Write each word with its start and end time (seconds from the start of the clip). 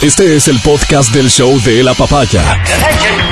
Este 0.00 0.36
es 0.36 0.46
el 0.46 0.60
podcast 0.60 1.12
del 1.12 1.28
show 1.28 1.60
de 1.62 1.82
la 1.82 1.92
papaya. 1.92 2.62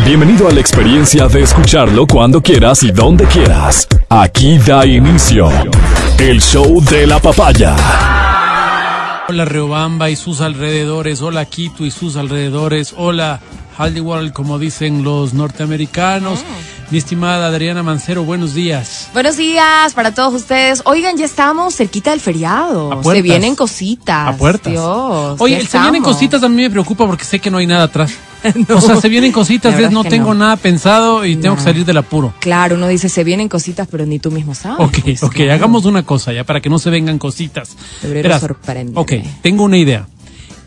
Bienvenido 0.05 0.49
a 0.49 0.51
la 0.51 0.59
experiencia 0.59 1.29
de 1.29 1.43
escucharlo 1.43 2.09
cuando 2.09 2.43
quieras 2.43 2.83
y 2.83 2.91
donde 2.91 3.25
quieras. 3.27 3.87
Aquí 4.09 4.59
da 4.59 4.85
inicio 4.85 5.49
el 6.19 6.43
show 6.43 6.83
de 6.83 7.07
la 7.07 7.21
papaya. 7.21 7.77
Hola 9.29 9.45
Riobamba 9.45 10.11
y 10.11 10.17
sus 10.17 10.41
alrededores, 10.41 11.23
hola 11.23 11.45
Quito 11.45 11.87
y 11.87 11.93
sus 11.93 12.17
alrededores, 12.17 12.95
hola 12.97 13.41
Hollywood, 13.79 14.31
como 14.33 14.59
dicen 14.59 15.03
los 15.05 15.35
norteamericanos. 15.35 16.45
Mi 16.91 16.99
estimada 16.99 17.49
Adriana 17.49 17.83
Mancero, 17.83 18.23
buenos 18.23 18.55
días. 18.55 19.09
Buenos 19.13 19.37
días 19.37 19.93
para 19.93 20.15
todos 20.15 20.35
ustedes. 20.35 20.83
Oigan, 20.85 21.17
ya 21.17 21.25
estamos 21.25 21.75
cerquita 21.75 22.13
del 22.13 22.21
feriado. 22.21 23.03
Se 23.03 23.23
vienen 23.23 23.57
cositas. 23.57 24.29
A 24.29 24.37
puertas. 24.37 24.73
Dios, 24.73 25.41
Oye, 25.41 25.67
se 25.67 25.81
vienen 25.81 26.03
cositas, 26.03 26.43
a 26.45 26.49
mí 26.49 26.63
me 26.63 26.71
preocupa 26.71 27.05
porque 27.05 27.25
sé 27.25 27.41
que 27.41 27.51
no 27.51 27.59
hay 27.59 27.67
nada 27.67 27.85
atrás. 27.85 28.13
No. 28.69 28.77
O 28.77 28.81
sea, 28.81 28.95
se 29.01 29.09
vienen 29.09 29.33
cositas, 29.33 29.77
es, 29.77 29.91
no 29.91 30.03
es 30.03 30.05
que 30.05 30.11
tengo 30.11 30.33
no. 30.33 30.45
nada 30.45 30.57
pensado 30.57 31.27
y 31.27 31.35
tengo 31.35 31.57
que 31.57 31.63
salir 31.63 31.85
del 31.85 31.97
apuro. 31.97 32.33
Claro, 32.39 32.77
uno 32.77 32.87
dice, 32.87 33.09
se 33.09 33.25
vienen 33.25 33.49
cositas, 33.49 33.89
pero 33.91 34.07
ni 34.07 34.21
tú 34.21 34.31
mismo 34.31 34.55
sabes. 34.55 34.87
Ok, 34.87 34.99
pues, 35.03 35.23
ok, 35.25 35.33
claro. 35.33 35.55
hagamos 35.55 35.85
una 35.85 36.05
cosa 36.05 36.33
ya 36.33 36.45
para 36.45 36.61
que 36.61 36.69
no 36.69 36.79
se 36.79 36.91
vengan 36.91 37.19
cositas. 37.19 37.77
Febrero 38.01 38.23
Verás, 38.29 38.41
sorpréndeme. 38.43 39.01
Ok, 39.01 39.15
tengo 39.43 39.65
una 39.65 39.79
idea. 39.79 40.07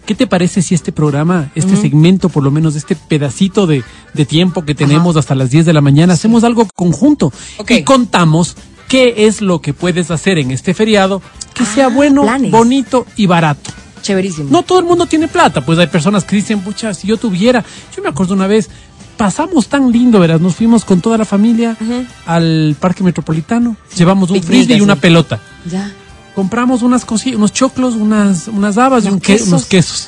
¿Qué 0.09 0.16
te 0.16 0.26
parece 0.26 0.63
si 0.63 0.73
este 0.73 0.91
programa, 0.91 1.52
este 1.54 1.76
segmento, 1.76 2.30
por 2.30 2.41
lo 2.44 2.49
menos 2.49 2.76
este 2.76 2.95
pedacito 2.95 3.68
de, 3.68 3.84
de 4.16 4.26
tiempo 4.26 4.66
que 4.66 4.73
tenemos 4.73 5.16
hasta 5.18 5.35
las 5.35 5.52
10 5.52 5.68
de 5.68 5.73
la 5.73 5.82
mañana, 5.82 6.13
hacemos 6.13 6.44
algo 6.44 6.68
conjunto 6.76 7.32
y 7.70 7.84
contamos 7.84 8.55
qué 8.88 9.27
es 9.27 9.40
lo 9.40 9.62
que 9.62 9.76
puedes 9.76 10.09
hacer 10.09 10.40
en 10.40 10.49
este 10.49 10.73
feriado 10.73 11.22
que 11.54 11.63
sea 11.63 11.85
Ah, 11.85 11.90
bueno, 11.90 12.23
planes. 12.23 12.49
bonito 12.49 13.05
y 13.18 13.27
barato? 13.27 13.70
Chéverísimo. 14.02 14.49
No 14.49 14.63
todo 14.63 14.80
el 14.80 14.85
mundo 14.85 15.05
tiene 15.05 15.27
plata, 15.27 15.63
pues 15.63 15.77
hay 15.77 15.85
personas 15.85 16.23
que 16.23 16.38
dicen, 16.38 16.62
pucha, 16.62 16.91
si 16.96 17.05
yo 17.05 17.18
tuviera, 17.18 17.63
yo 17.96 18.02
me 18.02 18.10
acuerdo 18.10 18.34
una 18.34 18.48
vez, 18.48 18.68
pasamos 19.16 19.68
tan 19.68 19.91
lindo, 19.91 20.20
verás, 20.20 20.41
nos 20.41 20.55
fuimos 20.55 20.85
con 20.85 21.02
toda 21.02 21.20
la 21.20 21.26
familia 21.26 21.77
al 22.26 22.76
parque 22.80 23.04
metropolitano, 23.04 23.77
llevamos 23.96 24.32
un 24.32 24.37
Picnic, 24.37 24.49
frisbee 24.55 24.77
y 24.77 24.82
una 24.82 24.96
pelota. 24.96 25.40
Ya. 25.70 25.93
Compramos 26.40 26.84
unas 26.84 27.04
cosi 27.04 27.35
unos 27.35 27.51
choclos, 27.51 27.95
unas, 27.95 28.48
unas 28.48 28.77
habas 28.77 29.04
y 29.04 29.07
Unos 29.07 29.15
un 29.15 29.20
que- 29.20 29.34
quesos. 29.34 29.48
unos 29.49 29.65
quesos. 29.65 30.07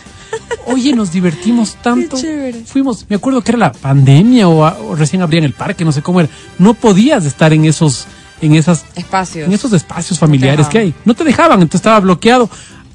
Oye, 0.66 0.94
nos 0.94 1.12
divertimos 1.12 1.76
tanto. 1.84 2.16
chévere. 2.18 2.64
Fuimos, 2.66 3.06
me 3.10 3.18
acuerdo 3.18 3.42
que 3.42 3.52
era 3.52 3.58
la 3.60 3.72
pandemia 3.74 4.48
o, 4.48 4.64
a- 4.64 4.78
o 4.80 4.96
recién 4.96 5.22
abrían 5.22 5.44
el 5.44 5.52
parque, 5.52 5.84
no 5.84 5.92
sé 5.92 6.02
cómo 6.02 6.22
era. 6.22 6.30
No 6.58 6.74
podías 6.74 7.26
estar 7.26 7.52
en 7.52 7.66
esos, 7.66 8.06
en 8.40 8.56
esas, 8.56 8.86
Espacios. 8.96 9.46
en 9.46 9.54
esos 9.54 9.74
espacios 9.74 10.18
familiares 10.18 10.68
que 10.70 10.78
hay. 10.80 10.94
No 11.04 11.14
te 11.16 11.26
dejaban, 11.26 11.62
entonces 11.62 11.80
estaba 11.82 12.00
bloqueado. 12.00 12.50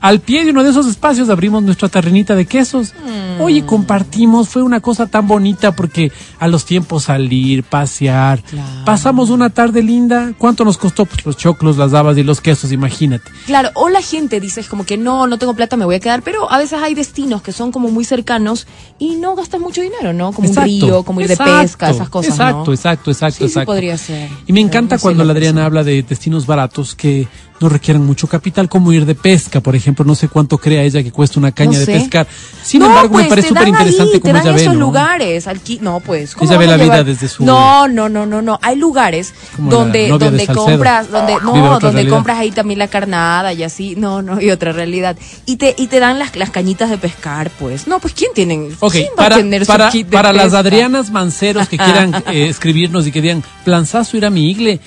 Al 0.07 0.21
pie 0.21 0.45
de 0.45 0.53
uno 0.53 0.63
de 0.63 0.71
esos 0.71 0.87
espacios 0.87 1.29
abrimos 1.31 1.65
nuestra 1.65 1.89
terrenita 1.89 2.37
de 2.37 2.47
quesos. 2.47 2.95
Mm. 2.95 3.41
Oye, 3.41 3.67
compartimos, 3.67 4.49
fue 4.49 4.63
una 4.63 4.79
cosa 4.79 5.09
tan 5.09 5.27
bonita 5.27 5.73
porque 5.75 6.13
a 6.39 6.47
los 6.47 6.65
tiempos 6.65 7.03
salir, 7.05 7.65
pasear, 7.65 8.41
Claro. 8.45 8.85
pasamos 8.85 9.31
una 9.31 9.51
tarde 9.51 9.83
linda. 9.83 10.33
¿Cuánto 10.39 10.65
nos 10.65 10.79
costó? 10.79 11.07
Pues 11.07 11.27
los 11.27 11.37
choclos, 11.37 11.77
las 11.77 11.93
habas 11.93 12.17
y 12.19 12.23
los 12.23 12.41
quesos, 12.41 12.71
imagínate. 12.71 13.29
Claro, 13.47 13.71
o 13.75 13.89
la 13.89 14.01
gente 14.01 14.39
dice 14.39 14.61
es 14.61 14.69
como 14.69 14.87
que 14.87 14.97
no, 14.97 15.27
no 15.27 15.39
tengo 15.39 15.55
plata, 15.55 15.77
me 15.77 15.85
voy 15.85 15.97
a 15.97 16.01
quedar, 16.01 16.23
pero 16.23 16.53
a 16.53 16.59
veces 16.59 16.79
hay 16.81 16.95
destinos 16.95 17.43
que 17.43 17.51
son 17.51 17.73
como 17.73 17.89
muy 17.89 18.05
cercanos 18.05 18.69
y 19.01 19.17
no 19.17 19.35
gastas 19.35 19.61
mucho 19.61 19.81
dinero, 19.81 20.13
¿no? 20.13 20.31
Como 20.33 20.47
Exacto, 20.47 20.71
un 20.71 20.81
río, 20.83 21.03
como 21.03 21.21
ir 21.21 21.27
de 21.27 21.37
pesca, 21.37 21.91
esas 21.91 22.09
cosas, 22.09 22.31
Exacto, 22.35 22.65
¿no? 22.67 22.73
exacto, 22.73 23.11
exacto, 23.11 23.39
Sí, 23.39 23.39
sí 23.39 23.45
exacto. 23.47 23.73
podría 23.73 23.99
ser. 23.99 24.29
Y 24.47 24.53
me 24.53 24.61
encanta 24.61 24.99
cuando 24.99 25.25
la 25.25 25.33
Adriana 25.33 25.65
habla 25.65 25.83
de 25.83 26.05
destinos 26.05 26.47
baratos 26.47 26.95
que 26.95 27.27
no 27.61 27.69
requieren 27.69 28.05
mucho 28.05 28.27
capital, 28.27 28.69
como 28.69 28.93
ir 28.93 29.07
de 29.07 29.15
pesca, 29.15 29.61
por 29.61 29.77
ejemplo. 29.77 30.05
No 30.05 30.15
sé 30.15 30.29
cuánto 30.29 30.59
crea 30.59 30.83
ella 30.83 31.03
que 31.03 31.13
cuesta 31.13 31.39
una 31.39 31.53
caña 31.53 31.73
No 31.73 31.79
de 31.79 31.87
pescar. 31.87 32.27
Sin 32.63 32.81
no, 32.81 32.87
embargo, 32.87 33.13
pues, 33.13 33.25
me 33.25 33.29
parece 33.31 33.49
te 33.49 33.55
dan 33.55 33.65
súper 33.65 33.75
interesante 33.81 34.21
cómo 34.21 34.33
te 34.33 34.39
dan 34.39 34.47
ella 34.47 34.57
ve, 34.57 34.63
esos 34.63 34.75
¿no? 34.75 34.81
lugares. 34.81 35.47
alqui- 35.47 35.81
no, 35.81 36.01
pues. 36.01 36.35
¿cómo 36.35 36.51
Ella 36.51 36.59
ve 36.59 36.67
la 36.67 36.77
vida 36.77 37.05
desde 37.05 37.29
su- 37.29 37.45
No, 37.45 37.87
no, 37.89 38.09
no, 38.09 38.27
no, 38.27 38.43
no. 38.43 38.59
Hay 38.63 38.77
lugares 38.77 39.33
Como 39.55 39.71
donde, 39.71 40.09
donde 40.09 40.47
compras, 40.47 41.11
donde, 41.11 41.35
no, 41.43 41.53
donde 41.53 41.91
realidad. 41.93 42.11
compras 42.15 42.39
ahí 42.39 42.51
también 42.51 42.79
la 42.79 42.89
carnada 42.89 43.53
y 43.53 43.63
así. 43.63 43.95
No, 43.97 44.23
no, 44.23 44.41
y 44.41 44.51
otra 44.51 44.73
realidad. 44.73 45.17
Y 45.47 45.57
te, 45.57 45.75
y 45.79 45.87
te 45.87 46.01
dan 46.01 46.19
las, 46.19 46.35
las 46.37 46.51
cañitas 46.51 46.91
de 46.91 46.99
pescar, 46.99 47.51
pues. 47.59 47.87
No, 47.87 48.01
pues 48.01 48.15
¿quién 48.15 48.33
tiene? 48.35 48.71
Ok, 48.81 48.93
¿quién 48.93 49.07
va 49.13 49.17
para, 49.17 49.35
a 49.37 49.39
tener 49.39 49.65
su 49.65 49.73
kit 49.93 50.07
de 50.09 50.13
para 50.17 50.33
las? 50.33 50.53
Adrianas 50.57 51.11
Manceros 51.11 51.69
que 51.69 51.77
quieran 51.77 52.15
eh, 52.33 52.49
escribirnos 52.49 53.07
y 53.07 53.13
que 53.13 53.21
digan, 53.21 53.43
planzazo 53.65 54.17
ir 54.17 54.25
a 54.27 54.31
mi 54.31 54.51
igle, 54.51 54.81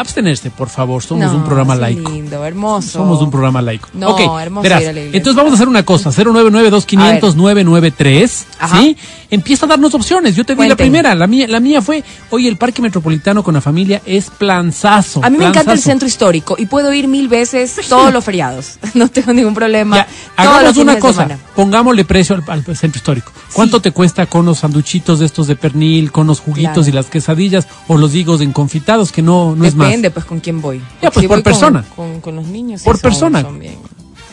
abstenerse, 0.00 0.50
por 0.50 0.68
favor, 0.68 1.02
somos 1.02 1.32
No, 1.32 1.38
un 1.38 1.44
programa 1.44 1.74
laico. 1.74 2.10
lindo, 2.10 2.44
hermoso. 2.44 2.88
Somos 2.90 3.22
un 3.22 3.30
programa 3.30 3.62
laico. 3.62 3.88
No, 3.94 4.10
Ok, 4.10 4.20
hermoso 4.40 4.62
verás. 4.62 4.82
Entonces 4.84 5.34
vamos 5.34 5.52
a 5.52 5.54
hacer 5.54 5.68
una 5.68 5.84
cosa, 5.84 6.10
099-2500-993, 6.10 8.44
Ajá. 8.58 8.80
¿sí? 8.80 8.96
Empieza 9.30 9.66
a 9.66 9.68
darnos 9.68 9.94
opciones. 9.94 10.34
Yo 10.34 10.44
te 10.44 10.54
di 10.54 10.58
la 10.60 10.66
Cuenten. 10.66 10.76
primera, 10.76 11.14
la 11.14 11.26
mía, 11.26 11.46
la 11.48 11.60
mía 11.60 11.80
fue, 11.80 12.02
oye, 12.30 12.48
el 12.48 12.56
Parque 12.56 12.82
Metropolitano 12.82 13.42
con 13.44 13.54
la 13.54 13.60
familia 13.60 14.02
es 14.04 14.28
planzazo. 14.30 15.24
A 15.24 15.30
mí 15.30 15.38
me 15.38 15.46
encanta 15.46 15.72
el 15.72 15.80
centro 15.80 16.08
histórico 16.08 16.56
y 16.58 16.66
puedo 16.66 16.92
ir 16.92 17.06
mil 17.06 17.28
veces 17.28 17.76
todos 17.88 18.12
los 18.12 18.24
feriados. 18.24 18.78
No 18.94 19.08
tengo 19.08 19.32
ningún 19.32 19.54
problema. 19.54 19.96
Ya, 19.96 20.06
hagamos 20.36 20.76
una 20.76 20.98
cosa, 20.98 21.28
pongámosle 21.54 22.04
precio 22.04 22.34
al, 22.34 22.42
al 22.66 22.76
centro 22.76 22.98
histórico. 22.98 23.30
¿Cuánto 23.52 23.80
te 23.80 23.90
cuesta 23.90 24.26
con 24.26 24.46
los 24.46 24.58
sanduchitos 24.58 25.18
de 25.18 25.26
estos 25.26 25.46
de 25.46 25.56
pernil, 25.56 26.12
con 26.12 26.26
los 26.26 26.40
juguitos 26.40 26.72
Claro. 26.74 26.88
y 26.88 26.92
las 26.92 27.06
quesadillas 27.06 27.66
o 27.88 27.96
los 27.96 28.14
higos 28.14 28.40
enconfitados 28.40 29.12
que 29.12 29.22
no, 29.22 29.54
no 29.56 29.64
es 29.64 29.74
más? 29.74 29.88
Depende, 29.88 30.10
pues, 30.10 30.24
con 30.24 30.40
quién 30.40 30.60
voy. 30.60 30.80
Ya, 31.02 31.10
pues, 31.10 31.22
Si 31.22 31.28
por 31.28 31.36
voy 31.38 31.42
con- 31.42 31.52
persona. 31.52 31.84
Con, 31.96 32.20
con 32.20 32.36
los 32.36 32.46
niños. 32.46 32.80
sí 32.80 32.84
Por 32.84 32.96
son- 32.96 33.02
persona. 33.02 33.42
son 33.42 33.58
bien. 33.58 33.76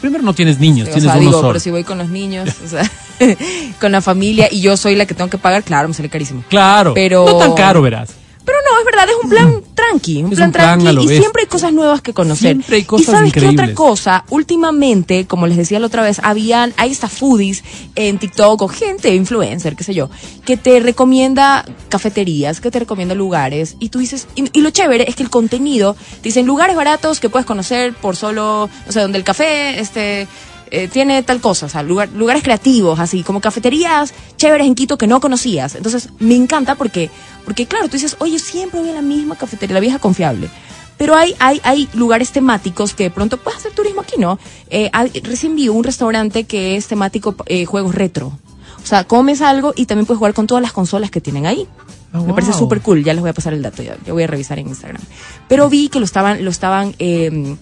Primero 0.01 0.23
no 0.23 0.33
tienes 0.35 0.59
niños, 0.59 0.87
O 0.87 0.91
tienes 0.91 1.05
sea, 1.05 1.13
uno 1.13 1.19
digo, 1.21 1.31
solo. 1.33 1.47
pero 1.47 1.59
si 1.59 1.71
voy 1.71 1.83
con 1.83 1.97
los 1.97 2.09
niños, 2.09 2.49
o 2.63 2.67
sea, 2.67 2.89
con 3.81 3.91
la 3.91 4.01
familia 4.01 4.47
y 4.51 4.61
yo 4.61 4.77
soy 4.77 4.95
la 4.95 5.05
que 5.07 5.15
tengo 5.15 5.29
que 5.29 5.39
pagar, 5.39 5.63
claro, 5.63 5.87
me 5.87 5.93
sale 5.95 6.09
carísimo. 6.09 6.43
Claro, 6.49 6.93
Pero- 6.93 7.25
no 7.25 7.37
tan 7.37 7.53
caro, 7.53 7.81
verás. 7.81 8.11
Pero 8.47 8.59
no, 8.71 8.79
es 8.79 8.85
verdad, 8.85 9.09
es 9.09 9.15
un 9.21 9.29
plan 9.29 9.61
tranqui, 9.75 10.23
un 10.23 10.31
Es 10.31 10.37
plan 10.37 10.47
un 10.47 10.53
tranqui 10.53 11.03
y 11.03 11.17
siempre 11.17 11.41
hay 11.41 11.47
cosas 11.49 11.73
nuevas 11.73 12.01
que 12.01 12.13
conocer. 12.13 12.51
Siempre 12.51 12.77
hay 12.77 12.83
cosas 12.85 13.07
y 13.09 13.11
sabes 13.11 13.33
qué 13.33 13.45
otra 13.45 13.73
cosa, 13.73 14.23
últimamente, 14.29 15.27
como 15.27 15.47
les 15.47 15.57
decía 15.57 15.81
la 15.81 15.87
otra 15.87 16.01
vez, 16.01 16.21
habían, 16.23 16.73
hay 16.77 16.91
estas 16.91 17.11
foodies 17.11 17.65
en 17.95 18.19
TikTok 18.19 18.61
o 18.61 18.69
gente, 18.69 19.13
influencer, 19.13 19.75
qué 19.75 19.83
sé 19.83 19.93
yo, 19.93 20.09
que 20.45 20.55
te 20.55 20.79
recomienda 20.79 21.65
cafeterías, 21.89 22.61
que 22.61 22.71
te 22.71 22.79
recomienda 22.79 23.15
lugares 23.15 23.75
y 23.79 23.89
tú 23.89 23.99
dices, 23.99 24.29
y, 24.35 24.45
y 24.57 24.61
lo 24.61 24.69
chévere 24.69 25.03
es 25.09 25.17
que 25.17 25.23
el 25.23 25.29
contenido, 25.29 25.97
te 26.21 26.29
dicen 26.29 26.45
lugares 26.45 26.77
baratos 26.77 27.19
que 27.19 27.27
puedes 27.27 27.45
conocer 27.45 27.95
por 27.95 28.15
solo, 28.15 28.69
o 28.87 28.91
sea, 28.93 29.01
donde 29.01 29.17
el 29.17 29.25
café, 29.25 29.77
este, 29.81 30.25
eh, 30.71 30.87
tiene 30.87 31.23
tal 31.23 31.39
cosa, 31.41 31.65
o 31.65 31.69
sea, 31.69 31.83
lugar- 31.83 32.09
lugares 32.13 32.43
creativos, 32.43 32.99
así 32.99 33.23
como 33.23 33.41
cafeterías 33.41 34.13
chéveres 34.37 34.67
en 34.67 34.75
Quito 34.75 34.97
que 34.97 35.07
no 35.07 35.19
conocías. 35.19 35.75
Entonces, 35.75 36.09
me 36.19 36.35
encanta 36.35 36.75
porque, 36.75 37.09
porque 37.45 37.65
claro, 37.65 37.85
tú 37.87 37.93
dices, 37.93 38.15
oye, 38.19 38.39
siempre 38.39 38.79
voy 38.79 38.89
a 38.89 38.93
la 38.93 39.01
misma 39.01 39.35
cafetería, 39.35 39.73
la 39.73 39.79
vieja 39.79 39.99
confiable. 39.99 40.49
Pero 40.97 41.15
hay, 41.15 41.35
hay, 41.39 41.61
hay 41.63 41.87
lugares 41.93 42.31
temáticos 42.31 42.93
que 42.95 43.03
de 43.03 43.11
pronto 43.11 43.37
puedes 43.37 43.59
hacer 43.59 43.71
turismo 43.73 44.01
aquí, 44.01 44.15
¿no? 44.17 44.39
Eh, 44.69 44.89
hay- 44.93 45.11
recién 45.23 45.55
vi 45.55 45.69
un 45.69 45.83
restaurante 45.83 46.45
que 46.45 46.75
es 46.75 46.87
temático 46.87 47.35
eh, 47.45 47.65
juegos 47.65 47.93
retro. 47.93 48.37
O 48.83 48.85
sea, 48.87 49.03
comes 49.03 49.41
algo 49.41 49.73
y 49.75 49.85
también 49.85 50.05
puedes 50.05 50.17
jugar 50.17 50.33
con 50.33 50.47
todas 50.47 50.61
las 50.61 50.71
consolas 50.71 51.11
que 51.11 51.19
tienen 51.21 51.45
ahí. 51.45 51.67
Ah, 52.13 52.21
Me 52.21 52.33
parece 52.33 52.53
súper 52.53 52.79
cool, 52.81 53.03
ya 53.03 53.13
les 53.13 53.19
voy 53.21 53.29
a 53.29 53.33
pasar 53.33 53.53
el 53.53 53.61
dato, 53.61 53.83
ya, 53.83 53.97
ya 54.05 54.13
voy 54.13 54.23
a 54.23 54.27
revisar 54.27 54.57
en 54.59 54.69
Instagram. 54.69 55.01
Pero 55.49 55.69
vi 55.69 55.89
que 55.89 55.99
lo 55.99 56.05
estaban, 56.05 56.43
lo 56.45 56.49
estaban 56.49 56.95
eh, 56.97 57.57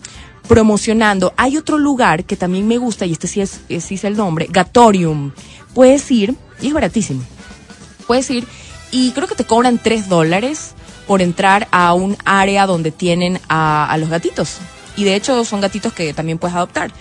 promocionando. 0.47 1.33
Hay 1.37 1.57
otro 1.57 1.77
lugar 1.77 2.23
que 2.23 2.35
también 2.35 2.67
me 2.67 2.77
gusta, 2.77 3.05
y 3.05 3.11
este 3.11 3.27
sí 3.27 3.41
es, 3.41 3.61
sí 3.67 3.95
es 3.95 4.03
el 4.03 4.15
nombre, 4.17 4.47
Gatorium. 4.49 5.31
Puedes 5.73 6.09
ir, 6.11 6.35
y 6.61 6.67
es 6.67 6.73
baratísimo. 6.73 7.23
Puedes 8.07 8.29
ir, 8.29 8.47
y 8.91 9.11
creo 9.11 9.27
que 9.27 9.35
te 9.35 9.45
cobran 9.45 9.79
3 9.81 10.09
dólares 10.09 10.73
por 11.07 11.21
entrar 11.21 11.67
a 11.71 11.93
un 11.93 12.17
área 12.25 12.65
donde 12.65 12.91
tienen 12.91 13.39
a, 13.49 13.85
a 13.89 13.97
los 13.97 14.09
gatitos. 14.09 14.57
Y 14.97 15.03
de 15.03 15.15
hecho 15.15 15.43
son 15.43 15.61
gatitos 15.61 15.93
que 15.93 16.13
también 16.13 16.37
puedes 16.37 16.55
adoptar. 16.55 16.91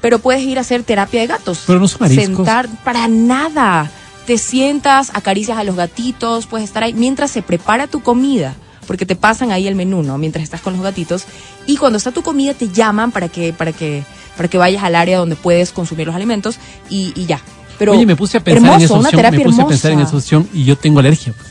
Pero 0.00 0.18
puedes 0.18 0.42
ir 0.42 0.58
a 0.58 0.62
hacer 0.62 0.82
terapia 0.82 1.20
de 1.20 1.26
gatos. 1.26 1.62
Pero 1.66 1.80
no 1.80 1.88
son 1.88 2.00
mariscos. 2.02 2.36
Sentar, 2.36 2.68
para 2.84 3.08
nada. 3.08 3.90
Te 4.26 4.38
sientas, 4.38 5.10
acaricias 5.14 5.58
a 5.58 5.64
los 5.64 5.76
gatitos, 5.76 6.46
puedes 6.46 6.66
estar 6.66 6.82
ahí 6.82 6.94
mientras 6.94 7.30
se 7.30 7.42
prepara 7.42 7.86
tu 7.86 8.02
comida. 8.02 8.54
Porque 8.84 9.06
te 9.06 9.16
pasan 9.16 9.50
ahí 9.50 9.66
el 9.66 9.74
menú, 9.74 10.02
¿no? 10.02 10.18
Mientras 10.18 10.42
estás 10.44 10.60
con 10.60 10.74
los 10.74 10.82
gatitos. 10.82 11.24
Y 11.66 11.76
cuando 11.76 11.98
está 11.98 12.12
tu 12.12 12.22
comida 12.22 12.54
te 12.54 12.68
llaman 12.68 13.10
para 13.12 13.28
que, 13.28 13.52
para 13.52 13.72
que, 13.72 14.04
para 14.36 14.48
que 14.48 14.58
vayas 14.58 14.82
al 14.84 14.94
área 14.94 15.18
donde 15.18 15.36
puedes 15.36 15.72
consumir 15.72 16.06
los 16.06 16.16
alimentos 16.16 16.56
y, 16.90 17.12
y 17.16 17.26
ya. 17.26 17.40
Pero 17.78 17.92
Oye, 17.92 18.06
me 18.06 18.14
puse 18.16 18.36
a 18.38 18.40
pensar 18.44 18.62
hermoso, 18.62 18.76
en 18.76 18.82
esa 18.84 18.94
opción, 19.18 19.32
me 19.32 19.40
puse 19.44 19.62
a 19.62 19.66
pensar 19.66 19.92
en 19.92 20.00
esa 20.00 20.16
opción 20.16 20.48
y 20.54 20.64
yo 20.64 20.76
tengo 20.76 21.00
alergia. 21.00 21.32
pues. 21.36 21.48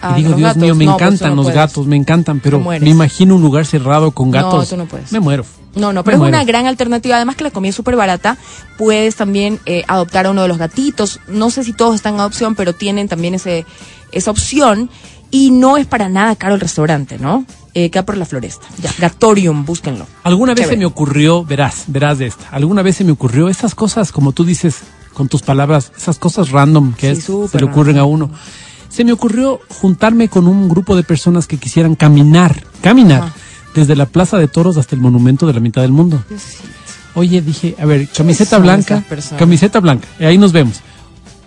Ah, 0.00 0.12
y 0.12 0.16
digo, 0.18 0.28
los 0.30 0.38
Dios 0.38 0.48
gatos. 0.48 0.62
mío, 0.62 0.74
me 0.74 0.84
No, 0.84 0.92
pues 0.96 1.02
encantan 1.08 1.30
no 1.30 1.36
los 1.36 1.44
puedes. 1.46 1.56
gatos, 1.56 1.86
me 1.86 1.96
encantan, 1.96 2.38
pero 2.40 2.60
me 2.60 2.88
imagino 2.88 3.34
un 3.34 3.42
lugar 3.42 3.66
cerrado 3.66 4.10
con 4.12 4.30
gatos. 4.30 4.52
No, 4.54 4.64
tú 4.66 4.76
no 4.76 4.86
puedes. 4.86 5.10
Me 5.10 5.18
muero. 5.20 5.44
No, 5.74 5.92
no, 5.92 6.00
Me 6.00 6.04
pero 6.04 6.16
es 6.16 6.18
muero. 6.20 6.36
una 6.36 6.44
gran 6.44 6.66
alternativa. 6.66 7.16
Además 7.16 7.34
que 7.36 7.44
la 7.44 7.50
comida 7.50 7.70
es 7.70 7.74
súper 7.76 7.96
barata. 7.96 8.36
Puedes 8.78 9.16
también 9.16 9.58
eh, 9.66 9.84
adoptar 9.88 10.26
a 10.26 10.30
uno 10.30 10.42
de 10.42 10.48
los 10.48 10.58
gatitos. 10.58 11.20
No 11.28 11.50
sé 11.50 11.64
si 11.64 11.72
todos 11.72 11.94
están 11.96 12.14
en 12.14 12.20
adopción, 12.20 12.54
pero 12.54 12.74
tienen 12.74 13.08
también 13.08 13.34
ese, 13.34 13.66
esa 14.12 14.30
opción. 14.30 14.88
Y 15.30 15.50
no 15.50 15.76
es 15.76 15.86
para 15.86 16.08
nada 16.08 16.36
caro 16.36 16.54
el 16.54 16.60
restaurante, 16.60 17.18
¿no? 17.18 17.44
Eh, 17.74 17.90
queda 17.90 18.04
por 18.06 18.16
la 18.16 18.24
floresta. 18.24 18.66
Ya, 18.80 18.90
Gatorium, 18.98 19.64
búsquenlo. 19.64 20.06
Alguna 20.22 20.54
vez 20.54 20.68
se 20.68 20.76
me 20.76 20.86
ocurrió, 20.86 21.44
verás, 21.44 21.84
verás 21.88 22.18
de 22.18 22.26
esta, 22.26 22.48
alguna 22.50 22.82
vez 22.82 22.96
se 22.96 23.04
me 23.04 23.12
ocurrió 23.12 23.48
esas 23.48 23.74
cosas, 23.74 24.12
como 24.12 24.32
tú 24.32 24.44
dices, 24.44 24.76
con 25.12 25.28
tus 25.28 25.42
palabras, 25.42 25.92
esas 25.96 26.18
cosas 26.18 26.50
random 26.50 26.94
que 26.94 27.14
Sí, 27.14 27.32
es- 27.44 27.50
se 27.50 27.58
le 27.58 27.64
ocurren 27.66 27.98
a 27.98 28.04
uno. 28.04 28.30
Se 28.88 29.04
me 29.04 29.12
ocurrió 29.12 29.60
juntarme 29.68 30.28
con 30.28 30.46
un 30.46 30.68
grupo 30.68 30.96
de 30.96 31.02
personas 31.02 31.46
que 31.46 31.58
quisieran 31.58 31.96
caminar, 31.96 32.64
caminar, 32.80 33.24
Ajá. 33.24 33.34
desde 33.74 33.94
la 33.96 34.06
Plaza 34.06 34.38
de 34.38 34.48
Toros 34.48 34.78
hasta 34.78 34.94
el 34.94 35.02
Monumento 35.02 35.46
de 35.46 35.52
la 35.52 35.60
Mitad 35.60 35.82
del 35.82 35.92
Mundo. 35.92 36.22
Oye, 37.14 37.42
dije, 37.42 37.74
a 37.78 37.84
ver, 37.84 38.08
camiseta 38.08 38.58
blanca, 38.58 39.02
camiseta 39.38 39.80
blanca, 39.80 40.06
ahí 40.20 40.38
nos 40.38 40.52
vemos. 40.52 40.80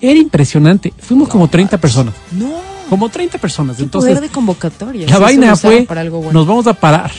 Era 0.01 0.19
impresionante, 0.19 0.93
fuimos 0.99 1.27
como 1.29 1.47
30 1.47 1.77
personas, 1.79 2.13
No, 2.31 2.49
como 2.89 3.09
30 3.09 3.37
personas. 3.37 3.77
qué 3.77 3.83
Entonces, 3.83 4.09
poder 4.11 4.23
de 4.23 4.29
convocatoria. 4.33 5.05
la 5.05 5.11
eso 5.13 5.19
vaina 5.21 5.55
fue, 5.55 5.83
para 5.83 6.01
algo 6.01 6.17
bueno. 6.17 6.33
nos 6.39 6.47
vamos 6.47 6.67
a 6.67 6.73
parar. 6.73 7.11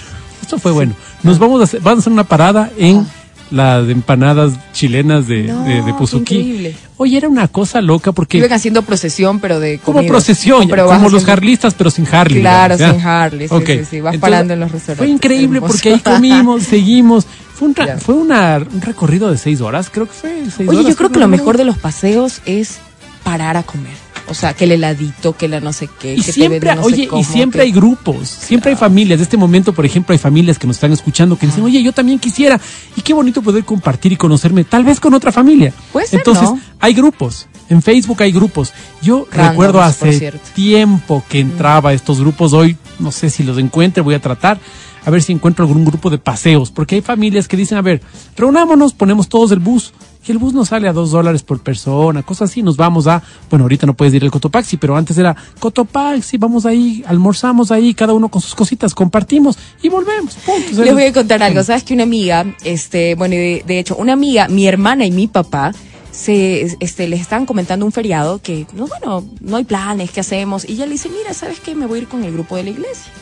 Esto 0.43 0.58
fue 0.58 0.72
bueno. 0.72 0.94
Nos 1.22 1.38
vamos 1.38 1.61
a 1.61 1.64
hacer, 1.64 1.81
vamos 1.81 1.99
a 1.99 2.00
hacer 2.00 2.12
una 2.12 2.25
parada 2.25 2.70
en 2.76 3.06
las 3.50 3.88
empanadas 3.88 4.52
chilenas 4.72 5.26
de, 5.26 5.43
No, 5.44 5.64
de, 5.64 5.82
de 5.82 5.94
increíble. 6.12 6.75
Oye, 6.96 7.17
era 7.17 7.28
una 7.28 7.49
cosa 7.49 7.81
loca 7.81 8.12
porque 8.12 8.38
Iban 8.38 8.52
haciendo 8.52 8.82
procesión, 8.82 9.40
pero 9.40 9.58
de 9.58 9.78
como 9.78 10.06
procesión, 10.06 10.69
Pero 10.69 10.87
como 10.87 11.08
los 11.08 11.22
haciendo- 11.22 11.32
harlistas, 11.32 11.75
pero 11.75 11.90
sin 11.90 12.06
Harley. 12.06 12.40
Claro, 12.43 12.76
¿ya? 12.76 12.93
sin 12.93 13.00
Harley, 13.00 13.49
sí, 13.49 13.55
Ok. 13.55 13.66
sí, 13.66 13.81
sí, 13.90 14.00
vas 14.00 14.16
parando 14.19 14.55
en 14.55 14.61
los 14.61 14.70
restaurantes. 14.70 14.99
Fue 15.06 15.08
increíble 15.08 15.56
Hermoso. 15.58 15.73
porque 15.75 15.88
ahí 15.94 15.99
comimos, 16.14 16.62
seguimos. 16.62 17.26
Fue 17.55 17.69
un, 17.69 17.75
fue 17.99 18.14
una, 18.14 18.58
un 18.73 18.81
recorrido 18.81 19.31
de 19.31 19.37
seis 19.37 19.61
horas, 19.61 19.90
creo 19.90 20.06
que 20.06 20.12
fue. 20.12 20.31
seis 20.56 20.69
Oye, 20.69 20.78
horas, 20.78 20.90
yo 20.90 20.96
creo 20.96 21.11
que 21.11 21.19
lo 21.19 21.28
mejor 21.28 21.56
de 21.58 21.64
los 21.64 21.76
paseos 21.76 22.40
es 22.46 22.78
parar 23.25 23.56
a 23.56 23.62
comer. 23.64 23.93
O 24.31 24.35
sea, 24.35 24.55
que 24.55 24.65
el 24.65 24.73
heladito, 24.73 25.37
que 25.37 25.49
la 25.49 25.61
no 25.61 25.73
sé 25.73 25.88
qué, 25.99 26.15
Y 26.15 26.19
que 26.21 26.23
te 26.27 26.32
siempre, 26.32 26.61
venden 26.61 26.77
no 26.77 26.82
sé 26.88 26.94
oye, 26.94 27.09
cómo, 27.09 27.21
y 27.21 27.25
siempre 27.25 27.59
que- 27.59 27.62
hay 27.67 27.73
grupos, 27.73 28.29
siempre 28.29 28.71
hay 28.71 28.77
familias. 28.77 29.19
De 29.19 29.25
este 29.25 29.37
momento, 29.37 29.73
por 29.73 29.85
ejemplo, 29.85 30.12
hay 30.12 30.19
familias 30.19 30.59
que 30.59 30.67
nos 30.67 30.77
están 30.77 30.93
escuchando 30.93 31.37
que 31.37 31.47
dicen, 31.47 31.65
oye, 31.65 31.82
yo 31.82 31.93
también 31.93 32.19
quisiera. 32.19 32.61
Y 32.97 33.00
qué 33.03 33.12
bonito 33.12 33.43
poder 33.43 33.65
compartir 33.65 34.12
y 34.12 34.17
conocerme, 34.17 34.65
tal 34.65 34.85
vez 34.85 35.00
con 35.00 35.12
otra 35.15 35.32
familia. 35.32 35.73
Puede 35.93 36.06
ser, 36.06 36.21
Entonces, 36.21 36.44
¿no? 36.44 36.61
hay 36.79 36.94
grupos. 36.94 37.49
En 37.69 37.82
Facebook 37.82 38.23
hay 38.23 38.32
grupos. 38.32 38.73
Yo 39.03 39.27
Randoms, 39.31 39.50
recuerdo 39.50 39.81
hace 39.82 40.33
tiempo 40.55 41.25
que 41.29 41.41
entraba 41.41 41.91
a 41.91 41.93
estos 41.93 42.21
grupos. 42.21 42.53
Hoy 42.53 42.76
no 42.99 43.12
sé 43.12 43.31
si 43.31 43.43
los 43.43 43.59
encuentre, 43.59 44.03
voy 44.03 44.15
a 44.15 44.21
tratar 44.21 44.59
a 45.05 45.11
ver 45.11 45.23
si 45.23 45.32
encuentro 45.32 45.64
algún 45.64 45.85
grupo 45.85 46.11
de 46.11 46.19
paseos. 46.19 46.70
Porque 46.70 46.97
hay 46.97 47.00
familias 47.00 47.49
que 47.49 47.56
dicen, 47.56 47.79
a 47.79 47.82
ver, 47.82 48.00
reunámonos, 48.37 48.93
ponemos 48.93 49.29
todos 49.29 49.52
el 49.52 49.58
bus. 49.58 49.93
Y 50.26 50.32
el 50.32 50.38
bus 50.38 50.52
nos 50.52 50.69
sale 50.69 50.87
a 50.87 50.93
dos 50.93 51.12
dólares 51.12 51.43
por 51.43 51.61
persona, 51.61 52.23
cosas 52.23 52.50
así. 52.50 52.62
Nos 52.62 52.76
vamos 52.76 53.06
a, 53.06 53.23
bueno, 53.49 53.64
ahorita 53.64 53.87
no 53.87 53.94
puedes 53.94 54.12
ir 54.12 54.23
al 54.23 54.31
Cotopaxi, 54.31 54.76
pero 54.76 54.94
antes 54.97 55.17
era 55.17 55.35
Cotopaxi, 55.58 56.37
vamos 56.37 56.67
ahí, 56.67 57.02
almorzamos 57.06 57.70
ahí, 57.70 57.94
cada 57.94 58.12
uno 58.12 58.29
con 58.29 58.43
sus 58.43 58.55
cositas, 58.55 58.94
compartimos 58.94 59.58
y 59.82 59.88
volvemos. 59.88 60.35
Punto. 60.35 60.85
Les 60.85 60.93
voy 60.93 61.05
a 61.05 61.12
contar 61.12 61.43
algo. 61.43 61.62
Sabes 61.62 61.85
que 61.85 61.94
una 61.94 62.02
amiga, 62.02 62.44
este, 62.64 63.14
bueno, 63.14 63.35
de, 63.35 63.64
de 63.67 63.79
hecho, 63.79 63.97
una 63.97 64.12
amiga, 64.12 64.47
mi 64.49 64.67
hermana 64.67 65.06
y 65.06 65.11
mi 65.11 65.26
papá, 65.26 65.73
se, 66.11 66.76
este, 66.81 67.08
les 67.08 67.20
estaban 67.20 67.47
comentando 67.47 67.87
un 67.87 67.93
feriado 67.93 68.41
que, 68.43 68.67
no, 68.75 68.87
bueno, 68.87 69.25
no 69.41 69.56
hay 69.56 69.64
planes, 69.64 70.11
¿qué 70.11 70.20
hacemos? 70.20 70.69
Y 70.69 70.73
ella 70.73 70.87
le 70.87 70.93
dice, 70.93 71.08
mira, 71.08 71.32
¿sabes 71.35 71.61
qué? 71.61 71.75
Me 71.75 71.87
voy 71.87 72.00
a 72.00 72.02
ir 72.02 72.08
con 72.08 72.25
el 72.25 72.32
grupo 72.32 72.56
de 72.56 72.64
la 72.64 72.70
iglesia. 72.70 73.12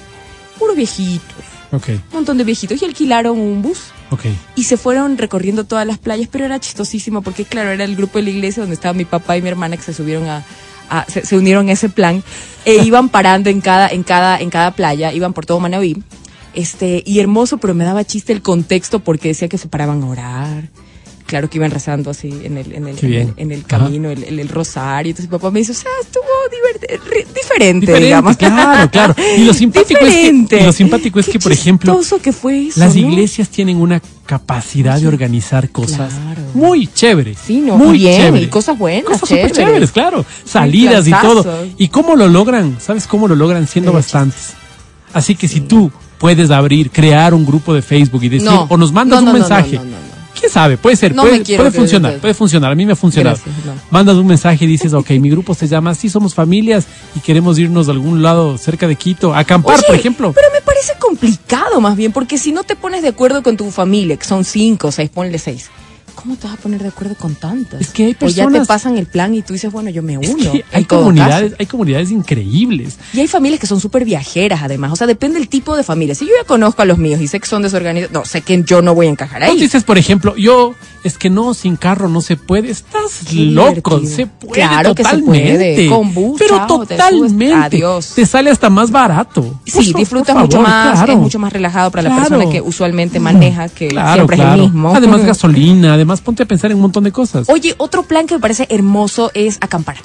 Puros 0.58 0.76
viejitos, 0.76 1.44
Ok, 1.70 1.88
un 1.88 2.02
montón 2.12 2.38
de 2.38 2.44
viejitos. 2.44 2.80
Y 2.80 2.84
alquilaron 2.84 3.38
un 3.38 3.60
bus. 3.62 3.78
ok. 4.10 4.24
Y 4.56 4.64
se 4.64 4.76
fueron 4.76 5.18
recorriendo 5.18 5.64
todas 5.64 5.86
las 5.86 5.98
playas, 5.98 6.28
pero 6.30 6.44
era 6.46 6.58
chistosísimo 6.58 7.20
porque, 7.22 7.44
claro, 7.44 7.70
era 7.70 7.84
el 7.84 7.94
grupo 7.96 8.18
de 8.18 8.24
la 8.24 8.30
iglesia 8.30 8.62
donde 8.62 8.74
estaba 8.74 8.94
mi 8.94 9.04
papá 9.04 9.36
y 9.36 9.42
mi 9.42 9.48
hermana 9.48 9.76
que 9.76 9.82
se 9.82 9.92
subieron 9.92 10.26
a, 10.28 10.44
a- 10.88 11.04
se, 11.08 11.26
se 11.26 11.36
unieron 11.36 11.68
a 11.68 11.72
ese 11.72 11.88
plan 11.90 12.22
e 12.64 12.76
iban 12.84 13.08
parando 13.10 13.50
en 13.50 13.60
cada, 13.60 13.88
en 13.88 14.02
cada, 14.02 14.38
en 14.40 14.48
cada 14.50 14.70
playa, 14.70 15.12
iban 15.12 15.32
por 15.34 15.44
todo 15.46 15.60
Manaví. 15.60 16.02
Este, 16.54 17.02
y 17.06 17.20
hermoso, 17.20 17.58
pero 17.58 17.74
me 17.74 17.84
daba 17.84 18.02
chiste 18.04 18.32
el 18.32 18.40
contexto 18.42 19.00
porque 19.00 19.28
decía 19.28 19.48
que 19.48 19.58
se 19.58 19.68
paraban 19.68 20.02
a 20.02 20.06
orar. 20.06 20.68
Claro 21.28 21.50
que 21.50 21.58
iban 21.58 21.70
rezando 21.70 22.08
así 22.10 22.28
en 22.42 22.56
el, 22.56 22.72
en 22.72 22.88
el, 22.88 22.98
en 22.98 23.12
el, 23.14 23.34
en 23.36 23.52
el 23.52 23.58
Ajá. 23.60 23.68
camino, 23.68 24.10
el, 24.10 24.24
el- 24.24 24.40
el 24.40 24.48
rosario. 24.48 25.10
Entonces 25.10 25.30
mi 25.30 25.36
papá 25.38 25.50
me 25.50 25.58
dice, 25.58 25.72
o 25.72 25.74
sea, 25.74 25.90
estuvo 26.00 26.24
diferente, 26.50 27.28
Diferente, 27.34 28.00
digamos. 28.00 28.36
claro, 28.38 28.90
claro. 28.90 29.14
Y 29.36 29.44
lo 29.44 29.52
simpático 29.62 30.00
es 30.06 30.48
que- 30.48 30.62
lo 30.64 30.72
simpático 30.72 31.20
es 31.20 31.26
Qué 31.26 31.32
que, 31.32 31.38
por 31.38 31.52
ejemplo, 31.52 31.92
chistoso 31.98 32.22
que 32.22 32.32
fue 32.32 32.68
eso, 32.68 32.80
Las 32.80 32.94
¿no? 32.94 33.00
iglesias 33.02 33.50
tienen 33.50 33.76
una 33.76 34.00
capacidad 34.24 34.98
de 34.98 35.06
organizar 35.06 35.68
cosas 35.70 36.14
Claro. 36.14 36.40
muy 36.54 36.86
chéveres. 36.86 37.36
Sí, 37.44 37.58
no, 37.60 37.76
muy 37.76 37.98
bien, 37.98 38.22
chévere. 38.22 38.44
y 38.44 38.48
cosas 38.48 38.78
buenas, 38.78 39.04
Cosas 39.04 39.28
súper 39.28 39.36
chéveres. 39.52 39.56
chéveres, 39.68 39.92
claro. 39.92 40.24
Salidas 40.44 41.06
y 41.06 41.10
todo. 41.12 41.44
¿Y 41.76 41.88
cómo 41.88 42.16
lo 42.16 42.26
logran? 42.28 42.78
¿Sabes 42.80 43.06
cómo 43.06 43.28
lo 43.28 43.34
logran? 43.34 43.66
Siendo 43.66 43.92
bastantes. 43.92 44.54
Así 45.12 45.34
que 45.34 45.46
si 45.46 45.60
tú 45.60 45.90
puedes 46.18 46.50
abrir, 46.50 46.90
crear 46.90 47.34
un 47.34 47.44
grupo 47.46 47.74
de 47.74 47.82
Facebook 47.82 48.22
y 48.24 48.28
decir, 48.30 48.48
No. 48.48 48.66
o 48.68 48.76
nos 48.78 48.92
mandas 48.92 49.22
No, 49.22 49.30
un 49.30 49.38
mensaje. 49.38 49.78
¿Quién 50.38 50.50
sabe? 50.50 50.76
Puede 50.76 50.96
ser, 50.96 51.14
No 51.14 51.22
puede, 51.22 51.42
puede 51.44 51.70
funcionar, 51.70 52.18
puede 52.18 52.34
funcionar. 52.34 52.72
A 52.72 52.74
mí 52.74 52.86
me 52.86 52.92
ha 52.92 52.96
funcionado. 52.96 53.36
Gracias, 53.44 53.66
no. 53.66 53.72
Mandas 53.90 54.16
un 54.16 54.26
mensaje 54.26 54.64
y 54.64 54.68
dices, 54.68 54.92
ok, 54.92 55.10
mi 55.12 55.30
grupo 55.30 55.54
se 55.54 55.66
llama 55.66 55.90
así, 55.90 56.08
somos 56.08 56.34
familias 56.34 56.86
y 57.14 57.20
queremos 57.20 57.58
irnos 57.58 57.88
a 57.88 57.92
algún 57.92 58.22
lado 58.22 58.56
cerca 58.58 58.86
de 58.86 58.96
Quito, 58.96 59.34
a 59.34 59.40
acampar, 59.40 59.76
Oye, 59.76 59.84
por 59.86 59.96
ejemplo. 59.96 60.32
Pero 60.32 60.48
me 60.52 60.60
parece 60.60 60.92
complicado 60.98 61.80
más 61.80 61.96
bien, 61.96 62.12
porque 62.12 62.38
si 62.38 62.52
no 62.52 62.62
te 62.64 62.76
pones 62.76 63.02
de 63.02 63.08
acuerdo 63.08 63.42
con 63.42 63.56
tu 63.56 63.70
familia, 63.70 64.16
que 64.16 64.24
son 64.24 64.44
cinco, 64.44 64.92
seis, 64.92 65.10
ponle 65.10 65.38
seis. 65.38 65.70
¿Cómo 66.20 66.34
te 66.36 66.48
vas 66.48 66.58
a 66.58 66.60
poner 66.60 66.82
de 66.82 66.88
acuerdo 66.88 67.14
con 67.14 67.36
tantas? 67.36 67.80
Es 67.80 67.88
que 67.90 68.06
hay 68.06 68.10
O 68.20 68.26
ya 68.26 68.42
te 68.42 68.50
personas- 68.50 68.66
pasan 68.66 68.98
el 68.98 69.06
plan 69.06 69.34
y 69.34 69.42
tú 69.42 69.52
dices, 69.52 69.70
bueno, 69.70 69.88
yo 69.90 70.02
me 70.02 70.18
uno. 70.18 70.28
Es 70.28 70.36
que 70.50 70.64
hay 70.72 70.84
comunidades, 70.84 71.50
caso. 71.52 71.56
hay 71.60 71.66
comunidades 71.66 72.10
increíbles. 72.10 72.96
Y 73.12 73.20
hay 73.20 73.28
familias 73.28 73.60
que 73.60 73.66
son 73.68 73.78
súper 73.80 74.04
viajeras, 74.04 74.60
además. 74.62 74.92
O 74.92 74.96
sea, 74.96 75.06
depende 75.06 75.38
del 75.38 75.48
tipo 75.48 75.76
de 75.76 75.84
familia. 75.84 76.14
Si 76.16 76.24
yo 76.26 76.32
ya 76.40 76.44
conozco 76.46 76.82
a 76.82 76.86
los 76.86 76.98
míos 76.98 77.20
y 77.20 77.28
sé 77.28 77.38
que 77.38 77.46
son 77.46 77.62
desorganizados, 77.62 78.12
no, 78.12 78.24
sé 78.24 78.40
que 78.42 78.62
yo 78.64 78.82
no 78.82 78.94
voy 78.96 79.06
a 79.06 79.10
encajar 79.10 79.44
Tú 79.44 79.52
ahí. 79.52 79.60
dices, 79.60 79.84
por 79.84 79.96
ejemplo, 79.96 80.34
yo, 80.36 80.74
es 81.04 81.16
que 81.18 81.30
no, 81.30 81.54
sin 81.54 81.76
carro 81.76 82.08
no 82.08 82.20
se 82.20 82.36
puede. 82.36 82.70
Estás 82.70 83.20
Qué 83.28 83.36
loco, 83.36 83.98
divertido. 83.98 84.16
se 84.16 84.26
puede 84.26 84.52
Claro 84.54 84.94
que 84.94 85.04
se 85.04 85.10
totalmente. 85.10 85.74
puede. 85.74 85.88
Con 85.88 86.14
bus, 86.14 86.36
pero 86.38 86.56
chao, 86.56 86.86
te 86.86 86.94
totalmente. 86.96 87.46
subes, 87.48 87.64
adiós. 87.64 88.12
Te 88.14 88.26
sale 88.26 88.50
hasta 88.50 88.68
más 88.70 88.90
barato. 88.90 89.60
Sí, 89.64 89.92
disfrutas 89.94 90.34
mucho 90.36 90.58
favor, 90.58 90.68
más, 90.68 90.92
claro. 90.98 91.12
es 91.12 91.18
mucho 91.18 91.38
más 91.38 91.52
relajado 91.52 91.90
para 91.90 92.08
la 92.08 92.16
persona 92.16 92.48
que 92.50 92.60
usualmente 92.60 93.20
maneja, 93.20 93.68
que 93.68 93.88
Claro, 93.88 94.14
siempre 94.14 94.36
es 94.36 94.42
el 94.42 94.60
mismo. 94.60 94.94
Además 94.94 95.24
gasolina, 95.24 95.94
además 95.94 96.20
ponte 96.20 96.42
a 96.42 96.46
pensar 96.46 96.70
en 96.70 96.76
un 96.76 96.82
montón 96.82 97.04
de 97.04 97.12
cosas. 97.12 97.48
Oye, 97.48 97.74
otro 97.78 98.02
plan 98.02 98.26
que 98.26 98.34
me 98.34 98.40
parece 98.40 98.66
hermoso 98.70 99.30
es 99.34 99.58
acampar. 99.60 99.96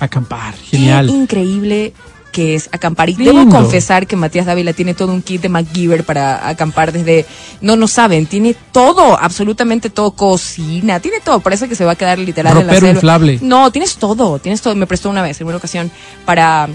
Acampar, 0.00 0.54
Qué 0.70 0.78
genial. 0.78 1.08
increíble 1.10 1.92
que 2.32 2.54
es 2.56 2.68
acampar. 2.72 3.10
Y 3.10 3.14
Lindo. 3.14 3.32
debo 3.32 3.50
confesar 3.50 4.06
que 4.06 4.16
Matías 4.16 4.46
Dávila 4.46 4.72
tiene 4.72 4.94
todo 4.94 5.12
un 5.12 5.22
kit 5.22 5.42
de 5.42 5.48
MacGyver 5.48 6.04
para 6.04 6.48
acampar 6.48 6.90
desde... 6.90 7.26
No, 7.60 7.76
no 7.76 7.86
saben, 7.86 8.26
tiene 8.26 8.56
todo, 8.72 9.16
absolutamente 9.20 9.90
todo. 9.90 10.10
Cocina, 10.12 10.98
tiene 10.98 11.20
todo. 11.20 11.40
Parece 11.40 11.68
que 11.68 11.76
se 11.76 11.84
va 11.84 11.92
a 11.92 11.96
quedar 11.96 12.18
literal 12.18 12.58
en 12.58 12.66
la 12.66 12.72
selva. 12.74 12.90
inflable. 12.90 13.38
No, 13.42 13.70
tienes 13.70 13.96
todo, 13.96 14.38
tienes 14.38 14.60
todo. 14.62 14.74
Me 14.74 14.86
prestó 14.86 15.10
una 15.10 15.22
vez, 15.22 15.40
en 15.40 15.46
una 15.46 15.58
ocasión, 15.58 15.90
para 16.24 16.68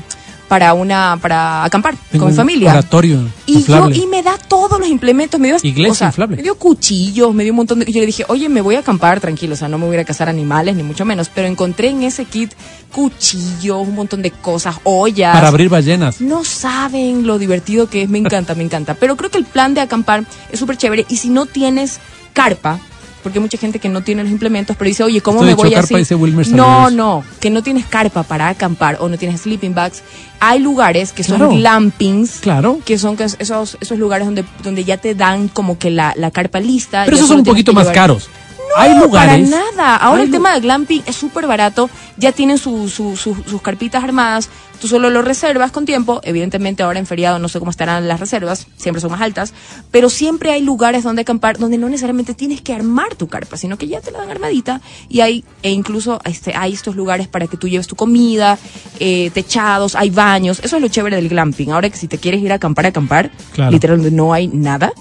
para 0.48 0.74
una 0.74 1.18
para 1.22 1.64
acampar 1.64 1.96
Tengo 2.12 2.26
con 2.26 2.32
mi 2.32 2.38
familia. 2.38 2.72
oratorio 2.72 3.20
Y 3.46 3.64
yo, 3.64 3.90
y 3.90 4.08
me 4.08 4.24
da 4.24 4.38
todos 4.38 4.80
los 4.80 4.88
implementos, 4.88 5.40
me 5.40 5.50
dio, 5.50 5.58
Iglesia 5.62 5.92
o 5.92 5.96
sea, 5.96 6.08
inflable. 6.08 6.38
me 6.38 6.44
dio 6.44 6.56
cuchillos, 6.56 7.34
me 7.34 7.44
dio 7.44 7.54
un 7.54 7.58
montón 7.58 7.80
de, 7.80 7.86
y 7.90 7.94
yo 7.94 8.00
le 8.00 8.06
dije, 8.06 8.26
oye, 8.28 8.50
me 8.50 8.62
voy 8.62 8.76
a 8.76 8.80
acampar 8.80 9.20
tranquilo, 9.20 9.54
o 9.54 9.58
sea, 9.58 9.68
no 9.68 9.78
me 9.78 9.86
voy 9.86 9.98
a 9.98 10.06
cazar 10.06 10.30
animales, 10.30 10.76
ni 10.76 10.84
mucho 10.84 11.06
menos, 11.06 11.30
pero 11.34 11.48
encontré 11.48 11.90
en 11.90 12.04
ese 12.04 12.26
kit 12.26 12.54
cuchillos, 12.92 13.88
un 13.88 13.96
montón 13.96 14.22
de 14.22 14.32
cosas, 14.32 14.78
ollas. 14.84 15.34
Para 15.34 15.50
abrir 15.50 15.70
ballenas. 15.70 16.22
No 16.22 16.44
saben 16.44 17.28
lo 17.28 17.38
divertido 17.38 17.90
que 17.90 18.04
es, 18.04 18.10
me 18.10 18.18
encanta, 18.18 18.56
me 18.56 18.64
encanta. 18.64 18.94
Pero 18.96 19.16
creo 19.18 19.30
que 19.30 19.38
el 19.38 19.46
plan 19.46 19.74
de 19.74 19.82
acampar 19.82 20.24
es 20.52 20.60
súper 20.60 20.78
chévere 20.78 21.06
y 21.10 21.18
si 21.18 21.30
no 21.30 21.46
tienes 21.46 22.00
carpa, 22.34 22.80
porque 23.24 23.40
hay 23.40 23.42
mucha 23.44 23.58
gente 23.58 23.80
que 23.80 23.90
no 23.90 24.02
tiene 24.02 24.24
los 24.24 24.32
implementos, 24.32 24.76
pero 24.78 24.88
dice, 24.88 25.04
oye, 25.04 25.22
¿cómo 25.22 25.40
Esto 25.40 25.46
me 25.48 25.54
voy 25.56 25.70
chocar 25.70 25.84
así? 25.84 25.94
parece 25.94 26.16
Wilmer 26.16 26.48
No, 26.50 26.90
no, 26.90 27.24
que 27.40 27.50
no 27.50 27.62
tienes 27.64 27.86
carpa 27.86 28.24
para 28.24 28.50
acampar 28.50 28.98
o 29.00 29.10
no 29.10 29.18
tienes 29.18 29.42
sleeping 29.42 29.74
bags. 29.74 30.02
Hay 30.40 30.60
lugares 30.60 31.12
que 31.14 31.24
Claro. 31.24 31.48
son 31.48 31.58
glampings. 31.60 32.40
Claro. 32.42 32.80
Que 32.86 32.98
son 32.98 33.18
esos, 33.20 33.78
esos 33.82 33.98
lugares 34.00 34.26
donde, 34.28 34.46
donde 34.64 34.84
ya 34.84 34.98
te 34.98 35.16
dan 35.16 35.48
como 35.48 35.78
que 35.78 35.90
la, 35.90 36.14
la 36.16 36.32
carpa 36.32 36.60
lista. 36.60 37.04
Pero 37.06 37.18
esos 37.18 37.28
son 37.28 37.40
un 37.40 37.44
poquito 37.46 37.74
más 37.74 37.84
llevar- 37.86 37.96
caros. 37.96 38.30
Hay 38.78 38.98
lugares. 39.00 39.50
para 39.50 39.64
nada. 39.74 39.96
Ahora 39.98 40.24
el 40.24 40.32
tema 40.32 40.54
de 40.54 40.60
glamping 40.62 41.02
es 41.06 41.16
súper 41.16 41.48
barato. 41.48 41.90
Ya 42.18 42.32
tienen 42.32 42.58
su, 42.58 42.90
su- 42.90 43.16
su- 43.18 43.44
sus 43.46 43.62
carpitas 43.62 44.04
armadas. 44.04 44.50
Tú 44.80 44.88
solo 44.88 45.10
lo 45.10 45.24
reservas 45.24 45.72
con 45.72 45.86
tiempo. 45.86 46.22
Evidentemente 46.24 46.84
ahora 46.84 47.00
en 47.00 47.08
feriado 47.08 47.40
no 47.40 47.50
sé 47.50 47.58
cómo 47.60 47.72
estarán 47.72 48.08
las 48.08 48.20
reservas. 48.20 48.68
Siempre 48.78 49.02
son 49.02 49.10
más 49.12 49.22
altas. 49.22 49.54
Pero 49.90 50.10
siempre 50.10 50.52
hay 50.52 50.62
lugares 50.62 51.04
donde 51.04 51.24
acampar 51.24 51.58
donde 51.58 51.78
no 51.80 51.90
necesariamente 51.90 52.34
tienes 52.36 52.62
que 52.62 52.74
armar 52.74 53.16
tu 53.16 53.28
carpa, 53.28 53.58
sino 53.58 53.78
que 53.78 53.88
ya 53.88 54.02
te 54.02 54.12
la 54.12 54.20
dan 54.20 54.30
armadita. 54.30 54.82
Y 55.10 55.22
hay, 55.22 55.44
e 55.64 55.72
incluso 55.72 56.20
este, 56.26 56.56
hay 56.56 56.74
estos 56.74 56.96
lugares 56.96 57.28
para 57.28 57.48
que 57.48 57.58
tú 57.58 57.68
lleves 57.68 57.88
tu 57.88 57.96
comida, 57.96 58.60
eh, 59.00 59.32
techados, 59.34 59.96
hay 59.96 60.12
baños. 60.12 60.60
Eso 60.64 60.76
es 60.76 60.82
lo 60.82 60.88
chévere 60.90 61.16
del 61.16 61.30
glamping. 61.30 61.72
Ahora 61.72 61.90
que 61.90 61.98
si 61.98 62.08
te 62.08 62.20
quieres 62.20 62.42
ir 62.42 62.52
a 62.52 62.56
acampar, 62.56 62.86
a 62.86 62.90
acampar, 62.90 63.32
Claro. 63.54 63.72
literalmente 63.72 64.12
no 64.16 64.32
hay 64.34 64.48
nada. 64.48 64.92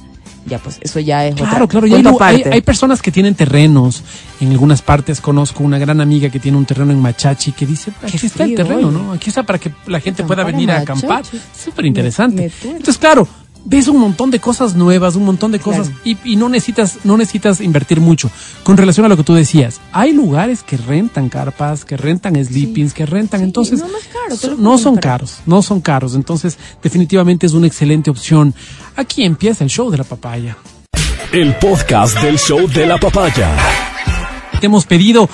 Ya 0.48 0.58
pues 0.60 0.78
eso 0.80 1.00
ya 1.00 1.26
es 1.26 1.34
Claro, 1.34 1.64
otra, 1.64 1.66
claro. 1.66 1.86
Y 1.88 1.94
hay, 1.94 2.04
hay- 2.20 2.42
hay 2.52 2.60
personas 2.60 3.02
que 3.02 3.10
tienen 3.10 3.34
terrenos. 3.34 4.02
En 4.40 4.50
algunas 4.52 4.80
partes 4.80 5.20
conozco 5.20 5.64
una 5.64 5.76
gran 5.78 6.00
amiga 6.00 6.28
que 6.28 6.38
tiene 6.38 6.56
un 6.56 6.64
terreno 6.64 6.92
en 6.92 7.00
Machachi 7.00 7.50
que 7.52 7.66
dice, 7.66 7.90
aquí 8.02 8.16
Qué 8.18 8.26
está 8.26 8.44
el 8.44 8.50
frío, 8.54 8.64
terreno, 8.64 8.88
oye. 8.88 8.98
¿no? 8.98 9.12
Aquí 9.12 9.28
está 9.30 9.42
para 9.42 9.58
que 9.58 9.72
la 9.86 9.98
gente 10.00 10.22
pueda 10.24 10.44
venir 10.44 10.70
a 10.70 10.78
acampar. 10.78 11.24
Súper 11.64 11.86
interesante. 11.86 12.52
Entonces, 12.62 12.96
claro, 12.98 13.26
ves 13.68 13.88
un 13.88 13.98
montón 13.98 14.30
de 14.30 14.38
cosas 14.38 14.74
nuevas, 14.76 15.16
un 15.16 15.24
montón 15.24 15.50
de 15.52 15.58
cosas 15.58 15.88
Claro. 15.88 16.00
y, 16.04 16.16
y 16.32 16.36
no 16.36 16.48
necesitas 16.48 16.98
no 17.04 17.16
necesitas 17.16 17.60
invertir 17.60 18.00
mucho. 18.00 18.30
Con 18.62 18.76
relación 18.76 19.04
a 19.04 19.08
lo 19.08 19.16
que 19.16 19.24
tú 19.24 19.34
decías, 19.34 19.80
hay 19.92 20.12
lugares 20.12 20.62
que 20.62 20.76
rentan 20.76 21.28
carpas, 21.28 21.84
que 21.84 21.96
rentan 21.96 22.36
sleepings, 22.42 22.94
que 22.94 23.04
rentan, 23.06 23.40
Sí, 23.40 23.44
entonces 23.44 23.80
no, 23.80 23.86
caro, 24.12 24.36
so- 24.36 24.56
son 24.78 24.94
comprar. 24.94 25.18
caros, 25.18 25.38
no 25.46 25.62
son 25.62 25.80
caros, 25.80 26.14
entonces 26.14 26.56
definitivamente 26.82 27.44
es 27.46 27.52
una 27.52 27.66
excelente 27.66 28.08
opción. 28.08 28.54
Aquí 28.94 29.24
empieza 29.24 29.64
el 29.64 29.70
show 29.70 29.90
de 29.90 29.98
la 29.98 30.04
papaya. 30.04 30.56
El 31.32 31.56
podcast 31.56 32.20
del 32.22 32.38
show 32.38 32.68
de 32.68 32.86
la 32.86 32.98
papaya. 32.98 33.50
Te 34.60 34.66
hemos 34.66 34.86
pedido 34.86 35.28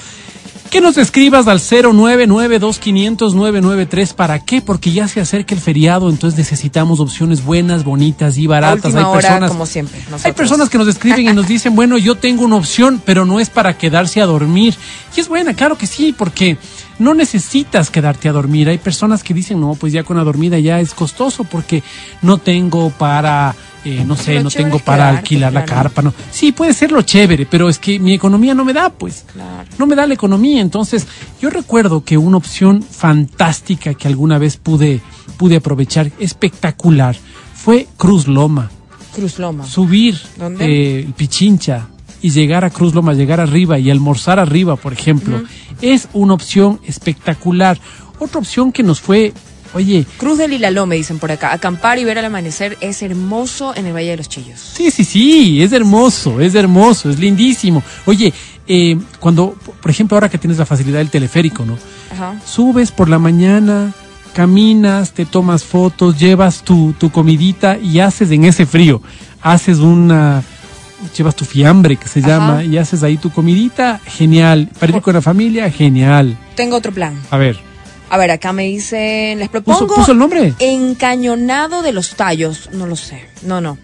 que 0.73 0.81
nos 0.81 0.97
escribas 0.97 1.47
al 1.49 1.59
0992500-993. 1.59 4.14
¿Para 4.14 4.38
qué? 4.38 4.62
Porque 4.62 4.91
ya 4.91 5.07
se 5.07 5.21
acerca 5.21 5.55
el 5.55 5.61
feriado, 5.61 6.09
entonces 6.09 6.38
necesitamos 6.38 6.99
opciones 6.99 7.45
buenas, 7.45 7.85
bonitas 7.85 8.38
y 8.38 8.47
baratas. 8.47 8.95
Hay 8.95 9.05
hora, 9.05 9.12
personas, 9.12 9.50
como 9.50 9.67
siempre. 9.67 10.00
hay 10.25 10.33
personas 10.33 10.71
que 10.71 10.79
nos 10.79 10.88
escriben 10.88 11.29
y 11.29 11.33
nos 11.35 11.47
dicen, 11.47 11.76
bueno, 11.76 11.99
yo 11.99 12.14
tengo 12.14 12.47
una 12.47 12.57
opción, 12.57 13.02
pero 13.05 13.26
no 13.26 13.38
es 13.38 13.50
para 13.50 13.76
quedarse 13.76 14.23
a 14.23 14.26
dormir. 14.26 14.75
Y 15.14 15.21
es 15.21 15.29
buena, 15.29 15.52
claro 15.52 15.76
que 15.76 15.87
sí, 15.87 16.14
porque 16.17 16.57
no 16.99 17.12
necesitas 17.12 17.91
quedarte 17.91 18.31
a 18.31 18.33
dormir. 18.33 18.71
Hay 18.71 18.79
personas 18.79 19.23
que 19.23 19.35
dicen, 19.35 19.61
no, 19.61 19.75
pues 19.75 19.93
ya 19.93 20.05
con 20.05 20.17
la 20.17 20.25
dormida 20.25 20.59
ya 20.59 20.81
es 20.81 20.95
costoso 20.95 21.45
porque 21.45 21.83
no 22.23 22.38
tengo 22.38 22.88
para, 22.88 23.55
eh, 23.85 24.05
no 24.07 24.17
sé, 24.17 24.35
Lo 24.35 24.45
no 24.45 24.51
tengo 24.51 24.79
para 24.79 25.05
quedarte, 25.05 25.19
alquilar 25.19 25.53
la 25.53 25.65
claro. 25.65 25.83
carpa. 25.83 26.03
No. 26.03 26.15
Sí, 26.31 26.53
puede 26.53 26.73
ser 26.75 26.93
lo 26.93 27.03
chévere, 27.03 27.47
pero 27.47 27.69
es 27.69 27.79
que 27.79 27.99
mi 27.99 28.15
economía 28.15 28.55
no 28.55 28.65
me 28.65 28.73
da, 28.73 28.91
pues. 28.91 29.25
Claro. 29.33 29.69
No 29.79 29.87
me 29.87 29.95
da 29.97 30.07
la 30.07 30.15
economía. 30.15 30.61
Entonces, 30.61 31.07
yo 31.41 31.51
recuerdo 31.51 32.05
que 32.05 32.17
una 32.19 32.37
opción 32.37 32.83
fantástica 32.83 33.95
que 33.95 34.09
alguna 34.09 34.39
vez 34.39 34.57
pude, 34.57 35.01
pude 35.37 35.57
aprovechar, 35.57 36.11
espectacular, 36.19 37.17
fue 37.55 37.87
Cruz 37.97 38.27
Loma 38.29 38.71
Cruz 39.15 39.39
Loma. 39.39 39.67
subir 39.67 40.19
¿Dónde? 40.37 40.65
eh, 40.65 40.99
el 41.01 41.12
Pichincha 41.12 41.89
y 42.21 42.31
llegar 42.31 42.65
a 42.65 42.71
Cruz 42.71 42.95
Loma, 42.95 43.12
llegar 43.15 43.41
arriba 43.41 43.79
y 43.79 43.91
almorzar 43.91 44.39
arriba, 44.39 44.77
por 44.77 44.93
ejemplo, 44.93 45.43
es 45.81 46.09
una 46.12 46.35
opción 46.35 46.81
espectacular. 46.87 47.79
Otra 48.21 48.39
opción 48.39 48.71
que 48.73 48.83
nos 48.85 49.01
fue, 49.01 49.33
oye, 49.75 50.05
Cruz 50.19 50.38
del 50.38 50.52
Hilaló, 50.52 50.87
me 50.87 50.97
dicen 50.97 51.19
por 51.19 51.31
acá. 51.33 51.52
Acampar 51.52 51.99
y 51.99 52.05
ver 52.05 52.19
el 52.19 52.25
amanecer 52.25 52.76
es 52.81 53.02
hermoso 53.02 53.75
en 53.76 53.87
el 53.87 53.95
Valle 53.95 54.11
de 54.11 54.17
los 54.19 54.29
Chillos. 54.29 54.61
sí, 54.75 54.91
sí, 54.91 55.05
sí, 55.05 55.62
es 55.62 55.73
hermoso, 55.73 56.41
es 56.41 56.55
hermoso, 56.55 57.11
es 57.11 57.19
lindísimo. 57.19 57.83
Oye, 58.07 58.33
eh, 58.67 58.97
cuando, 59.21 59.55
por 59.81 59.91
ejemplo, 59.91 60.17
ahora 60.17 60.29
que 60.29 60.38
tienes 60.38 60.59
la 60.59 60.67
facilidad 60.67 60.99
del 60.99 61.11
teleférico, 61.11 61.64
¿no? 61.64 61.76
Ajá. 62.12 62.35
Subes 62.47 62.91
por 62.93 63.09
la 63.09 63.19
mañana, 63.19 63.93
caminas, 64.35 65.12
te 65.12 65.25
tomas 65.26 65.64
fotos, 65.64 66.19
llevas 66.19 66.62
tu, 66.62 66.95
tu 66.99 67.11
comidita 67.11 67.79
y 67.79 68.00
haces 68.00 68.31
en 68.31 68.45
ese 68.45 68.64
frío, 68.67 69.02
haces 69.43 69.79
una, 69.79 70.43
llevas 71.17 71.37
tu 71.37 71.45
fiambre 71.45 71.97
que 71.97 72.09
se 72.09 72.21
Ajá. 72.21 72.29
llama 72.29 72.64
y 72.64 72.79
haces 72.79 73.02
ahí 73.02 73.17
tu 73.19 73.31
comidita, 73.31 74.00
genial. 74.07 74.69
Para 74.79 74.97
ir 74.97 75.02
con 75.02 75.14
la 75.14 75.23
familia, 75.23 75.71
genial. 75.71 76.37
Tengo 76.55 76.76
otro 76.76 76.93
plan. 76.93 77.14
A 77.31 77.37
ver, 77.37 77.59
A 78.12 78.19
ver, 78.19 78.31
acá 78.31 78.52
me 78.52 78.64
dicen, 78.64 79.38
les 79.38 79.49
¿puso, 79.49 79.64
propongo 79.64 79.95
puso 79.95 80.12
el 80.12 80.19
nombre? 80.19 80.52
encañonado 80.59 81.81
de 81.81 81.92
los 81.92 82.11
tallos. 82.14 82.69
No 82.71 82.87
lo 82.87 82.95
sé. 82.95 83.25
No, 83.40 83.62
no. 83.62 83.78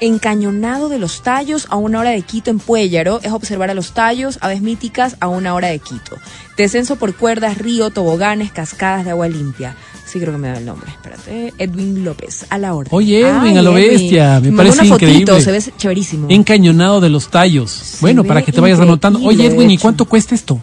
Encañonado 0.00 0.90
de 0.90 0.98
los 0.98 1.22
tallos 1.22 1.66
a 1.70 1.76
una 1.76 2.00
hora 2.00 2.10
de 2.10 2.20
Quito 2.20 2.50
en 2.50 2.58
Puéllaro 2.58 3.20
es 3.22 3.32
observar 3.32 3.70
a 3.70 3.74
los 3.74 3.94
tallos, 3.94 4.36
aves 4.42 4.60
míticas 4.60 5.16
a 5.20 5.28
una 5.28 5.54
hora 5.54 5.68
de 5.68 5.78
Quito. 5.78 6.18
Descenso 6.58 6.96
por 6.96 7.14
cuerdas, 7.14 7.56
río, 7.56 7.88
toboganes, 7.88 8.52
cascadas 8.52 9.06
de 9.06 9.12
agua 9.12 9.28
limpia. 9.28 9.74
Sí, 10.04 10.20
creo 10.20 10.32
que 10.32 10.38
me 10.38 10.48
da 10.48 10.58
el 10.58 10.66
nombre. 10.66 10.90
Espérate. 10.90 11.54
Edwin 11.56 12.04
López, 12.04 12.44
a 12.50 12.58
la 12.58 12.74
hora. 12.74 12.90
Oye, 12.92 13.26
Edwin, 13.26 13.56
a 13.56 13.62
lo 13.62 13.72
bestia, 13.72 14.40
me 14.40 14.52
parece 14.52 14.82
una 14.82 14.88
increíble. 14.88 15.32
Fotito, 15.32 15.40
se 15.40 15.52
ve 15.52 15.72
chéverísimo. 15.78 16.26
Encañonado 16.28 17.00
de 17.00 17.08
los 17.08 17.28
tallos. 17.28 17.96
bueno, 18.02 18.24
para 18.24 18.42
que 18.42 18.52
te 18.52 18.60
vayas 18.60 18.80
anotando. 18.80 19.20
Oye, 19.24 19.46
Edwin, 19.46 19.70
¿y 19.70 19.78
cuánto 19.78 20.04
cuesta 20.04 20.34
esto? 20.34 20.60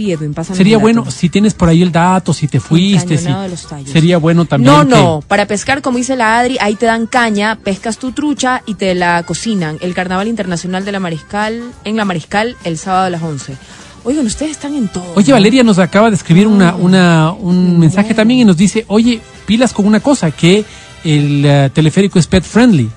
Sí, 0.00 0.12
Edwin, 0.12 0.32
pásame 0.32 0.56
Sería 0.56 0.76
el 0.76 0.80
bueno, 0.80 1.10
si 1.10 1.28
tienes 1.28 1.52
por 1.52 1.68
ahí 1.68 1.82
el 1.82 1.92
dato, 1.92 2.32
si 2.32 2.48
te 2.48 2.58
fuiste, 2.58 3.18
si, 3.18 3.24
Encañonado 3.24 3.42
de 3.42 3.48
los 3.50 3.66
tallos. 3.66 3.90
sería 3.90 4.16
bueno 4.16 4.46
también. 4.46 4.72
No, 4.72 4.80
que- 4.80 4.88
no, 4.94 5.22
para 5.28 5.46
pescar, 5.46 5.82
como 5.82 5.98
dice 5.98 6.16
la 6.16 6.38
Adri, 6.38 6.56
ahí 6.58 6.74
te 6.74 6.86
dan 6.86 7.06
caña, 7.06 7.56
pescas 7.62 7.98
tu 7.98 8.12
trucha 8.12 8.62
y 8.64 8.74
te 8.76 8.94
la 8.94 9.22
cocinan. 9.24 9.76
El 9.82 9.92
Carnaval 9.92 10.26
Internacional 10.28 10.86
de 10.86 10.92
la 10.92 11.00
Mariscal, 11.00 11.62
en 11.84 11.96
la 11.96 12.06
Mariscal, 12.06 12.56
el 12.64 12.78
sábado 12.78 13.04
a 13.06 13.10
las 13.10 13.22
11. 13.22 13.56
Oigan, 14.04 14.24
ustedes 14.24 14.52
están 14.52 14.74
en 14.74 14.88
todo. 14.88 15.04
Oye, 15.16 15.28
¿no? 15.28 15.34
Valeria 15.34 15.62
nos 15.62 15.78
acaba 15.78 16.08
de 16.08 16.16
escribir 16.16 16.46
una, 16.46 16.74
una, 16.76 17.32
un 17.32 17.78
mensaje 17.78 18.14
también 18.14 18.40
y 18.40 18.44
nos 18.46 18.56
dice, 18.56 18.86
oye, 18.88 19.20
pilas 19.44 19.74
con 19.74 19.84
una 19.86 20.00
cosa, 20.00 20.30
que 20.30 20.64
el 21.04 21.44
eh, 21.44 21.70
teleférico 21.74 22.18
es 22.18 22.26
pet 22.26 22.42
friendly, 22.42 22.88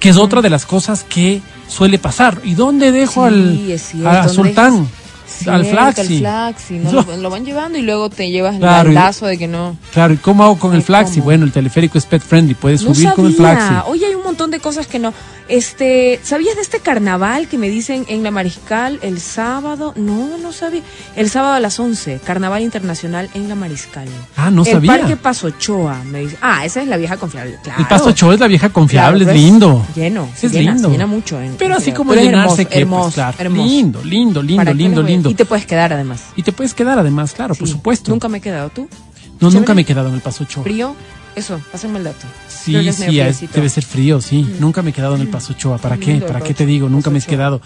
que 0.00 0.08
es 0.08 0.16
otra 0.16 0.40
de 0.40 0.48
las 0.48 0.64
cosas 0.64 1.04
que 1.06 1.42
suele 1.68 1.98
pasar. 1.98 2.40
¿Y 2.44 2.54
dónde 2.54 2.92
dejo 2.92 3.28
Sí, 3.28 3.34
al, 3.34 3.70
es 3.70 3.82
cierto, 3.82 4.08
a 4.08 4.16
¿dónde 4.22 4.32
Sultán? 4.34 4.88
Al 5.46 5.64
Flaxi. 5.64 6.00
Al 6.14 6.18
Flaxi, 6.20 6.74
¿no? 6.78 6.92
lo, 6.92 7.16
lo 7.16 7.30
van 7.30 7.44
llevando 7.44 7.78
y 7.78 7.82
luego 7.82 8.10
te 8.10 8.30
llevas 8.30 8.56
Claro, 8.58 8.88
el 8.88 8.94
lazo 8.94 9.26
de 9.26 9.38
que 9.38 9.46
no. 9.48 9.76
Claro, 9.92 10.14
¿y 10.14 10.16
cómo 10.18 10.44
hago 10.44 10.58
con 10.58 10.74
el 10.74 10.82
Flaxi? 10.82 11.14
¿cómo? 11.16 11.24
Bueno, 11.26 11.44
el 11.44 11.52
teleférico 11.52 11.98
es 11.98 12.06
pet 12.06 12.22
friendly, 12.22 12.54
puedes 12.54 12.82
No 12.82 12.94
subir 12.94 13.12
con 13.12 13.26
el. 13.26 13.34
Flaxi. 13.34 13.74
Oye, 13.86 14.06
hay 14.06 14.14
un 14.14 14.22
montón 14.24 14.50
de 14.50 14.60
cosas 14.60 14.86
que 14.86 14.98
no. 14.98 15.12
Este, 15.48 16.20
¿sabías 16.22 16.56
de 16.56 16.60
este 16.62 16.80
carnaval 16.80 17.48
que 17.48 17.56
me 17.56 17.70
dicen 17.70 18.04
en 18.08 18.22
la 18.22 18.30
Mariscal 18.30 18.98
el 19.02 19.18
sábado? 19.18 19.94
No, 19.96 20.36
no 20.36 20.52
sabía. 20.52 20.82
El 21.16 21.30
sábado 21.30 21.54
a 21.54 21.60
las 21.60 21.80
11, 21.80 22.20
Carnaval 22.22 22.62
Internacional 22.62 23.30
en 23.34 23.48
la 23.48 23.54
Mariscal. 23.54 24.06
Ah, 24.36 24.50
no 24.50 24.62
el 24.64 24.72
sabía. 24.72 24.98
Parque 24.98 25.16
Pasochoa, 25.16 26.02
me 26.04 26.20
dice. 26.20 26.36
Ah, 26.42 26.66
esa 26.66 26.82
es 26.82 26.88
la 26.88 26.98
vieja 26.98 27.16
confiable. 27.16 27.56
Claro. 27.62 27.80
El 27.80 27.86
Paso 27.88 28.10
Ochoa 28.10 28.34
es 28.34 28.40
la 28.40 28.46
vieja 28.46 28.68
confiable, 28.68 29.18
Claro, 29.24 29.30
es 29.30 29.36
pero 29.36 29.38
lindo. 29.38 29.86
Lleno, 29.94 30.28
Es 30.42 30.52
llena, 30.52 30.72
lindo. 30.72 30.88
se 30.88 30.92
llena 30.92 31.06
mucho. 31.06 31.40
en- 31.40 31.54
Pero 31.56 31.74
en 31.74 31.80
así 31.80 31.92
como 31.92 32.12
llenarse 32.14 32.62
hermoso, 32.62 32.68
que, 32.68 32.78
hermoso, 32.80 33.02
pues 33.04 33.14
claro, 33.14 33.36
hermoso. 33.38 33.66
lindo, 33.68 34.04
lindo, 34.04 34.42
lindo, 34.42 34.56
¿Para 34.64 34.72
qué 34.72 34.76
lindo, 34.78 35.00
a- 35.00 35.04
lindo. 35.18 35.30
Y 35.30 35.34
te 35.34 35.44
puedes 35.44 35.66
quedar 35.66 35.92
además. 35.92 36.22
Y 36.36 36.42
te 36.42 36.52
puedes 36.52 36.74
quedar 36.74 36.98
además, 36.98 37.32
claro, 37.32 37.54
por 37.54 37.68
supuesto. 37.68 38.10
Nunca 38.10 38.28
me 38.28 38.38
he 38.38 38.40
quedado. 38.40 38.70
¿Tú? 38.70 38.88
no, 39.40 39.50
nunca 39.50 39.72
me 39.74 39.82
he 39.82 39.84
quedado 39.84 40.08
en 40.08 40.14
el 40.14 40.20
Paso 40.20 40.44
Ochoa. 40.44 40.64
¿Frío? 40.64 40.94
Eso, 41.36 41.60
pásenme 41.70 41.98
el 41.98 42.04
dato. 42.04 42.26
Sí, 42.48 42.72
sí, 42.72 42.88
es- 42.88 42.96
friecito. 42.96 43.52
debe 43.54 43.68
ser 43.68 43.84
frío, 43.84 44.20
sí. 44.20 44.56
Nunca 44.58 44.82
me 44.82 44.90
he 44.90 44.92
quedado 44.92 45.14
en 45.14 45.20
el 45.20 45.28
Paso 45.28 45.52
Ochoa. 45.52 45.78
¿Para 45.78 45.96
Qué 45.96 46.18
qué? 46.18 46.20
¿Para 46.26 46.40
qué 46.40 46.52
te 46.54 46.66
digo? 46.66 46.88
Nunca 46.88 47.10
me 47.10 47.20
he 47.20 47.22
quedado. 47.22 47.60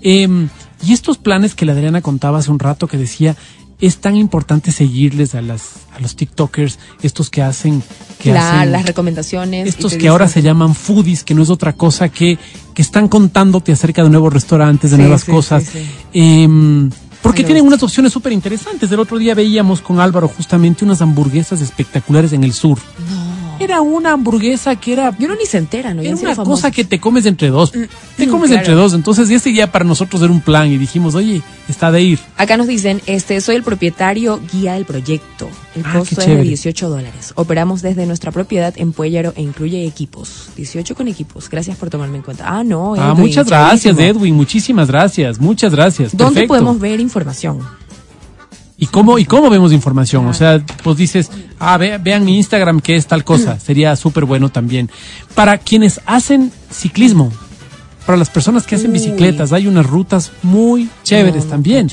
Em, 0.00 0.48
y 0.82 0.92
estos 0.94 1.18
planes 1.18 1.54
que 1.54 1.66
la 1.66 1.72
Adriana 1.72 2.00
contaba 2.00 2.38
hace 2.38 2.50
un 2.50 2.58
rato 2.58 2.86
que 2.86 2.96
decía, 2.96 3.36
es 3.80 3.98
tan 3.98 4.16
importante 4.16 4.72
seguirles 4.72 5.34
a 5.34 5.42
las 5.42 5.62
a 5.94 6.00
los 6.00 6.16
TikTokers, 6.16 6.78
estos 7.02 7.28
que 7.30 7.42
hacen 7.42 7.82
que 8.18 8.32
La- 8.32 8.60
hacen 8.60 8.72
las 8.72 8.86
recomendaciones. 8.86 9.68
estos 9.68 9.94
que 9.94 10.08
ahora 10.08 10.26
se 10.28 10.40
llaman 10.42 10.74
foodies, 10.74 11.22
que 11.24 11.34
no 11.34 11.42
es 11.42 11.50
otra 11.50 11.74
cosa 11.74 12.08
que, 12.08 12.38
que 12.78 12.82
están 12.82 13.08
contándote 13.08 13.72
acerca 13.72 14.04
de 14.04 14.08
nuevos 14.08 14.32
restaurantes, 14.32 14.92
de 14.92 14.96
Sí, 14.98 15.02
nuevas 15.02 15.22
sí, 15.22 15.32
cosas. 15.32 15.64
sí. 15.64 15.80
Em, 16.12 16.88
porque 17.22 17.40
Ay, 17.40 17.46
tienen 17.46 17.66
unas 17.66 17.82
opciones 17.82 18.12
súper 18.12 18.32
interesantes. 18.32 18.92
El 18.92 19.00
otro 19.00 19.18
día 19.18 19.34
veíamos 19.34 19.80
con 19.80 19.98
Álvaro 19.98 20.28
justamente 20.28 20.84
unas 20.84 21.02
hamburguesas 21.02 21.60
espectaculares 21.60 22.32
en 22.34 22.44
el 22.44 22.52
sur. 22.52 22.78
No. 23.10 23.27
Era 23.60 23.80
una 23.80 24.12
hamburguesa 24.12 24.76
que 24.76 24.92
era 24.92 25.16
Yo 25.18 25.28
no 25.28 25.34
ni 25.36 25.46
se 25.46 25.58
entera, 25.58 25.94
¿no? 25.94 26.02
Era 26.02 26.10
una 26.14 26.34
famosos. 26.34 26.44
cosa 26.46 26.70
que 26.70 26.84
te 26.84 27.00
comes 27.00 27.26
entre 27.26 27.48
dos. 27.48 27.72
Te 27.72 28.26
mm, 28.26 28.30
comes 28.30 28.48
claro. 28.50 28.60
entre 28.62 28.74
dos. 28.74 28.94
Entonces, 28.94 29.28
ese 29.30 29.52
ya 29.52 29.70
para 29.72 29.84
nosotros 29.84 30.22
era 30.22 30.32
un 30.32 30.40
plan 30.40 30.68
y 30.70 30.78
dijimos, 30.78 31.14
oye, 31.14 31.42
está 31.68 31.90
de 31.90 32.02
ir. 32.02 32.18
Acá 32.36 32.56
nos 32.56 32.66
dicen, 32.66 33.00
este, 33.06 33.40
soy 33.40 33.56
el 33.56 33.62
propietario 33.62 34.40
guía 34.52 34.74
del 34.74 34.84
proyecto. 34.84 35.48
El 35.74 35.82
Ah, 35.84 35.94
costo 35.98 36.14
es 36.20 36.26
de 36.26 36.32
chévere. 36.32 36.48
18 36.48 36.88
dólares. 36.88 37.32
Operamos 37.34 37.82
desde 37.82 38.06
nuestra 38.06 38.30
propiedad 38.32 38.72
en 38.76 38.92
Puellaro 38.92 39.32
e 39.36 39.42
incluye 39.42 39.84
equipos. 39.86 40.50
18 40.56 40.94
con 40.94 41.08
equipos. 41.08 41.48
Gracias 41.50 41.76
por 41.76 41.90
tomarme 41.90 42.16
en 42.18 42.22
cuenta. 42.22 42.44
Ah, 42.46 42.64
no, 42.64 42.94
ah, 42.94 43.12
Edwin, 43.12 43.20
muchas 43.26 43.46
gracias. 43.46 43.98
Edwin. 43.98 44.34
Muchísimas 44.34 44.88
gracias. 44.88 45.40
Muchas 45.40 45.72
gracias. 45.72 46.16
¿Dónde 46.16 46.34
Perfecto. 46.40 46.48
podemos 46.48 46.78
ver 46.80 47.00
información? 47.00 47.60
¿Y 48.80 48.86
cómo, 48.86 49.18
¿Y 49.18 49.24
cómo 49.24 49.50
vemos 49.50 49.72
información? 49.72 50.26
O 50.26 50.34
sea, 50.34 50.62
pues 50.84 50.96
dices, 50.96 51.30
ah, 51.58 51.76
ve- 51.78 51.98
vean 51.98 52.24
mi 52.24 52.36
Instagram 52.36 52.80
que 52.80 52.94
es 52.94 53.06
tal 53.06 53.24
cosa. 53.24 53.58
Sería 53.58 53.96
súper 53.96 54.24
bueno 54.24 54.50
también. 54.50 54.88
Para 55.34 55.58
quienes 55.58 56.00
hacen 56.06 56.52
ciclismo, 56.70 57.32
para 58.06 58.16
las 58.16 58.30
personas 58.30 58.64
que 58.66 58.76
hacen 58.76 58.92
bicicletas, 58.92 59.52
hay 59.52 59.66
unas 59.66 59.84
rutas 59.84 60.30
muy 60.44 60.88
chéveres 61.02 61.48
también. 61.48 61.90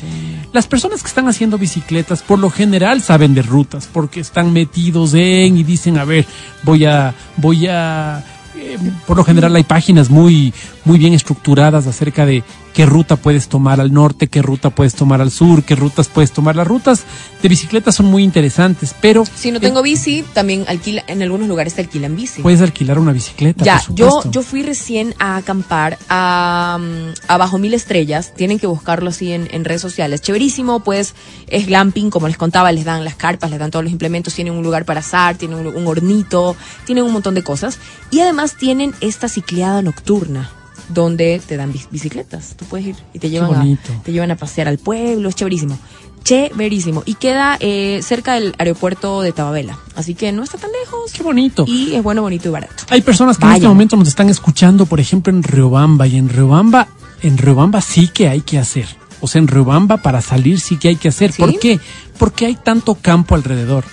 Las 0.53 0.67
personas 0.67 1.01
que 1.01 1.07
están 1.09 1.27
haciendo 1.27 1.57
bicicletas 1.57 2.21
por 2.21 2.39
lo 2.39 2.49
general 2.49 3.01
saben 3.01 3.33
de 3.33 3.41
rutas 3.41 3.89
porque 3.91 4.19
están 4.21 4.53
metidos 4.53 5.13
en 5.15 5.57
y 5.57 5.63
dicen, 5.63 5.97
a 5.97 6.05
ver, 6.05 6.25
voy 6.63 6.85
a, 6.85 7.13
voy 7.37 7.67
a, 7.67 8.23
eh, 8.57 8.77
por 9.05 9.17
lo 9.17 9.23
general 9.23 9.55
hay 9.55 9.63
páginas 9.63 10.09
muy, 10.09 10.53
muy 10.83 10.97
bien 10.97 11.13
estructuradas 11.13 11.87
acerca 11.87 12.25
de 12.25 12.43
qué 12.73 12.85
ruta 12.85 13.15
puedes 13.15 13.47
tomar 13.47 13.79
al 13.79 13.93
norte, 13.93 14.27
qué 14.27 14.41
ruta 14.41 14.69
puedes 14.69 14.95
tomar 14.95 15.21
al 15.21 15.31
sur, 15.31 15.63
qué 15.63 15.75
rutas 15.75 16.09
puedes 16.09 16.31
tomar. 16.33 16.57
Las 16.57 16.67
rutas 16.67 17.03
de 17.41 17.47
bicicletas 17.47 17.95
son 17.95 18.07
muy 18.07 18.21
interesantes, 18.23 18.93
pero 18.99 19.23
Si 19.33 19.49
no 19.51 19.61
tengo 19.61 19.81
bici, 19.81 20.25
también 20.33 20.65
alquila, 20.67 21.03
en 21.07 21.21
algunos 21.21 21.47
lugares 21.47 21.73
te 21.75 21.81
alquilan 21.81 22.15
bici. 22.17 22.41
puedes 22.41 22.59
alquilar 22.61 22.99
una 22.99 23.13
bicicleta. 23.13 23.63
Ya, 23.63 23.81
por 23.87 23.95
yo, 23.95 24.21
yo 24.29 24.41
fui 24.41 24.61
recién 24.61 25.15
a 25.19 25.37
acampar 25.37 25.97
a, 26.09 26.77
mm, 26.81 27.13
a 27.29 27.37
Bajo 27.37 27.57
Mil 27.57 27.73
Estrellas. 27.73 28.33
Tienen 28.35 28.59
que 28.59 28.67
buscarlo 28.67 29.09
así 29.09 29.31
en, 29.31 29.47
en 29.51 29.63
redes 29.63 29.81
sociales. 29.81 30.21
Chéverísimo, 30.21 30.81
pues 30.81 31.15
es 31.47 31.67
glamping, 31.67 32.09
como 32.09 32.27
les 32.27 32.35
contaba, 32.35 32.73
les 32.73 32.83
dan 32.83 33.05
las 33.05 33.15
carpas, 33.15 33.49
les 33.51 33.59
dan 33.59 33.71
todos 33.71 33.83
los 33.85 33.91
implementos, 33.93 34.33
tienen 34.33 34.53
un 34.53 34.63
lugar 34.63 34.83
para 34.83 34.99
asar, 34.99 35.37
tienen 35.37 35.59
un, 35.59 35.67
un 35.67 35.87
hornito, 35.87 36.57
tienen 36.85 37.05
un 37.05 37.13
montón 37.13 37.35
de 37.35 37.43
cosas. 37.43 37.79
Y 38.11 38.19
además 38.19 38.44
además 38.45 38.59
tienen 38.59 38.93
esta 39.01 39.27
cicleada 39.27 39.81
nocturna 39.81 40.49
donde 40.89 41.41
te 41.45 41.57
dan 41.57 41.73
bic- 41.73 41.87
bicicletas. 41.89 42.55
Tú 42.55 42.65
puedes 42.65 42.85
ir 42.87 42.95
y 43.13 43.19
te 43.19 43.29
llevan, 43.29 43.55
a, 43.55 43.77
te 44.03 44.11
llevan 44.11 44.29
a 44.31 44.35
pasear 44.35 44.67
al 44.67 44.77
pueblo, 44.77 45.29
es 45.29 45.35
chéverísimo. 45.35 45.77
Chéverísimo. 46.23 47.03
Y 47.05 47.15
queda 47.15 47.57
eh, 47.59 48.01
cerca 48.03 48.33
del 48.33 48.53
aeropuerto 48.57 49.21
de 49.21 49.31
Tababela. 49.31 49.77
Así 49.95 50.15
que 50.15 50.31
no 50.31 50.43
está 50.43 50.57
tan 50.57 50.71
lejos. 50.71 51.11
Qué 51.11 51.21
bonito. 51.23 51.65
Y 51.67 51.93
es 51.95 52.03
bueno, 52.03 52.21
bonito 52.23 52.49
y 52.49 52.51
barato. 52.51 52.83
Hay 52.89 53.01
personas 53.01 53.37
que 53.37 53.45
en 53.45 53.51
este 53.53 53.67
momento 53.67 53.95
nos 53.95 54.07
están 54.07 54.29
escuchando, 54.29 54.85
por 54.87 54.99
ejemplo, 54.99 55.31
en 55.31 55.43
Riobamba. 55.43 56.07
Y 56.07 56.17
en 56.17 56.29
Riobamba, 56.29 56.87
en 57.21 57.37
Riobamba 57.37 57.81
sí 57.81 58.07
que 58.07 58.27
hay 58.27 58.41
que 58.41 58.57
hacer. 58.57 58.87
O 59.21 59.27
sea, 59.27 59.39
en 59.39 59.47
Riobamba 59.47 59.97
para 59.97 60.21
salir 60.21 60.59
sí 60.59 60.77
que 60.77 60.87
hay 60.89 60.95
que 60.95 61.09
hacer. 61.09 61.31
¿Sí? 61.31 61.41
¿Por 61.41 61.59
qué? 61.59 61.79
Porque 62.17 62.45
hay 62.47 62.55
tanto 62.55 62.95
campo 62.95 63.35
alrededor 63.35 63.85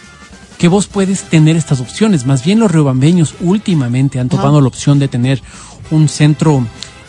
que 0.59 0.69
vos 0.69 0.87
puedes 0.87 1.25
tener 1.25 1.57
estas 1.57 1.81
opciones. 1.81 2.27
Más 2.27 2.45
bien 2.45 2.61
los 2.61 2.71
riobambeños 2.71 3.35
últimamente 3.41 4.21
han 4.21 4.29
tomado 4.29 4.61
la 4.61 4.69
opción 4.69 4.99
de 4.99 5.09
tener 5.09 5.43
un 5.91 6.09
centro 6.09 6.65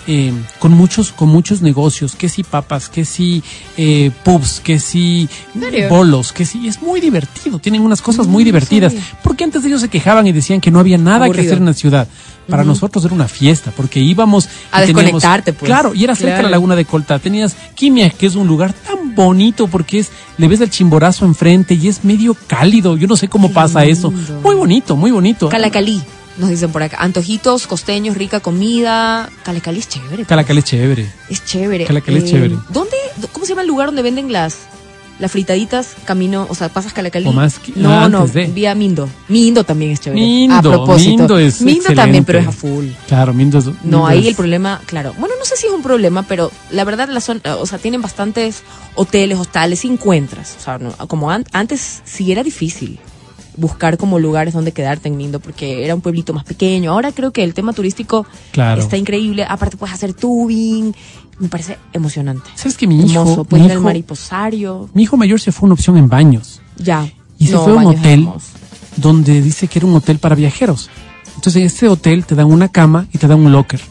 eh, 0.07 0.33
con 0.59 0.71
muchos 0.73 1.11
con 1.11 1.29
muchos 1.29 1.61
negocios, 1.61 2.15
que 2.15 2.29
si 2.29 2.43
papas, 2.43 2.89
que 2.89 3.05
si 3.05 3.41
eh, 3.77 4.11
pubs, 4.23 4.59
que 4.59 4.79
si 4.79 5.29
serio? 5.59 5.89
bolos, 5.89 6.31
que 6.33 6.45
si 6.45 6.67
es 6.67 6.81
muy 6.81 6.99
divertido. 6.99 7.59
Tienen 7.59 7.81
unas 7.81 8.01
cosas 8.01 8.27
muy 8.27 8.43
Mm, 8.43 8.45
divertidas. 8.45 8.93
Porque 9.23 9.43
antes 9.43 9.63
ellos 9.65 9.81
se 9.81 9.87
quejaban 9.89 10.27
y 10.27 10.31
decían 10.31 10.59
que 10.61 10.71
no 10.71 10.79
había 10.79 10.97
nada 10.97 11.29
que 11.29 11.41
hacer 11.41 11.57
en 11.57 11.65
la 11.65 11.73
ciudad. 11.73 12.07
Para 12.49 12.65
nosotros 12.65 13.05
era 13.05 13.13
una 13.13 13.29
fiesta, 13.29 13.71
porque 13.75 14.01
íbamos 14.01 14.49
A 14.71 14.81
teníamos- 14.81 15.03
desconectarte, 15.03 15.53
pues. 15.53 15.63
Claro, 15.69 15.93
y 15.93 16.03
era 16.03 16.13
cerca 16.13 16.37
de 16.37 16.43
la 16.43 16.49
laguna 16.49 16.75
de 16.75 16.83
Colta. 16.83 17.17
Tenías 17.17 17.55
Quimia, 17.73 18.09
que 18.09 18.25
es 18.25 18.35
un 18.35 18.47
lugar 18.47 18.73
tan 18.73 19.15
bonito 19.15 19.67
porque 19.67 19.99
es, 19.99 20.09
le 20.37 20.49
ves 20.49 20.59
el 20.59 20.69
chimborazo 20.69 21.23
enfrente 21.25 21.75
y 21.75 21.87
es 21.87 22.03
medio 22.03 22.35
cálido. 22.47 22.97
Yo 22.97 23.07
no 23.07 23.15
sé 23.15 23.29
cómo 23.29 23.47
Qué 23.47 23.53
pasa 23.53 23.85
eso. 23.85 24.11
Muy 24.43 24.55
bonito, 24.55 24.97
muy 24.97 25.11
bonito. 25.11 25.47
Calacalí, 25.47 26.01
nos 26.37 26.49
dicen 26.49 26.71
por 26.71 26.81
acá. 26.83 26.97
Antojitos, 26.99 27.67
costeños, 27.67 28.17
rica 28.17 28.39
comida. 28.39 29.29
Calacalí 29.43 29.79
es 29.79 29.87
chévere. 29.89 30.25
Calacalí 30.25 30.59
es 30.59 30.65
chévere. 30.65 31.11
Es 31.29 31.45
chévere. 31.45 31.85
Calacalí 31.85 32.17
es 32.17 32.25
chévere. 32.25 32.55
¿Dónde? 32.69 32.95
¿Cómo 33.31 33.45
se 33.45 33.49
llama 33.51 33.61
el 33.61 33.67
lugar 33.67 33.87
donde 33.87 34.01
venden 34.01 34.31
las 34.31 34.57
las 35.19 35.31
fritaditas 35.31 35.89
camino, 36.05 36.47
o 36.49 36.55
sea, 36.55 36.69
pasas 36.69 36.91
Calacalí? 36.91 37.29
No, 37.75 37.93
ah, 37.93 38.09
no, 38.09 38.27
de. 38.27 38.47
vía 38.47 38.73
Mindo. 38.73 39.07
Mindo 39.27 39.63
también 39.63 39.91
es 39.91 40.01
chévere. 40.01 40.19
Mindo, 40.19 40.55
a 40.55 40.61
propósito. 40.61 41.09
Mindo 41.17 41.37
es 41.37 41.61
Mindo 41.61 41.93
también, 41.93 42.25
pero 42.25 42.39
es 42.39 42.47
a 42.47 42.51
full. 42.51 42.87
Claro, 43.07 43.31
Mindo 43.31 43.59
es- 43.59 43.65
No, 43.65 43.73
Mindo 43.83 44.05
ahí 44.07 44.21
es- 44.21 44.27
el 44.29 44.35
problema, 44.35 44.81
claro. 44.87 45.13
Bueno, 45.19 45.35
no 45.37 45.45
sé 45.45 45.55
si 45.55 45.67
es 45.67 45.71
un 45.71 45.83
problema, 45.83 46.23
pero 46.23 46.51
la 46.71 46.83
verdad 46.83 47.07
la 47.09 47.21
zona, 47.21 47.41
o 47.59 47.65
sea, 47.67 47.77
tienen 47.77 48.01
bastantes 48.01 48.63
hoteles, 48.95 49.37
hostales, 49.37 49.85
y 49.85 49.89
encuentras. 49.89 50.55
O 50.59 50.63
sea, 50.63 50.79
no, 50.79 50.91
como 51.07 51.29
an- 51.29 51.45
antes 51.53 52.01
sí 52.05 52.31
era 52.31 52.41
difícil 52.43 52.99
buscar 53.57 53.97
como 53.97 54.19
lugares 54.19 54.53
donde 54.53 54.71
quedarte 54.71 55.07
en 55.09 55.17
Mindo 55.17 55.39
porque 55.39 55.83
era 55.85 55.95
un 55.95 56.01
pueblito 56.01 56.33
más 56.33 56.43
pequeño. 56.43 56.91
Ahora 56.91 57.11
creo 57.11 57.31
que 57.31 57.43
el 57.43 57.53
tema 57.53 57.73
turístico 57.73 58.25
Claro. 58.51 58.81
está 58.81 58.97
increíble. 58.97 59.45
Aparte 59.47 59.77
puedes 59.77 59.93
hacer 59.93 60.13
tubing. 60.13 60.95
Me 61.39 61.47
parece 61.49 61.77
emocionante. 61.93 62.49
¿Sabes 62.55 62.77
que 62.77 62.87
mi 62.87 62.99
hijo, 62.99 63.21
Hermoso. 63.21 63.43
mi 63.43 63.49
Puedes 63.49 63.65
el 63.67 63.71
hijo, 63.73 63.81
mariposario. 63.81 64.89
mi 64.93 65.03
hijo 65.03 65.17
mayor 65.17 65.39
se 65.39 65.51
fue 65.51 65.65
a 65.65 65.67
una 65.67 65.73
opción 65.73 65.97
en 65.97 66.07
baños? 66.09 66.61
Ya. 66.77 67.07
Y 67.39 67.47
se 67.47 67.53
No, 67.53 67.63
fue 67.63 67.73
a 67.73 67.75
un 67.77 67.85
hotel 67.85 68.29
donde 68.97 69.41
dice 69.41 69.67
que 69.67 69.79
era 69.79 69.87
un 69.87 69.95
hotel 69.95 70.19
para 70.19 70.35
viajeros. 70.35 70.89
Entonces 71.35 71.55
en 71.61 71.65
este 71.67 71.87
hotel 71.87 72.25
te 72.25 72.35
dan 72.35 72.45
una 72.47 72.69
cama 72.69 73.07
y 73.11 73.17
te 73.17 73.27
dan 73.27 73.39
un 73.39 73.51
locker. 73.51 73.81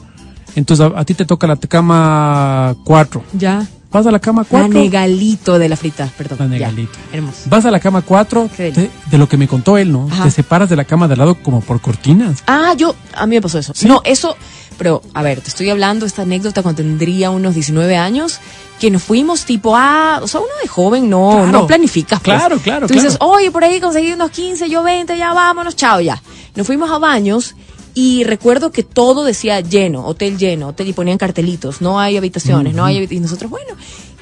Entonces 0.55 0.87
a, 0.87 0.99
a 0.99 1.05
ti 1.05 1.15
te 1.15 1.25
toca 1.25 1.47
la 1.47 1.57
cama 1.57 2.77
4. 2.85 3.23
Ya. 3.39 3.67
Vas 3.93 4.07
a 4.07 4.11
la 4.11 4.19
cama 4.19 4.43
La 4.43 4.49
4. 4.49 4.69
negalito 4.69 5.59
de 5.59 5.69
la 5.69 5.77
frita, 5.77 6.09
perdón. 6.17 6.39
La 6.39 6.45
Ya. 6.59 6.69
negalito. 6.69 6.99
Hermoso. 7.13 7.43
Vas 7.47 7.65
a 7.67 7.71
la 7.71 7.79
cama 7.81 8.03
4, 8.03 8.49
Qué 8.57 8.73
de, 8.73 8.91
de 9.11 9.19
lo 9.19 9.29
que 9.29 9.37
me 9.37 9.47
contó 9.47 9.77
él, 9.79 9.93
¿no? 9.93 10.09
Ajá. 10.11 10.25
Te 10.25 10.31
separas 10.31 10.69
de 10.71 10.77
la 10.77 10.85
cama 10.85 11.07
de 11.09 11.13
al 11.15 11.19
lado 11.19 11.35
como 11.37 11.61
por 11.61 11.81
cortinas. 11.81 12.43
Ah, 12.47 12.75
yo, 12.77 12.95
a 13.15 13.27
mí 13.27 13.37
me 13.37 13.43
pasó 13.43 13.59
eso. 13.59 13.73
¿Sí? 13.75 13.87
No, 13.87 14.01
eso, 14.05 14.37
pero 14.79 15.03
a 15.15 15.23
ver, 15.23 15.41
te 15.43 15.49
estoy 15.49 15.69
hablando 15.71 16.07
esta 16.07 16.23
anécdota 16.23 16.63
cuando 16.63 16.83
tendría 16.83 17.31
unos 17.31 17.55
19 17.55 17.97
años, 17.97 18.41
que 18.81 18.91
nos 18.91 19.03
fuimos 19.03 19.45
tipo, 19.45 19.77
ah, 19.77 20.21
o 20.23 20.27
sea, 20.27 20.41
uno 20.41 20.49
de 20.63 20.69
joven 20.69 21.09
no, 21.11 21.31
Claro. 21.31 21.47
no 21.53 21.67
planificas. 21.67 22.19
pues. 22.21 22.37
Claro, 22.37 22.59
claro, 22.59 22.87
Tú 22.89 22.95
dices, 22.95 23.17
claro. 23.19 23.33
oye, 23.35 23.51
por 23.51 23.63
ahí 23.63 23.79
conseguí 23.81 24.13
unos 24.13 24.31
15, 24.31 24.69
yo 24.71 24.83
20, 24.83 25.17
ya 25.17 25.33
vámonos, 25.33 25.77
chao, 25.77 26.01
ya. 26.01 26.21
Nos 26.57 26.67
fuimos 26.67 26.91
a 26.91 26.99
baños 26.99 27.55
y 27.95 28.25
recuerdo 28.25 28.73
que 28.73 28.83
todo 28.83 29.25
decía 29.25 29.61
lleno, 29.61 30.07
hotel 30.07 30.39
lleno, 30.39 30.69
hotel 30.69 30.89
y 30.89 30.93
ponían 30.93 31.19
cartelitos, 31.19 31.81
no 31.81 32.01
hay 32.01 32.17
habitaciones, 32.17 32.75
no 32.75 32.85
hay 32.85 32.99
habit- 32.99 33.13
y 33.13 33.21
nosotros, 33.21 33.51
bueno. 33.51 33.75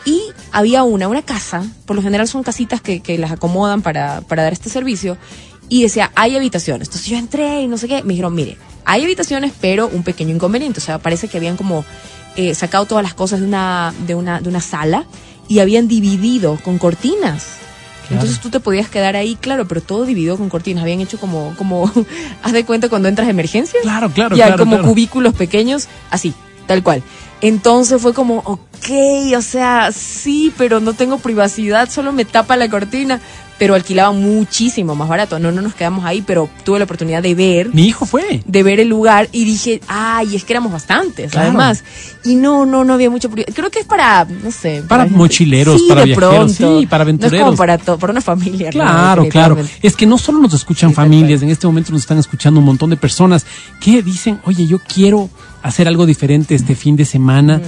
Y 0.04 0.20
había 0.50 0.82
una, 0.82 1.08
una 1.08 1.22
casa, 1.22 1.64
por 1.86 1.94
lo 1.94 2.02
general 2.02 2.26
son 2.26 2.42
casitas 2.42 2.80
que, 2.80 3.00
que 3.00 3.18
las 3.18 3.30
acomodan 3.32 3.82
para, 3.82 4.22
para 4.22 4.42
dar 4.42 4.52
este 4.52 4.70
servicio, 4.70 5.16
y 5.68 5.82
decía, 5.82 6.10
hay 6.16 6.36
habitaciones. 6.36 6.88
Entonces 6.88 7.08
yo 7.08 7.16
entré 7.16 7.62
y 7.62 7.68
no 7.68 7.78
sé 7.78 7.86
qué, 7.86 8.02
me 8.02 8.14
dijeron, 8.14 8.34
mire, 8.34 8.56
hay 8.84 9.04
habitaciones, 9.04 9.52
pero 9.60 9.86
un 9.88 10.02
pequeño 10.02 10.34
inconveniente. 10.34 10.80
O 10.80 10.82
sea, 10.82 10.98
parece 10.98 11.28
que 11.28 11.36
habían 11.36 11.56
como 11.56 11.84
eh, 12.34 12.56
sacado 12.56 12.86
todas 12.86 13.04
las 13.04 13.14
cosas 13.14 13.38
de 13.38 13.46
una, 13.46 13.94
de 14.06 14.16
una, 14.16 14.40
de 14.40 14.48
una 14.48 14.60
sala 14.60 15.04
y 15.48 15.60
habían 15.60 15.86
dividido 15.86 16.58
con 16.64 16.78
cortinas. 16.78 17.46
Claro. 18.10 18.24
Entonces 18.24 18.40
tú 18.42 18.50
te 18.50 18.58
podías 18.58 18.88
quedar 18.88 19.14
ahí, 19.14 19.36
claro, 19.36 19.68
pero 19.68 19.80
todo 19.80 20.04
dividido 20.04 20.36
con 20.36 20.48
cortinas. 20.48 20.82
Habían 20.82 21.00
hecho 21.00 21.18
como, 21.20 21.54
como, 21.56 21.90
haz 22.42 22.52
de 22.52 22.64
cuenta 22.64 22.88
cuando 22.88 23.06
entras 23.08 23.28
a 23.28 23.30
emergencias. 23.30 23.82
Claro, 23.84 24.10
claro, 24.10 24.34
Ya 24.34 24.46
claro, 24.46 24.64
como 24.64 24.76
claro. 24.78 24.88
cubículos 24.88 25.32
pequeños, 25.34 25.86
así, 26.10 26.34
tal 26.66 26.82
cual. 26.82 27.04
Entonces 27.40 28.02
fue 28.02 28.12
como, 28.12 28.38
ok, 28.38 29.36
o 29.36 29.42
sea, 29.42 29.92
sí, 29.92 30.52
pero 30.58 30.80
no 30.80 30.92
tengo 30.94 31.18
privacidad, 31.18 31.88
solo 31.88 32.10
me 32.10 32.24
tapa 32.24 32.56
la 32.56 32.68
cortina. 32.68 33.20
Pero 33.60 33.74
alquilaban 33.74 34.20
muchísimo 34.22 34.94
más 34.96 35.06
barato. 35.06 35.38
No, 35.38 35.52
no 35.52 35.60
nos 35.60 35.74
quedamos 35.74 36.06
ahí, 36.06 36.22
pero 36.26 36.48
tuve 36.64 36.78
la 36.78 36.86
oportunidad 36.86 37.22
de 37.22 37.34
ver 37.34 37.68
Mi 37.74 37.86
hijo 37.86 38.06
fue. 38.06 38.42
de 38.46 38.62
ver 38.62 38.80
el 38.80 38.88
lugar 38.88 39.28
y 39.32 39.44
dije, 39.44 39.82
ay, 39.86 40.34
es 40.34 40.44
que 40.44 40.54
éramos 40.54 40.72
bastantes, 40.72 41.30
Claro. 41.30 41.48
además. 41.48 41.84
Y 42.24 42.36
no, 42.36 42.64
no, 42.64 42.84
no 42.84 42.94
había 42.94 43.10
mucho. 43.10 43.28
Creo 43.30 43.70
que 43.70 43.80
es 43.80 43.84
para, 43.84 44.24
no 44.24 44.50
sé. 44.50 44.82
Para 44.88 45.04
mochileros, 45.04 45.78
Sí, 45.78 45.86
para 45.90 46.04
viajeros, 46.04 46.56
pronto. 46.56 46.80
sí, 46.80 46.86
para 46.86 47.04
No 47.04 47.10
es 47.10 47.14
aventureros. 47.20 47.44
como 47.48 47.56
para, 47.58 47.76
to- 47.76 47.98
para 47.98 48.12
una 48.12 48.22
familia. 48.22 48.68
¿no? 48.68 48.72
Claro, 48.72 49.28
claro. 49.28 49.54
Definitivamente. 49.56 49.86
Es 49.86 49.94
que 49.94 50.06
no 50.06 50.16
solo 50.16 50.38
nos 50.40 50.54
escuchan 50.54 50.90
Sí, 50.90 50.96
familias, 50.96 51.42
en 51.42 51.50
este 51.50 51.66
momento 51.66 51.92
nos 51.92 52.00
están 52.00 52.16
escuchando 52.16 52.60
un 52.60 52.66
montón 52.66 52.88
de 52.88 52.96
personas 52.96 53.44
que 53.78 54.02
dicen, 54.02 54.40
oye, 54.46 54.66
yo 54.66 54.78
quiero 54.78 55.28
hacer 55.62 55.86
algo 55.86 56.06
diferente 56.06 56.54
este 56.54 56.74
fin 56.74 56.96
de 56.96 57.04
semana. 57.04 57.60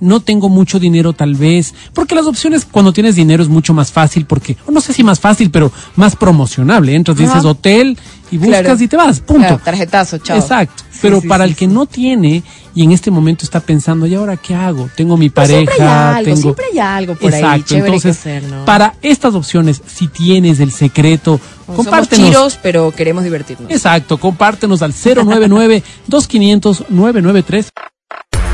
No 0.00 0.20
tengo 0.20 0.48
mucho 0.48 0.78
dinero 0.78 1.12
tal 1.12 1.34
vez, 1.34 1.74
porque 1.94 2.14
las 2.14 2.26
opciones 2.26 2.66
cuando 2.70 2.92
tienes 2.92 3.14
dinero 3.14 3.42
es 3.42 3.48
mucho 3.48 3.74
más 3.74 3.90
fácil, 3.92 4.26
porque, 4.26 4.56
no 4.70 4.80
sé 4.80 4.92
si 4.92 5.02
más 5.02 5.20
fácil, 5.20 5.50
pero 5.50 5.72
más 5.96 6.16
promocionable. 6.16 6.94
Entras, 6.94 7.16
dices 7.16 7.44
hotel 7.44 7.96
y 8.30 8.38
buscas 8.38 8.60
Claro. 8.62 8.82
y 8.82 8.88
te 8.88 8.96
vas, 8.96 9.20
punto. 9.20 9.42
Claro, 9.46 9.60
tarjetazo, 9.64 10.18
chao. 10.18 10.36
Exacto. 10.38 10.82
Sí, 10.90 10.98
Pero 11.02 11.20
sí, 11.20 11.28
para 11.28 11.44
sí, 11.44 11.50
el 11.50 11.56
que 11.56 11.66
no 11.68 11.86
tiene 11.86 12.42
y 12.74 12.82
en 12.84 12.92
este 12.92 13.10
momento 13.10 13.44
está 13.44 13.60
pensando, 13.60 14.06
¿y 14.06 14.14
ahora 14.14 14.36
qué 14.36 14.54
hago? 14.54 14.88
Tengo 14.96 15.16
mi 15.16 15.30
pareja, 15.30 15.72
siempre 15.72 15.84
hay 15.84 15.88
algo, 15.88 16.24
tengo 16.24 16.36
siempre 16.42 16.64
hay 16.72 16.78
algo 16.78 17.14
por 17.14 17.32
ahí 17.34 17.40
Exacto. 17.40 17.66
chévere 17.68 17.84
que 17.84 17.88
Entonces, 17.96 18.18
hacer, 18.18 18.42
¿no? 18.44 18.64
para 18.66 18.94
estas 19.02 19.34
opciones, 19.34 19.80
si 19.86 20.08
tienes 20.08 20.60
el 20.60 20.72
secreto, 20.72 21.40
Somos 21.66 21.84
compártenos. 21.84 22.26
chiros, 22.28 22.58
pero 22.62 22.90
queremos 22.92 23.24
divertirnos. 23.24 23.70
Exacto, 23.70 24.18
compártenos 24.18 24.82
al 24.82 24.92
099-2500-993. 24.92 27.68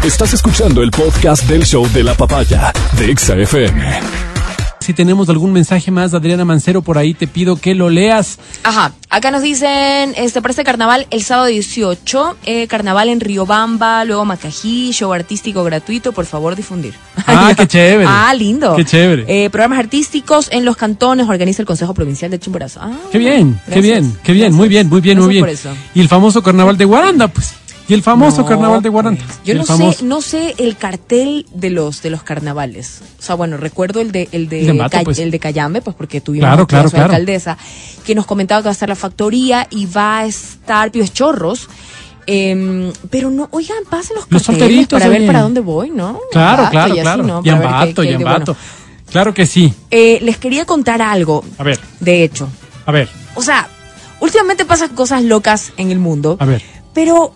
Estás 0.04 0.34
escuchando 0.34 0.82
el 0.82 0.90
podcast 0.90 1.44
del 1.48 1.64
show 1.64 1.86
de 1.92 2.02
la 2.02 2.14
papaya 2.14 2.72
de 2.98 3.10
Exa 3.10 3.36
FM. 3.36 4.00
Si 4.80 4.92
tenemos 4.94 5.28
algún 5.28 5.52
mensaje 5.52 5.92
más, 5.92 6.12
Adriana 6.12 6.44
Mancero, 6.44 6.82
por 6.82 6.98
ahí 6.98 7.14
te 7.14 7.28
pido 7.28 7.54
que 7.54 7.76
lo 7.76 7.88
leas. 7.88 8.40
Ajá, 8.64 8.90
acá 9.10 9.30
nos 9.30 9.40
dicen, 9.42 10.12
este, 10.16 10.42
para 10.42 10.50
este 10.50 10.64
carnaval 10.64 11.06
el 11.10 11.22
sábado 11.22 11.46
18, 11.46 12.36
eh, 12.46 12.66
carnaval 12.66 13.08
en 13.08 13.20
Riobamba, 13.20 14.04
luego 14.04 14.24
Macají, 14.24 14.90
show 14.92 15.12
artístico 15.12 15.62
gratuito, 15.62 16.10
por 16.10 16.26
favor 16.26 16.56
difundir. 16.56 16.94
Ah, 17.28 17.52
qué 17.56 17.64
chévere. 17.68 18.06
Ah, 18.08 18.34
lindo. 18.34 18.74
Qué 18.74 18.84
chévere. 18.84 19.24
Eh, 19.28 19.50
programas 19.50 19.78
artísticos 19.78 20.48
en 20.50 20.64
los 20.64 20.76
cantones 20.76 21.28
organiza 21.28 21.62
el 21.62 21.66
Consejo 21.66 21.94
Provincial 21.94 22.32
de 22.32 22.40
Chimborazo. 22.40 22.80
Ah, 22.82 22.90
Qué 23.12 23.18
bien, 23.18 23.60
qué 23.72 23.80
bien, 23.80 24.18
qué 24.24 24.32
bien, 24.32 24.46
Gracias. 24.46 24.52
muy 24.58 24.68
bien, 24.68 24.88
muy 24.88 25.00
bien, 25.00 25.18
muy 25.20 25.28
bien. 25.28 25.44
Gracias 25.44 25.62
por 25.62 25.74
eso. 25.74 25.82
Y 25.94 26.00
el 26.00 26.08
famoso 26.08 26.42
carnaval 26.42 26.76
de 26.76 26.86
Guaranda, 26.86 27.28
pues. 27.28 27.54
Y 27.92 27.94
el 27.94 28.02
famoso 28.02 28.40
No, 28.40 28.46
carnaval 28.48 28.80
de 28.80 28.88
Guaranda. 28.88 29.22
Yo 29.44 29.54
no 29.54 29.64
famoso- 29.66 29.98
sé, 29.98 30.04
no 30.06 30.22
sé 30.22 30.54
el 30.56 30.78
cartel 30.78 31.44
de 31.52 31.68
los 31.68 32.00
de 32.00 32.08
los 32.08 32.22
carnavales. 32.22 33.02
O 33.18 33.22
sea, 33.22 33.34
bueno, 33.34 33.58
recuerdo 33.58 34.00
el 34.00 34.12
de 34.12 34.30
el 34.32 34.48
de, 34.48 34.64
de 34.72 34.88
Ca- 34.88 35.02
pues. 35.04 35.18
el 35.18 35.30
de 35.30 35.38
Cayambe, 35.38 35.82
pues 35.82 35.94
porque 35.94 36.22
tuvimos 36.22 36.66
Claro, 36.66 36.88
alcaldesa 37.04 37.58
que 38.06 38.14
nos 38.14 38.24
comentaba 38.24 38.62
que 38.62 38.64
va 38.66 38.70
a 38.70 38.72
estar 38.72 38.88
la 38.88 38.94
factoría 38.96 39.66
y 39.68 39.84
va 39.84 40.20
a 40.20 40.24
estar 40.24 40.90
Píos 40.90 41.12
Chorros. 41.12 41.68
Em, 42.26 42.92
pero 43.10 43.30
no, 43.30 43.48
oigan, 43.50 43.78
pasen 43.90 44.16
los 44.16 44.24
Los 44.30 44.42
carteles 44.46 44.86
para 44.86 45.08
ver 45.08 45.26
para 45.26 45.42
dónde 45.42 45.60
voy, 45.60 45.90
¿no? 45.90 46.18
Claro, 46.30 46.68
claro, 46.70 46.94
claro. 46.94 47.22
¿no? 47.24 47.40
Y 47.44 47.50
Para 47.50 47.58
ver 47.58 47.68
qué- 47.68 47.74
Ambato, 47.74 48.02
qué 48.02 48.08
y 48.08 48.10
hay 48.12 48.16
de 48.16 48.24
Ambato. 48.24 48.52
bueno. 48.54 48.68
Claro 49.10 49.34
que 49.34 49.44
sí. 49.44 49.74
Eh, 49.90 50.18
les 50.22 50.38
quería 50.38 50.64
contar 50.64 51.02
algo, 51.02 51.44
A 51.58 51.62
ver, 51.62 51.78
de 52.00 52.24
hecho. 52.24 52.48
a 52.86 52.92
ver, 52.92 53.08
O 53.34 53.42
sea, 53.42 53.68
últimamente 54.20 54.64
pasan 54.64 54.94
cosas 54.94 55.22
locas 55.24 55.72
en 55.76 55.90
el 55.90 55.98
mundo. 55.98 56.38
a 56.40 56.46
ver. 56.46 56.62
Pero 56.94 57.34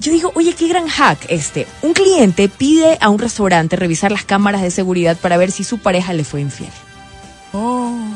yo 0.00 0.12
digo, 0.12 0.32
oye, 0.34 0.54
qué 0.54 0.68
gran 0.68 0.88
hack 0.88 1.18
este. 1.28 1.66
Un 1.82 1.92
cliente 1.92 2.48
pide 2.48 2.98
a 3.00 3.08
un 3.08 3.18
restaurante 3.18 3.76
revisar 3.76 4.12
las 4.12 4.24
cámaras 4.24 4.62
de 4.62 4.70
seguridad 4.70 5.16
para 5.16 5.36
ver 5.36 5.50
si 5.50 5.64
su 5.64 5.78
pareja 5.78 6.12
le 6.12 6.24
fue 6.24 6.40
infiel. 6.40 6.70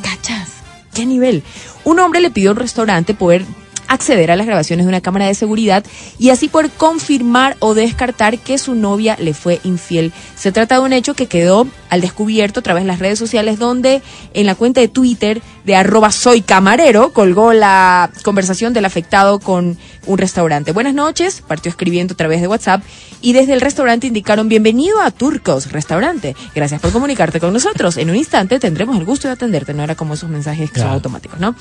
¿Cachas? 0.02 0.50
¿Qué 0.94 1.06
nivel? 1.06 1.42
Un 1.84 1.98
hombre 2.00 2.20
le 2.20 2.30
pidió 2.30 2.50
a 2.50 2.52
un 2.52 2.58
restaurante 2.58 3.14
poder 3.14 3.44
acceder 3.90 4.30
a 4.30 4.36
las 4.36 4.46
grabaciones 4.46 4.86
de 4.86 4.88
una 4.88 5.00
cámara 5.00 5.26
de 5.26 5.34
seguridad 5.34 5.84
y 6.18 6.30
así 6.30 6.48
poder 6.48 6.70
confirmar 6.70 7.56
o 7.58 7.74
descartar 7.74 8.38
que 8.38 8.56
su 8.56 8.74
novia 8.74 9.16
le 9.18 9.34
fue 9.34 9.60
infiel. 9.64 10.12
Se 10.36 10.52
trata 10.52 10.76
de 10.76 10.82
un 10.82 10.92
hecho 10.92 11.14
que 11.14 11.26
quedó 11.26 11.66
al 11.88 12.00
descubierto 12.00 12.60
a 12.60 12.62
través 12.62 12.84
de 12.84 12.88
las 12.88 13.00
redes 13.00 13.18
sociales 13.18 13.58
donde 13.58 14.00
en 14.32 14.46
la 14.46 14.54
cuenta 14.54 14.80
de 14.80 14.86
Twitter 14.86 15.42
de 15.70 15.76
arroba 15.76 16.10
soy 16.10 16.42
camarero 16.42 17.12
colgó 17.12 17.52
la 17.52 18.10
conversación 18.24 18.72
del 18.72 18.86
afectado 18.86 19.38
con 19.38 19.78
un 20.04 20.18
restaurante. 20.18 20.72
Buenas 20.72 20.94
noches, 20.94 21.44
partió 21.46 21.70
escribiendo 21.70 22.14
a 22.14 22.16
través 22.16 22.40
de 22.40 22.48
WhatsApp 22.48 22.82
y 23.20 23.34
desde 23.34 23.52
el 23.52 23.60
restaurante 23.60 24.08
indicaron 24.08 24.48
bienvenido 24.48 25.00
a 25.00 25.12
Turcos 25.12 25.70
Restaurante. 25.70 26.34
Gracias 26.56 26.80
por 26.80 26.90
comunicarte 26.90 27.38
con 27.38 27.52
nosotros. 27.52 27.98
En 27.98 28.10
un 28.10 28.16
instante 28.16 28.58
tendremos 28.58 28.96
el 28.96 29.04
gusto 29.04 29.28
de 29.28 29.34
atenderte. 29.34 29.72
No 29.72 29.84
era 29.84 29.94
como 29.94 30.14
esos 30.14 30.28
mensajes 30.28 30.72
que 30.72 30.80
son 30.80 30.88
automáticos, 30.88 31.38
¿no? 31.38 31.54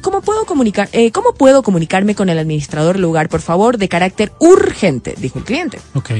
¿Cómo 0.00 0.22
puedo 0.22 0.44
comunicar, 0.44 0.88
eh, 0.90 1.12
cómo 1.12 1.32
puedo 1.34 1.62
comunicarme 1.62 2.16
con 2.16 2.30
el 2.30 2.40
administrador 2.40 2.98
lugar, 2.98 3.28
por 3.28 3.42
favor, 3.42 3.78
de 3.78 3.88
carácter 3.88 4.32
urgente? 4.40 5.14
Dijo 5.16 5.38
el 5.38 5.44
cliente. 5.44 5.78
Ok. 5.94 6.10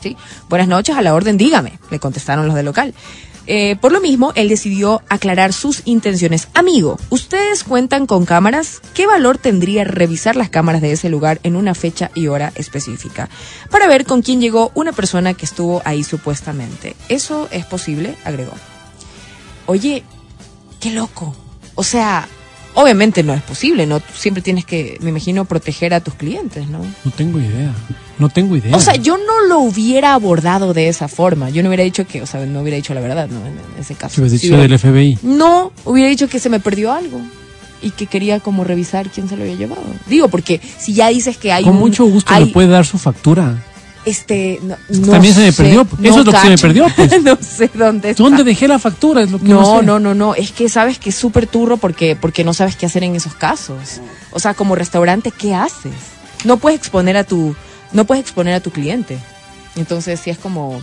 ¿sí? 0.00 0.16
Buenas 0.48 0.68
noches, 0.68 0.96
a 0.96 1.02
la 1.02 1.12
orden, 1.12 1.36
dígame, 1.36 1.80
le 1.90 1.98
contestaron 1.98 2.46
los 2.46 2.54
del 2.54 2.66
local. 2.66 2.94
Eh, 3.46 3.76
por 3.80 3.92
lo 3.92 4.00
mismo, 4.00 4.32
él 4.34 4.48
decidió 4.48 5.02
aclarar 5.08 5.52
sus 5.52 5.82
intenciones. 5.84 6.48
Amigo, 6.54 6.98
¿ustedes 7.10 7.64
cuentan 7.64 8.06
con 8.06 8.24
cámaras? 8.24 8.80
¿Qué 8.94 9.06
valor 9.06 9.38
tendría 9.38 9.84
revisar 9.84 10.36
las 10.36 10.48
cámaras 10.48 10.80
de 10.80 10.92
ese 10.92 11.08
lugar 11.08 11.40
en 11.42 11.56
una 11.56 11.74
fecha 11.74 12.10
y 12.14 12.28
hora 12.28 12.52
específica? 12.54 13.28
Para 13.70 13.86
ver 13.86 14.04
con 14.04 14.22
quién 14.22 14.40
llegó 14.40 14.72
una 14.74 14.92
persona 14.92 15.34
que 15.34 15.44
estuvo 15.44 15.82
ahí 15.84 16.04
supuestamente. 16.04 16.96
¿Eso 17.08 17.48
es 17.50 17.66
posible? 17.66 18.16
agregó. 18.24 18.52
Oye, 19.66 20.04
qué 20.80 20.90
loco. 20.90 21.34
O 21.74 21.82
sea, 21.82 22.28
obviamente 22.74 23.22
no 23.22 23.32
es 23.34 23.42
posible, 23.42 23.86
¿no? 23.86 24.00
Tú 24.00 24.12
siempre 24.16 24.42
tienes 24.42 24.64
que, 24.64 24.98
me 25.00 25.10
imagino, 25.10 25.44
proteger 25.44 25.94
a 25.94 26.00
tus 26.00 26.14
clientes, 26.14 26.68
¿no? 26.68 26.80
No 27.04 27.10
tengo 27.10 27.38
idea. 27.40 27.72
No 28.18 28.28
tengo 28.28 28.56
idea. 28.56 28.76
O 28.76 28.80
sea, 28.80 28.94
yo 28.94 29.16
no 29.18 29.46
lo 29.48 29.58
hubiera 29.60 30.14
abordado 30.14 30.72
de 30.74 30.88
esa 30.88 31.08
forma. 31.08 31.50
Yo 31.50 31.62
no 31.62 31.68
hubiera 31.68 31.82
dicho 31.84 32.06
que, 32.06 32.22
o 32.22 32.26
sea, 32.26 32.44
no 32.46 32.60
hubiera 32.60 32.76
dicho 32.76 32.94
la 32.94 33.00
verdad, 33.00 33.28
¿no? 33.28 33.44
En, 33.46 33.54
ese 33.80 33.94
caso. 33.94 34.14
¿Qué 34.16 34.20
hubieras 34.20 34.40
dicho 34.40 34.54
hubiera- 34.54 34.62
del 34.68 34.78
FBI? 34.78 35.18
No, 35.22 35.72
hubiera 35.84 36.08
dicho 36.08 36.28
que 36.28 36.38
se 36.38 36.48
me 36.48 36.60
perdió 36.60 36.92
algo 36.92 37.20
y 37.82 37.90
que 37.90 38.06
quería 38.06 38.40
como 38.40 38.62
revisar 38.64 39.08
quién 39.10 39.28
se 39.28 39.36
lo 39.36 39.42
había 39.42 39.56
llevado. 39.56 39.82
Digo, 40.08 40.28
porque 40.28 40.60
si 40.78 40.94
ya 40.94 41.08
dices 41.08 41.36
que 41.36 41.52
hay 41.52 41.64
Con 41.64 41.74
un- 41.74 41.80
mucho 41.80 42.04
gusto 42.04 42.32
hay, 42.32 42.46
me 42.46 42.50
puede 42.52 42.68
dar 42.68 42.86
su 42.86 42.98
factura. 42.98 43.62
Este, 44.04 44.60
no, 44.62 44.76
También 45.10 45.34
se 45.34 45.40
me 45.40 45.52
sé, 45.52 45.62
perdió. 45.62 45.86
Eso 46.02 46.20
es 46.20 46.26
lo 46.26 46.32
que 46.32 46.38
se 46.38 46.48
me 46.50 46.58
perdió, 46.58 46.86
pues. 46.94 47.22
no 47.22 47.38
sé 47.40 47.70
dónde 47.72 48.10
está. 48.10 48.22
¿Dónde 48.22 48.44
dejé 48.44 48.68
la 48.68 48.78
factura? 48.78 49.22
Es 49.22 49.30
lo 49.30 49.38
que 49.38 49.48
no, 49.48 49.60
No, 49.60 49.80
sé. 49.80 49.86
no, 49.86 49.98
no, 49.98 50.14
no. 50.14 50.34
Es 50.34 50.52
que 50.52 50.68
sabes 50.68 50.98
que 50.98 51.10
es 51.10 51.16
súper 51.16 51.46
turro 51.46 51.76
porque, 51.76 52.16
porque 52.16 52.44
no 52.44 52.52
sabes 52.54 52.76
qué 52.76 52.86
hacer 52.86 53.04
en 53.04 53.16
esos 53.16 53.34
casos. 53.34 54.00
O 54.30 54.38
sea, 54.38 54.54
como 54.54 54.74
restaurante, 54.74 55.30
¿qué 55.30 55.54
haces? 55.54 55.92
No 56.44 56.58
puedes 56.58 56.78
exponer 56.78 57.16
a 57.16 57.24
tu, 57.24 57.56
no 57.92 58.04
puedes 58.04 58.22
exponer 58.22 58.54
a 58.54 58.60
tu 58.60 58.70
cliente. 58.70 59.18
Entonces 59.76 60.20
sí 60.20 60.30
es 60.30 60.38
como, 60.38 60.82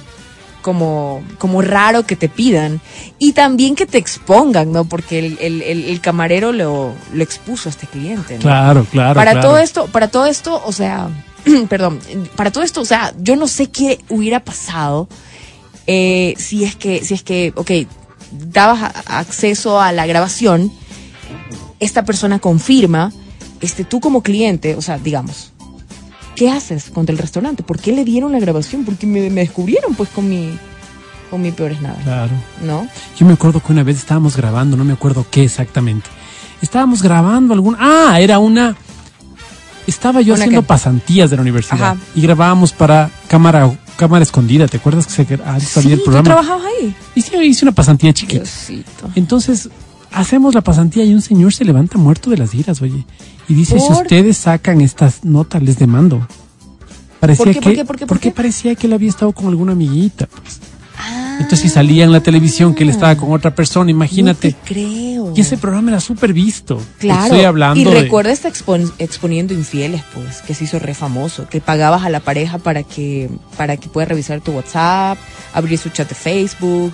como, 0.61 1.23
como 1.37 1.61
raro 1.61 2.03
que 2.05 2.15
te 2.15 2.29
pidan. 2.29 2.81
Y 3.19 3.33
también 3.33 3.75
que 3.75 3.85
te 3.85 3.97
expongan, 3.97 4.71
¿no? 4.71 4.85
Porque 4.85 5.19
el, 5.19 5.37
el, 5.39 5.61
el, 5.61 5.83
el 5.85 6.01
camarero 6.01 6.51
lo, 6.51 6.93
lo 7.13 7.23
expuso 7.23 7.69
a 7.69 7.71
este 7.71 7.87
cliente, 7.87 8.35
¿no? 8.35 8.41
Claro, 8.41 8.85
claro. 8.91 9.15
para 9.15 9.31
claro. 9.31 9.47
todo 9.47 9.57
esto, 9.59 9.87
para 9.87 10.07
todo 10.07 10.25
esto, 10.25 10.61
o 10.65 10.71
sea, 10.71 11.09
perdón, 11.69 11.99
para 12.35 12.51
todo 12.51 12.63
esto, 12.63 12.81
o 12.81 12.85
sea, 12.85 13.13
yo 13.19 13.35
no 13.35 13.47
sé 13.47 13.69
qué 13.69 13.99
hubiera 14.09 14.43
pasado 14.43 15.07
eh, 15.87 16.33
si 16.37 16.63
es 16.63 16.75
que, 16.75 17.03
si 17.03 17.13
es 17.15 17.23
que, 17.23 17.53
ok, 17.55 17.71
dabas 18.31 18.83
a- 18.83 19.19
acceso 19.19 19.81
a 19.81 19.91
la 19.91 20.05
grabación, 20.05 20.71
esta 21.79 22.05
persona 22.05 22.39
confirma, 22.39 23.11
este, 23.59 23.83
tú 23.83 23.99
como 23.99 24.21
cliente, 24.23 24.75
o 24.75 24.81
sea, 24.81 24.97
digamos, 24.99 25.51
¿qué 26.35 26.49
haces 26.49 26.89
contra 26.91 27.13
el 27.13 27.19
restaurante? 27.19 27.63
¿Por 27.63 27.79
qué 27.79 27.91
le 27.91 28.05
dieron 28.05 28.31
la 28.31 28.39
grabación? 28.39 28.85
Porque 28.85 29.07
me, 29.07 29.29
me 29.29 29.41
descubrieron, 29.41 29.95
pues, 29.95 30.09
con 30.09 30.29
mi, 30.29 30.57
con 31.29 31.41
mi 31.41 31.51
peor 31.51 31.71
es 31.71 31.81
nada, 31.81 31.97
Claro. 32.03 32.31
¿no? 32.61 32.87
Yo 33.17 33.25
me 33.25 33.33
acuerdo 33.33 33.61
que 33.61 33.71
una 33.71 33.83
vez 33.83 33.97
estábamos 33.97 34.37
grabando, 34.37 34.77
no 34.77 34.85
me 34.85 34.93
acuerdo 34.93 35.25
qué 35.29 35.43
exactamente. 35.43 36.07
Estábamos 36.61 37.01
grabando 37.01 37.53
algún... 37.55 37.75
Ah, 37.79 38.17
era 38.21 38.37
una... 38.37 38.75
Estaba 39.91 40.21
yo 40.21 40.33
¿Una 40.35 40.43
haciendo 40.45 40.61
qué? 40.61 40.67
pasantías 40.67 41.29
de 41.29 41.35
la 41.35 41.41
universidad 41.41 41.91
Ajá. 41.91 41.97
y 42.15 42.21
grabábamos 42.21 42.71
para 42.71 43.09
cámara 43.27 43.69
cámara 43.97 44.23
escondida. 44.23 44.67
¿Te 44.67 44.77
acuerdas 44.77 45.05
que 45.05 45.11
se 45.11 45.39
ah, 45.45 45.59
Sí, 45.59 45.91
el 45.91 45.97
tú 45.99 46.05
programa? 46.05 46.23
trabajabas 46.23 46.65
ahí. 46.65 46.95
Y 47.13 47.21
sí, 47.21 47.35
hice 47.43 47.65
una 47.65 47.73
pasantía 47.73 48.13
chiquita. 48.13 48.43
Diosito. 48.43 49.09
Entonces, 49.15 49.69
hacemos 50.11 50.55
la 50.55 50.61
pasantía 50.61 51.03
y 51.03 51.13
un 51.13 51.21
señor 51.21 51.53
se 51.53 51.65
levanta 51.65 51.97
muerto 51.97 52.29
de 52.29 52.37
las 52.37 52.53
iras, 52.55 52.81
oye. 52.81 53.05
Y 53.49 53.53
dice, 53.53 53.79
si 53.79 53.91
ustedes 53.91 54.37
sacan 54.37 54.79
estas 54.79 55.23
notas, 55.25 55.61
les 55.61 55.77
demando. 55.77 56.25
Parecía 57.19 57.45
¿Por 57.45 57.53
qué, 57.53 57.59
que, 57.59 57.61
por 57.61 57.75
qué, 57.75 57.85
por 57.85 57.95
qué, 57.97 58.05
por 58.05 58.17
porque 58.17 58.31
parecía 58.31 58.73
que 58.75 58.87
él 58.87 58.93
había 58.93 59.09
estado 59.09 59.33
con 59.33 59.47
alguna 59.47 59.73
amiguita. 59.73 60.27
pues. 60.27 60.59
Entonces, 61.41 61.59
si 61.61 61.69
salía 61.69 62.03
en 62.03 62.11
la 62.11 62.21
televisión 62.21 62.73
que 62.73 62.83
él 62.83 62.89
estaba 62.89 63.15
con 63.15 63.31
otra 63.33 63.53
persona, 63.53 63.85
no 63.85 63.91
imagínate. 63.91 64.51
te 64.53 64.57
creo. 64.73 65.33
Y 65.35 65.41
ese 65.41 65.57
programa 65.57 65.91
era 65.91 65.99
súper 65.99 66.33
visto. 66.33 66.81
Claro. 66.99 67.25
Estoy 67.25 67.45
hablando 67.45 67.79
y 67.79 67.83
de- 67.83 68.01
recuerda 68.01 68.31
está 68.31 68.49
expon- 68.49 68.91
exponiendo 68.99 69.53
infieles, 69.53 70.01
pues, 70.13 70.41
que 70.41 70.53
se 70.53 70.63
hizo 70.65 70.79
re 70.79 70.93
famoso, 70.93 71.47
que 71.49 71.61
pagabas 71.61 72.03
a 72.03 72.09
la 72.09 72.19
pareja 72.19 72.57
para 72.57 72.83
que 72.83 73.29
para 73.57 73.77
que 73.77 73.89
pueda 73.89 74.05
revisar 74.05 74.41
tu 74.41 74.51
WhatsApp, 74.51 75.17
abrir 75.53 75.77
su 75.77 75.89
chat 75.89 76.07
de 76.09 76.15
Facebook, 76.15 76.93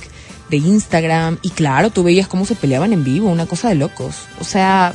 de 0.50 0.58
Instagram 0.58 1.38
y 1.42 1.50
claro, 1.50 1.90
tú 1.90 2.04
veías 2.04 2.28
cómo 2.28 2.46
se 2.46 2.56
peleaban 2.56 2.94
en 2.94 3.04
vivo, 3.04 3.30
una 3.30 3.46
cosa 3.46 3.70
de 3.70 3.76
locos. 3.76 4.16
O 4.40 4.44
sea, 4.46 4.94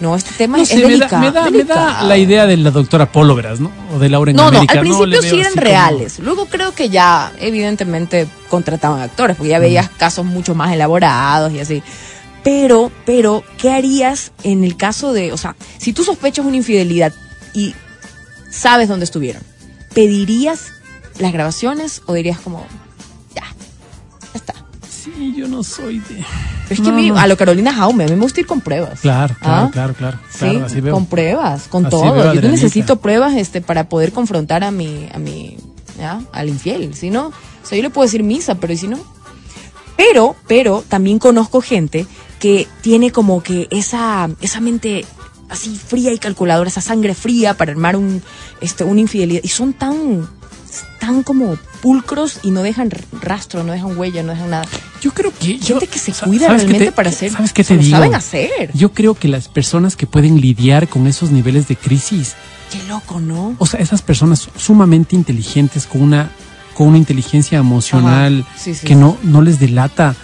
no, 0.00 0.16
este 0.16 0.30
tema 0.32 0.56
No 0.56 0.62
es 0.62 0.70
da, 0.70 0.76
delicado. 0.76 1.20
me, 1.22 1.30
da, 1.30 1.42
me 1.42 1.50
da 1.50 1.50
delicado. 1.50 2.08
la 2.08 2.16
idea 2.18 2.46
de 2.46 2.56
la 2.56 2.70
doctora 2.70 3.10
Polo, 3.12 3.34
verás, 3.34 3.60
¿no? 3.60 3.70
O 3.94 3.98
de 3.98 4.08
Laura 4.08 4.30
en 4.30 4.36
No, 4.36 4.50
no, 4.50 4.60
al 4.60 4.66
principio 4.80 5.20
sí 5.22 5.38
eran 5.40 5.52
como- 5.52 5.62
reales. 5.62 6.18
Luego 6.18 6.46
creo 6.46 6.72
que 6.74 6.88
ya, 6.88 7.32
evidentemente, 7.38 8.26
contrataban 8.48 9.00
actores, 9.02 9.36
porque 9.36 9.50
ya 9.50 9.58
veías 9.58 9.88
casos 9.90 10.24
mucho 10.24 10.54
más 10.54 10.72
elaborados 10.72 11.52
y 11.52 11.60
así. 11.60 11.82
Pero, 12.42 12.90
pero, 13.04 13.44
¿qué 13.58 13.70
harías 13.70 14.32
en 14.42 14.64
el 14.64 14.76
caso 14.78 15.12
de, 15.12 15.32
o 15.32 15.36
sea, 15.36 15.54
si 15.78 15.92
tú 15.92 16.02
sospechas 16.04 16.44
una 16.46 16.56
infidelidad 16.56 17.12
y 17.52 17.74
sabes 18.50 18.88
dónde 18.88 19.04
estuvieron, 19.04 19.42
¿pedirías 19.94 20.72
las 21.18 21.32
grabaciones 21.32 22.00
o 22.06 22.14
dirías 22.14 22.38
como? 22.40 22.64
Sí, 25.20 25.34
yo 25.36 25.48
no 25.48 25.62
soy 25.62 25.98
de... 25.98 26.24
Es 26.70 26.78
que 26.80 26.82
No, 26.84 26.88
a, 26.88 26.92
mí- 26.92 27.10
no. 27.10 27.18
a 27.18 27.26
lo 27.26 27.36
Carolina 27.36 27.74
Jaume, 27.74 28.04
a 28.04 28.06
mí 28.08 28.14
me 28.14 28.22
gusta 28.22 28.40
ir 28.40 28.46
con 28.46 28.62
pruebas. 28.62 29.00
Claro, 29.00 29.36
claro, 29.38 29.66
¿Ah? 29.66 29.70
claro, 29.70 29.92
claro. 29.92 30.18
Sí, 30.30 30.38
claro, 30.38 30.64
así 30.64 30.80
veo. 30.80 30.94
con 30.94 31.04
pruebas, 31.04 31.68
con 31.68 31.84
Así 31.84 31.90
todo. 31.90 32.32
Yo 32.32 32.40
necesito 32.48 33.00
pruebas 33.00 33.34
este 33.36 33.60
para 33.60 33.90
poder 33.90 34.12
confrontar 34.12 34.64
a 34.64 34.70
mi 34.70 35.08
a 35.12 35.18
mi 35.18 35.58
¿ya? 35.98 36.22
al 36.32 36.48
infiel, 36.48 36.94
si 36.94 37.10
no, 37.10 37.26
o 37.26 37.32
sea, 37.66 37.76
yo 37.76 37.82
le 37.82 37.90
puedo 37.90 38.06
decir 38.06 38.22
misa, 38.22 38.54
pero 38.54 38.72
¿y 38.72 38.78
si 38.78 38.88
no? 38.88 38.98
Pero, 39.98 40.36
pero 40.46 40.82
también 40.88 41.18
conozco 41.18 41.60
gente 41.60 42.06
que 42.38 42.66
tiene 42.80 43.12
como 43.12 43.42
que 43.42 43.68
esa 43.70 44.30
esa 44.40 44.60
mente 44.62 45.04
así 45.50 45.76
fría 45.76 46.14
y 46.14 46.18
calculadora, 46.18 46.70
esa 46.70 46.80
sangre 46.80 47.14
fría 47.14 47.58
para 47.58 47.72
armar 47.72 47.94
un 47.96 48.22
este 48.62 48.84
una 48.84 49.00
infidelidad 49.00 49.42
y 49.44 49.48
son 49.48 49.74
tan 49.74 50.26
tan 50.98 51.22
como 51.22 51.58
pulcros 51.82 52.38
y 52.42 52.52
no 52.52 52.62
dejan 52.62 52.90
rastro, 53.20 53.64
no 53.64 53.72
dejan 53.72 53.98
huella, 53.98 54.22
no 54.22 54.32
dejan 54.32 54.50
nada. 54.50 54.64
Yo 55.00 55.12
creo 55.12 55.32
que... 55.38 55.58
yo- 55.58 55.78
Gente 55.78 55.86
que 55.86 55.98
se 55.98 56.12
cuida 56.12 56.46
¿sabes 56.48 56.62
qué 56.62 56.68
realmente 56.68 56.84
te- 56.86 56.92
para 56.92 57.10
hacer, 57.10 57.30
¿Sabes 57.32 57.52
qué 57.52 57.64
te 57.64 57.74
lo 57.76 57.82
digo? 57.82 57.96
saben 57.96 58.14
hacer. 58.14 58.70
Yo 58.74 58.92
creo 58.92 59.14
que 59.14 59.28
las 59.28 59.48
personas 59.48 59.96
que 59.96 60.06
pueden 60.06 60.40
lidiar 60.40 60.88
con 60.88 61.06
esos 61.06 61.30
niveles 61.30 61.68
de 61.68 61.76
crisis, 61.76 62.34
Qué 62.70 62.82
loco, 62.88 63.18
¿no? 63.20 63.54
o 63.58 63.66
sea, 63.66 63.80
esas 63.80 64.02
personas 64.02 64.48
sumamente 64.56 65.16
inteligentes 65.16 65.86
con 65.86 66.02
una 66.02 66.30
con 66.74 66.86
una 66.88 66.98
inteligencia 66.98 67.58
emocional 67.58 68.44
Ajá. 68.48 68.58
Sí, 68.58 68.74
sí, 68.74 68.86
que 68.86 68.94
sí. 68.94 69.00
no 69.00 69.16
no 69.22 69.42
les 69.42 69.58
delata, 69.58 70.14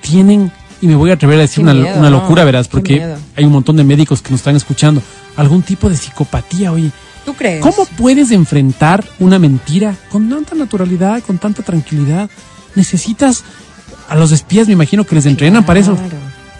tienen 0.00 0.52
y 0.80 0.86
me 0.86 0.94
voy 0.94 1.10
a 1.10 1.14
atrever 1.14 1.38
a 1.38 1.42
decir 1.42 1.62
una, 1.64 1.74
miedo, 1.74 1.98
una 1.98 2.10
no, 2.10 2.20
locura, 2.20 2.44
verás, 2.44 2.68
qué 2.68 2.70
porque 2.72 3.14
hay 3.34 3.44
un 3.44 3.52
montón 3.52 3.76
de 3.76 3.84
médicos 3.84 4.22
que 4.22 4.30
nos 4.30 4.40
están 4.40 4.54
escuchando, 4.56 5.02
algún 5.36 5.62
tipo 5.62 5.88
de 5.90 5.96
psicopatía, 5.96 6.70
oye, 6.72 6.90
¿Tú 7.24 7.34
crees? 7.34 7.60
¿Cómo 7.60 7.84
puedes 7.98 8.30
enfrentar 8.30 9.04
una 9.18 9.38
mentira 9.40 9.96
con 10.10 10.28
tanta 10.28 10.54
naturalidad, 10.54 11.22
con 11.24 11.38
tanta 11.38 11.62
tranquilidad? 11.64 12.30
Necesitas 12.76 13.42
a 14.08 14.14
los 14.16 14.32
espías, 14.32 14.66
me 14.66 14.72
imagino 14.74 15.04
que 15.04 15.14
les 15.14 15.26
entrenan 15.26 15.64
para 15.64 15.80
eso. 15.80 15.94
Claro. 15.94 16.16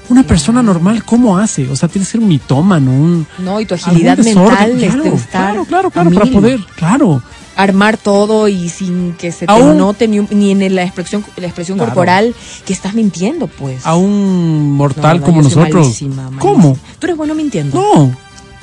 Una 0.08 0.22
persona 0.22 0.62
normal, 0.62 1.02
¿cómo 1.04 1.36
hace? 1.36 1.68
O 1.68 1.74
sea, 1.74 1.88
tiene 1.88 2.04
que 2.06 2.12
ser 2.12 2.20
un 2.20 2.28
mitómano, 2.28 2.92
un 2.92 3.26
No, 3.38 3.60
y 3.60 3.66
tu 3.66 3.74
agilidad 3.74 4.16
mental 4.18 4.44
Claro, 4.78 5.04
este, 5.04 5.28
claro, 5.30 5.64
claro, 5.64 5.88
a 5.88 5.90
claro, 5.90 6.10
para 6.12 6.26
poder, 6.30 6.60
claro. 6.76 7.22
armar 7.56 7.96
todo 7.96 8.46
y 8.46 8.68
sin 8.68 9.14
que 9.14 9.32
se 9.32 9.46
te 9.46 9.52
Aún- 9.52 9.76
note 9.78 10.06
ni, 10.06 10.20
un- 10.20 10.28
ni 10.30 10.52
en 10.52 10.74
la 10.76 10.84
expresión 10.84 11.24
la 11.36 11.46
expresión 11.46 11.76
Claro. 11.78 11.90
corporal 11.92 12.34
que 12.64 12.72
estás 12.72 12.94
mintiendo, 12.94 13.48
pues. 13.48 13.84
A 13.84 13.96
un 13.96 14.72
mortal 14.74 15.18
no, 15.20 15.26
como 15.26 15.42
nosotros. 15.42 15.86
malísima, 15.86 16.14
malísima. 16.30 16.40
¿Cómo? 16.40 16.78
Tú 17.00 17.06
eres 17.06 17.16
bueno 17.16 17.34
mintiendo. 17.34 17.76
No. 17.80 18.12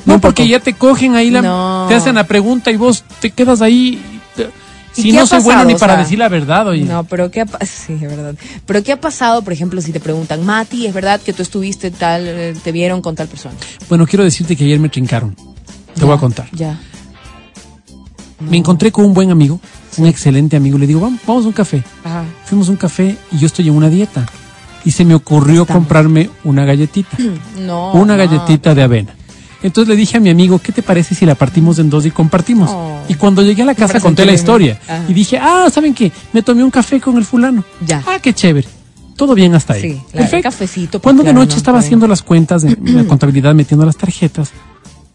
No, 0.06 0.16
Un 0.16 0.20
porque 0.22 0.48
ya 0.48 0.60
te 0.60 0.74
cogen 0.74 1.16
ahí, 1.16 1.30
la, 1.30 1.42
No. 1.42 1.86
te 1.90 1.96
hacen 1.96 2.16
la 2.16 2.26
pregunta 2.26 2.72
y 2.72 2.78
vos 2.78 3.04
te 3.20 3.32
quedas 3.32 3.62
ahí. 3.62 4.02
¿Y 4.96 5.02
Si 5.02 5.12
no 5.12 5.26
soy 5.26 5.42
bueno 5.42 5.66
ni 5.66 5.74
O 5.74 5.78
para 5.78 5.94
sea, 5.94 6.04
decir 6.04 6.20
la 6.20 6.30
verdad, 6.30 6.68
oye. 6.68 6.84
No, 6.84 7.04
pero 7.04 7.32
¿qué 7.32 7.42
ha 7.42 7.46
pasado? 7.46 7.66
Sí, 7.88 7.94
es 7.94 8.02
verdad. 8.02 8.36
Pero 8.66 8.84
¿qué 8.84 8.92
ha 8.92 9.02
pasado, 9.02 9.42
por 9.42 9.54
ejemplo, 9.54 9.82
si 9.82 9.92
te 9.92 10.00
preguntan, 10.00 10.46
Mati, 10.46 10.86
¿es 10.86 10.94
verdad 10.94 11.20
que 11.20 11.34
tú 11.34 11.42
estuviste 11.42 11.90
tal, 11.92 12.24
eh, 12.28 12.54
te 12.64 12.72
vieron 12.72 13.02
con 13.02 13.16
tal 13.16 13.28
persona? 13.28 13.56
Bueno, 13.90 14.06
quiero 14.06 14.24
decirte 14.24 14.56
que 14.56 14.64
ayer 14.66 14.80
me 14.80 14.90
trincaron. 14.90 15.36
Te 15.96 16.06
voy 16.06 16.16
a 16.16 16.20
contar. 16.20 16.48
Ya. 16.52 16.80
Me 18.40 18.58
encontré 18.58 18.92
con 18.92 19.06
un 19.06 19.14
buen 19.14 19.32
amigo, 19.32 19.60
un 19.98 20.08
excelente 20.08 20.58
amigo. 20.58 20.78
Le 20.78 20.86
digo, 20.88 21.00
vamos, 21.00 21.22
vamos 21.26 21.46
a 21.46 21.48
un 21.48 21.54
café. 21.54 21.84
Ajá. 22.04 22.24
Fuimos 22.46 22.68
a 22.68 22.72
un 22.72 22.78
café 22.78 23.16
y 23.32 23.38
yo 23.38 23.48
estoy 23.48 23.68
en 23.70 23.76
una 23.76 23.90
dieta. 23.90 24.26
Y 24.86 24.92
se 24.92 25.06
me 25.06 25.16
ocurrió 25.16 25.62
Estamos. 25.62 25.82
comprarme 25.84 26.30
una 26.44 26.66
galletita. 26.66 27.18
No. 27.58 27.94
una 27.94 28.18
no. 28.18 28.26
galletita 28.26 28.76
de 28.76 28.84
avena. 28.84 29.16
Entonces 29.64 29.90
le 29.90 29.96
dije 29.96 30.18
a 30.18 30.20
mi 30.20 30.30
amigo, 30.30 30.60
¿qué 30.60 30.72
te 30.72 30.84
parece 30.84 31.16
si 31.16 31.26
la 31.26 31.36
partimos 31.36 31.80
en 31.80 31.90
dos 31.90 32.06
y 32.06 32.12
compartimos? 32.12 32.70
Oh. 32.72 33.00
Y 33.08 33.16
cuando 33.16 33.42
llegué 33.42 33.64
a 33.64 33.66
la 33.66 33.76
casa 33.76 34.00
conté 34.00 34.26
la 34.26 34.34
historia. 34.34 34.78
Ajá. 34.88 35.06
Y 35.08 35.14
dije, 35.14 35.40
ah, 35.42 35.68
¿saben 35.74 35.94
qué? 35.94 36.12
Me 36.34 36.42
tomé 36.44 36.64
un 36.64 36.70
café 36.72 37.00
con 37.00 37.18
el 37.18 37.24
fulano. 37.26 37.64
Ya. 37.86 38.04
Ah, 38.06 38.18
qué 38.22 38.34
chévere. 38.34 38.68
Todo 39.16 39.36
bien 39.36 39.56
hasta 39.56 39.74
ahí. 39.74 39.82
Sí, 39.82 40.02
claro, 40.12 40.38
el 40.38 40.44
cafecito, 40.44 40.92
pues, 41.00 41.04
Cuando 41.04 41.24
de 41.24 41.34
noche 41.34 41.52
no, 41.52 41.58
estaba 41.58 41.80
haciendo 41.80 42.08
las 42.08 42.22
cuentas 42.24 42.64
de 42.64 42.76
la 42.92 43.04
contabilidad, 43.06 43.54
metiendo 43.56 43.86
las 43.86 43.96
tarjetas, 43.96 44.52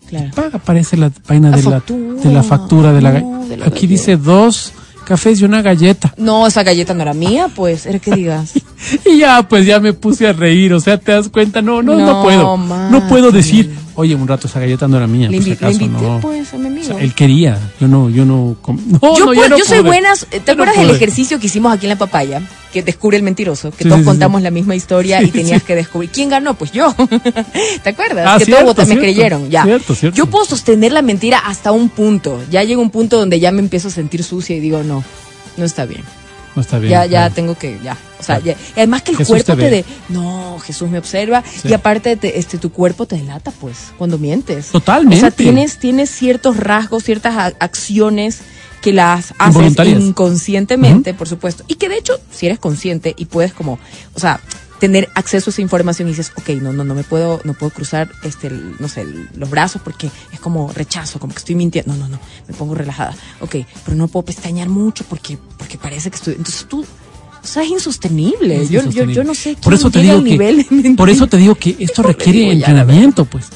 Claro. 0.09 0.31
pa, 0.35 0.49
aparece 0.57 0.97
la 0.97 1.11
vaina 1.29 1.51
La 1.51 1.57
de 1.59 1.63
la, 1.65 1.71
factura. 1.73 2.23
de 2.23 2.33
la 2.33 2.43
factura 2.43 2.93
de 2.95 3.03
la 3.03 3.21
No, 3.21 3.45
de 3.47 3.57
la 3.59 3.67
Aquí 3.67 3.87
galleta. 3.87 3.87
dice 3.89 4.17
dos 4.17 4.73
cafés 5.05 5.41
y 5.41 5.45
una 5.45 5.61
galleta. 5.63 6.15
No, 6.17 6.47
esa 6.47 6.63
galleta 6.63 6.95
no 6.95 7.03
era 7.03 7.13
mía, 7.13 7.49
pues. 7.55 7.85
Era 7.87 7.99
que 7.99 8.13
digas. 8.15 8.53
Y 9.05 9.19
ya, 9.19 9.43
pues 9.49 9.67
ya 9.67 9.81
me 9.81 9.93
puse 9.93 10.29
a 10.29 10.33
reír, 10.33 10.73
o 10.73 10.79
sea, 10.81 10.97
te 10.99 11.11
das 11.13 11.29
cuenta, 11.29 11.61
no, 11.61 11.83
no, 11.83 11.97
no, 11.97 12.07
No, 12.07 12.23
puedo. 12.23 12.57
No 12.57 13.09
puedo 13.09 13.33
decir, 13.33 13.75
oye, 14.01 14.15
un 14.15 14.29
rato 14.29 14.47
esa 14.47 14.61
galleta 14.61 14.87
no 14.87 14.97
era 14.97 15.09
mía, 15.09 15.29
Le, 15.29 15.41
le 15.41 15.53
acaso, 15.55 15.73
invité, 15.83 16.03
no. 16.05 16.21
pues, 16.21 16.55
a 16.55 16.57
mi 16.57 16.65
O 16.65 16.69
amigo. 16.69 16.85
sea, 16.87 17.01
él 17.01 17.15
quería, 17.15 17.59
yo 17.81 17.89
no, 17.89 18.09
yo 18.09 18.25
no, 18.25 18.57
no, 19.03 19.35
yo, 19.35 19.49
no, 19.49 19.59
soy 19.59 19.81
buenas. 19.81 20.25
¿Te 20.45 20.53
acuerdas 20.53 20.77
del 20.79 20.91
ejercicio 20.91 21.41
que 21.41 21.47
hicimos 21.47 21.73
aquí 21.73 21.87
en 21.87 21.91
la 21.91 21.97
papaya? 21.99 22.41
Que 22.73 22.83
descubre 22.85 23.17
el 23.17 23.25
mentiroso. 23.25 23.71
Que 23.73 23.83
Sí, 23.83 23.89
todos 23.89 24.03
sí, 24.03 24.05
contamos 24.07 24.39
sí. 24.41 24.45
la 24.45 24.51
misma 24.53 24.77
historia 24.77 25.21
y 25.23 25.31
tenías 25.33 25.63
que 25.65 25.75
descubrir. 25.75 26.11
¿Quién 26.11 26.29
ganó? 26.29 26.55
Pues 26.55 26.71
yo. 26.71 26.95
¿Te 27.83 27.89
acuerdas? 27.91 28.27
Ah, 28.29 28.39
que 28.39 28.45
cierto, 28.45 28.75
todos 28.75 28.89
me 28.89 28.99
creyeron. 28.99 29.51
Ya. 29.51 29.65
Cierto. 29.65 29.95
Yo 30.15 30.27
puedo 30.27 30.45
sostener 30.45 30.93
la 30.93 31.03
mentira 31.03 31.39
hasta 31.39 31.73
un 31.73 31.89
punto. 31.89 32.41
Ya 32.51 32.63
llega 32.63 32.81
un 32.81 32.91
punto 32.91 33.19
donde 33.19 33.41
ya 33.41 33.51
me 33.53 33.61
empiezo 33.61 33.89
a 33.89 33.91
sentir 33.91 34.23
sucia 34.23 34.55
y 34.55 34.61
digo, 34.61 34.83
no, 34.85 35.03
no 35.57 35.65
está 35.65 35.87
bien. 35.87 36.03
No 36.59 36.63
está 36.63 36.79
bien. 36.81 36.91
ya, 36.91 37.05
ya 37.07 37.09
claro. 37.21 37.35
tengo 37.35 37.55
que, 37.57 37.79
ya. 37.83 37.97
O 38.19 38.23
sea, 38.23 38.41
Claro. 38.41 38.59
ya- 38.59 38.73
además 38.77 39.03
que 39.03 39.13
el 39.13 39.17
Jesús 39.19 39.31
cuerpo 39.45 39.57
te 39.57 39.63
te, 39.63 39.71
de, 39.71 39.85
no, 40.09 40.59
Jesús 40.59 40.91
me 40.91 40.99
observa 40.99 41.43
Sí. 41.45 41.69
y 41.69 41.73
aparte 41.73 42.17
te- 42.17 42.37
este 42.39 42.59
tu 42.59 42.73
cuerpo 42.73 43.07
te 43.07 43.17
delata, 43.17 43.53
pues, 43.53 43.77
cuando 43.97 44.19
mientes. 44.19 44.69
Totalmente. 44.73 45.17
O 45.17 45.21
sea, 45.21 45.31
tienes, 45.31 45.79
tienes 45.79 46.11
ciertos 46.11 46.57
rasgos, 46.57 47.05
ciertas 47.05 47.55
acciones 47.61 48.39
que 48.83 48.93
las 48.93 49.35
haces 49.39 49.75
inconscientemente, 49.87 51.15
por 51.15 51.29
supuesto. 51.29 51.65
Y 51.69 51.77
que 51.77 51.89
de 51.89 51.99
hecho, 51.99 52.15
si 52.31 52.47
eres 52.47 52.59
consciente 52.59 53.15
y 53.17 53.27
puedes 53.27 53.53
como, 53.53 53.79
o 54.15 54.21
sea, 54.21 54.41
tener 54.81 55.09
acceso 55.15 55.51
a 55.51 55.53
esa 55.53 55.61
información 55.63 56.09
y 56.09 56.13
dices, 56.13 56.33
ok, 56.37 56.51
no, 56.63 56.73
no, 56.73 56.85
no 56.85 56.95
me 56.95 57.03
puedo, 57.05 57.41
no 57.45 57.55
puedo 57.55 57.71
cruzar, 57.71 58.11
este, 58.23 58.47
el- 58.49 58.77
no 58.79 58.89
sé, 58.89 59.03
el- 59.03 59.29
los 59.37 59.51
brazos 59.51 59.83
porque 59.85 60.11
es 60.33 60.41
como 60.41 60.73
rechazo, 60.73 61.19
como 61.19 61.33
que 61.35 61.39
estoy 61.39 61.55
mintiendo. 61.55 61.93
No, 61.95 61.99
no, 61.99 62.09
no, 62.09 62.21
me 62.47 62.55
pongo 62.55 62.75
relajada. 62.75 63.15
Ok, 63.41 63.57
pero 63.85 63.97
no 63.97 64.09
puedo 64.09 64.25
pestañear 64.25 64.69
mucho 64.69 65.05
porque, 65.09 65.39
porque 65.57 65.79
parece 65.79 66.11
que 66.11 66.17
estoy, 66.17 66.35
entonces 66.35 66.67
tú, 66.69 66.83
o 66.83 67.47
sea, 67.47 67.63
es 67.63 67.71
insostenible. 67.71 68.63
Es 68.63 68.69
yo, 68.71 68.75
yo, 68.75 68.87
insostenible. 68.87 69.15
yo 69.15 69.25
no 69.25 69.35
sé 69.35 69.51
Por 69.55 69.63
quién 69.63 69.75
eso 69.75 69.91
te 69.91 70.03
digo 70.03 70.21
nivel 70.21 70.67
que, 70.67 70.75
mentir. 70.75 70.97
por 70.97 71.11
eso 71.11 71.27
te 71.27 71.37
digo 71.37 71.55
que 71.55 71.77
esto 71.81 72.03
requiere 72.03 72.53
entrenamiento, 72.53 73.25
pues. 73.25 73.47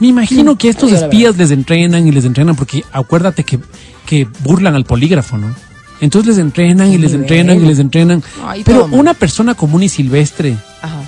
Me 0.00 0.08
imagino 0.08 0.56
que 0.58 0.68
estos 0.68 0.90
espías 0.90 1.36
les 1.36 1.50
entrenan 1.52 2.06
y 2.08 2.10
les 2.12 2.24
entrenan 2.24 2.56
porque 2.56 2.82
acuérdate 2.92 3.44
que, 3.44 3.60
que 4.04 4.26
burlan 4.42 4.74
al 4.74 4.84
polígrafo, 4.84 5.38
¿no? 5.38 5.54
Entonces 6.02 6.36
les 6.36 6.38
entrenan 6.44 6.88
y 6.88 6.92
¿Qué 6.92 6.98
les 6.98 7.10
nivel? 7.12 7.20
entrenan 7.22 7.56
y 7.64 7.66
les 7.66 7.78
entrenan. 7.78 8.22
Ay, 8.44 8.62
Pero 8.64 8.80
toma. 8.82 8.96
una 8.98 9.14
persona 9.14 9.54
común 9.54 9.82
y 9.84 9.88
silvestre 9.88 10.54
Ajá, 10.82 11.00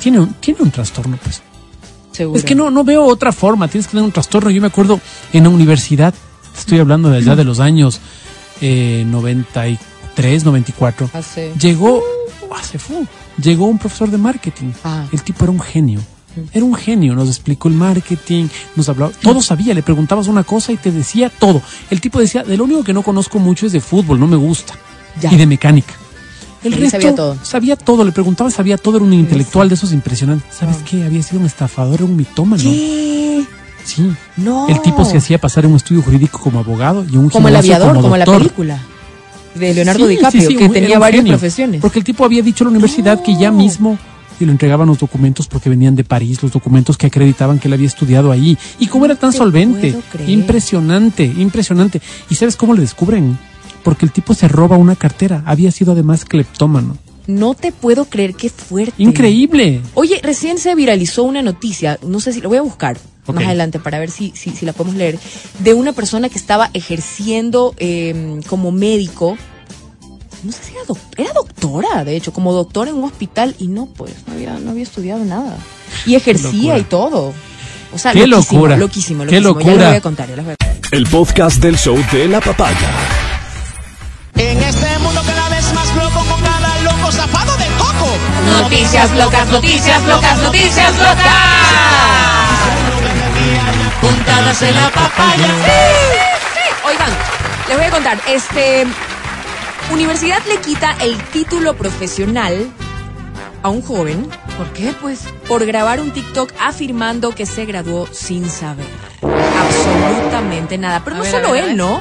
tiene 0.00 0.20
un, 0.20 0.32
tiene 0.34 0.62
un 0.62 0.70
trastorno, 0.70 1.18
pues. 1.22 1.42
seguro. 2.12 2.38
Es 2.38 2.44
que 2.44 2.54
no, 2.54 2.70
no 2.70 2.84
veo 2.84 3.04
otra 3.04 3.32
forma, 3.32 3.68
tienes 3.68 3.86
que 3.86 3.90
tener 3.92 4.04
un 4.04 4.12
trastorno. 4.12 4.48
Yo 4.50 4.60
me 4.62 4.68
acuerdo 4.68 4.98
en 5.34 5.42
la 5.42 5.50
universidad, 5.50 6.14
estoy 6.56 6.78
hablando 6.78 7.10
de 7.10 7.18
allá 7.18 7.36
de 7.36 7.44
los 7.44 7.60
años 7.60 8.00
eh, 8.62 9.04
93, 9.06 10.44
94, 10.44 11.10
Hace- 11.12 11.52
llegó, 11.60 12.02
ah, 12.52 12.62
se 12.62 12.78
fue, 12.78 13.04
llegó 13.42 13.66
un 13.66 13.78
profesor 13.78 14.10
de 14.10 14.18
marketing. 14.18 14.72
Ah. 14.84 15.04
El 15.12 15.22
tipo 15.22 15.44
era 15.44 15.52
un 15.52 15.60
genio. 15.60 16.00
Era 16.52 16.64
un 16.64 16.74
genio, 16.74 17.14
nos 17.14 17.28
explicó 17.28 17.68
el 17.68 17.74
marketing, 17.74 18.48
nos 18.76 18.88
hablaba, 18.88 19.12
todo 19.22 19.40
sabía, 19.42 19.74
le 19.74 19.82
preguntabas 19.82 20.28
una 20.28 20.44
cosa 20.44 20.72
y 20.72 20.76
te 20.76 20.90
decía 20.90 21.30
todo. 21.30 21.62
El 21.90 22.00
tipo 22.00 22.20
decía, 22.20 22.42
de 22.42 22.56
lo 22.56 22.64
único 22.64 22.84
que 22.84 22.92
no 22.92 23.02
conozco 23.02 23.38
mucho 23.38 23.66
es 23.66 23.72
de 23.72 23.80
fútbol, 23.80 24.18
no 24.20 24.26
me 24.26 24.36
gusta. 24.36 24.74
Ya. 25.20 25.32
Y 25.32 25.36
de 25.36 25.46
mecánica. 25.46 25.94
El 26.64 26.72
Él 26.74 26.80
resto 26.80 26.96
sabía 26.98 27.14
todo. 27.14 27.36
sabía 27.42 27.76
todo, 27.76 28.04
le 28.04 28.12
preguntaba, 28.12 28.50
sabía 28.50 28.76
todo, 28.78 28.96
era 28.96 29.04
un 29.04 29.12
intelectual 29.12 29.68
de 29.68 29.74
esos 29.76 29.92
impresionantes. 29.92 30.54
¿Sabes 30.56 30.78
qué? 30.88 31.04
Había 31.04 31.22
sido 31.22 31.40
un 31.40 31.46
estafador, 31.46 31.94
era 31.94 32.04
un 32.04 32.16
mitómano. 32.16 32.62
¿Qué? 32.62 33.44
Sí. 33.84 34.10
No. 34.36 34.68
El 34.68 34.80
tipo 34.82 35.04
se 35.04 35.16
hacía 35.18 35.38
pasar 35.40 35.64
en 35.64 35.70
un 35.70 35.76
estudio 35.76 36.02
jurídico 36.02 36.38
como 36.40 36.58
abogado 36.58 37.04
y 37.10 37.16
un 37.16 37.30
Como 37.30 37.48
el 37.48 37.56
aviador, 37.56 38.00
como, 38.00 38.16
la 38.16 38.24
película 38.26 38.78
de 39.54 39.72
Leonardo 39.74 40.06
Sí, 40.06 40.10
DiCaprio, 40.16 40.42
sí, 40.42 40.48
sí, 40.48 40.56
que 40.56 40.68
tenía 40.68 40.98
varias 40.98 41.20
genio. 41.22 41.32
profesiones. 41.38 41.80
Porque 41.80 41.98
el 42.00 42.04
tipo 42.04 42.24
había 42.24 42.42
dicho 42.42 42.64
a 42.64 42.66
la 42.66 42.70
universidad 42.72 43.22
que 43.22 43.36
ya 43.36 43.50
mismo 43.50 43.98
y 44.40 44.46
le 44.46 44.52
entregaban 44.52 44.88
los 44.88 44.98
documentos 44.98 45.48
porque 45.48 45.68
venían 45.68 45.94
de 45.94 46.04
París, 46.04 46.42
los 46.42 46.52
documentos 46.52 46.96
que 46.96 47.06
acreditaban 47.06 47.58
que 47.58 47.68
él 47.68 47.74
había 47.74 47.86
estudiado 47.86 48.30
ahí. 48.30 48.56
Y 48.78 48.86
cómo 48.86 49.04
era 49.04 49.16
tan 49.16 49.32
te 49.32 49.38
solvente. 49.38 49.94
Impresionante, 50.26 51.24
impresionante. 51.24 52.00
¿Y 52.30 52.34
sabes 52.34 52.56
cómo 52.56 52.74
le 52.74 52.80
descubren? 52.80 53.38
Porque 53.82 54.06
el 54.06 54.12
tipo 54.12 54.34
se 54.34 54.48
roba 54.48 54.76
una 54.76 54.96
cartera. 54.96 55.42
Había 55.46 55.70
sido 55.70 55.92
además 55.92 56.24
cleptómano. 56.24 56.96
No 57.26 57.54
te 57.54 57.72
puedo 57.72 58.06
creer 58.06 58.34
qué 58.34 58.48
fuerte. 58.48 58.94
Increíble. 58.98 59.82
Oye, 59.94 60.20
recién 60.22 60.58
se 60.58 60.74
viralizó 60.74 61.24
una 61.24 61.42
noticia, 61.42 61.98
no 62.02 62.20
sé 62.20 62.32
si 62.32 62.40
lo 62.40 62.48
voy 62.48 62.58
a 62.58 62.62
buscar 62.62 62.96
más 63.32 63.44
adelante 63.44 63.78
para 63.78 63.98
ver 63.98 64.10
si, 64.10 64.32
si, 64.34 64.50
si 64.50 64.64
la 64.64 64.72
podemos 64.72 64.96
leer, 64.96 65.18
de 65.58 65.74
una 65.74 65.92
persona 65.92 66.28
que 66.28 66.38
estaba 66.38 66.70
ejerciendo 66.74 67.74
eh, 67.78 68.40
como 68.46 68.72
médico. 68.72 69.36
No 70.44 70.52
sé 70.52 70.62
si 70.64 70.72
era, 70.74 70.84
doc- 70.86 70.98
era 71.16 71.32
doctora, 71.32 72.04
de 72.04 72.16
hecho, 72.16 72.32
como 72.32 72.52
doctora 72.52 72.90
en 72.90 72.96
un 72.96 73.04
hospital 73.04 73.54
y 73.58 73.66
no, 73.68 73.86
pues, 73.86 74.12
no 74.26 74.34
había, 74.34 74.52
no 74.58 74.70
había 74.70 74.84
estudiado 74.84 75.24
nada. 75.24 75.56
Y 76.06 76.14
ejercía 76.14 76.78
y 76.78 76.82
todo. 76.84 77.34
O 77.92 77.98
sea, 77.98 78.12
Qué 78.12 78.26
loquísimo, 78.26 78.60
locura. 78.60 78.76
loquísimo, 78.76 79.24
Qué 79.26 79.40
loquísimo. 79.40 79.60
Ya 79.60 79.70
locura. 79.70 79.74
les 79.84 79.88
voy 79.88 79.96
a 79.96 80.00
contar, 80.00 80.28
ya 80.28 80.36
les 80.36 80.44
voy 80.44 80.54
a 80.54 80.94
El 80.96 81.06
podcast 81.06 81.56
del 81.60 81.76
show 81.78 81.96
de 82.12 82.28
la 82.28 82.40
papaya. 82.40 82.90
En 84.36 84.58
este 84.62 84.98
mundo 85.00 85.20
cada 85.26 85.48
vez 85.48 85.72
más 85.74 85.94
loco 85.96 86.24
con 86.30 86.40
cada 86.42 86.78
loco 86.82 87.10
zafado 87.10 87.56
de 87.56 87.66
coco. 87.78 88.08
Noticias 88.62 89.10
locas, 89.16 89.48
noticias 89.48 90.02
locas, 90.06 90.38
noticias 90.38 90.96
locas. 90.98 91.34
Puntadas 94.00 94.62
en 94.62 94.74
la 94.76 94.90
papaya. 94.90 95.46
Oigan, 96.86 97.10
les 97.68 97.76
voy 97.76 97.86
a 97.86 97.90
contar, 97.90 98.20
este 98.28 98.86
universidad 99.92 100.44
le 100.46 100.58
quita 100.60 100.92
el 101.00 101.16
título 101.30 101.74
profesional 101.76 102.70
a 103.62 103.68
un 103.68 103.82
joven. 103.82 104.28
¿Por 104.56 104.72
qué? 104.72 104.94
Pues 105.00 105.24
por 105.48 105.64
grabar 105.66 106.00
un 106.00 106.10
TikTok 106.12 106.52
afirmando 106.60 107.34
que 107.34 107.46
se 107.46 107.64
graduó 107.64 108.06
sin 108.12 108.48
saber 108.48 108.86
absolutamente 109.22 110.78
nada. 110.78 111.02
Pero 111.04 111.16
A 111.16 111.18
no 111.18 111.22
ver, 111.24 111.32
solo 111.32 111.52
ver, 111.52 111.64
él. 111.64 111.76
¿no? 111.76 112.00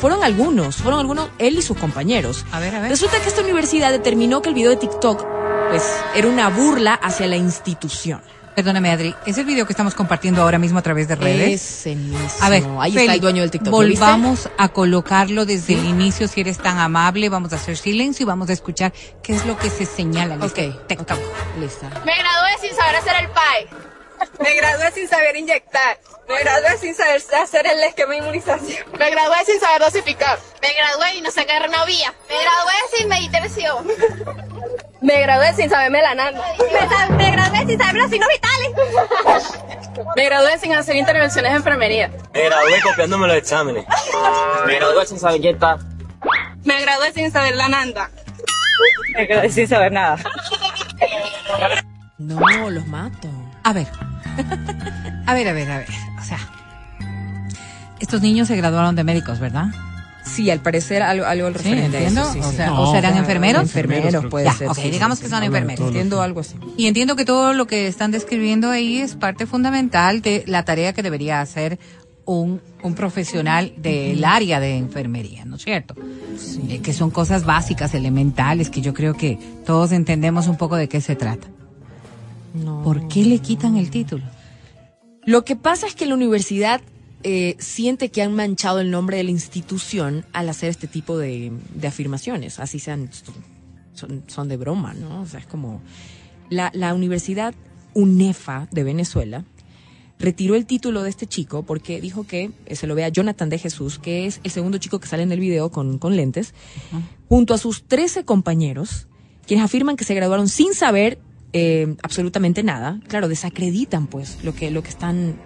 Fueron 0.00 0.24
algunos, 0.24 0.76
fueron 0.76 1.00
algunos, 1.00 1.28
él 1.38 1.58
y 1.58 1.62
sus 1.62 1.76
compañeros. 1.76 2.46
A 2.52 2.60
ver, 2.60 2.74
a 2.74 2.80
ver. 2.80 2.90
Resulta 2.90 3.20
que 3.20 3.28
esta 3.28 3.42
universidad 3.42 3.90
determinó 3.90 4.40
que 4.40 4.48
el 4.48 4.54
video 4.54 4.70
de 4.70 4.76
TikTok, 4.76 5.24
pues, 5.68 5.82
era 6.14 6.26
una 6.26 6.48
burla 6.48 6.94
hacia 6.94 7.26
la 7.26 7.36
institución. 7.36 8.22
Perdóname, 8.60 8.90
Adri. 8.90 9.14
¿Es 9.24 9.38
el 9.38 9.46
video 9.46 9.64
que 9.64 9.72
estamos 9.72 9.94
compartiendo 9.94 10.42
ahora 10.42 10.58
mismo 10.58 10.78
a 10.78 10.82
través 10.82 11.08
de 11.08 11.14
redes? 11.14 11.62
Ese 11.62 11.94
mismo. 11.96 12.18
A 12.42 12.50
ver, 12.50 12.62
ahí 12.78 12.94
está 12.94 13.14
el 13.14 13.20
dueño 13.22 13.40
del 13.40 13.50
TikTok. 13.50 13.72
Volvamos 13.72 14.50
a 14.58 14.68
colocarlo 14.68 15.46
desde 15.46 15.72
el 15.72 15.86
inicio, 15.86 16.28
si 16.28 16.42
eres 16.42 16.58
tan 16.58 16.78
amable. 16.78 17.30
Vamos 17.30 17.54
a 17.54 17.56
hacer 17.56 17.78
silencio 17.78 18.24
y 18.24 18.26
vamos 18.26 18.50
a 18.50 18.52
escuchar 18.52 18.92
qué 19.22 19.34
es 19.34 19.46
lo 19.46 19.56
que 19.56 19.70
se 19.70 19.86
señala 19.86 20.34
en 20.34 20.42
Ok, 20.42 20.58
este 20.58 20.68
ok, 20.72 20.86
TikTok. 20.88 21.18
lista. 21.58 21.88
Me 22.04 22.12
gradué 22.18 22.50
sin 22.60 22.76
saber 22.76 22.96
hacer 22.96 23.14
el 23.20 23.28
PAE. 23.30 23.66
Me 24.42 24.54
gradué 24.54 24.92
sin 24.92 25.08
saber 25.08 25.36
inyectar. 25.36 25.98
Me 26.28 26.38
gradué 26.40 26.76
sin 26.76 26.94
saber 26.94 27.22
hacer 27.42 27.66
el 27.66 27.82
esquema 27.82 28.12
de 28.12 28.18
inmunización. 28.18 28.84
Me 28.98 29.10
gradué 29.10 29.36
sin 29.46 29.58
saber 29.58 29.80
dosificar. 29.80 30.38
Me 30.60 30.68
gradué 30.74 31.14
y 31.16 31.22
no 31.22 31.30
sé 31.30 31.46
qué 31.46 31.58
renovía. 31.58 32.12
Me 32.28 32.34
gradué 32.42 32.74
sin 32.94 33.08
meditación. 33.08 33.86
Me 35.02 35.20
gradué 35.22 35.54
sin 35.54 35.70
saber 35.70 35.90
melanando. 35.90 36.42
Me, 36.72 36.88
sa- 36.88 37.08
me 37.14 37.30
gradué 37.30 37.66
sin 37.66 37.78
saber 37.78 37.94
los 37.96 38.10
signos 38.10 38.28
vitales. 38.28 40.06
Me 40.16 40.24
gradué 40.26 40.58
sin 40.58 40.74
hacer 40.74 40.96
intervenciones 40.96 41.52
de 41.52 41.56
enfermería. 41.56 42.10
Me 42.34 42.44
gradué 42.44 42.80
copiándome 42.82 43.26
los 43.26 43.36
exámenes. 43.36 43.84
Me 44.66 44.76
gradué 44.76 45.06
sin 45.06 45.18
saber 45.18 45.36
inyectar. 45.38 45.78
Me 46.64 46.80
gradué 46.82 47.12
sin 47.12 47.30
saber 47.32 47.56
la 47.56 47.68
nanda. 47.68 48.10
Me 49.14 49.26
quedé 49.26 49.50
sin 49.50 49.66
saber 49.66 49.90
nada. 49.92 50.16
No, 52.18 52.70
los 52.70 52.86
mato. 52.86 53.28
A 53.64 53.72
ver. 53.72 53.86
A 55.26 55.34
ver, 55.34 55.48
a 55.48 55.52
ver, 55.52 55.70
a 55.70 55.78
ver. 55.78 55.88
O 56.20 56.22
sea, 56.24 56.38
estos 57.98 58.20
niños 58.20 58.48
se 58.48 58.56
graduaron 58.56 58.94
de 58.96 59.04
médicos, 59.04 59.40
¿verdad? 59.40 59.66
Sí, 60.24 60.50
al 60.50 60.60
parecer 60.60 61.02
algo, 61.02 61.24
algo 61.26 61.46
al 61.46 61.56
Sí, 61.56 61.58
referente 61.70 61.96
a 61.96 62.00
eso. 62.02 62.32
Sí, 62.32 62.38
o, 62.40 62.50
sí. 62.50 62.56
sea, 62.56 62.66
No, 62.68 62.82
o 62.82 62.92
serán 62.92 63.16
enfermeros. 63.16 63.62
Enfermeros 63.62 64.26
puede 64.26 64.44
Ya, 64.46 64.52
ser. 64.54 64.68
ok, 64.68 64.76
sí, 64.78 64.90
digamos 64.90 65.18
sí, 65.18 65.22
que 65.22 65.28
sí. 65.28 65.34
son 65.34 65.42
enfermeros. 65.44 65.86
Entiendo 65.86 66.16
que- 66.18 66.22
algo 66.22 66.40
así. 66.40 66.54
Y 66.76 66.86
entiendo 66.86 67.16
que 67.16 67.24
todo 67.24 67.52
lo 67.52 67.66
que 67.66 67.86
están 67.86 68.10
describiendo 68.10 68.70
ahí 68.70 68.98
es 68.98 69.14
parte 69.16 69.46
fundamental 69.46 70.20
de 70.22 70.44
la 70.46 70.64
tarea 70.64 70.92
que 70.92 71.02
debería 71.02 71.40
hacer 71.40 71.78
un, 72.26 72.60
un 72.82 72.94
profesional 72.94 73.72
del 73.78 74.22
área 74.24 74.60
de 74.60 74.76
enfermería, 74.76 75.44
¿no 75.46 75.56
es 75.56 75.62
cierto? 75.64 75.94
Eh, 76.68 76.78
que 76.80 76.92
son 76.92 77.10
cosas 77.10 77.44
básicas, 77.44 77.94
elementales, 77.94 78.70
que 78.70 78.82
yo 78.82 78.94
creo 78.94 79.14
que 79.14 79.38
todos 79.66 79.90
entendemos 79.90 80.46
un 80.46 80.56
poco 80.56 80.76
de 80.76 80.88
qué 80.88 81.00
se 81.00 81.16
trata. 81.16 81.48
No. 82.54 82.82
¿Por 82.82 83.08
qué 83.08 83.24
le 83.24 83.38
quitan 83.38 83.76
el 83.76 83.90
título? 83.90 84.24
Lo 85.24 85.44
que 85.44 85.56
pasa 85.56 85.86
es 85.86 85.94
que 85.94 86.06
la 86.06 86.14
universidad 86.14 86.80
eh, 87.22 87.56
siente 87.58 88.10
que 88.10 88.22
han 88.22 88.34
manchado 88.34 88.80
el 88.80 88.90
nombre 88.90 89.16
de 89.16 89.24
la 89.24 89.30
institución 89.30 90.24
al 90.32 90.48
hacer 90.48 90.70
este 90.70 90.86
tipo 90.86 91.18
de, 91.18 91.52
de 91.74 91.86
afirmaciones. 91.88 92.58
Así 92.60 92.78
sean, 92.78 93.10
son, 93.94 94.24
son 94.26 94.48
de 94.48 94.56
broma, 94.56 94.94
¿no? 94.94 95.22
O 95.22 95.26
sea, 95.26 95.40
es 95.40 95.46
como 95.46 95.80
la, 96.48 96.70
la 96.74 96.94
Universidad 96.94 97.54
UNEFA 97.94 98.68
de 98.70 98.84
Venezuela 98.84 99.44
retiró 100.20 100.54
el 100.54 100.66
título 100.66 101.02
de 101.02 101.10
este 101.10 101.26
chico 101.26 101.62
porque 101.64 102.00
dijo 102.00 102.24
que 102.24 102.50
eh, 102.66 102.76
se 102.76 102.86
lo 102.86 102.94
vea 102.94 103.08
Jonathan 103.08 103.48
de 103.48 103.58
Jesús, 103.58 103.98
que 103.98 104.26
es 104.26 104.40
el 104.44 104.50
segundo 104.50 104.78
chico 104.78 105.00
que 105.00 105.08
sale 105.08 105.22
en 105.22 105.32
el 105.32 105.40
video 105.40 105.70
con, 105.70 105.98
con 105.98 106.14
lentes, 106.14 106.54
junto 107.28 107.54
a 107.54 107.58
sus 107.58 107.84
13 107.84 108.24
compañeros, 108.24 109.08
quienes 109.46 109.64
afirman 109.64 109.96
que 109.96 110.04
se 110.04 110.14
graduaron 110.14 110.48
sin 110.48 110.74
saber 110.74 111.18
eh, 111.52 111.96
absolutamente 112.02 112.62
nada. 112.62 113.00
Claro, 113.08 113.28
desacreditan 113.28 114.06
pues 114.06 114.38
lo 114.44 114.54
que, 114.54 114.70
lo 114.70 114.82
que 114.82 114.90
están 114.90 115.36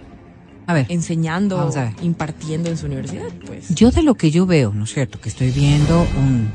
A 0.66 0.72
ver, 0.74 0.87
enseñando, 0.88 1.57
Vamos 1.59 1.77
a 1.77 1.85
ver. 1.85 1.92
impartiendo 2.03 2.70
en 2.70 2.77
su 2.79 2.87
universidad. 2.87 3.29
Pues. 3.46 3.68
yo 3.74 3.90
de 3.90 4.03
lo 4.03 4.14
que 4.14 4.31
yo 4.31 4.46
veo, 4.46 4.72
¿no 4.72 4.85
es 4.85 4.94
cierto? 4.94 5.20
Que 5.20 5.29
estoy 5.29 5.50
viendo 5.50 6.07
un, 6.18 6.50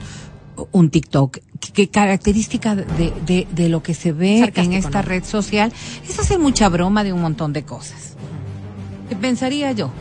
un 0.71 0.89
TikTok, 0.89 1.37
que, 1.73 1.89
característica 1.89 2.75
de, 2.75 3.13
de, 3.25 3.47
de 3.51 3.69
lo 3.69 3.83
que 3.83 3.93
se 3.93 4.11
ve 4.11 4.51
en 4.55 4.73
esta 4.73 5.01
¿no? 5.01 5.07
red 5.07 5.23
social 5.23 5.71
es 6.07 6.17
hacer 6.19 6.39
mucha 6.39 6.69
broma 6.69 7.03
de 7.03 7.13
un 7.13 7.21
montón 7.21 7.53
de 7.53 7.63
cosas. 7.63 8.15
¿Qué 9.09 9.15
pensaría 9.15 9.71
yo? 9.73 9.91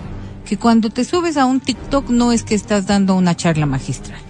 Que 0.46 0.56
cuando 0.56 0.88
te 0.90 1.04
subes 1.04 1.36
a 1.36 1.44
un 1.44 1.60
TikTok 1.60 2.08
no 2.08 2.32
es 2.32 2.42
que 2.42 2.54
estás 2.54 2.86
dando 2.86 3.14
una 3.14 3.36
charla 3.36 3.66
magistral. 3.66 4.20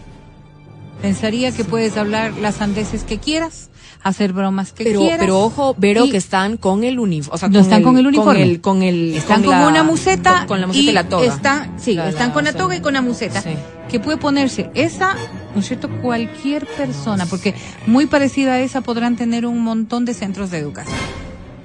Pensaría 1.03 1.53
que 1.53 1.65
puedes 1.65 1.97
hablar 1.97 2.33
las 2.41 2.57
sandeces 2.57 3.05
que 3.05 3.19
quieras, 3.19 3.71
hacer 4.03 4.33
bromas 4.33 4.73
que 4.73 4.83
Pero, 4.85 5.01
quieras. 5.01 5.19
pero 5.21 5.41
ojo, 5.41 5.75
Vero, 5.79 6.09
que 6.11 6.17
están 6.17 6.57
con 6.57 6.83
el 6.83 6.99
uniforme. 6.99 7.35
O 7.35 7.39
sea, 7.39 7.49
No 7.49 7.61
están 7.61 7.83
con 7.85 7.99
el 7.99 8.07
uniforme. 8.07 8.33
Con 8.33 8.43
el, 8.43 8.61
con 8.61 8.83
el, 8.83 9.15
Están 9.17 9.43
con, 9.45 9.53
la- 9.53 9.69
una 9.69 9.83
museta, 9.85 10.39
Con, 10.41 10.47
con 10.49 10.61
la 10.63 10.67
museta 10.67 10.91
y, 10.91 10.93
la 10.93 11.05
toga. 11.09 11.27
Están, 11.27 11.75
sí, 11.79 11.95
La- 11.95 12.09
están 12.09 12.29
la- 12.29 12.35
con 12.35 12.45
la 12.45 12.51
o 12.51 12.53
sea, 12.53 12.61
toga 12.63 12.77
y 12.77 12.81
con 12.81 12.95
la 12.95 13.03
museta. 13.03 13.41
sí. 13.43 13.51
Que 13.89 14.01
puede 14.01 14.19
ponerse 14.19 14.71
esa, 14.75 15.15
¿no 15.55 15.61
es 15.61 15.67
cierto? 15.69 15.89
Cualquier 16.03 16.67
persona, 16.67 17.25
porque 17.27 17.55
muy 17.87 18.05
parecida 18.07 18.55
a 18.55 18.61
esa 18.61 18.81
podrán 18.83 19.17
tener 19.17 19.47
un 19.47 19.61
montón 19.63 20.05
de 20.05 20.13
centros 20.15 20.51
de 20.51 20.59
educación. 20.59 20.99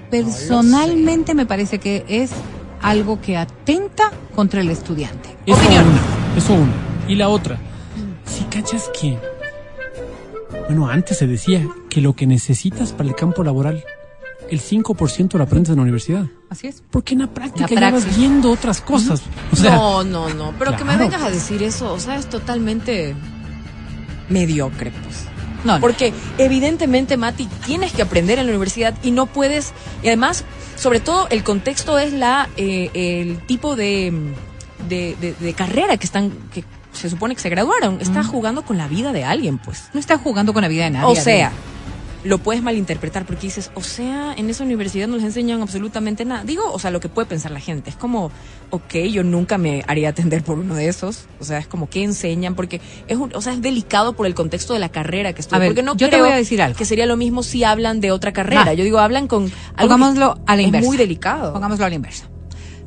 Personalmente 0.10 1.34
me 1.34 1.46
parece 1.46 1.80
que 1.80 2.06
es 2.08 2.32
algo 2.82 3.20
que 3.20 3.36
atenta 3.36 4.12
contra 4.36 4.62
el 4.62 4.70
estudiante. 4.70 5.30
Eso 5.46 5.58
Opinión. 5.60 5.86
una, 5.88 6.38
eso 6.38 6.54
una. 6.54 6.72
Y 7.08 7.16
la 7.16 7.28
otra, 7.30 7.58
si 8.34 8.44
cachas 8.46 8.90
que, 9.00 9.18
bueno, 10.68 10.88
antes 10.90 11.18
se 11.18 11.28
decía 11.28 11.68
que 11.90 12.02
lo 12.02 12.14
que 12.16 12.28
necesitas 12.28 12.92
para 12.92 13.10
el 13.10 13.16
campo 13.16 13.44
laboral, 13.44 13.84
el 14.50 14.60
5% 14.62 15.34
lo 15.38 15.44
aprendes 15.44 15.70
en 15.70 15.78
la 15.78 15.82
universidad. 15.84 16.26
Así 16.50 16.68
es. 16.68 16.84
Porque 16.92 17.14
en 17.14 17.22
la 17.22 17.28
práctica 17.28 17.68
La 17.76 17.82
ya 17.82 17.92
vas 17.92 18.18
viendo 18.18 18.52
otras 18.52 18.82
cosas. 18.82 19.22
O 19.52 19.56
sea, 19.56 19.76
no, 19.76 20.04
no, 20.04 20.30
no. 20.34 20.54
Pero 20.60 20.76
que 20.76 20.84
me 20.84 20.96
vengas 20.98 21.22
a 21.24 21.30
decir 21.30 21.64
eso, 21.64 21.92
o 21.94 22.00
sea, 22.00 22.18
es 22.18 22.28
totalmente 22.30 23.16
mediocre, 24.30 24.92
pues. 25.04 25.26
No, 25.64 25.76
no. 25.76 25.80
Porque 25.80 26.14
evidentemente, 26.38 27.16
Mati, 27.18 27.48
tienes 27.66 27.94
que 27.94 28.02
aprender 28.02 28.38
en 28.38 28.46
la 28.48 28.52
universidad 28.52 28.94
y 29.02 29.12
no 29.12 29.28
puedes. 29.28 29.72
Y 30.04 30.08
además, 30.08 30.44
sobre 30.76 31.00
todo, 31.00 31.28
el 31.30 31.44
contexto 31.44 31.98
es 32.00 32.12
la 32.14 32.50
eh, 32.58 32.90
el 32.94 33.38
tipo 33.46 33.76
de, 33.78 34.12
de, 34.90 35.16
de- 35.22 35.34
de 35.34 35.54
carrera 35.54 35.96
que 35.98 36.06
están. 36.06 36.32
que 36.54 36.66
se 36.94 37.10
supone 37.10 37.36
que 37.36 37.42
se 37.42 37.50
graduaron. 37.50 38.00
Estás 38.02 38.28
jugando 38.28 38.64
con 38.64 38.78
la 38.78 38.88
vida 38.88 39.12
de 39.14 39.24
alguien, 39.24 39.58
pues. 39.58 39.90
no 39.94 40.00
está 40.00 40.18
jugando 40.18 40.54
con 40.54 40.62
la 40.62 40.68
vida 40.68 40.86
de 40.86 40.92
nadie. 40.92 41.06
O 41.12 41.16
sea, 41.16 41.52
lo 42.24 42.38
puedes 42.38 42.64
malinterpretar 42.64 43.26
porque 43.26 43.48
dices, 43.48 43.70
o 43.76 43.82
sea, 43.84 44.34
en 44.38 44.50
esa 44.50 44.64
universidad 44.64 45.10
no 45.10 45.18
les 45.18 45.26
enseñan 45.26 45.62
absolutamente 45.62 46.24
nada. 46.24 46.46
Digo, 46.46 46.72
o 46.72 46.80
sea, 46.80 46.90
lo 46.90 47.02
que 47.02 47.10
puede 47.10 47.26
pensar 47.28 47.52
la 47.52 47.60
gente. 47.60 47.90
Es 47.90 47.98
como, 47.98 48.32
ok, 48.70 48.94
yo 49.12 49.26
nunca 49.26 49.58
me 49.58 49.84
haría 49.88 50.08
atender 50.08 50.42
por 50.42 50.58
uno 50.58 50.74
de 50.76 50.88
esos. 50.88 51.26
O 51.42 51.44
sea, 51.44 51.58
es 51.58 51.68
como, 51.68 51.90
¿qué 51.90 52.02
enseñan? 52.02 52.56
Porque 52.56 52.80
es, 53.10 53.18
un- 53.18 53.36
o 53.36 53.42
sea, 53.42 53.52
es 53.52 53.62
delicado 53.62 54.14
por 54.14 54.26
el 54.26 54.36
contexto 54.36 54.74
de 54.74 54.80
la 54.80 54.88
carrera 54.88 55.34
que. 55.34 55.44
A 55.52 55.60
ver, 55.60 55.68
porque 55.68 55.84
no 55.84 55.98
yo 55.98 56.08
te 56.08 56.12
creo 56.12 56.24
voy 56.24 56.32
a 56.34 56.38
decir 56.38 56.62
algo. 56.62 56.78
que 56.78 56.86
sería 56.86 57.06
lo 57.06 57.18
mismo 57.18 57.44
si 57.44 57.66
hablan 57.66 58.00
de 58.00 58.12
otra 58.12 58.32
carrera. 58.32 58.74
Yo 58.74 58.86
digo, 58.86 59.00
hablan 59.00 59.28
con 59.28 59.44
algo 59.44 59.94
Pongámoslo 59.94 60.40
a 60.46 60.56
la 60.56 60.62
es 60.62 60.68
inversa. 60.68 60.88
muy 60.88 60.96
delicado. 60.96 61.52
Pongámoslo 61.52 61.84
a 61.86 61.90
la 61.90 61.96
inversa. 61.96 62.30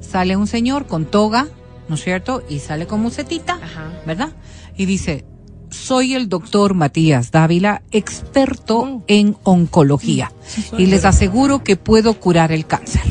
Sale 0.01 0.35
un 0.37 0.47
señor 0.47 0.87
con 0.87 1.05
toga, 1.05 1.49
¿no 1.89 1.95
es 1.95 2.03
cierto? 2.05 2.43
Y 2.49 2.59
sale 2.61 2.87
con 2.87 3.01
musetita, 3.01 3.59
Ajá. 3.63 3.93
¿verdad? 4.07 4.31
Y 4.77 4.87
dice, 4.87 5.25
soy 5.71 6.15
el 6.15 6.29
doctor 6.29 6.75
Matías 6.75 7.31
Dávila, 7.31 7.83
experto 7.91 8.79
Oh. 8.79 9.05
en 9.07 9.37
oncología. 9.45 10.33
y 10.79 10.87
les 10.87 11.05
aseguro 11.05 11.63
que 11.65 11.77
puedo 11.77 12.15
curar 12.15 12.53
el 12.53 12.67
cáncer. 12.67 13.03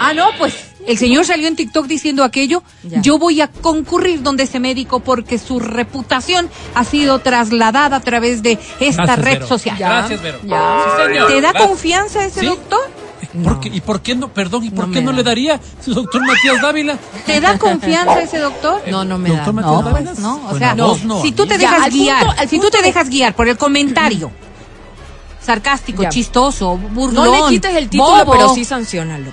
Ah, 0.00 0.12
no, 0.14 0.26
pues 0.38 0.54
el 0.86 0.96
señor 0.96 1.24
salió 1.26 1.48
en 1.48 1.56
TikTok 1.56 1.86
diciendo 1.86 2.24
aquello. 2.24 2.62
Ya. 2.84 3.00
Yo 3.02 3.18
voy 3.18 3.40
a 3.40 3.48
concurrir 3.48 4.22
donde 4.22 4.44
ese 4.44 4.58
médico 4.60 5.00
porque 5.00 5.38
su 5.38 5.60
reputación 5.60 6.48
ha 6.74 6.84
sido 6.84 7.18
trasladada 7.18 7.96
a 7.96 8.00
través 8.00 8.42
de 8.42 8.58
esta 8.80 9.04
Gracias, 9.04 9.18
red 9.24 9.32
Vero. 9.34 9.46
social. 9.46 9.76
Gracias, 9.78 10.22
Vero. 10.22 10.38
Ya. 10.44 10.84
Sí, 10.96 11.02
señor. 11.06 11.26
¿Te 11.28 11.34
da 11.40 11.50
Gracias. 11.50 11.68
confianza 11.68 12.24
ese 12.24 12.40
¿Sí? 12.40 12.46
doctor? 12.46 12.80
¿Por 13.44 13.60
qué- 13.60 13.68
¿Y 13.68 13.80
por 13.82 14.00
qué 14.00 14.14
no, 14.14 14.28
perdón, 14.28 14.64
y 14.64 14.70
por 14.70 14.88
No 14.88 14.94
qué 14.94 15.02
no 15.02 15.10
da. 15.10 15.16
le 15.18 15.22
daría 15.22 15.60
su 15.84 15.92
doctor 15.92 16.22
Matías 16.26 16.62
Dávila? 16.62 16.96
¿Te 17.26 17.40
da 17.40 17.58
confianza 17.58 18.20
ese 18.22 18.38
doctor? 18.38 18.82
No, 18.88 19.04
no 19.04 19.18
me 19.18 19.28
da. 19.30 19.52
Matías 19.52 19.54
No, 19.66 19.82
Dávila. 19.82 19.90
pues 20.10 20.18
no, 20.18 20.34
o 20.36 20.38
Bueno, 20.40 20.58
sea, 20.58 20.74
no, 20.74 21.22
si 21.22 21.32
tú 21.32 21.46
te 21.46 21.58
Ya, 21.58 21.58
dejas 21.58 21.80
punto- 21.90 21.96
guiar, 21.96 22.26
al 22.38 22.48
si 22.48 22.58
tú 22.58 22.70
te 22.70 22.80
dejas 22.80 23.08
guiar 23.10 23.34
por 23.34 23.46
el 23.48 23.58
comentario 23.58 24.30
sarcástico, 25.44 26.02
Ya. 26.02 26.08
chistoso, 26.10 26.76
burlón, 26.76 27.24
No 27.26 27.44
le 27.46 27.48
quites 27.54 27.74
el 27.74 27.88
título, 27.88 28.24
bobo, 28.24 28.32
pero 28.32 28.54
sí 28.54 28.64
sancionalo. 28.64 29.32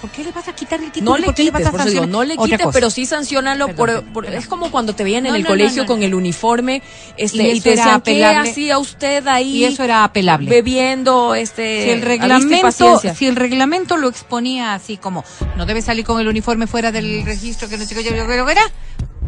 ¿Por 0.00 0.10
qué 0.10 0.24
le 0.24 0.32
vas 0.32 0.48
a 0.48 0.54
quitar 0.54 0.80
el 0.82 0.90
título? 0.90 1.10
No 1.12 1.18
le 1.18 1.26
¿Por 1.26 1.34
qué 1.34 1.42
quites, 1.44 1.52
vas 1.52 1.66
a 1.66 1.70
por 1.70 1.80
eso 1.80 1.90
digo, 1.90 2.02
sancionar? 2.04 2.26
no 2.26 2.44
le 2.46 2.50
quites, 2.56 2.66
pero 2.72 2.88
sí 2.90 3.04
sancionalo 3.04 3.68
por, 3.74 3.90
es 4.26 4.46
como 4.46 4.70
cuando 4.70 4.94
te 4.94 5.04
veían 5.04 5.26
en 5.26 5.32
No, 5.32 5.36
el 5.36 5.42
no, 5.42 5.48
colegio 5.50 5.82
no, 5.82 5.86
con 5.86 6.02
el 6.02 6.14
uniforme, 6.14 6.82
este, 7.18 7.36
Y 7.48 7.56
y, 7.58 7.60
te 7.60 7.70
decían 7.70 8.00
¿qué 8.00 8.24
hacía 8.24 8.78
usted 8.78 9.26
ahí 9.26 9.58
Y 9.58 9.64
eso 9.64 9.84
era 9.84 10.04
apelable. 10.04 10.48
bebiendo, 10.48 11.34
este, 11.34 11.84
Si 11.84 11.90
el 11.90 12.02
reglamento, 12.02 12.98
si 13.14 13.26
el 13.26 13.36
reglamento 13.36 13.98
lo 13.98 14.08
exponía 14.08 14.72
así 14.74 14.96
como 14.96 15.22
no 15.56 15.66
debe 15.66 15.82
salir 15.82 16.04
con 16.06 16.18
el 16.18 16.28
uniforme 16.28 16.66
fuera 16.66 16.92
del 16.92 17.24
registro 17.24 17.68
que 17.68 17.76
no 17.76 17.84
sé 17.84 17.94
qué 17.94 18.02
yo 18.02 18.10
pero 18.26 18.48
era, 18.48 18.62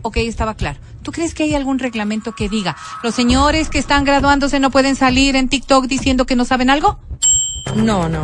ok, 0.02 0.16
estaba 0.18 0.54
claro. 0.54 0.78
¿Tú 1.02 1.12
crees 1.12 1.34
que 1.34 1.42
hay 1.42 1.54
algún 1.54 1.80
reglamento 1.80 2.32
que 2.32 2.48
diga 2.48 2.76
los 3.02 3.14
señores 3.14 3.68
que 3.68 3.78
están 3.78 4.04
graduándose 4.04 4.58
no 4.60 4.70
pueden 4.70 4.96
salir 4.96 5.36
en 5.36 5.48
TikTok 5.48 5.86
diciendo 5.86 6.24
que 6.24 6.36
no 6.36 6.44
saben 6.44 6.70
algo? 6.70 6.98
No, 7.76 8.08
no. 8.08 8.22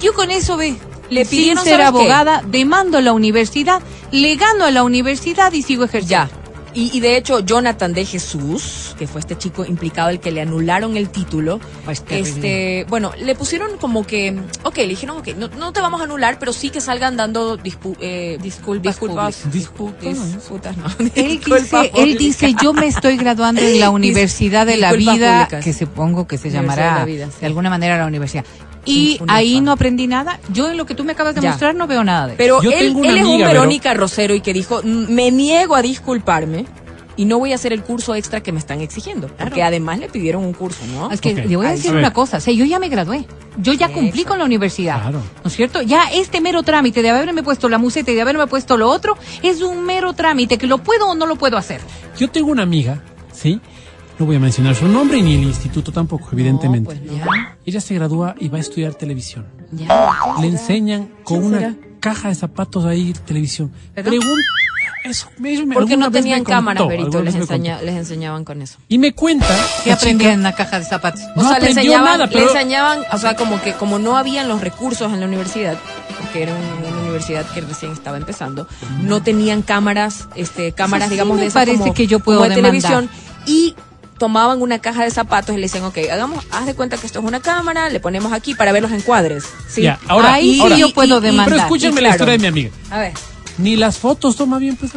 Yo 0.00 0.12
con 0.12 0.30
eso 0.30 0.56
ve. 0.56 0.76
Le 1.10 1.24
Sin 1.24 1.38
pidieron, 1.38 1.64
ser 1.64 1.78
¿sabes 1.78 1.92
qué? 1.92 1.98
abogada, 1.98 2.42
demando 2.46 2.98
a 2.98 3.00
la 3.00 3.12
universidad, 3.12 3.80
le 4.12 4.34
gano 4.36 4.64
a 4.64 4.70
la 4.70 4.82
universidad 4.82 5.52
y 5.52 5.62
sigo 5.62 5.84
ejerciendo. 5.84 6.26
Ya. 6.28 6.42
Y, 6.74 6.94
y 6.94 7.00
de 7.00 7.16
hecho, 7.16 7.40
Jonathan 7.40 7.94
de 7.94 8.04
Jesús, 8.04 8.94
que 8.98 9.06
fue 9.06 9.20
este 9.22 9.38
chico 9.38 9.64
implicado, 9.64 10.10
el 10.10 10.20
que 10.20 10.30
le 10.30 10.42
anularon 10.42 10.98
el 10.98 11.08
título, 11.08 11.58
Pues, 11.86 12.04
este, 12.10 12.84
bueno, 12.90 13.12
le 13.18 13.34
pusieron 13.34 13.78
como 13.78 14.06
que, 14.06 14.38
ok, 14.62 14.76
le 14.76 14.88
dijeron, 14.88 15.16
ok, 15.16 15.28
no, 15.38 15.48
no 15.48 15.72
te 15.72 15.80
vamos 15.80 16.02
a 16.02 16.04
anular, 16.04 16.38
pero 16.38 16.52
sí 16.52 16.68
que 16.68 16.82
salgan 16.82 17.16
dando 17.16 17.56
dispu- 17.58 17.96
eh, 17.98 18.36
Disculpas 18.42 18.92
disculpas, 18.94 19.46
dispu- 19.46 19.96
disputas, 20.00 20.76
no, 20.76 20.84
Él 21.14 21.28
disculpas 21.38 21.62
dice, 21.84 21.92
él 21.94 22.18
dice, 22.18 22.54
yo 22.62 22.74
me 22.74 22.88
estoy 22.88 23.16
graduando 23.16 23.62
en 23.62 23.80
la 23.80 23.88
Universidad 24.00 24.66
de 24.66 24.76
la 24.76 24.88
disculpas 24.92 25.14
Vida, 25.16 25.38
públicas. 25.46 25.64
que 25.64 25.72
supongo 25.72 26.26
que 26.26 26.36
se 26.36 26.50
llamará 26.50 26.92
de 26.92 26.98
la 27.00 27.04
Vida, 27.06 27.26
sí. 27.30 27.36
de 27.40 27.46
alguna 27.46 27.70
manera 27.70 27.96
la 27.96 28.06
universidad. 28.06 28.44
Y 28.86 29.20
ahí 29.28 29.60
no 29.60 29.72
aprendí 29.72 30.06
nada. 30.06 30.38
Yo 30.52 30.70
en 30.70 30.76
lo 30.76 30.86
que 30.86 30.94
tú 30.94 31.04
me 31.04 31.12
acabas 31.12 31.34
de 31.34 31.40
Ya. 31.42 31.50
mostrar 31.50 31.74
no 31.74 31.86
veo 31.86 32.04
nada 32.04 32.26
de 32.26 32.32
eso. 32.32 32.38
Pero 32.38 32.62
Yo 32.62 32.70
él, 32.70 32.78
tengo 32.78 33.00
una 33.00 33.08
él 33.10 33.18
es 33.18 33.24
un. 33.26 33.38
Verónica 33.38 33.94
Rosero 33.94 34.34
y 34.34 34.40
que 34.40 34.52
dijo, 34.52 34.80
"Mm, 34.82 35.12
me 35.12 35.30
niego 35.30 35.74
a 35.74 35.82
disculparme 35.82 36.64
y 37.18 37.24
no 37.24 37.38
voy 37.38 37.52
a 37.52 37.54
hacer 37.54 37.72
el 37.72 37.82
curso 37.82 38.14
extra 38.14 38.42
que 38.42 38.52
me 38.52 38.58
están 38.58 38.80
exigiendo. 38.82 39.28
Porque 39.28 39.62
además 39.62 39.98
le 39.98 40.08
pidieron 40.08 40.44
un 40.44 40.52
curso, 40.52 40.84
¿no? 40.86 41.10
Es 41.10 41.20
que 41.20 41.34
le 41.34 41.56
voy 41.56 41.64
a 41.66 41.70
decir 41.70 41.90
a 41.90 41.98
una 41.98 42.12
cosa, 42.12 42.36
o 42.36 42.40
sea, 42.40 42.52
yo 42.52 42.66
ya 42.66 42.78
me 42.78 42.90
gradué, 42.90 43.24
yo 43.56 43.72
ya 43.72 43.88
cumplí 43.88 44.24
con 44.24 44.38
la 44.38 44.44
universidad, 44.44 45.00
Claro. 45.00 45.22
¿no 45.42 45.48
es 45.48 45.56
cierto? 45.56 45.80
Ya 45.80 46.04
este 46.12 46.42
mero 46.42 46.62
trámite 46.62 47.00
de 47.00 47.08
haberme 47.08 47.42
puesto 47.42 47.70
la 47.70 47.78
museta 47.78 48.10
y 48.10 48.14
de 48.14 48.20
haberme 48.20 48.46
puesto 48.46 48.76
lo 48.76 48.90
otro 48.90 49.16
es 49.42 49.62
un 49.62 49.84
mero 49.86 50.12
trámite 50.12 50.58
que 50.58 50.66
lo 50.66 50.78
puedo 50.78 51.08
o 51.08 51.14
no 51.14 51.24
lo 51.24 51.36
puedo 51.36 51.56
hacer. 51.56 51.80
Yo 52.18 52.28
tengo 52.28 52.50
una 52.50 52.64
amiga, 52.64 53.00
¿sí? 53.32 53.60
No 54.18 54.24
voy 54.26 54.36
a 54.36 54.40
mencionar 54.40 54.74
su 54.74 54.88
nombre 54.88 55.20
ni 55.20 55.34
el 55.34 55.42
instituto 55.42 55.92
tampoco, 55.92 56.28
evidentemente. 56.32 56.94
pues. 56.96 57.18
Ya, 57.18 57.56
Ella 57.66 57.80
se 57.80 57.94
gradúa 57.94 58.34
y 58.38 58.48
va 58.48 58.58
a 58.58 58.60
estudiar 58.60 58.94
televisión. 58.94 59.46
ya. 59.72 60.10
Le 60.40 60.46
enseñan 60.48 61.08
con 61.22 61.40
¿Quién 61.40 61.44
una 61.52 61.58
será? 61.58 61.74
caja 62.00 62.28
de 62.28 62.34
zapatos 62.34 62.84
ahí 62.86 63.12
televisión. 63.26 63.72
¿Perdón? 63.94 64.14
Pregun- 64.14 64.40
eso, 65.04 65.28
me- 65.38 65.64
me- 65.66 65.74
Porque 65.74 65.96
no 65.96 66.10
tenían 66.10 66.42
Berito, 66.88 67.18
alguna 67.18 67.30
les, 67.30 67.34
enseña- 67.36 67.80
enseñaban 67.98 68.44
con 68.44 68.60
eso. 68.62 68.78
Y 68.88 68.98
me 68.98 69.12
cuenta 69.12 69.46
¿Qué 69.84 69.90
la 69.90 69.96
aprendí 69.96 70.24
chica- 70.24 70.34
en 70.34 70.42
la 70.42 70.52
caja 70.54 70.78
de 70.80 70.84
zapatos? 70.84 71.20
O 71.36 71.42
No 71.42 71.42
sea, 71.42 71.50
le 71.52 71.56
aprendió 71.68 71.82
enseñaban, 71.82 72.04
nada, 72.18 72.26
pero- 72.28 72.40
le 72.40 72.46
enseñaban, 72.52 72.98
o 73.12 73.18
sea, 73.18 73.36
como 73.36 73.60
que 73.62 73.74
como 73.74 73.98
no 74.00 74.16
habían 74.16 74.48
los 74.48 74.60
recursos 74.62 75.12
en 75.12 75.20
la 75.20 75.26
universidad, 75.26 75.76
porque 76.20 76.42
era 76.44 76.52
un- 76.54 76.88
una 76.92 77.02
universidad 77.02 77.44
que 77.52 77.60
recién 77.60 77.92
estaba 77.92 78.16
empezando, 78.16 78.66
no 79.02 79.22
tenían 79.22 79.62
cámaras, 79.62 80.28
este, 80.34 80.72
cámaras, 80.72 81.08
sí 81.08 81.14
digamos, 81.14 81.36
me 81.36 81.42
de 81.42 81.46
esas 81.48 81.60
parece 81.62 81.78
como- 81.78 81.94
que 81.94 82.06
yo 82.08 82.18
puedo 82.18 82.38
como 82.40 82.48
de 82.50 82.56
demandar. 82.56 82.80
televisión 82.82 83.10
y 83.46 83.76
tomaban 84.18 84.62
una 84.62 84.78
caja 84.78 85.04
de 85.04 85.10
zapatos 85.10 85.54
y 85.54 85.58
le 85.58 85.62
decían, 85.66 85.84
ok, 85.84 85.98
hagamos, 86.10 86.44
haz 86.50 86.66
de 86.66 86.74
cuenta 86.74 86.96
que 86.96 87.06
esto 87.06 87.18
es 87.20 87.24
una 87.24 87.40
cámara, 87.40 87.88
le 87.90 88.00
ponemos 88.00 88.32
aquí 88.32 88.54
para 88.54 88.72
ver 88.72 88.82
los 88.82 88.92
encuadres. 88.92 89.44
¿sí? 89.68 89.82
Ya, 89.82 89.98
ahora, 90.08 90.34
Ahí 90.34 90.54
sí 90.54 90.60
ahora- 90.60 90.76
yo 90.76 90.92
puedo 90.92 91.18
y- 91.18 91.22
demandar. 91.22 91.48
Pero 91.50 91.60
escúchenme 91.62 92.00
Y 92.00 92.04
la 92.04 92.08
claro. 92.10 92.14
historia 92.14 92.32
de 92.32 92.38
mi 92.38 92.46
amiga. 92.46 92.70
A 92.90 92.98
ver. 92.98 93.12
Ni 93.58 93.76
las 93.76 93.98
fotos 93.98 94.36
toma 94.36 94.58
bien, 94.58 94.76
pues. 94.76 94.92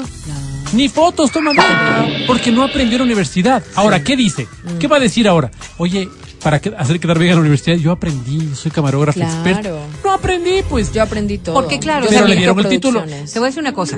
Ni 0.73 0.89
fotos 0.89 1.31
toma 1.31 1.51
bien. 1.51 2.23
Porque 2.27 2.51
no 2.51 2.63
aprendió 2.63 2.95
en 2.95 2.99
la 2.99 3.05
universidad. 3.05 3.63
Ahora, 3.75 4.03
¿qué 4.03 4.15
dice? 4.15 4.47
¿Qué 4.79 4.87
va 4.87 4.97
a 4.97 4.99
decir 4.99 5.27
ahora? 5.27 5.49
Oye, 5.77 6.09
para 6.43 6.59
que- 6.61 6.73
hacer 6.77 6.99
quedar 6.99 7.17
bien 7.19 7.31
en 7.31 7.35
la 7.37 7.41
universidad, 7.41 7.75
yo 7.77 7.91
aprendí, 7.91 8.53
soy 8.55 8.71
camarógrafo 8.71 9.19
Claro. 9.19 9.33
experto. 9.33 9.79
No 10.03 10.11
aprendí, 10.11 10.61
pues. 10.69 10.91
Yo 10.93 11.03
aprendí 11.03 11.37
todo. 11.37 11.55
Porque 11.55 11.79
claro, 11.79 12.05
Yo 12.05 12.11
Pero 12.11 12.27
le 12.27 12.35
dieron 12.37 12.59
el 12.59 12.67
título. 12.69 13.03
Te 13.03 13.39
voy 13.39 13.47
a 13.47 13.49
decir 13.49 13.61
una 13.61 13.73
cosa. 13.73 13.97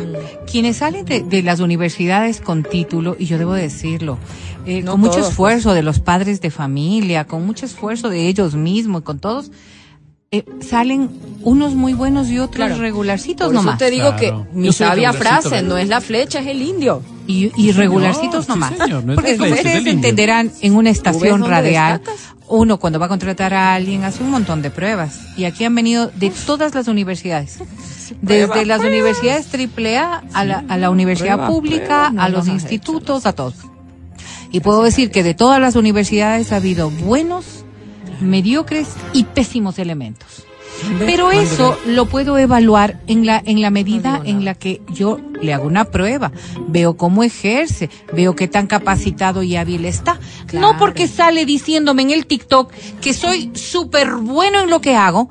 Quienes 0.50 0.78
salen 0.78 1.06
de, 1.06 1.22
de 1.22 1.44
las 1.44 1.60
universidades 1.60 2.42
con 2.42 2.64
título, 2.64 3.16
y 3.20 3.26
yo 3.26 3.38
debo 3.38 3.54
decirlo, 3.54 4.18
eh, 4.66 4.82
No 4.82 4.92
con 4.92 5.02
mucho 5.02 5.20
esfuerzo 5.20 5.74
de 5.74 5.84
los 5.84 6.00
padres 6.00 6.42
de 6.42 6.52
familia, 6.52 7.26
con 7.26 7.46
mucho 7.46 7.66
esfuerzo 7.66 8.10
de 8.10 8.28
ellos 8.28 8.56
mismos, 8.56 9.02
con 9.04 9.20
todos, 9.20 9.52
eh, 10.32 10.46
salen 10.62 11.10
unos 11.42 11.74
muy 11.76 11.94
buenos 11.94 12.30
y 12.30 12.40
otros 12.40 12.56
Claro. 12.68 12.78
regularcitos 12.82 13.48
Por 13.48 13.56
eso 13.56 13.64
nomás. 13.64 13.78
te 13.78 13.90
digo 13.92 14.16
Claro. 14.16 14.48
que 14.52 14.58
mi 14.58 14.72
sabia 14.72 15.12
frase, 15.14 15.50
¿verdad? 15.50 15.68
no 15.68 15.78
es 15.78 15.90
la 15.90 16.00
flecha, 16.02 16.40
es 16.40 16.48
el 16.48 16.62
indio. 16.62 17.02
Y, 17.28 17.52
y 17.56 17.72
regularcitos 17.72 18.48
No, 18.48 18.56
sí, 18.56 18.60
nomás. 18.60 18.78
señor, 18.78 19.04
no 19.06 19.14
es 19.14 19.16
Porque 19.16 19.38
como 19.38 19.54
ustedes 19.54 19.86
entenderán, 19.86 20.52
en 20.62 20.76
una 20.76 20.90
estación 20.90 21.44
radial, 21.48 22.00
destacas? 22.00 22.22
uno 22.48 22.80
cuando 22.80 23.00
va 23.00 23.06
a 23.06 23.10
contratar 23.10 23.54
a 23.54 23.74
alguien 23.76 24.04
hace 24.04 24.24
un 24.24 24.32
montón 24.32 24.62
de 24.62 24.70
pruebas. 24.72 25.20
Y 25.38 25.46
aquí 25.46 25.64
han 25.64 25.74
venido 25.76 26.12
de 26.16 26.32
todas 26.46 26.76
las 26.76 26.88
universidades. 26.88 27.60
Desde 28.22 28.66
las 28.66 28.82
universidades 28.82 29.48
AAA 29.54 30.24
a 30.34 30.46
la, 30.46 30.66
a 30.68 30.78
la 30.78 30.90
universidad 30.90 31.36
Prueba, 31.36 31.48
pública, 31.48 31.86
prueba, 31.86 32.10
no 32.12 32.22
a 32.24 32.30
los 32.30 32.48
institutos, 32.48 33.26
a 33.26 33.34
todos. 33.34 33.56
Y 34.52 34.60
puedo 34.60 34.84
decir 34.84 35.12
que 35.12 35.24
de 35.24 35.34
todas 35.34 35.62
las 35.62 35.78
universidades 35.78 36.52
ha 36.52 36.58
habido 36.58 36.90
buenos, 36.90 37.64
mediocres 38.20 38.90
y 39.14 39.24
pésimos 39.24 39.80
elementos. 39.80 40.46
Pero 41.00 41.32
eso 41.32 41.78
lo 41.86 42.06
puedo 42.06 42.38
evaluar 42.38 43.00
en 43.08 43.26
la 43.26 43.42
en 43.46 43.62
la 43.62 43.70
medida 43.70 44.22
en 44.24 44.46
la 44.46 44.56
que 44.56 44.82
yo 44.90 45.20
le 45.42 45.54
hago 45.54 45.66
una 45.66 45.86
prueba, 45.86 46.32
veo 46.68 46.96
cómo 46.98 47.24
ejerce, 47.24 47.90
veo 48.14 48.36
qué 48.36 48.48
tan 48.48 48.68
capacitado 48.68 49.44
y 49.44 49.56
hábil 49.56 49.86
está. 49.86 50.20
No 50.54 50.78
porque 50.78 51.08
sale 51.08 51.46
diciéndome 51.46 52.04
en 52.04 52.12
el 52.12 52.26
TikTok 52.26 52.72
que 53.02 53.14
soy 53.14 53.52
súper 53.54 54.16
bueno 54.16 54.62
en 54.62 54.70
lo 54.70 54.82
que 54.82 54.96
hago 54.96 55.30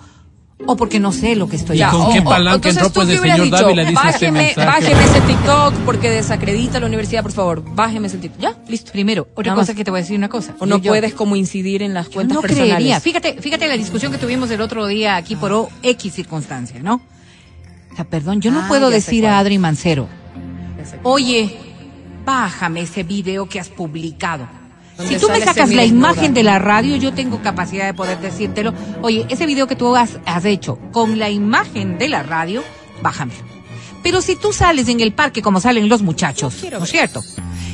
o 0.67 0.77
porque 0.77 1.01
no 1.01 1.11
sé 1.13 1.37
lo 1.37 1.49
que 1.49 1.57
estoy 1.57 1.79
¿Y 1.79 1.81
con 1.81 1.89
haciendo. 2.03 2.13
qué 2.13 2.23
palanca 2.23 2.69
entonces 2.69 2.77
entró 2.83 2.89
tú 2.91 2.95
pues 2.95 3.09
el 3.09 3.21
hubieras 3.21 3.39
señor 3.39 3.45
dicho, 3.57 3.63
Dávila 3.65 3.83
dice 3.83 4.09
este 4.09 4.31
bájeme, 4.31 4.55
bájeme 4.57 5.05
ese 5.05 5.21
TikTok 5.23 5.75
porque 5.87 6.11
desacredita 6.11 6.81
la 6.81 6.87
universidad, 6.87 7.23
por 7.23 7.33
favor. 7.33 7.65
Bájeme 7.75 8.07
ese 8.09 8.19
TikTok. 8.19 8.41
Ya, 8.41 8.55
listo. 8.69 8.93
Primero, 8.93 9.29
otra 9.35 9.53
Nada 9.53 9.57
cosa 9.63 9.73
más. 9.73 9.77
que 9.77 9.85
te 9.85 9.91
voy 9.91 9.99
a 9.99 10.03
decir 10.03 10.17
una 10.19 10.29
cosa. 10.29 10.55
O 10.59 10.67
no 10.67 10.79
Yo- 10.79 10.91
puedes 10.93 11.15
como 11.15 11.37
incidir 11.37 11.83
en 11.83 11.95
las 11.95 12.07
Yo 12.09 12.13
cuentas 12.15 12.35
no 12.37 12.41
personales. 12.43 12.75
creería. 12.75 13.01
Fíjate, 13.01 13.35
fíjate 13.41 13.69
la 13.69 13.77
discusión 13.77 14.13
que 14.13 14.19
tuvimos 14.19 14.51
el 14.51 14.61
otro 14.61 14.87
día 14.87 15.17
aquí 15.17 15.35
por 15.37 15.53
O- 15.53 15.69
X 15.83 16.13
circunstancia, 16.15 16.81
¿no? 16.83 17.01
O 17.93 17.97
sea, 17.97 18.05
perdón, 18.05 18.41
yo 18.41 18.51
no 18.51 18.61
Ah, 18.61 18.69
puedo 18.69 18.91
decir 18.91 19.27
a. 19.27 19.39
Adri 19.39 19.59
Mancero, 19.59 20.09
oye, 21.03 21.57
bájame 22.25 22.83
ese 22.83 23.03
video 23.03 23.49
que 23.49 23.59
has 23.61 23.69
publicado. 23.69 24.47
Si 25.07 25.19
tú 25.19 25.29
me 25.29 25.41
sacas 25.41 25.71
la 25.71 25.85
imagen 25.85 26.35
de 26.35 26.43
la 26.43 26.59
radio, 26.59 26.97
yo 26.97 27.13
tengo 27.13 27.43
capacidad 27.43 27.87
de 27.87 27.95
poder 27.95 28.21
decírtelo. 28.21 28.73
Oye, 29.03 29.27
ese 29.29 29.47
video 29.47 29.67
que 29.67 29.77
tú 29.77 29.97
has, 29.97 30.19
has 30.27 30.45
hecho 30.45 30.79
con 30.93 31.19
la 31.19 31.31
imagen 31.31 31.99
de 31.99 32.09
la 32.09 32.23
radio, 32.23 32.63
bájamelo. 33.03 33.51
Pero 34.03 34.23
si 34.23 34.37
tú 34.37 34.53
sales 34.53 34.89
en 34.89 35.01
el 35.01 35.13
parque 35.13 35.43
como 35.43 35.61
salen 35.61 35.89
los 35.89 36.03
muchachos, 36.03 36.65
¿no 36.71 36.85
es 36.85 36.91
cierto? 36.91 37.23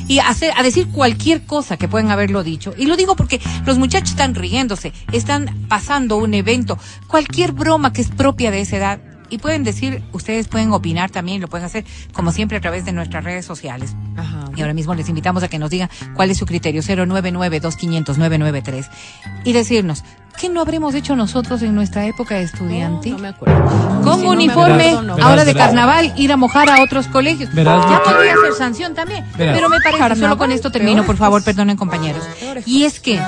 Y 0.07 0.19
hacer, 0.19 0.53
a 0.55 0.63
decir 0.63 0.87
cualquier 0.89 1.45
cosa 1.45 1.77
que 1.77 1.87
pueden 1.87 2.11
haberlo 2.11 2.43
dicho. 2.43 2.73
Y 2.77 2.85
lo 2.85 2.95
digo 2.95 3.15
porque 3.15 3.41
los 3.65 3.77
muchachos 3.77 4.11
están 4.11 4.35
riéndose, 4.35 4.93
están 5.11 5.67
pasando 5.67 6.17
un 6.17 6.33
evento, 6.33 6.77
cualquier 7.07 7.51
broma 7.51 7.93
que 7.93 8.01
es 8.01 8.09
propia 8.09 8.51
de 8.51 8.61
esa 8.61 8.77
edad. 8.77 8.99
Y 9.29 9.39
pueden 9.39 9.63
decir, 9.63 10.03
ustedes 10.11 10.47
pueden 10.47 10.71
opinar 10.71 11.09
también, 11.09 11.41
lo 11.41 11.47
pueden 11.47 11.65
hacer 11.65 11.85
como 12.13 12.31
siempre 12.31 12.57
a 12.57 12.61
través 12.61 12.85
de 12.85 12.93
nuestras 12.93 13.23
redes 13.23 13.45
sociales. 13.45 13.95
Ajá. 14.15 14.45
Y 14.55 14.61
ahora 14.61 14.73
mismo 14.73 14.95
les 14.95 15.09
invitamos 15.09 15.43
a 15.43 15.47
que 15.47 15.59
nos 15.59 15.69
digan 15.69 15.89
cuál 16.15 16.31
es 16.31 16.37
su 16.37 16.45
criterio, 16.45 16.81
099-2500-993. 16.81 18.89
Y 19.43 19.53
decirnos, 19.53 20.03
¿qué 20.39 20.49
no 20.49 20.61
habremos 20.61 20.95
hecho 20.95 21.15
nosotros 21.15 21.61
en 21.61 21.75
nuestra 21.75 22.05
época 22.05 22.35
de 22.35 22.43
estudiante? 22.43 23.11
No 23.11 23.19
me 23.19 23.27
acuerdo. 23.29 23.63
Con 24.03 24.19
Si 24.19 24.21
no 24.21 24.27
me 24.29 24.29
uniforme, 24.29 24.97
no. 25.03 25.17
Ahora 25.21 25.45
de 25.45 25.53
carnaval, 25.53 26.13
ir 26.17 26.31
a 26.31 26.37
mojar 26.37 26.69
a 26.69 26.81
otros 26.81 27.07
colegios. 27.07 27.53
Verás, 27.53 27.85
ya 27.89 28.01
podría 28.03 28.35
ser 28.35 28.53
sanción 28.57 28.93
también. 28.93 29.25
Verás. 29.37 29.55
Pero 29.55 29.69
me 29.69 29.79
parece, 29.79 30.19
solo 30.19 30.37
con 30.37 30.51
esto 30.51 30.71
termino, 30.71 31.05
por 31.05 31.17
favor, 31.17 31.43
perdonen 31.43 31.77
compañeros. 31.77 32.23
Y 32.65 32.85
es 32.85 32.99
que 32.99 33.19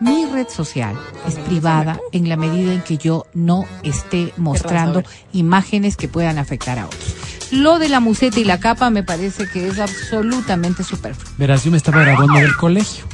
mi 0.00 0.26
red 0.26 0.48
social 0.48 0.98
es 1.26 1.36
privada 1.36 1.98
en 2.12 2.28
la 2.28 2.36
medida 2.36 2.72
en 2.72 2.82
que 2.82 2.98
yo 2.98 3.26
no 3.34 3.64
esté 3.82 4.32
mostrando 4.36 5.02
imágenes 5.32 5.96
que 5.96 6.08
puedan 6.08 6.38
afectar 6.38 6.78
a 6.78 6.86
otros. 6.86 7.14
Lo 7.50 7.78
de 7.78 7.88
la 7.88 8.00
museta 8.00 8.40
y 8.40 8.44
la 8.44 8.58
capa 8.58 8.90
me 8.90 9.02
parece 9.02 9.48
que 9.48 9.68
es 9.68 9.78
absolutamente 9.78 10.82
superfluo. 10.82 11.32
Verás, 11.38 11.64
yo 11.64 11.70
me 11.70 11.76
estaba 11.76 12.02
graduando 12.02 12.38
del 12.40 12.56
colegio. 12.56 13.04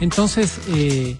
Entonces, 0.00 0.58
eh, 0.68 1.16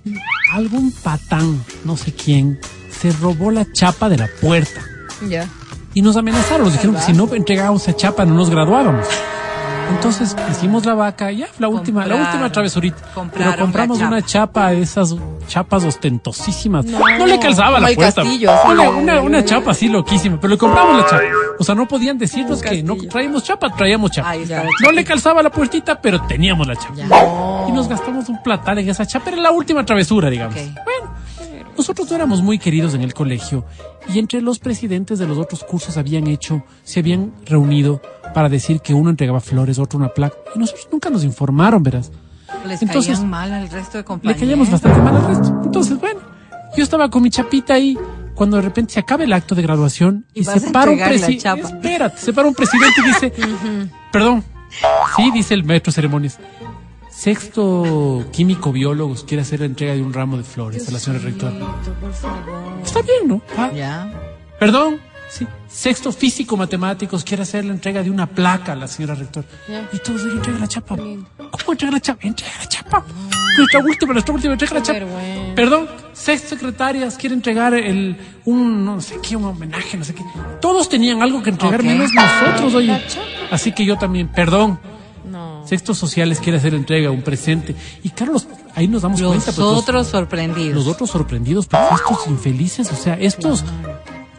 algún 0.52 0.92
patán, 0.92 1.64
no 1.84 1.96
sé 1.96 2.12
quién, 2.12 2.58
se 2.90 3.12
robó 3.12 3.50
la 3.50 3.70
chapa 3.72 4.08
de 4.08 4.18
la 4.18 4.28
puerta. 4.40 4.82
Ya. 5.28 5.48
Y 5.94 6.02
nos 6.02 6.16
amenazaron, 6.16 6.64
nos 6.64 6.72
dijeron 6.72 6.96
que 6.96 7.02
si 7.02 7.12
no 7.12 7.32
entregábamos 7.34 7.82
esa 7.82 7.96
chapa 7.96 8.24
no 8.24 8.34
nos 8.34 8.50
graduábamos. 8.50 9.06
Entonces 9.90 10.36
hicimos 10.50 10.84
la 10.84 10.94
vaca, 10.94 11.30
ya 11.30 11.48
la 11.58 11.68
última, 11.68 12.06
la 12.06 12.16
última 12.16 12.50
travesurita. 12.50 12.96
Pero 13.32 13.56
compramos 13.56 14.00
una 14.00 14.22
chapa 14.22 14.70
de 14.70 14.82
esas 14.82 15.14
chapas 15.48 15.84
ostentosísimas. 15.84 16.84
No, 16.84 17.26
le 17.26 17.38
calzaba 17.38 17.80
la 17.80 17.88
puerta. 17.94 18.22
castillo, 18.22 18.50
así, 18.50 18.68
una, 18.68 18.90
una, 18.90 19.20
una 19.20 19.44
chapa 19.44 19.72
así 19.72 19.88
loquísima, 19.88 20.38
pero 20.40 20.52
le 20.52 20.58
compramos 20.58 20.96
la 20.96 21.06
chapa. 21.06 21.22
O 21.58 21.64
sea, 21.64 21.74
no 21.74 21.86
podían 21.86 22.18
decirnos 22.18 22.60
que 22.62 22.82
no 22.82 22.96
traíamos 22.96 23.44
chapa, 23.44 23.74
traíamos 23.74 24.10
chapa. 24.10 24.34
No 24.82 24.92
le 24.92 25.04
calzaba 25.04 25.42
la 25.42 25.50
puertita, 25.50 26.00
pero 26.00 26.22
teníamos 26.22 26.66
la 26.66 26.76
chapa. 26.76 27.66
Y 27.68 27.72
nos 27.72 27.88
gastamos 27.88 28.28
un 28.28 28.42
platal 28.42 28.78
en 28.78 28.88
esa 28.88 29.06
chapa. 29.06 29.30
Era 29.30 29.40
la 29.40 29.50
última 29.50 29.84
travesura, 29.84 30.30
digamos. 30.30 30.54
Bueno, 30.54 31.14
nosotros 31.76 32.08
no 32.10 32.16
éramos 32.16 32.42
muy 32.42 32.58
queridos 32.58 32.94
en 32.94 33.02
el 33.02 33.14
colegio 33.14 33.64
y 34.12 34.18
entre 34.18 34.40
los 34.40 34.58
presidentes 34.58 35.18
de 35.18 35.26
los 35.26 35.38
otros 35.38 35.64
cursos 35.64 35.96
habían 35.96 36.26
hecho, 36.26 36.64
se 36.82 37.00
habían 37.00 37.32
reunido 37.46 38.00
para 38.34 38.48
decir 38.48 38.80
que 38.80 38.94
uno 38.94 39.10
entregaba 39.10 39.40
flores, 39.40 39.78
otro 39.78 39.98
una 39.98 40.08
placa. 40.08 40.36
Y 40.54 40.58
nosotros 40.58 40.88
nunca 40.90 41.10
nos 41.10 41.24
informaron, 41.24 41.82
verás. 41.82 42.10
Les 42.66 42.82
Entonces, 42.82 43.16
caían 43.16 43.30
mal 43.30 43.52
al 43.52 43.68
resto 43.68 43.92
de 43.92 43.98
Le 43.98 44.04
compañeros. 44.04 44.40
caíamos 44.40 44.70
bastante 44.70 45.00
mal 45.00 45.16
al 45.16 45.26
resto. 45.26 45.60
Entonces, 45.64 46.00
bueno, 46.00 46.20
yo 46.76 46.82
estaba 46.82 47.10
con 47.10 47.22
mi 47.22 47.30
chapita 47.30 47.74
ahí 47.74 47.98
cuando 48.34 48.56
de 48.56 48.62
repente 48.62 48.94
se 48.94 49.00
acaba 49.00 49.24
el 49.24 49.32
acto 49.32 49.54
de 49.54 49.62
graduación 49.62 50.26
y, 50.34 50.44
se 50.44 50.60
para 50.72 50.90
un 50.90 50.98
presidente. 50.98 51.60
Espérate, 51.60 52.18
se 52.18 52.32
para 52.32 52.48
un 52.48 52.54
presidente 52.54 53.00
y 53.00 53.06
dice, 53.06 53.32
perdón, 54.12 54.44
sí, 55.16 55.30
dice 55.32 55.54
el 55.54 55.64
maestro 55.64 55.90
de 55.90 55.94
ceremonias. 55.94 56.38
Sexto 57.14 58.24
químico 58.32 58.72
biólogos 58.72 59.22
quiere 59.22 59.42
hacer 59.42 59.60
la 59.60 59.66
entrega 59.66 59.94
de 59.94 60.02
un 60.02 60.12
ramo 60.12 60.36
de 60.36 60.42
flores 60.42 60.88
a 60.88 60.90
la 60.90 60.98
señora 60.98 61.22
rectora. 61.22 61.52
Está 62.84 63.02
bien, 63.02 63.28
¿no? 63.28 63.40
Ah, 63.56 63.70
Ya. 63.72 64.12
Perdón, 64.58 64.98
sí. 65.30 65.46
Sexto 65.68 66.10
físico 66.10 66.56
matemáticos 66.56 67.22
quiere 67.22 67.44
hacer 67.44 67.64
la 67.64 67.72
entrega 67.72 68.02
de 68.02 68.10
una 68.10 68.26
placa 68.26 68.72
a 68.72 68.74
la 68.76 68.88
señora 68.88 69.14
rectora. 69.14 69.46
Y 69.92 69.98
todos 69.98 70.22
oye, 70.24 70.32
entrega 70.32 70.58
la 70.58 70.66
chapa. 70.66 70.96
¿Cómo 70.96 71.70
entrega 71.70 71.92
la 71.92 72.00
chapa? 72.00 72.26
Entrega 72.26 72.52
la 72.60 72.68
chapa. 72.68 73.04
Nuestra 73.58 73.80
última, 73.80 74.12
nuestra 74.12 74.34
última, 74.34 74.52
entrega 74.54 74.74
la 74.74 74.82
chapa. 74.82 75.06
Perdón, 75.54 75.88
sexto 76.12 76.48
secretarias 76.48 77.16
quiere 77.16 77.36
entregar 77.36 77.74
el, 77.74 78.16
un, 78.44 78.84
no 78.84 79.00
sé 79.00 79.18
qué, 79.22 79.36
un 79.36 79.44
homenaje, 79.44 79.96
no 79.96 80.04
sé 80.04 80.14
qué. 80.16 80.24
Todos 80.60 80.88
tenían 80.88 81.22
algo 81.22 81.44
que 81.44 81.50
entregar, 81.50 81.80
menos 81.84 82.10
nosotros, 82.12 82.74
oye. 82.74 83.00
Así 83.52 83.70
que 83.70 83.84
yo 83.84 83.96
también, 83.96 84.26
perdón. 84.28 84.80
No. 85.74 85.78
Sexto 85.78 85.94
sociales 85.94 86.40
quiere 86.40 86.58
hacer 86.58 86.74
entrega, 86.74 87.10
un 87.10 87.22
presente. 87.22 87.74
Y 88.02 88.10
claro, 88.10 88.34
los- 88.34 88.46
ahí 88.74 88.86
nos 88.88 89.02
damos 89.02 89.20
cuenta. 89.20 89.44
Pues, 89.46 89.58
los- 89.58 89.78
otros 89.78 90.06
sorprendidos. 90.06 90.74
los 90.74 90.86
otros 90.86 91.10
sorprendidos, 91.10 91.66
porque 91.66 91.94
estos 91.94 92.26
infelices, 92.28 92.90
o 92.92 92.96
sea, 92.96 93.14
estos 93.14 93.64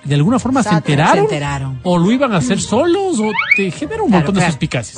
de 0.04 0.16
alguna 0.16 0.40
forma 0.40 0.62
se 0.64 0.70
enteraron, 0.70 1.16
Se 1.16 1.20
enteraron. 1.22 1.80
o 1.84 1.98
lo 1.98 2.12
iban 2.12 2.32
a 2.34 2.38
hacer 2.38 2.62
solos 2.62 3.20
o 3.20 3.32
te 3.58 3.72
genera 3.72 4.04
un 4.04 4.10
Claro, 4.10 4.22
montón 4.22 4.36
de 4.36 4.40
claro. 4.42 4.52
suspicacias. 4.54 4.98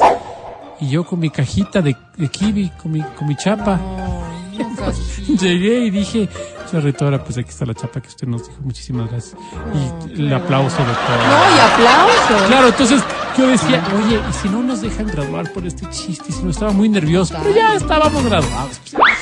Y 0.79 0.89
yo 0.89 1.05
con 1.05 1.19
mi 1.19 1.29
cajita 1.29 1.81
de, 1.81 1.95
de 2.17 2.27
kiwi, 2.27 2.69
con 2.81 2.91
mi, 2.91 3.01
con 3.01 3.27
mi 3.27 3.35
chapa, 3.35 3.79
llegué 5.41 5.85
y 5.85 5.89
dije, 5.89 6.29
rectora, 6.73 7.23
pues 7.23 7.37
aquí 7.37 7.49
está 7.49 7.65
la 7.65 7.73
chapa 7.73 8.01
que 8.01 8.09
usted 8.09 8.27
nos 8.27 8.47
dijo, 8.47 8.61
muchísimas 8.61 9.09
gracias. 9.09 9.35
Y 9.73 10.21
el 10.21 10.33
aplauso 10.33 10.77
de 10.77 10.83
todo. 10.83 11.17
No, 11.17 11.55
y 11.55 11.59
aplauso. 11.59 12.47
Claro, 12.47 12.67
entonces 12.67 13.01
yo 13.37 13.47
decía, 13.47 13.83
oye, 14.03 14.21
¿y 14.29 14.33
si 14.33 14.49
no 14.49 14.63
nos 14.63 14.81
dejan 14.81 15.07
graduar 15.07 15.51
por 15.53 15.65
este 15.65 15.89
chiste? 15.89 16.25
Y 16.29 16.31
si 16.33 16.43
no 16.43 16.51
estaba 16.51 16.71
muy 16.71 16.89
nervioso, 16.89 17.35
pero 17.41 17.55
ya 17.55 17.75
estábamos 17.75 18.23
graduados. 18.23 18.79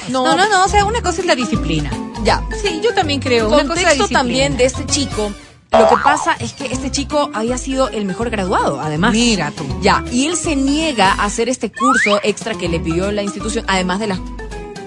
No, 0.09 0.35
no, 0.35 0.49
no, 0.49 0.65
o 0.65 0.67
sea, 0.67 0.85
una 0.85 1.01
cosa 1.01 1.21
es 1.21 1.27
la 1.27 1.35
disciplina. 1.35 1.89
Ya. 2.23 2.43
Sí, 2.61 2.81
yo 2.83 2.93
también 2.93 3.19
creo. 3.19 3.47
una 3.47 3.63
cosa 3.65 3.81
es 3.81 3.83
la 3.83 3.89
contexto 3.89 4.13
también 4.13 4.57
de 4.57 4.65
este 4.65 4.85
chico 4.85 5.31
Lo 5.71 5.89
que 5.89 5.95
pasa 6.03 6.35
es 6.39 6.53
que 6.53 6.65
este 6.65 6.89
chico 6.89 7.29
había 7.33 7.57
sido 7.57 7.89
el 7.89 8.05
mejor 8.05 8.29
graduado, 8.29 8.79
además. 8.79 9.11
Mira 9.11 9.51
tú. 9.51 9.65
Ya, 9.81 10.03
y 10.11 10.27
él 10.27 10.37
se 10.37 10.55
niega 10.55 11.11
a 11.11 11.25
hacer 11.25 11.49
este 11.49 11.71
curso 11.71 12.19
extra 12.23 12.55
que 12.55 12.69
le 12.69 12.79
pidió 12.79 13.11
la 13.11 13.23
institución, 13.23 13.65
además 13.67 13.99
de 13.99 14.07
las 14.07 14.19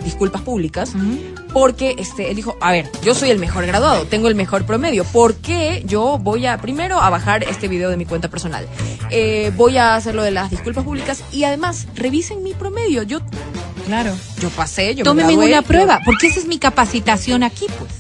disculpas 0.09 0.43
públicas, 0.43 0.93
porque 1.53 1.95
este, 1.99 2.31
él 2.31 2.37
dijo, 2.37 2.57
a 2.61 2.73
ver, 2.73 2.91
yo 3.03 3.15
soy 3.15 3.31
el 3.31 3.39
mejor 3.39 3.67
graduado, 3.67 4.05
tengo 4.07 4.29
el 4.29 4.35
mejor 4.35 4.65
promedio, 4.65 5.05
¿por 5.05 5.35
qué 5.37 5.83
yo 5.87 6.19
voy 6.19 6.47
a, 6.47 6.57
primero, 6.59 7.01
a 7.01 7.11
bajar 7.11 7.45
este 7.45 7.69
video 7.69 7.91
de 7.91 7.97
mi 7.97 8.05
cuenta 8.07 8.29
personal? 8.29 8.67
Eh, 9.11 9.53
voy 9.57 9.77
a 9.77 9.95
hacer 9.95 10.15
lo 10.15 10.23
de 10.23 10.31
las 10.31 10.51
disculpas 10.51 10.85
públicas 10.85 11.23
y 11.33 11.45
además, 11.45 11.87
revisen 11.95 12.43
mi 12.43 12.55
promedio, 12.55 13.03
yo... 13.03 13.21
Claro. 13.87 14.15
Yo 14.41 14.51
pasé, 14.51 14.95
yo 14.95 14.99
me 14.99 15.05
Tómeme 15.05 15.33
gradué, 15.35 15.47
una 15.47 15.61
yo- 15.61 15.67
prueba, 15.67 16.01
porque 16.05 16.27
esa 16.27 16.41
es 16.41 16.47
mi 16.47 16.59
capacitación 16.59 17.43
aquí, 17.43 17.67
pues. 17.79 17.91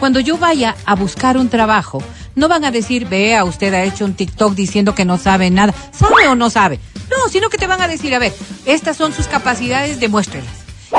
Cuando 0.00 0.20
yo 0.20 0.38
vaya 0.38 0.76
a 0.86 0.94
buscar 0.94 1.36
un 1.36 1.48
trabajo, 1.48 2.02
no 2.36 2.48
van 2.48 2.64
a 2.64 2.70
decir, 2.70 3.06
vea, 3.08 3.44
usted 3.44 3.74
ha 3.74 3.82
hecho 3.82 4.04
un 4.04 4.14
TikTok 4.14 4.54
diciendo 4.54 4.94
que 4.94 5.04
no 5.04 5.18
sabe 5.18 5.50
nada. 5.50 5.74
¿Sabe 5.92 6.28
o 6.28 6.34
no 6.36 6.48
sabe? 6.50 6.78
No, 7.10 7.28
sino 7.30 7.48
que 7.50 7.58
te 7.58 7.66
van 7.66 7.80
a 7.80 7.88
decir, 7.88 8.14
a 8.14 8.18
ver, 8.18 8.32
estas 8.64 8.96
son 8.96 9.12
sus 9.12 9.26
capacidades, 9.26 9.98
demuéstrelas. 10.00 10.52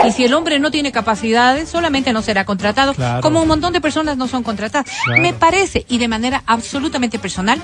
Y 0.07 0.11
si 0.11 0.23
el 0.25 0.33
hombre 0.33 0.59
no 0.59 0.71
tiene 0.71 0.91
capacidades, 0.91 1.69
solamente 1.69 2.13
no 2.13 2.21
será 2.21 2.45
contratado, 2.45 2.93
Claro. 2.93 3.21
como 3.21 3.41
un 3.41 3.47
montón 3.47 3.73
de 3.73 3.81
personas 3.81 4.17
no 4.17 4.27
son 4.27 4.43
contratadas. 4.43 4.87
Claro. 5.05 5.21
Me 5.21 5.33
parece, 5.33 5.85
y 5.89 5.97
de 5.97 6.07
manera 6.07 6.43
absolutamente 6.45 7.17
personal, 7.19 7.59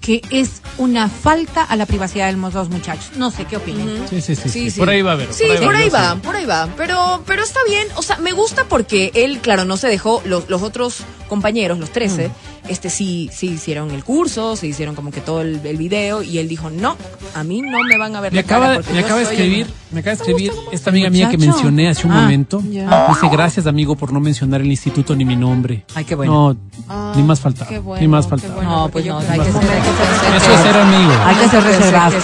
que 0.00 0.20
es 0.30 0.60
una 0.76 1.08
falta 1.08 1.62
a 1.64 1.76
la 1.76 1.86
privacidad 1.86 2.26
de 2.30 2.34
los 2.36 2.52
dos 2.52 2.68
muchachos. 2.68 3.12
No 3.16 3.30
sé 3.30 3.46
qué 3.46 3.56
opinan. 3.56 3.88
Sí, 4.10 4.20
sí, 4.20 4.34
sí, 4.36 4.42
sí. 4.42 4.48
Sí, 4.50 4.70
sí. 4.70 4.78
Por 4.78 4.90
ahí 4.90 5.00
va 5.00 5.12
a 5.12 5.16
ver. 5.16 5.32
Sí, 5.32 5.44
por 5.64 5.74
ahí 5.74 5.88
va, 5.88 6.16
por 6.16 6.36
ahí 6.36 6.44
va. 6.44 6.68
Pero, 6.76 7.22
pero 7.26 7.42
está 7.42 7.60
bien. 7.66 7.88
O 7.96 8.02
sea, 8.02 8.18
me 8.18 8.32
gusta 8.32 8.64
porque 8.64 9.10
él, 9.14 9.38
claro, 9.40 9.64
no 9.64 9.76
se 9.78 9.88
dejó. 9.88 10.20
Los, 10.26 10.50
los 10.50 10.60
otros 10.62 10.98
compañeros, 11.28 11.78
los 11.78 11.90
13, 11.90 12.30
este 12.68 12.90
sí, 12.90 13.30
sí 13.32 13.48
hicieron 13.50 13.90
el 13.90 14.04
curso, 14.04 14.56
se 14.56 14.66
hicieron 14.66 14.94
como 14.94 15.10
que 15.10 15.20
todo 15.20 15.40
el, 15.42 15.60
el 15.64 15.76
video. 15.76 16.22
Y 16.22 16.38
él 16.38 16.48
dijo, 16.48 16.70
no, 16.70 16.96
a 17.34 17.44
mí 17.44 17.60
no 17.62 17.78
me 17.82 17.98
van 17.98 18.16
a 18.16 18.20
ver 18.20 18.32
Me 18.32 18.36
la 18.36 18.40
acaba, 18.42 18.68
me 18.78 19.02
de 19.02 19.22
escribir, 19.22 19.66
me 19.90 20.00
acaba 20.00 20.16
de 20.16 20.22
escribir 20.22 20.52
esta 20.72 20.90
amiga 20.90 21.10
mía 21.10 21.28
que 21.28 21.38
mencioné 21.38 21.88
hace 21.88 22.06
un 22.06 22.12
Ah, 22.12 22.22
momento. 22.22 22.60
Dice, 22.60 23.28
gracias 23.30 23.66
amigo 23.66 23.96
por 23.96 24.12
no 24.12 24.20
mencionar 24.20 24.60
el 24.60 24.68
instituto 24.68 25.14
ni 25.14 25.24
mi 25.24 25.36
nombre. 25.36 25.84
Ay, 25.94 26.04
qué 26.04 26.14
bueno. 26.14 26.56
No, 26.88 27.14
ni 27.16 27.22
más 27.22 27.40
faltaba. 27.40 27.68
Qué 27.68 27.78
bueno, 27.78 28.00
ni 28.00 28.08
más 28.08 28.24
qué 28.26 28.30
faltaba. 28.30 28.54
bueno, 28.54 28.70
No, 28.70 28.88
pues 28.88 29.04
no, 29.06 29.18
hay 29.18 29.26
que 29.40 29.46
que- 29.46 29.52
ser- 29.52 29.60
hay 29.70 29.80
que 29.82 29.88
ser- 29.88 30.36
Eso 30.36 30.54
es 30.54 30.60
ser 30.60 30.76
amigo. 30.76 31.12
Hay 31.24 31.36
que 31.36 31.48
ser 31.48 31.62
reservado. 31.62 32.16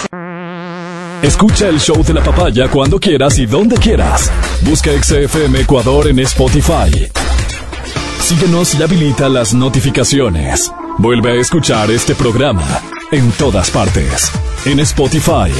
Escucha 1.22 1.68
el 1.68 1.78
show 1.78 2.02
de 2.02 2.14
la 2.14 2.22
papaya 2.24 2.68
cuando 2.68 2.98
quieras 2.98 3.38
y 3.38 3.44
donde 3.46 3.76
quieras. 3.76 4.30
Busca 4.62 4.90
XFM 4.90 5.60
Ecuador 5.60 6.08
en 6.08 6.18
Spotify. 6.20 7.08
Síguenos 8.30 8.78
y 8.78 8.82
habilita 8.84 9.28
las 9.28 9.52
notificaciones. 9.52 10.72
Vuelve 10.98 11.32
a 11.32 11.34
escuchar 11.40 11.90
este 11.90 12.14
programa 12.14 12.80
en 13.10 13.32
todas 13.32 13.72
partes. 13.72 14.30
En 14.64 14.78
Spotify, 14.78 15.50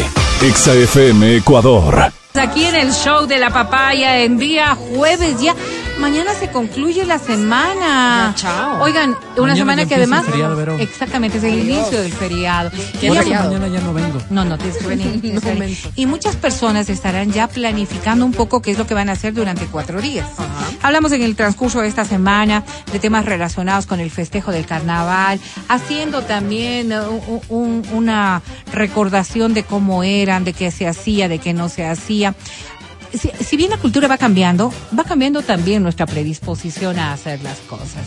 XFM 0.41 1.39
Ecuador. 1.39 2.13
Aquí 2.35 2.65
en 2.65 2.77
el 2.77 2.93
show 2.93 3.27
de 3.27 3.39
la 3.39 3.51
papaya 3.51 4.21
en 4.21 4.39
día 4.39 4.77
jueves 4.77 5.43
ya. 5.43 5.57
Mañana 6.01 6.33
se 6.35 6.49
concluye 6.51 7.05
la 7.05 7.19
semana. 7.19 8.31
Ya, 8.31 8.35
chao. 8.35 8.83
Oigan, 8.83 9.11
una 9.11 9.19
Mañana 9.37 9.57
semana 9.57 9.87
que 9.87 9.95
además. 9.97 10.25
el 10.27 10.31
feriado, 10.33 10.57
Vero. 10.57 10.79
exactamente, 10.79 11.39
es 11.39 11.45
el 11.45 11.59
inicio 11.59 12.01
del 12.01 12.13
feriado. 12.13 12.71
¿Qué 13.01 13.09
Y 13.09 13.11
feriado? 13.11 13.53
Mañana 13.53 13.69
ya 13.69 13.81
no 13.81 13.93
vengo. 13.93 14.19
No, 14.31 14.45
no, 14.45 14.57
tienes 14.57 14.79
que 14.79 14.87
venir, 14.87 15.21
tienes 15.21 15.43
que 15.43 15.55
venir. 15.55 15.79
Y 15.97 16.07
muchas 16.07 16.37
personas 16.37 16.89
estarán 16.89 17.33
ya 17.33 17.49
planificando 17.49 18.25
un 18.25 18.33
poco 18.33 18.63
qué 18.63 18.71
es 18.71 18.79
lo 18.79 18.87
que 18.87 18.95
van 18.95 19.09
a 19.11 19.13
hacer 19.13 19.35
durante 19.35 19.67
cuatro 19.67 20.01
días. 20.01 20.27
Hablamos 20.83 21.13
en 21.13 21.23
el 21.23 21.37
transcurso 21.37 21.81
de 21.83 21.89
esta 21.89 22.05
semana 22.07 22.65
de 22.93 22.99
temas 22.99 23.27
relacionados 23.27 23.87
con 23.87 24.01
el 24.01 24.11
festejo 24.11 24.53
del 24.53 24.65
carnaval, 24.67 25.39
haciendo 25.69 26.23
también 26.23 26.93
eh, 26.93 27.01
un- 27.49 27.87
una 27.93 28.43
recordación 28.73 29.53
de 29.55 29.65
cómo 29.65 30.03
eran, 30.03 30.45
de 30.45 30.55
qué 30.55 30.71
se 30.71 30.89
hacía, 30.89 31.29
de 31.29 31.39
qué 31.39 31.53
no 31.53 31.69
se 31.69 31.87
hacía. 31.87 32.35
Si, 33.13 33.31
si 33.45 33.57
bien 33.57 33.71
la 33.71 33.77
cultura 33.79 34.07
va 34.09 34.19
cambiando, 34.19 34.73
va 34.97 35.05
cambiando 35.05 35.43
también 35.43 35.83
nuestra 35.83 36.07
predisposición 36.07 36.99
a 36.99 37.13
hacer 37.13 37.43
las 37.43 37.59
cosas. 37.61 38.05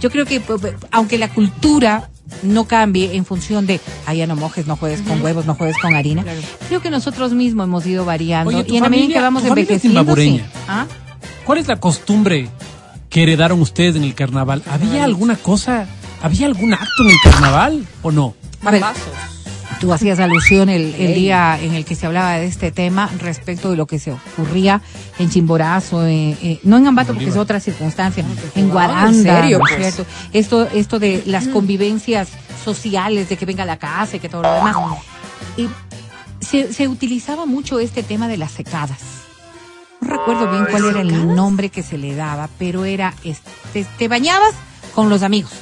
Yo 0.00 0.10
creo 0.10 0.24
que, 0.26 0.40
p- 0.40 0.56
aunque 0.90 1.18
la 1.18 1.28
cultura 1.32 2.08
no 2.42 2.64
cambie 2.66 3.14
en 3.16 3.24
función 3.24 3.66
de, 3.66 3.80
ah, 4.06 4.14
ya 4.14 4.26
no 4.26 4.36
mojes, 4.36 4.66
no 4.66 4.76
juegues 4.76 5.00
con 5.02 5.22
huevos, 5.22 5.44
no 5.46 5.54
juegues 5.54 5.76
con 5.78 5.94
harina, 5.94 6.24
creo 6.68 6.80
que 6.80 6.90
nosotros 6.90 7.32
mismos 7.32 7.64
hemos 7.64 7.84
ido 7.86 8.04
variando. 8.04 8.50
Oye, 8.50 8.64
y 8.68 8.76
en 8.76 8.82
la 8.82 8.88
medida 8.90 9.06
en 9.06 9.12
que 9.12 9.20
vamos 9.20 9.42
envejeciendo, 9.44 10.14
sí. 10.16 10.40
¿Ah? 10.68 10.86
¿Cuál 11.44 11.58
es 11.58 11.68
la 11.68 11.76
costumbre 11.76 12.48
que 13.10 13.22
heredaron 13.22 13.60
ustedes 13.60 13.96
en 13.96 14.04
el 14.04 14.14
carnaval? 14.14 14.62
¿Había 14.70 15.04
alguna 15.04 15.36
cosa, 15.36 15.86
había 16.22 16.46
algún 16.46 16.72
acto 16.74 17.02
en 17.02 17.10
el 17.10 17.16
carnaval 17.22 17.86
o 18.02 18.10
no? 18.12 18.34
Tú 19.84 19.92
hacías 19.92 20.18
alusión 20.18 20.70
el, 20.70 20.94
día 21.14 21.58
en 21.60 21.74
el 21.74 21.84
que 21.84 21.94
se 21.94 22.06
hablaba 22.06 22.36
de 22.36 22.46
este 22.46 22.72
tema 22.72 23.10
respecto 23.18 23.70
de 23.70 23.76
lo 23.76 23.86
que 23.86 23.98
se 23.98 24.12
ocurría 24.12 24.80
en 25.18 25.28
Chimborazo, 25.28 26.06
eh, 26.06 26.34
eh, 26.40 26.60
no 26.62 26.78
en 26.78 26.86
Ambato 26.86 27.12
porque 27.12 27.28
es 27.28 27.36
otra 27.36 27.60
circunstancia, 27.60 28.24
en 28.54 28.70
Guaranda, 28.70 29.10
¿en 29.10 29.22
serio, 29.22 29.58
¿no 29.58 29.66
es 29.66 29.74
pues? 29.74 29.94
cierto? 29.94 30.10
Esto, 30.32 30.68
esto 30.72 30.98
de 30.98 31.22
las 31.26 31.48
convivencias 31.48 32.28
sociales, 32.64 33.28
de 33.28 33.36
que 33.36 33.44
venga 33.44 33.64
a 33.64 33.66
la 33.66 33.76
casa 33.76 34.16
y 34.16 34.20
que 34.20 34.30
todo 34.30 34.40
lo 34.40 34.54
demás. 34.54 34.74
Y 35.58 35.68
se, 36.40 36.72
se 36.72 36.88
utilizaba 36.88 37.44
mucho 37.44 37.78
este 37.78 38.02
tema 38.02 38.26
de 38.26 38.38
las 38.38 38.52
secadas. 38.52 39.00
No 40.00 40.08
recuerdo 40.08 40.50
bien 40.50 40.66
cuál 40.70 40.86
era 40.86 41.00
el 41.02 41.34
nombre 41.34 41.68
que 41.68 41.82
se 41.82 41.98
le 41.98 42.14
daba, 42.14 42.48
pero 42.58 42.86
era, 42.86 43.12
este, 43.22 43.86
te 43.98 44.08
bañabas 44.08 44.54
con 44.94 45.10
los 45.10 45.22
amigos. 45.22 45.52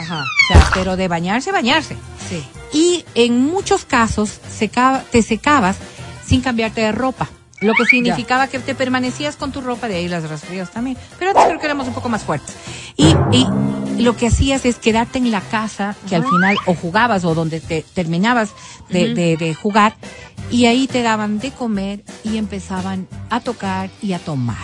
Ajá, 0.00 0.22
O 0.22 0.52
sea, 0.52 0.68
pero 0.74 0.96
de 0.96 1.06
bañarse, 1.06 1.52
bañarse. 1.52 1.96
sí. 2.28 2.42
Y 2.72 3.04
en 3.14 3.44
muchos 3.46 3.84
casos 3.84 4.40
secaba- 4.50 5.02
te 5.10 5.22
secabas 5.22 5.76
sin 6.26 6.40
cambiarte 6.40 6.80
de 6.82 6.92
ropa. 6.92 7.28
Lo 7.60 7.72
que 7.74 7.84
significaba 7.86 8.46
que 8.46 8.60
te 8.60 8.74
permanecías 8.76 9.34
con 9.34 9.50
tu 9.50 9.60
ropa, 9.60 9.88
de 9.88 9.96
ahí 9.96 10.06
las 10.08 10.28
resfrías 10.28 10.70
también. 10.70 10.96
Pero 11.18 11.30
antes 11.32 11.44
creo 11.46 11.58
que 11.58 11.66
éramos 11.66 11.88
un 11.88 11.94
poco 11.94 12.08
más 12.08 12.22
fuertes. 12.22 12.54
Y, 12.96 13.08
y 13.32 13.46
lo 14.00 14.16
que 14.16 14.28
hacías 14.28 14.64
es 14.64 14.76
quedarte 14.76 15.18
en 15.18 15.32
la 15.32 15.40
casa, 15.40 15.96
que 16.08 16.14
al 16.14 16.22
final 16.24 16.56
o 16.66 16.74
jugabas 16.74 17.24
o 17.24 17.34
donde 17.34 17.58
te 17.60 17.84
terminabas 17.94 18.50
de, 18.90 19.12
de- 19.14 19.36
de 19.36 19.54
jugar, 19.54 19.96
y 20.52 20.66
ahí 20.66 20.86
te 20.86 21.02
daban 21.02 21.40
de 21.40 21.50
comer 21.50 22.04
y 22.22 22.36
empezaban 22.36 23.08
a 23.28 23.40
tocar 23.40 23.90
y 24.02 24.12
a 24.12 24.18
tomar 24.20 24.56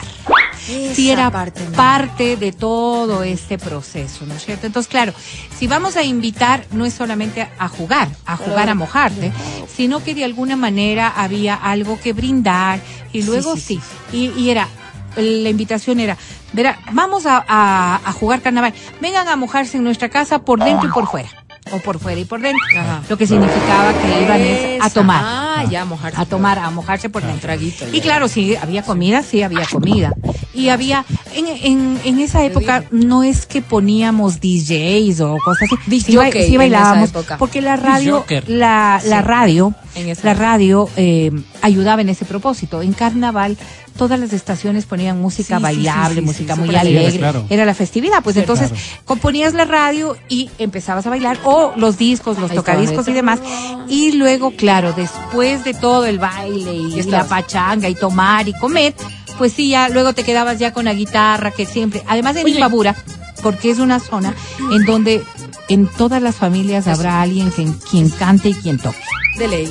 Esa 0.68 1.12
era 1.12 1.30
parte 1.30 1.64
no. 1.64 1.72
parte 1.76 2.36
de 2.36 2.52
todo 2.52 3.22
este 3.22 3.58
proceso, 3.58 4.24
¿no 4.26 4.34
es 4.34 4.44
cierto? 4.44 4.66
Entonces, 4.66 4.88
claro, 4.90 5.12
si 5.58 5.66
vamos 5.66 5.96
a 5.96 6.02
invitar, 6.02 6.64
no 6.72 6.84
es 6.84 6.94
solamente 6.94 7.48
a 7.58 7.68
jugar, 7.68 8.08
a 8.26 8.36
jugar 8.36 8.68
a 8.70 8.74
mojarte, 8.74 9.32
sino 9.74 10.02
que 10.02 10.14
de 10.14 10.24
alguna 10.24 10.56
manera 10.56 11.08
había 11.16 11.54
algo 11.54 11.98
que 12.00 12.12
brindar 12.12 12.80
y 13.12 13.22
luego 13.22 13.56
sí, 13.56 13.80
Y, 14.12 14.30
y 14.36 14.50
era, 14.50 14.68
la 15.16 15.48
invitación 15.50 16.00
era, 16.00 16.16
verá, 16.52 16.78
vamos 16.92 17.26
a, 17.26 17.44
a- 17.46 18.00
a 18.04 18.12
jugar 18.12 18.40
carnaval, 18.42 18.72
vengan 19.00 19.28
a 19.28 19.36
mojarse 19.36 19.76
en 19.76 19.84
nuestra 19.84 20.08
casa 20.08 20.40
por 20.40 20.62
dentro 20.64 20.88
y 20.88 20.92
por 20.92 21.06
fuera. 21.08 21.28
O 21.72 21.78
por 21.78 21.98
fuera 21.98 22.20
y 22.20 22.26
por 22.26 22.40
dentro. 22.42 22.60
Ajá. 22.78 23.00
Lo 23.08 23.16
que 23.16 23.26
significaba 23.26 23.92
que 23.94 24.22
iban 24.22 24.82
a 24.82 24.90
tomar 24.90 25.24
Ah, 25.56 25.64
ya, 25.70 25.84
mojarse. 25.84 26.20
a 26.20 26.24
tomar, 26.26 26.58
a 26.58 26.70
mojarse 26.70 27.08
por 27.08 27.22
dentro. 27.22 27.40
traguito, 27.42 27.84
Y 27.92 28.00
claro, 28.00 28.28
sí, 28.28 28.56
había 28.56 28.82
comida, 28.82 29.22
sí, 29.22 29.42
había 29.42 29.66
comida. 29.66 30.12
Y 30.54 30.68
había, 30.68 31.04
en, 31.34 31.46
en, 31.48 32.00
en 32.04 32.20
esa 32.20 32.44
época 32.44 32.84
no 32.90 33.22
es 33.24 33.44
que 33.46 33.60
poníamos 33.60 34.40
DJs 34.40 35.20
o 35.20 35.36
cosas 35.44 35.68
así. 35.72 36.00
Sí, 36.00 36.16
ba- 36.16 36.30
sí 36.30 36.56
bailábamos, 36.56 37.10
porque 37.38 37.60
la 37.60 37.76
radio, 37.76 38.24
la, 38.46 39.00
la 39.04 39.20
Sí. 39.20 39.26
radio, 39.26 39.74
En 39.96 40.08
esa 40.08 40.22
la 40.24 40.30
época. 40.32 40.44
radio 40.46 40.88
eh, 40.96 41.32
ayudaba 41.62 42.02
en 42.02 42.08
ese 42.08 42.24
propósito. 42.24 42.82
En 42.82 42.92
carnaval, 42.92 43.56
todas 43.98 44.18
las 44.18 44.32
estaciones 44.32 44.86
ponían 44.86 45.20
música 45.20 45.56
Sí, 45.56 45.60
sí, 45.60 45.62
bailable, 45.62 46.14
sí, 46.14 46.20
sí, 46.20 46.26
música 46.26 46.54
sí, 46.54 46.60
muy 46.60 46.68
súper 46.68 46.80
alegre. 46.80 47.00
alegre, 47.00 47.18
claro. 47.18 47.44
Era 47.50 47.64
la 47.64 47.74
festividad, 47.74 48.22
pues 48.22 48.34
Sí, 48.34 48.40
entonces 48.40 48.68
claro. 48.70 48.82
componías 49.04 49.54
la 49.54 49.64
radio 49.64 50.16
y 50.28 50.50
empezabas 50.58 51.06
a 51.06 51.10
bailar, 51.10 51.38
o 51.44 51.72
los 51.76 51.98
discos, 51.98 52.38
los 52.38 52.50
Ahí 52.50 52.56
tocadiscos 52.56 53.06
ahí 53.06 53.12
y 53.12 53.14
demás. 53.16 53.40
Y 53.88 54.12
luego, 54.12 54.52
claro, 54.52 54.92
después 54.92 55.43
de 55.44 55.74
todo 55.74 56.06
el 56.06 56.18
baile 56.18 56.72
y, 56.72 56.98
Y 56.98 57.02
la 57.02 57.24
pachanga 57.24 57.88
y 57.88 57.94
tomar 57.94 58.48
y 58.48 58.54
comer, 58.54 58.94
pues 59.36 59.52
sí, 59.52 59.68
ya 59.68 59.90
luego 59.90 60.14
te 60.14 60.24
quedabas 60.24 60.58
ya 60.58 60.72
con 60.72 60.86
la 60.86 60.94
guitarra 60.94 61.50
que 61.50 61.66
siempre, 61.66 62.02
además 62.08 62.34
de 62.34 62.44
Oye. 62.44 62.54
Imbabura, 62.54 62.96
porque 63.42 63.70
es 63.70 63.78
una 63.78 64.00
zona 64.00 64.34
en 64.72 64.84
donde 64.86 65.22
en 65.68 65.86
todas 65.86 66.22
las 66.22 66.36
familias 66.36 66.88
habrá 66.88 67.20
alguien 67.20 67.50
que, 67.50 67.66
quien 67.90 68.08
cante 68.08 68.50
y 68.50 68.54
quien 68.54 68.78
toque. 68.78 68.98
De 69.38 69.48
ley. 69.48 69.70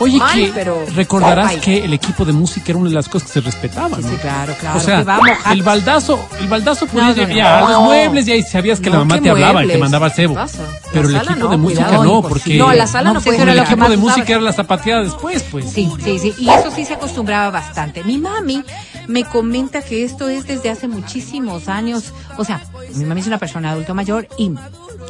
Oye, 0.00 0.18
Mal, 0.18 0.34
que 0.38 0.50
pero- 0.54 0.84
recordarás 0.94 1.54
que 1.56 1.84
el 1.84 1.92
equipo 1.94 2.24
de 2.24 2.32
música 2.32 2.66
era 2.72 2.78
una 2.78 2.88
de 2.88 2.94
las 2.94 3.08
cosas 3.08 3.28
que 3.28 3.34
se 3.34 3.40
respetaba, 3.40 3.96
Sí, 3.96 4.02
¿no? 4.02 4.10
sí, 4.10 4.16
claro, 4.16 4.54
claro. 4.58 4.78
O 4.78 4.80
sea, 4.80 5.04
a 5.44 5.52
el 5.52 5.62
baldazo, 5.62 6.18
el 6.40 6.48
baldazo 6.48 6.86
podía 6.86 7.08
No, 7.08 7.14
llevar 7.26 7.70
los 7.70 7.82
muebles 7.82 8.26
y 8.28 8.32
ahí 8.32 8.42
sabías 8.42 8.80
que 8.80 8.90
la 8.90 8.98
mamá 8.98 9.14
¿qué 9.16 9.20
te 9.22 9.30
hablaba 9.30 9.64
y 9.64 9.68
te 9.68 9.78
mandaba 9.78 10.06
al 10.06 10.12
cebo. 10.12 10.36
Pero 10.92 11.08
el 11.08 11.16
equipo 11.16 11.48
de 11.48 11.56
música 11.56 11.84
cuidado, 11.86 12.04
no, 12.04 12.22
porque 12.22 12.58
No, 12.58 12.72
la 12.72 12.86
sala 12.86 13.12
no 13.12 13.20
eso 13.20 13.30
el 13.32 13.58
equipo 13.58 13.88
de 13.88 13.96
música 13.96 14.32
era 14.32 14.40
la 14.40 14.52
zapateada 14.52 15.02
después, 15.02 15.42
pues. 15.50 15.70
Sí, 15.70 15.90
sí, 16.02 16.18
sí. 16.18 16.34
Y 16.38 16.48
eso 16.48 16.70
sí 16.74 16.84
se 16.84 16.94
acostumbraba 16.94 17.50
bastante. 17.50 18.02
Mi 18.04 18.18
mami 18.18 18.64
me 19.06 19.24
comenta 19.24 19.82
que 19.82 20.04
esto 20.04 20.28
es 20.28 20.46
desde 20.46 20.70
hace 20.70 20.88
muchísimos 20.88 21.68
años. 21.68 22.12
O 22.36 22.44
sea, 22.44 22.60
Mi 22.94 23.04
mami 23.04 23.20
es 23.20 23.26
una 23.26 23.38
persona 23.38 23.70
adulto 23.70 23.94
mayor 23.94 24.28
y 24.38 24.50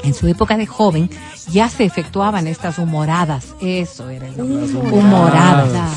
en 0.03 0.15
su 0.15 0.27
época 0.27 0.57
de 0.57 0.67
joven 0.67 1.11
ya 1.51 1.69
se 1.69 1.85
efectuaban 1.85 2.47
estas 2.47 2.79
humoradas. 2.79 3.55
Eso 3.61 4.09
era 4.09 4.27
el 4.27 4.41
humoradas. 4.41 5.91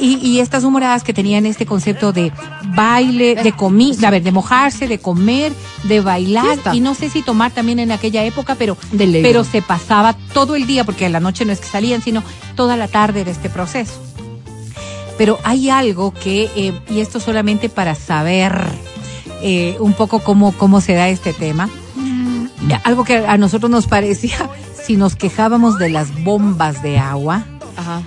Y, 0.00 0.16
y 0.16 0.40
estas 0.40 0.64
humoradas 0.64 1.04
que 1.04 1.14
tenían 1.14 1.46
este 1.46 1.66
concepto 1.66 2.12
de 2.12 2.32
baile, 2.74 3.36
de 3.36 3.52
comida, 3.52 4.08
a 4.08 4.10
ver, 4.10 4.22
de 4.22 4.32
mojarse, 4.32 4.88
de 4.88 4.98
comer, 4.98 5.52
de 5.84 6.00
bailar 6.00 6.44
Fiesta. 6.46 6.74
y 6.74 6.80
no 6.80 6.94
sé 6.94 7.10
si 7.10 7.22
tomar 7.22 7.52
también 7.52 7.78
en 7.78 7.92
aquella 7.92 8.24
época, 8.24 8.56
pero 8.56 8.76
De 8.90 9.20
pero 9.22 9.44
se 9.44 9.62
pasaba 9.62 10.16
todo 10.32 10.56
el 10.56 10.66
día 10.66 10.82
porque 10.84 11.06
en 11.06 11.12
la 11.12 11.20
noche 11.20 11.44
no 11.44 11.52
es 11.52 11.60
que 11.60 11.68
salían, 11.68 12.02
sino 12.02 12.22
toda 12.56 12.76
la 12.76 12.88
tarde 12.88 13.20
era 13.20 13.30
este 13.30 13.48
proceso. 13.48 14.00
Pero 15.16 15.38
hay 15.44 15.70
algo 15.70 16.12
que, 16.12 16.50
eh, 16.56 16.80
y 16.90 16.98
esto 16.98 17.20
solamente 17.20 17.68
para 17.68 17.94
saber 17.94 18.66
eh, 19.42 19.76
un 19.78 19.92
poco 19.92 20.18
cómo, 20.18 20.52
cómo 20.52 20.80
se 20.80 20.94
da 20.94 21.08
este 21.08 21.32
tema, 21.32 21.68
algo 22.84 23.04
que 23.04 23.18
a 23.18 23.36
nosotros 23.38 23.70
nos 23.70 23.86
parecía, 23.86 24.50
si 24.84 24.96
nos 24.96 25.16
quejábamos 25.16 25.78
de 25.78 25.90
las 25.90 26.24
bombas 26.24 26.82
de 26.82 26.98
agua, 26.98 27.44
Ajá. 27.76 28.02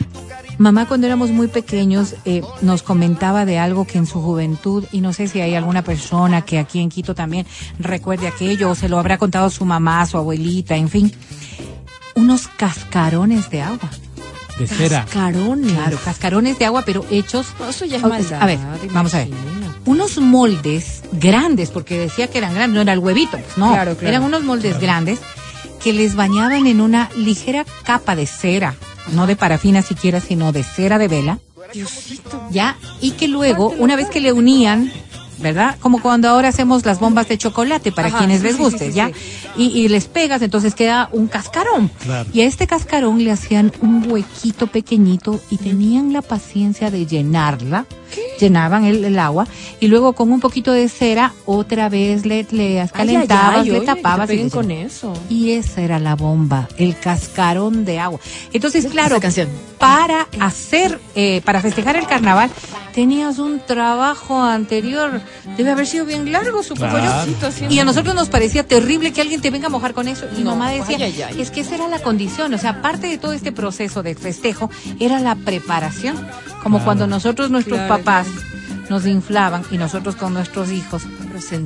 Mamá 0.57 0.87
cuando 0.87 1.05
éramos 1.05 1.29
muy 1.29 1.47
pequeños 1.47 2.15
eh, 2.25 2.41
nos 2.61 2.81
comentaba 2.81 3.45
de 3.45 3.59
algo 3.59 3.85
que 3.85 3.99
en 3.99 4.07
su 4.07 4.21
juventud, 4.21 4.85
y 4.91 5.01
no 5.01 5.13
sé 5.13 5.27
si 5.27 5.39
hay 5.39 5.53
alguna 5.53 5.83
persona 5.83 6.41
que 6.41 6.57
aquí 6.57 6.79
en 6.79 6.89
Quito 6.89 7.13
también 7.13 7.45
recuerde 7.77 8.27
aquello, 8.27 8.71
o 8.71 8.75
se 8.75 8.89
lo 8.89 8.97
habrá 8.97 9.19
contado 9.19 9.51
su 9.51 9.65
mamá, 9.65 10.05
su 10.07 10.17
abuelita, 10.17 10.75
en 10.75 10.89
fin, 10.89 11.11
unos 12.15 12.47
cascarones 12.47 13.51
de 13.51 13.61
agua. 13.61 13.89
De 14.57 14.65
cera. 14.65 15.03
Cascarones. 15.05 15.73
Claro, 15.73 15.99
cascarones 16.03 16.57
de 16.57 16.65
agua, 16.65 16.81
pero 16.83 17.05
hechos... 17.11 17.45
No, 17.59 17.69
eso 17.69 17.85
ya 17.85 17.97
es 17.97 18.03
maldad. 18.03 18.41
A 18.41 18.45
ver, 18.47 18.57
vamos 18.91 19.13
a 19.13 19.19
ver. 19.19 19.29
Unos 19.87 20.17
moldes 20.19 21.01
grandes, 21.13 21.71
porque 21.71 21.97
decía 21.97 22.27
que 22.27 22.37
eran 22.37 22.53
grandes, 22.53 22.75
no 22.75 22.81
era 22.81 22.93
el 22.93 22.99
huevito, 22.99 23.37
pues 23.37 23.57
no. 23.57 23.71
Claro, 23.71 23.95
claro. 23.95 24.09
Eran 24.09 24.23
unos 24.23 24.43
moldes 24.43 24.79
grandes 24.79 25.19
que 25.81 25.93
les 25.93 26.15
bañaban 26.15 26.67
en 26.67 26.81
una 26.81 27.09
ligera 27.15 27.65
capa 27.83 28.15
de 28.15 28.27
cera, 28.27 28.75
no 29.13 29.27
de 29.27 29.37
parafina 29.37 29.81
siquiera, 29.81 30.19
sino 30.19 30.51
de 30.51 30.63
cera 30.63 30.97
de 30.97 31.07
vela. 31.07 31.39
Ya, 32.51 32.77
y 33.01 33.11
que 33.11 33.27
luego, 33.27 33.69
una 33.77 33.95
vez 33.95 34.09
que 34.09 34.19
le 34.19 34.33
unían, 34.33 34.91
¿verdad? 35.39 35.75
Como 35.79 36.01
cuando 36.01 36.27
ahora 36.29 36.49
hacemos 36.49 36.85
las 36.85 36.99
bombas 36.99 37.27
de 37.27 37.37
chocolate 37.37 37.91
para 37.91 38.07
Ajá, 38.09 38.17
quienes 38.19 38.39
sí, 38.41 38.47
les 38.47 38.57
guste, 38.57 38.79
sí, 38.85 38.91
sí, 38.91 38.97
¿ya? 38.97 39.11
Y, 39.55 39.65
y 39.67 39.87
les 39.87 40.05
pegas, 40.05 40.41
entonces 40.41 40.75
queda 40.75 41.09
un 41.11 41.27
cascarón. 41.27 41.89
Claro. 42.03 42.29
Y 42.33 42.41
a 42.41 42.45
este 42.45 42.67
cascarón 42.67 43.23
le 43.23 43.31
hacían 43.31 43.71
un 43.81 44.09
huequito 44.11 44.67
pequeñito 44.67 45.39
y 45.49 45.57
tenían 45.57 46.13
la 46.13 46.21
paciencia 46.21 46.89
de 46.91 47.05
llenarla. 47.05 47.85
Llenaban 48.39 48.85
el, 48.85 49.03
el 49.03 49.19
agua 49.19 49.47
y 49.81 49.87
luego 49.87 50.13
con 50.13 50.31
un 50.31 50.39
poquito 50.39 50.71
de 50.71 50.87
cera 50.87 51.33
otra 51.45 51.89
vez 51.89 52.25
le, 52.25 52.47
le 52.51 52.79
Ay, 52.81 52.87
calentabas, 52.93 53.55
ay, 53.55 53.59
ay, 53.59 53.65
le 53.65 53.71
oye, 53.71 53.79
que 53.81 53.85
te 53.85 53.95
tapabas. 53.95 54.25
y 54.25 54.31
peguen 54.31 54.45
le- 54.45 54.51
con 54.51 54.71
eso. 54.71 55.13
y 55.29 55.51
esa 55.51 55.81
era 55.81 55.99
la 55.99 56.15
bomba, 56.15 56.69
el 56.77 56.97
cascarón 56.97 57.83
de 57.83 57.99
agua. 57.99 58.19
Entonces, 58.53 58.85
claro, 58.85 59.19
canción. 59.19 59.49
para 59.77 60.27
hacer, 60.39 60.99
eh, 61.15 61.41
para 61.43 61.61
festejar 61.61 61.97
el 61.97 62.07
carnaval, 62.07 62.49
tenías 62.97 63.37
un 63.37 63.59
trabajo 63.59 64.41
anterior. 64.41 65.21
Debe 65.55 65.69
haber 65.69 65.85
sido 65.85 66.03
bien 66.03 66.31
largo, 66.31 66.63
supongo 66.63 66.97
Claro, 66.97 67.31
yo. 67.31 67.69
Y 67.69 67.77
a 67.77 67.85
nosotros 67.85 68.15
nos 68.15 68.27
parecía 68.27 68.63
terrible 68.63 69.13
que 69.13 69.21
alguien 69.21 69.39
te 69.39 69.51
venga 69.51 69.67
a 69.67 69.69
mojar 69.69 69.93
con 69.93 70.07
eso. 70.07 70.25
Y 70.35 70.41
No, 70.41 70.55
mamá 70.55 70.71
decía, 70.71 70.97
ay, 70.97 71.03
ay, 71.03 71.21
ay. 71.21 71.39
es 71.39 71.51
que 71.51 71.61
esa 71.61 71.75
era 71.75 71.87
la 71.89 71.99
condición. 71.99 72.55
O 72.55 72.57
sea, 72.57 72.81
parte 72.81 73.05
de 73.05 73.19
todo 73.19 73.33
este 73.33 73.51
proceso 73.51 74.01
de 74.01 74.15
festejo 74.15 74.71
era 74.99 75.19
la 75.19 75.35
preparación. 75.35 76.17
Como 76.63 76.83
cuando 76.83 77.05
nosotros, 77.05 77.51
nuestros 77.51 77.77
Claro, 77.77 77.97
papás, 78.03 78.25
nos 78.89 79.05
inflaban 79.05 79.61
y 79.69 79.77
nosotros 79.77 80.15
con 80.15 80.33
nuestros 80.33 80.71
hijos 80.71 81.03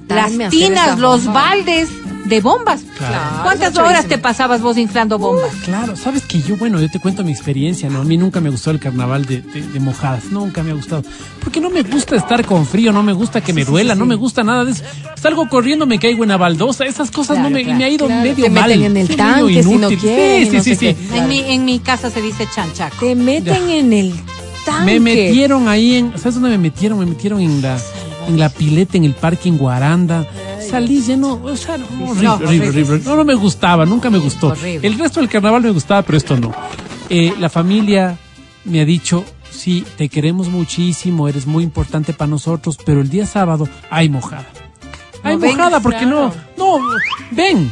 las 0.09 0.49
tinas, 0.49 0.99
los 0.99 1.27
baldes 1.27 1.87
de 2.31 2.41
bombas. 2.41 2.81
Claro. 2.97 3.43
¿Cuántas 3.43 3.77
horas 3.77 4.07
te 4.07 4.17
pasabas 4.17 4.61
vos 4.61 4.77
inflando 4.77 5.19
bombas? 5.19 5.51
Claro, 5.65 5.95
sabes 5.95 6.23
que 6.25 6.41
yo, 6.41 6.55
bueno, 6.57 6.79
yo 6.81 6.89
te 6.89 6.99
cuento 6.99 7.23
mi 7.23 7.31
experiencia, 7.31 7.89
¿no? 7.89 8.01
A 8.01 8.03
mí 8.03 8.17
nunca 8.17 8.39
me 8.41 8.49
gustó 8.49 8.71
el 8.71 8.79
carnaval 8.79 9.25
de, 9.25 9.41
de- 9.41 9.61
de 9.61 9.79
mojadas, 9.79 10.25
nunca 10.31 10.63
me 10.63 10.71
ha 10.71 10.73
gustado. 10.73 11.03
Porque 11.43 11.59
no 11.59 11.69
me 11.69 11.83
gusta 11.83 12.15
estar 12.15 12.45
con 12.45 12.65
frío, 12.65 12.91
no 12.91 13.03
me 13.03 13.13
gusta 13.13 13.41
que 13.41 13.53
me 13.53 13.65
duela, 13.65 13.93
no 13.93 14.05
me 14.05 14.15
gusta 14.15 14.43
nada 14.43 14.65
de 14.65 14.71
eso. 14.71 14.83
Salgo 15.21 15.47
corriendo, 15.49 15.85
me 15.85 15.99
caigo 15.99 16.23
en 16.23 16.29
la 16.29 16.37
baldosa, 16.37 16.85
esas 16.85 17.11
cosas 17.11 17.37
no 17.37 17.49
Claro, 17.49 17.53
me, 17.55 17.61
y 17.61 17.63
claro, 17.65 17.77
me 17.79 17.83
ha 17.85 17.89
ido 17.89 18.05
claro. 18.07 18.21
medio 18.23 18.43
Te 18.45 18.49
mal. 18.49 18.69
meten 18.69 18.83
en 18.85 18.97
el 18.97 19.15
tanque 19.15 19.63
si 19.63 19.75
no 19.75 19.87
quieren, 19.89 20.45
Sí, 20.51 20.57
no 20.57 20.63
sí, 20.63 20.75
sí, 20.75 20.95
mi, 21.27 21.39
en 21.51 21.65
mi 21.65 21.79
casa 21.79 22.09
se 22.09 22.21
dice 22.21 22.47
chanchaco. 22.55 22.95
Te 23.05 23.13
meten 23.15 23.69
en 23.69 23.93
el 23.93 24.13
tanque. 24.65 24.85
Me 24.85 24.99
metieron 24.99 25.67
ahí 25.67 25.95
en, 25.95 26.13
¿sabes 26.17 26.35
dónde 26.35 26.49
me 26.49 26.57
metieron? 26.57 26.97
Me 26.99 27.05
metieron 27.05 27.41
en 27.41 27.61
la, 27.61 27.77
en 28.27 28.39
la 28.39 28.49
pileta, 28.49 28.97
en 28.97 29.03
el 29.05 29.13
parque 29.13 29.49
en 29.49 29.57
Guaranda. 29.57 30.25
Salí 30.71 31.01
lleno, 31.01 31.39
o 31.43 31.55
sea, 31.57 31.77
no, 31.77 31.85
horrible, 31.85 32.23
No, 32.23 32.33
horrible, 32.35 32.67
horrible. 32.69 32.81
horrible. 32.93 33.01
No, 33.09 33.15
no 33.17 33.25
me 33.25 33.35
gustaba, 33.35 33.85
nunca 33.85 34.09
me 34.09 34.17
gustó. 34.17 34.53
El 34.63 34.97
resto 34.97 35.19
del 35.19 35.29
carnaval 35.29 35.61
me 35.61 35.71
gustaba, 35.71 36.01
pero 36.01 36.17
esto 36.17 36.37
no. 36.37 36.53
Eh, 37.09 37.33
la 37.39 37.49
familia 37.49 38.17
me 38.63 38.79
ha 38.79 38.85
dicho, 38.85 39.25
sí, 39.49 39.83
te 39.97 40.07
queremos 40.07 40.47
muchísimo, 40.47 41.27
eres 41.27 41.45
muy 41.45 41.63
importante 41.63 42.13
para 42.13 42.29
nosotros, 42.29 42.77
pero 42.85 43.01
el 43.01 43.09
día 43.09 43.25
sábado 43.25 43.67
hay 43.89 44.07
mojada. 44.09 44.47
Hay 45.23 45.37
No 45.37 45.45
mojada 45.47 45.79
porque 45.79 46.05
no, 46.05 46.33
no, 46.57 46.79
ven. 47.31 47.71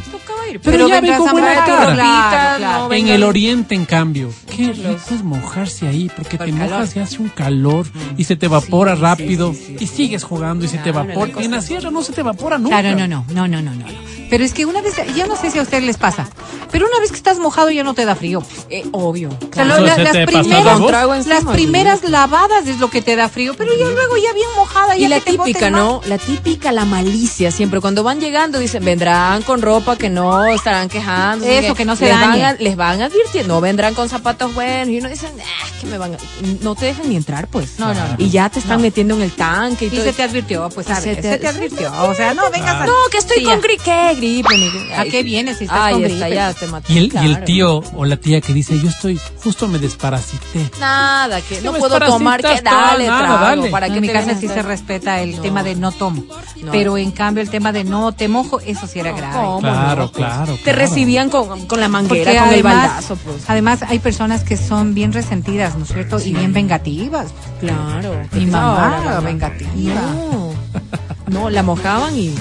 Pero, 0.51 0.61
Pero 0.63 0.87
ya 0.87 1.01
ven 1.01 1.15
con 1.17 1.31
buena 1.31 1.53
cara. 1.65 1.93
claro. 1.93 2.87
no, 2.89 2.93
En 2.93 3.07
el 3.07 3.23
oriente, 3.23 3.75
en 3.75 3.85
cambio, 3.85 4.31
qué 4.49 4.71
rico 4.73 4.97
es 5.11 5.23
mojarse 5.23 5.87
ahí, 5.87 6.09
porque 6.15 6.37
Por 6.37 6.47
te 6.47 6.51
calor. 6.53 6.69
mojas 6.71 6.95
y 6.95 6.99
hace 6.99 7.21
un 7.21 7.29
calor 7.29 7.85
y 8.17 8.23
se 8.23 8.35
te 8.35 8.47
evapora 8.47 8.95
rápido 8.95 9.53
y 9.79 9.85
sigues 9.87 10.23
jugando 10.23 10.65
y 10.65 10.67
se 10.67 10.77
te 10.79 10.89
evapora. 10.89 11.31
Y 11.39 11.45
en 11.45 11.51
la 11.51 11.61
sierra 11.61 11.91
no 11.91 12.01
se 12.01 12.13
te 12.13 12.21
evapora 12.21 12.57
nunca. 12.57 12.81
Claro, 12.81 12.97
no, 12.97 13.07
no, 13.07 13.25
no, 13.31 13.47
no, 13.47 13.61
no, 13.61 13.75
no. 13.75 13.85
Pero 14.29 14.43
es 14.43 14.53
que 14.53 14.65
una 14.65 14.81
vez, 14.81 14.95
ya 15.15 15.25
no 15.27 15.35
sé 15.35 15.49
si 15.51 15.59
a 15.59 15.61
ustedes 15.61 15.83
les 15.83 15.97
pasa, 15.97 16.27
pero 16.71 16.85
una 16.87 16.99
vez 16.99 17.09
que 17.11 17.17
estás 17.17 17.39
mojado 17.39 17.71
ya 17.71 17.83
no 17.83 17.93
te 17.93 18.05
da 18.05 18.15
frío. 18.15 18.43
Eh, 18.69 18.83
obvio. 18.91 19.29
O 19.29 19.53
sea, 19.53 19.63
Eso 19.65 19.79
lo- 19.79 19.85
la- 19.87 19.95
se 19.95 20.03
las, 20.03 20.11
primeras, 21.45 22.01
las 22.03 22.11
lavadas 22.11 22.67
es 22.67 22.79
lo 22.79 22.89
que 22.89 23.01
te 23.01 23.15
da 23.15 23.27
frío, 23.29 23.53
pero 23.57 23.71
ya 23.77 23.85
luego 23.85 24.17
ya 24.17 24.33
bien 24.33 24.47
mojada, 24.55 24.95
ya 24.95 25.05
Y 25.05 25.09
la 25.09 25.19
típica. 25.19 25.69
¿no? 25.69 26.01
La 26.05 26.17
típica, 26.17 26.71
la 26.71 26.85
malicia. 26.85 27.51
Siempre 27.51 27.81
cuando 27.81 28.03
van 28.03 28.19
llegando 28.19 28.59
dicen, 28.59 28.83
vendrán 28.85 29.41
con 29.43 29.61
ropa 29.61 29.95
que 29.97 30.09
no 30.09 30.45
estarán 30.45 30.89
quejando. 30.89 31.45
Eso, 31.45 31.73
que 31.75 31.85
no 31.85 31.95
se 31.95 32.05
les 32.05 32.13
dañe. 32.19 32.41
Van 32.43 32.55
a- 32.55 32.57
les 32.59 32.75
van 32.75 33.01
advirtiendo, 33.01 33.55
no 33.55 33.61
vendrán 33.61 33.93
con 33.95 34.09
zapatos 34.09 34.53
buenos. 34.53 34.89
Y 34.89 34.99
uno 34.99 35.09
dice, 35.09 35.27
ah, 35.27 35.67
que 35.81 35.87
me 35.87 35.97
van 35.97 36.13
a... 36.15 36.17
No 36.61 36.75
te 36.75 36.85
dejan 36.85 37.09
ni 37.09 37.15
entrar, 37.15 37.47
pues. 37.47 37.79
No, 37.79 37.93
no, 37.93 38.07
no. 38.07 38.15
Y 38.17 38.29
ya 38.29 38.49
te 38.49 38.59
están 38.59 38.81
metiendo 38.81 39.15
en 39.15 39.21
el 39.23 39.31
tanque 39.31 39.85
y, 39.85 39.87
Y 39.87 39.91
todo. 39.91 40.03
se 40.03 40.13
te 40.13 40.23
advirtió, 40.23 40.69
pues 40.69 40.87
sabes, 40.87 41.03
se 41.03 41.15
se 41.21 41.37
te- 41.37 41.47
advirtió. 41.47 41.91
O 42.03 42.13
sea, 42.13 42.33
no 42.33 42.49
vengas 42.51 42.75
a... 42.75 42.85
No, 42.85 42.93
que 43.11 43.17
estoy 43.17 43.37
Sí, 43.39 43.43
con 43.43 43.55
ya. 43.55 43.61
¿A 44.97 45.05
qué 45.05 45.23
vienes 45.23 45.57
si 45.57 45.63
estás 45.65 45.79
Ay, 45.81 45.93
con 45.93 46.01
gripe? 46.03 46.33
ya 46.33 46.53
te 46.53 46.67
maté. 46.67 46.93
Y 46.93 46.97
el, 46.97 47.13
y 47.13 47.25
el 47.25 47.43
tío 47.43 47.81
o 47.95 48.05
la 48.05 48.17
tía 48.17 48.41
que 48.41 48.53
dice, 48.53 48.79
yo 48.79 48.89
estoy, 48.89 49.19
justo 49.43 49.67
me 49.67 49.79
desparasité. 49.79 50.69
Nada, 50.79 51.41
que 51.41 51.61
no 51.61 51.73
puedo 51.73 51.99
tomar, 51.99 52.41
que 52.41 52.61
dale, 52.61 53.07
nada, 53.07 53.19
trago, 53.19 53.43
dale. 53.45 53.69
para 53.69 53.87
que 53.89 53.95
en 53.95 54.01
mi 54.01 54.09
casa 54.09 54.35
sí 54.39 54.47
se 54.47 54.61
respeta 54.61 55.21
el 55.21 55.37
No. 55.37 55.41
tema 55.41 55.63
de 55.63 55.75
no 55.75 55.91
tomo. 55.91 56.23
No. 56.61 56.71
Pero 56.71 56.97
en 56.97 57.11
cambio 57.11 57.41
el 57.41 57.49
tema 57.49 57.71
de 57.71 57.83
no 57.83 58.11
te 58.11 58.27
mojo, 58.27 58.59
eso 58.59 58.85
sí 58.87 58.99
era 58.99 59.11
grave. 59.13 59.33
¿Cómo 59.35 59.59
Claro? 59.59 60.11
Pues, 60.11 60.25
claro, 60.27 60.57
Te 60.63 60.73
recibían 60.73 61.29
con, 61.29 61.65
con 61.67 61.79
la 61.79 61.87
manguera, 61.87 62.31
Porque 62.31 62.39
con 62.45 62.53
el 62.53 62.63
baldazo, 62.63 63.15
pues. 63.17 63.43
además 63.47 63.79
hay 63.87 63.99
personas 63.99 64.43
que 64.43 64.57
son 64.57 64.93
bien 64.93 65.13
resentidas, 65.13 65.75
¿no 65.77 65.83
es 65.83 65.91
cierto? 65.93 66.19
Y 66.19 66.33
bien 66.33 66.53
vengativas. 66.53 67.27
Claro. 67.59 68.15
Mi 68.33 68.45
No, 68.45 68.51
mamá, 68.51 69.19
vengativa. 69.21 70.01
No, 71.27 71.49
la 71.49 71.63
mojaban 71.63 72.17
y. 72.17 72.33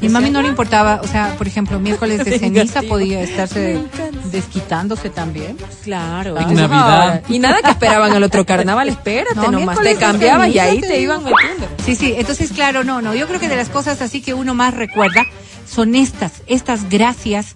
Mi 0.00 0.08
mami 0.08 0.30
no 0.30 0.40
le 0.42 0.48
importaba, 0.48 1.00
o 1.02 1.06
sea, 1.06 1.34
por 1.36 1.46
ejemplo, 1.46 1.78
miércoles 1.78 2.24
de 2.24 2.38
ceniza 2.38 2.82
podía 2.82 3.20
estarse 3.22 3.82
desquitándose 4.30 5.10
también. 5.10 5.56
Claro. 5.82 6.36
En 6.36 6.42
Entonces, 6.50 6.70
Navidad. 6.70 7.22
ah, 7.24 7.26
Y 7.28 7.38
nada 7.38 7.60
que 7.62 7.70
esperaban 7.70 8.12
el 8.14 8.22
otro 8.22 8.46
carnaval, 8.46 8.88
espérate, 8.88 9.34
No, 9.36 9.50
nomás 9.50 9.80
te 9.80 9.96
cambiaban 9.96 10.50
y 10.50 10.58
ahí 10.58 10.80
te 10.80 11.00
iban 11.00 11.22
metiendo. 11.22 11.68
Sí, 11.84 11.94
sí, 11.94 12.14
entonces 12.16 12.50
claro, 12.52 12.84
no, 12.84 13.02
no, 13.02 13.14
yo 13.14 13.26
creo 13.26 13.40
que 13.40 13.48
de 13.48 13.56
las 13.56 13.68
cosas 13.68 14.00
así 14.02 14.20
que 14.22 14.34
uno 14.34 14.54
más 14.54 14.74
recuerda 14.74 15.24
son 15.68 15.94
estas, 15.94 16.32
estas 16.46 16.88
gracias. 16.88 17.54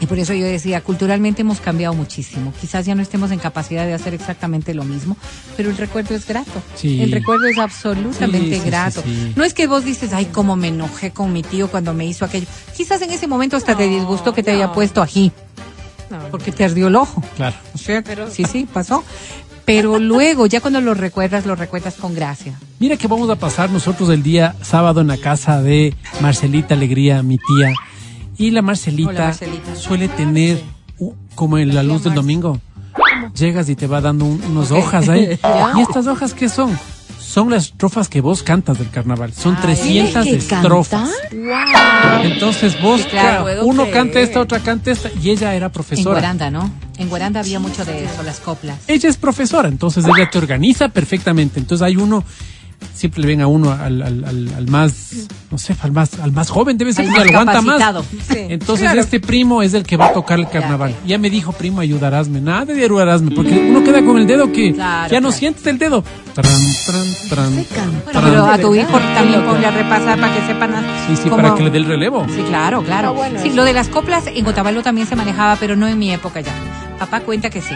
Y 0.00 0.06
por 0.06 0.18
eso 0.18 0.34
yo 0.34 0.44
decía, 0.44 0.82
culturalmente 0.82 1.42
hemos 1.42 1.60
cambiado 1.60 1.94
muchísimo. 1.94 2.52
Quizás 2.60 2.84
ya 2.84 2.94
no 2.94 3.00
estemos 3.02 3.30
en 3.30 3.38
capacidad 3.38 3.86
de 3.86 3.94
hacer 3.94 4.12
exactamente 4.12 4.74
lo 4.74 4.84
mismo, 4.84 5.16
pero 5.56 5.70
el 5.70 5.76
recuerdo 5.76 6.14
es 6.14 6.26
grato. 6.26 6.62
Sí. 6.74 7.00
El 7.00 7.12
recuerdo 7.12 7.46
es 7.46 7.58
absolutamente 7.58 8.48
Sí, 8.48 8.54
sí, 8.56 8.60
sí, 8.60 8.66
grato. 8.66 9.02
sí. 9.02 9.32
No 9.36 9.44
es 9.44 9.54
que 9.54 9.66
vos 9.66 9.84
dices, 9.84 10.12
ay, 10.12 10.26
cómo 10.26 10.56
me 10.56 10.68
enojé 10.68 11.10
con 11.12 11.32
mi 11.32 11.42
tío 11.42 11.68
cuando 11.68 11.94
me 11.94 12.04
hizo 12.06 12.24
aquello. 12.24 12.46
Quizás 12.76 13.00
en 13.02 13.10
ese 13.10 13.26
momento 13.26 13.56
hasta 13.56 13.76
te 13.76 13.88
disgustó 13.88 14.34
que 14.34 14.42
te 14.42 14.50
haya 14.50 14.66
no. 14.66 14.72
puesto 14.74 15.00
ají, 15.00 15.32
No. 16.10 16.18
porque 16.30 16.52
te 16.52 16.64
ardió 16.64 16.88
el 16.88 16.96
ojo. 16.96 17.22
Claro. 17.36 17.56
Sí, 18.30 18.44
sí, 18.44 18.66
pasó. 18.70 19.04
Pero 19.64 19.98
luego, 19.98 20.44
ya 20.44 20.60
cuando 20.60 20.82
lo 20.82 20.92
recuerdas, 20.92 21.46
lo 21.46 21.54
recuerdas 21.56 21.94
con 21.94 22.14
gracia. 22.14 22.58
Mira 22.80 22.98
que 22.98 23.08
vamos 23.08 23.30
a 23.30 23.36
pasar 23.36 23.70
nosotros 23.70 24.10
el 24.10 24.22
día 24.22 24.54
sábado 24.60 25.00
en 25.00 25.06
la 25.06 25.16
casa 25.16 25.62
de 25.62 25.94
Marcelita 26.20 26.74
Alegría, 26.74 27.22
mi 27.22 27.38
tía. 27.38 27.72
Y 28.38 28.50
la 28.50 28.62
Marcelita, 28.62 29.10
Hola, 29.10 29.24
Marcelita. 29.26 29.76
suele 29.76 30.08
tener, 30.08 30.60
u- 30.98 31.14
como 31.34 31.58
en 31.58 31.74
la 31.74 31.82
luz 31.82 32.04
del 32.04 32.14
domingo, 32.14 32.60
llegas 33.36 33.68
y 33.68 33.76
te 33.76 33.86
va 33.86 34.00
dando 34.00 34.24
un- 34.24 34.42
unas 34.44 34.70
hojas 34.72 35.08
ahí. 35.08 35.38
¿Y 35.76 35.80
estas 35.80 36.06
hojas 36.06 36.34
qué 36.34 36.48
son? 36.48 36.78
son 37.20 37.50
las 37.50 37.64
estrofas 37.64 38.08
que 38.08 38.20
vos 38.20 38.44
cantas 38.44 38.78
del 38.78 38.90
carnaval. 38.90 39.32
Son 39.32 39.56
Ay, 39.56 39.62
300 39.62 40.22
¿tienes 40.22 40.44
que 40.44 40.54
estrofas. 40.54 41.10
cantar? 41.10 41.36
Wow. 42.22 42.30
Entonces 42.30 42.80
vos, 42.80 43.00
Sí, 43.00 43.08
claro. 43.10 43.44
ca- 43.46 43.64
uno 43.64 43.90
canta 43.90 44.20
esta, 44.20 44.40
otra 44.40 44.60
canta 44.60 44.92
esta, 44.92 45.10
y 45.20 45.30
ella 45.30 45.52
era 45.52 45.66
En 45.66 45.72
profesora. 45.72 46.12
Guaranda, 46.20 46.50
¿no? 46.52 46.70
En 46.96 47.08
Guaranda 47.08 47.40
había 47.40 47.58
mucho 47.58 47.84
de 47.84 48.04
eso, 48.04 48.22
las 48.22 48.38
coplas. 48.38 48.78
Ella 48.86 49.08
es 49.08 49.16
profesora, 49.16 49.68
entonces 49.68 50.04
ella 50.04 50.30
te 50.30 50.38
organiza 50.38 50.90
perfectamente. 50.90 51.58
Entonces 51.58 51.84
hay 51.84 51.96
uno, 51.96 52.22
siempre 52.92 53.22
le 53.22 53.26
ven 53.28 53.40
a 53.40 53.46
uno 53.46 53.70
al, 53.72 54.02
al, 54.02 54.24
al, 54.24 54.48
al 54.56 54.66
más, 54.68 55.28
no 55.50 55.58
sé, 55.58 55.74
al 55.82 55.92
más, 55.92 56.18
al 56.20 56.32
más 56.32 56.50
joven, 56.50 56.76
debe 56.76 56.92
ser 56.92 57.04
que 57.06 57.10
más 57.12 57.20
aguanta 57.28 57.62
más. 57.62 58.04
Entonces 58.30 58.92
este 58.94 59.20
primo 59.20 59.62
es 59.62 59.74
el 59.74 59.84
que 59.84 59.96
va 59.96 60.06
a 60.06 60.12
tocar 60.12 60.38
el 60.38 60.48
carnaval. 60.48 60.94
Ya 61.06 61.18
me 61.18 61.30
dijo, 61.30 61.52
primo, 61.52 61.80
ayudarásme. 61.80 62.40
Nada 62.40 62.66
de 62.66 62.84
ayudarásme, 62.84 63.30
porque 63.34 63.68
uno 63.70 63.82
queda 63.84 64.04
con 64.04 64.18
el 64.18 64.26
dedo 64.26 64.52
que 64.52 64.72
Claro, 64.74 65.10
ya 65.12 65.20
no 65.20 65.32
sientes 65.32 65.66
el 65.66 65.78
dedo. 65.78 66.04
Tran, 66.34 66.52
tran, 66.86 67.14
tran. 67.28 68.02
Pero 68.12 68.46
a 68.46 68.58
tu 68.58 68.72
¿De 68.72 68.80
hijo 68.80 68.98
también 69.14 69.42
ponle 69.44 69.66
a 69.66 69.70
repasar 69.70 70.20
para 70.20 70.34
que 70.34 70.46
sepan. 70.46 70.74
Sí, 71.06 71.16
sí, 71.16 71.28
cómo- 71.28 71.42
para 71.42 71.54
que 71.54 71.62
le 71.62 71.70
dé 71.70 71.78
el 71.78 71.84
relevo. 71.86 72.26
Sí, 72.34 72.42
claro, 72.48 72.82
claro. 72.82 73.08
Ah, 73.08 73.12
bueno, 73.12 73.40
sí, 73.40 73.48
eso. 73.48 73.56
lo 73.56 73.64
de 73.64 73.72
las 73.72 73.88
coplas 73.88 74.24
en 74.26 74.46
Otavalo 74.46 74.82
también 74.82 75.06
se 75.06 75.14
manejaba, 75.16 75.56
pero 75.56 75.76
no 75.76 75.86
en 75.86 75.98
mi 75.98 76.10
época 76.12 76.40
ya. 76.40 76.52
Papá 76.98 77.20
cuenta 77.20 77.50
que 77.50 77.60
sí. 77.60 77.74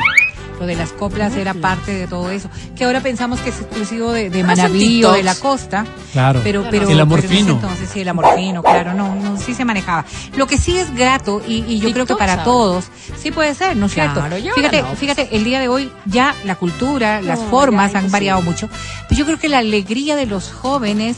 Lo 0.59 0.66
de 0.66 0.74
las 0.74 0.92
coplas 0.92 1.36
era 1.36 1.54
parte 1.54 1.92
de 1.94 2.06
todo 2.06 2.30
eso. 2.30 2.48
Que 2.76 2.84
ahora 2.84 3.00
pensamos 3.00 3.40
que 3.40 3.50
es 3.50 3.61
exclusivo 3.61 4.12
de, 4.12 4.28
de 4.30 4.42
Manaví 4.44 5.04
o 5.04 5.12
de 5.12 5.22
la 5.22 5.34
costa. 5.34 5.86
Claro. 6.12 6.40
Pero, 6.42 6.64
pero, 6.70 6.88
El 6.88 7.00
amor 7.00 7.20
pero 7.20 7.32
ese 7.32 7.42
fino. 7.42 7.54
Entonces, 7.54 7.88
sí, 7.92 8.00
el 8.00 8.09
amor 8.09 8.26
fino, 8.34 8.62
claro, 8.62 8.94
no, 8.94 9.14
no, 9.14 9.36
sí 9.38 9.54
se 9.54 9.64
manejaba. 9.64 10.04
Lo 10.36 10.46
que 10.46 10.59
sí 10.59 10.76
es 10.78 10.94
grato, 10.94 11.40
y, 11.46 11.64
y 11.68 11.78
yo 11.78 11.92
creo 11.92 12.06
que 12.06 12.16
para 12.16 12.44
todos, 12.44 12.86
sí 13.16 13.30
puede 13.30 13.54
ser, 13.54 13.76
¿no 13.76 13.86
es 13.86 13.92
Claro, 13.94 14.28
cierto? 14.28 14.54
Fíjate, 14.54 14.82
no. 14.82 14.96
fíjate, 14.96 15.28
el 15.32 15.44
día 15.44 15.61
de 15.61 15.68
hoy 15.68 15.90
ya 16.06 16.34
la 16.44 16.56
cultura, 16.56 17.20
las 17.22 17.40
No, 17.40 17.46
formas 17.48 17.92
ya, 17.92 17.98
han 18.00 18.11
variado 18.11 18.42
mucho. 18.42 18.68
Pero 19.09 19.18
yo 19.20 19.26
creo 19.26 19.38
que 19.38 19.48
la 19.48 19.59
alegría 19.59 20.16
de 20.16 20.26
los 20.26 20.50
jóvenes 20.50 21.16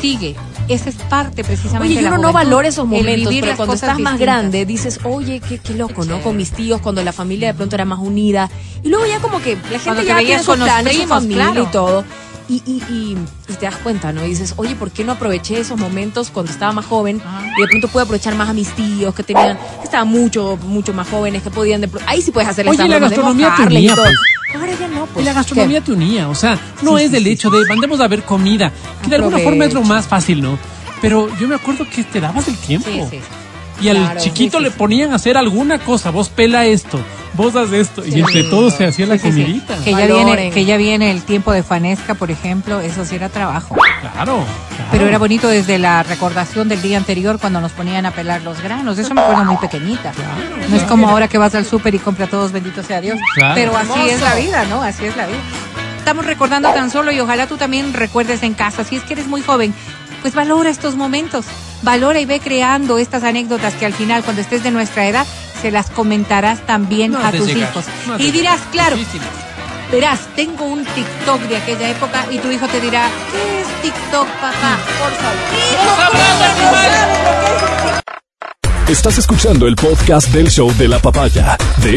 sigue. 0.00 0.36
Esa 0.68 0.88
es 0.88 0.96
parte 0.96 1.44
precisamente 1.44 1.92
Oye, 1.92 1.96
de 1.96 2.02
la 2.02 2.16
uno 2.16 2.22
no 2.28 2.32
valora 2.32 2.68
esos 2.68 2.86
momentos, 2.86 3.32
pero 3.40 3.56
cuando 3.56 3.74
estás 3.74 3.90
más 3.90 4.14
distintas. 4.14 4.20
grande 4.20 4.66
dices, 4.66 5.00
oye, 5.04 5.40
qué, 5.40 5.58
qué 5.58 5.74
loco, 5.74 6.04
¿no? 6.04 6.20
Con 6.22 6.36
mis 6.36 6.50
tíos, 6.50 6.80
cuando 6.80 7.02
la 7.04 7.12
familia 7.12 7.48
de 7.48 7.54
pronto 7.54 7.76
era 7.76 7.84
más 7.84 8.00
unida. 8.00 8.50
Y 8.82 8.88
luego 8.88 9.06
ya 9.06 9.20
como 9.20 9.40
que 9.40 9.54
la 9.54 9.78
gente 9.78 9.84
Cuando 9.84 10.02
ya 10.02 10.18
tiene 10.18 10.42
sus 10.42 10.56
planes, 10.56 10.96
su 10.96 11.06
familia 11.06 11.44
claro. 11.52 11.62
y 11.62 11.66
todo. 11.66 12.04
Y, 12.48 12.62
y, 12.64 12.80
y, 12.92 13.18
y 13.48 13.54
te 13.54 13.66
das 13.66 13.74
cuenta, 13.76 14.12
¿no? 14.12 14.24
Y 14.24 14.28
dices, 14.28 14.54
oye, 14.56 14.76
¿por 14.76 14.92
qué 14.92 15.02
no 15.02 15.12
aproveché 15.12 15.58
esos 15.58 15.76
momentos 15.78 16.30
cuando 16.30 16.52
estaba 16.52 16.72
más 16.72 16.86
joven? 16.86 17.20
Y 17.56 17.60
de 17.60 17.66
pronto 17.68 17.88
puedo 17.88 18.04
aprovechar 18.04 18.36
más 18.36 18.48
a 18.48 18.52
mis 18.52 18.68
tíos 18.70 19.12
que 19.16 19.24
tenían, 19.24 19.56
que 19.56 19.84
estaban 19.84 20.06
mucho, 20.08 20.56
mucho 20.62 20.92
más 20.92 21.08
jóvenes, 21.08 21.42
que 21.42 21.50
podían 21.50 21.80
de 21.80 21.90
Ahí 22.06 22.22
sí 22.22 22.30
puedes 22.30 22.48
hacer 22.48 22.66
Oye, 22.68 22.74
estas 22.74 22.88
la 22.88 22.98
gastronomía 23.00 23.52
te 23.56 23.62
y 23.62 23.66
unía, 23.66 23.94
pues. 23.96 24.14
Ahora 24.54 24.72
ya 24.78 24.88
no, 24.88 25.04
Y 25.04 25.08
pues. 25.14 25.24
la 25.26 25.32
gastronomía 25.32 25.80
te 25.80 25.92
unía, 25.92 26.28
o 26.28 26.34
sea, 26.36 26.56
no 26.82 26.96
Sí, 26.98 27.04
es 27.04 27.10
sí, 27.10 27.14
del 27.16 27.24
sí, 27.24 27.30
hecho 27.30 27.50
de 27.50 27.66
mandemos 27.66 28.00
a 28.00 28.06
ver 28.06 28.22
comida, 28.22 28.72
que 29.02 29.10
de 29.10 29.16
alguna 29.16 29.38
forma 29.38 29.64
es 29.64 29.72
lo 29.74 29.80
Aprovecho. 29.80 29.94
más 29.94 30.06
fácil, 30.06 30.40
¿no? 30.40 30.56
Pero 31.02 31.28
yo 31.38 31.48
me 31.48 31.56
acuerdo 31.56 31.84
que 31.90 32.04
te 32.04 32.20
dabas 32.20 32.46
el 32.48 32.56
tiempo. 32.58 32.88
Sí, 32.88 33.02
sí. 33.10 33.20
Y 33.80 33.88
al 33.88 33.96
Claro, 33.98 34.20
chiquito 34.20 34.58
sí, 34.58 34.64
le 34.64 34.70
ponían 34.70 35.12
a 35.12 35.16
hacer 35.16 35.36
alguna 35.36 35.78
cosa, 35.78 36.10
vos 36.10 36.30
pela 36.30 36.64
esto, 36.64 36.98
vos 37.34 37.54
haz 37.56 37.72
esto, 37.72 38.02
y 38.06 38.20
entre 38.20 38.44
todos 38.44 38.74
se 38.74 38.86
hacía 38.86 39.06
la 39.06 39.18
Sí, 39.18 39.30
sí, 39.30 39.32
sí. 39.32 39.42
comidita. 39.42 39.76
Que 39.84 39.90
ya 39.92 40.06
viene, 40.06 40.50
que 40.50 40.64
ya 40.64 40.76
viene 40.78 41.10
el 41.10 41.22
tiempo 41.22 41.52
de 41.52 41.62
Fanesca, 41.62 42.14
por 42.14 42.30
ejemplo, 42.30 42.80
eso 42.80 43.04
sí 43.04 43.16
era 43.16 43.28
trabajo. 43.28 43.74
Claro, 43.74 44.14
claro. 44.14 44.44
Pero 44.90 45.06
era 45.06 45.18
bonito 45.18 45.48
desde 45.48 45.78
la 45.78 46.02
recordación 46.02 46.68
del 46.68 46.80
día 46.80 46.96
anterior 46.96 47.38
cuando 47.38 47.60
nos 47.60 47.72
ponían 47.72 48.06
a 48.06 48.12
pelar 48.12 48.40
los 48.42 48.62
granos. 48.62 48.96
Eso 48.98 49.12
me 49.12 49.20
acuerdo 49.20 49.44
muy 49.44 49.56
pequeñita. 49.58 50.12
No 50.70 50.76
es 50.76 50.82
como 50.84 51.08
ahora 51.10 51.28
que 51.28 51.36
vas 51.36 51.54
al 51.54 51.66
súper 51.66 51.94
y 51.94 51.98
compra 51.98 52.26
todos, 52.28 52.52
bendito 52.52 52.82
sea 52.82 53.00
Dios. 53.02 53.18
Claro. 53.34 53.54
Pero 53.56 53.76
así 53.76 54.08
es 54.08 54.22
la 54.22 54.34
vida, 54.36 54.64
¿no? 54.70 54.82
Así 54.82 55.04
es 55.04 55.16
la 55.16 55.26
vida. 55.26 55.38
Estamos 55.98 56.24
recordando 56.24 56.70
tan 56.72 56.88
solo 56.90 57.10
y 57.10 57.18
ojalá 57.20 57.46
tú 57.48 57.56
también 57.56 57.92
recuerdes 57.92 58.42
en 58.44 58.54
casa. 58.54 58.84
Si 58.84 58.94
es 58.96 59.02
que 59.02 59.14
eres 59.14 59.26
muy 59.26 59.42
joven, 59.42 59.74
pues 60.26 60.34
valora 60.34 60.70
estos 60.70 60.96
momentos. 60.96 61.44
Valora 61.82 62.18
y 62.18 62.24
ve 62.24 62.40
creando 62.40 62.98
estas 62.98 63.22
anécdotas 63.22 63.74
que 63.74 63.86
al 63.86 63.92
final, 63.92 64.24
cuando 64.24 64.42
estés 64.42 64.64
de 64.64 64.72
nuestra 64.72 65.06
edad, 65.06 65.24
se 65.62 65.70
las 65.70 65.88
comentarás 65.88 66.66
también 66.66 67.12
No 67.12 67.24
a 67.24 67.30
tus 67.30 67.46
llegar, 67.46 67.70
hijos. 67.70 67.84
no 68.08 68.18
y 68.18 68.32
dirás, 68.32 68.58
llegar. 68.58 68.70
claro, 68.72 68.96
verás, 69.92 70.18
tengo 70.34 70.64
un 70.64 70.84
TikTok 70.84 71.42
de 71.42 71.58
aquella 71.58 71.90
época 71.90 72.26
y 72.32 72.38
tu 72.40 72.50
hijo 72.50 72.66
te 72.66 72.80
dirá, 72.80 73.08
¿qué 73.30 73.60
es 73.60 73.82
TikTok, 73.82 74.26
papá? 74.26 74.78
Por 74.98 75.12
favor. 75.12 75.38
Estás 78.88 79.18
escuchando 79.18 79.68
el 79.68 79.76
podcast 79.76 80.26
del 80.30 80.50
show 80.50 80.72
de 80.76 80.88
la 80.88 80.98
papaya 80.98 81.56
de 81.84 81.94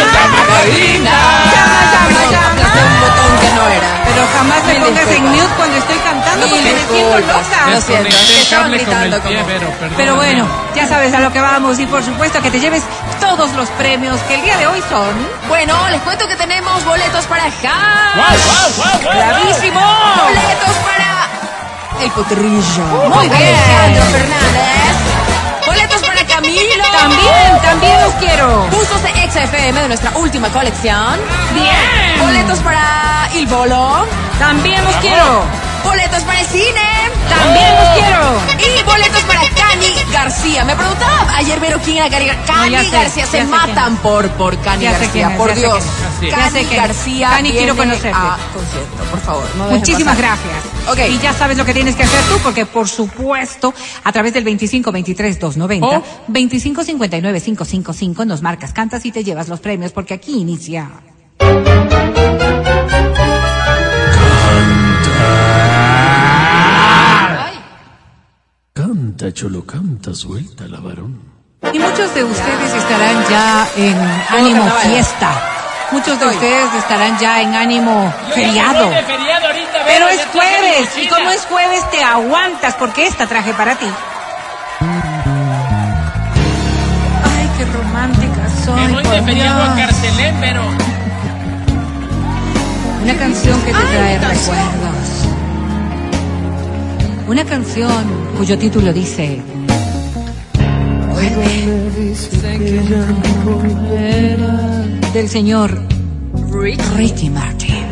Exa 0.00 0.22
FM. 0.48 1.10
un 2.78 3.00
botón 3.00 3.32
que 3.40 3.50
no 3.54 3.68
era. 3.68 3.88
Pero 4.04 4.22
jamás 4.36 4.64
me 4.64 4.74
pongas 4.74 5.08
en 5.08 5.24
mute 5.24 5.54
cuando 5.56 5.76
estoy 5.76 5.98
cantando 5.98 6.48
porque 6.48 6.72
me 6.72 6.86
siento 6.86 7.18
loca. 7.20 7.70
Lo 7.70 7.80
siento, 7.80 8.08
es 8.08 8.14
que 8.14 8.40
estaban 8.42 8.70
gritando 8.72 9.20
como... 9.20 9.36
Pero 9.96 10.16
bueno, 10.16 10.46
ya 10.74 10.86
sabes 10.86 11.14
a 11.14 11.20
lo 11.20 11.32
que 11.32 11.40
vamos 11.40 11.78
y 11.78 11.86
por 11.86 12.02
supuesto 12.02 12.42
que 12.42 12.50
te 12.50 12.60
lleves 12.60 12.82
todos 13.20 13.52
los 13.52 13.68
premios 13.70 14.20
que 14.22 14.34
el 14.36 14.42
día 14.42 14.56
de 14.56 14.66
hoy 14.66 14.82
son. 14.88 15.14
Bueno, 15.48 15.88
les 15.90 16.00
cuento 16.02 16.26
que 16.28 16.36
tenemos 16.36 16.84
boletos 16.84 17.26
para 17.26 17.44
Hash. 17.44 17.62
¡Guau, 17.62 18.36
guau, 18.44 18.70
guau, 18.76 19.00
guau! 19.02 19.16
¡Bravísimo! 19.16 19.80
Boletos 20.24 20.76
para 20.84 21.08
el 22.02 22.10
potrillo. 22.12 22.84
Muy 23.08 23.28
bien. 23.28 23.56
Alejandro 23.56 24.02
Fernández. 24.04 24.96
Boletos 25.66 26.00
para 26.02 26.07
Camilo. 26.38 26.84
También, 26.92 27.62
también 27.62 28.00
los 28.02 28.14
quiero. 28.14 28.66
Buzos 28.70 29.02
de 29.02 29.08
XFM 29.10 29.80
de 29.82 29.88
nuestra 29.88 30.12
última 30.16 30.48
colección. 30.50 31.18
Bien. 31.52 32.20
Boletos 32.20 32.60
para 32.60 33.28
Il 33.34 33.46
Bolo. 33.48 34.06
También 34.38 34.82
los 34.84 34.94
quiero. 34.96 35.42
Boletos 35.82 36.22
para 36.22 36.40
el 36.40 36.46
cine. 36.46 37.10
También 37.28 37.74
los 37.74 37.88
quiero. 37.98 38.78
Y 38.78 38.82
boletos 38.84 39.22
para 39.22 39.40
Cani 39.40 39.94
García. 40.12 40.64
Me 40.64 40.76
preguntaba 40.76 41.26
ayer, 41.36 41.58
pero 41.60 41.78
quién 41.80 41.96
era 41.98 42.08
Cani 42.08 42.26
García. 42.26 42.54
Cani 42.54 42.84
sé, 42.84 42.90
García. 42.90 43.26
Se 43.26 43.44
matan 43.44 43.96
por, 43.96 44.28
por 44.30 44.56
Cani 44.60 44.84
García. 44.84 45.36
por 45.36 45.52
Dios. 45.54 45.82
Cani. 46.30 46.64
García. 46.76 47.30
Cani, 47.30 47.50
quiero 47.50 47.74
viene 47.74 47.90
conocerte. 47.90 48.16
a 48.16 48.36
concierto, 48.54 49.02
por 49.10 49.20
favor. 49.20 49.44
no 49.56 49.64
Muchísimas 49.64 50.16
pasar. 50.16 50.38
gracias. 50.38 50.77
Ok. 50.90 50.98
Y 51.10 51.18
ya 51.18 51.32
sabes 51.32 51.56
lo 51.58 51.64
que 51.64 51.74
tienes 51.74 51.94
que 51.96 52.02
hacer 52.02 52.20
tú, 52.28 52.40
porque 52.42 52.64
por 52.66 52.88
supuesto, 52.88 53.74
a 54.04 54.12
través 54.12 54.32
del 54.32 54.44
25 54.44 54.90
23 54.92 55.38
290, 55.38 55.86
Oh. 55.98 56.02
25 56.28 56.84
59 56.84 57.40
555 57.40 58.24
nos 58.24 58.42
marcas, 58.42 58.72
cantas 58.72 59.04
y 59.04 59.12
te 59.12 59.22
llevas 59.24 59.48
los 59.48 59.60
premios, 59.60 59.92
porque 59.92 60.14
aquí 60.14 60.38
inicia. 60.40 60.90
Canta, 68.74 69.32
cholo, 69.32 69.64
canta, 69.66 70.14
suelta 70.14 70.66
la 70.68 70.78
varón. 70.80 71.20
Y 71.72 71.78
muchos 71.78 72.14
de 72.14 72.22
ustedes 72.22 72.74
estarán 72.74 73.24
ya 73.28 73.68
en 73.76 73.96
ánimo 74.30 74.64
fiesta. 74.82 75.30
Muchos 75.90 76.20
de 76.20 76.26
ustedes 76.26 76.74
estarán 76.74 77.18
ya 77.18 77.42
en 77.42 77.54
ánimo 77.54 78.12
feriado. 78.34 78.90
Pero 79.88 80.08
es 80.08 80.20
jueves, 80.26 80.88
y 81.02 81.08
como 81.08 81.30
es 81.30 81.46
jueves 81.46 81.90
te 81.90 82.02
aguantas 82.02 82.74
porque 82.74 83.06
esta 83.06 83.26
traje 83.26 83.54
para 83.54 83.74
ti. 83.74 83.86
Ay, 87.24 87.48
qué 87.56 87.64
romántica 87.64 88.48
soy. 88.64 88.92
por 89.02 89.24
Dios. 89.24 89.54
pero... 90.40 90.62
Una 93.02 93.14
canción 93.16 93.60
que 93.62 93.72
te 93.72 93.78
trae 93.78 94.18
recuerdos. 94.18 95.08
Una 97.26 97.44
canción 97.44 98.34
cuyo 98.36 98.58
título 98.58 98.92
dice 98.92 99.42
del 105.14 105.28
señor 105.28 105.82
Ricky 106.96 107.30
Martin. 107.30 107.87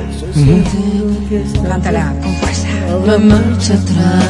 Cántala 1.66 2.12
con 2.22 2.34
fuerza. 2.36 2.68
La 3.06 3.16
marcha 3.16 3.72
atrás. 3.72 4.28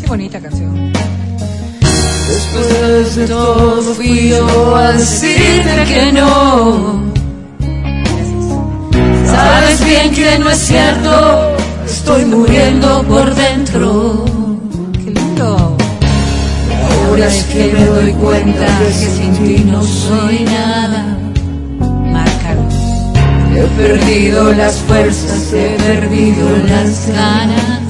Qué 0.00 0.06
bonita 0.06 0.38
canción. 0.38 0.92
Después 2.28 3.16
de 3.16 3.26
todo 3.28 3.94
fui 3.94 4.28
yo 4.28 4.76
a 4.76 4.92
decirte 4.92 5.84
que 5.88 6.12
no. 6.12 7.02
Sabes 9.24 9.84
bien 9.86 10.14
que 10.14 10.38
no 10.38 10.50
es 10.50 10.58
cierto. 10.58 11.56
Estoy 11.86 12.26
muriendo 12.26 13.02
por 13.04 13.34
dentro. 13.34 14.26
Qué 14.92 15.12
lindo. 15.12 15.76
Ahora 17.08 17.26
es 17.26 17.42
que 17.44 17.72
me 17.72 17.84
doy 17.86 18.12
cuenta 18.12 18.66
que 18.80 18.92
sin 18.92 19.32
ti 19.36 19.64
no 19.64 19.82
soy 19.82 20.40
nada. 20.44 21.16
Márcalo. 21.80 22.62
He 23.54 23.64
perdido 23.76 24.52
las 24.54 24.71
fuerzas, 24.88 25.52
he 25.52 25.76
perdido 25.78 26.48
las 26.66 27.08
ganas. 27.08 27.80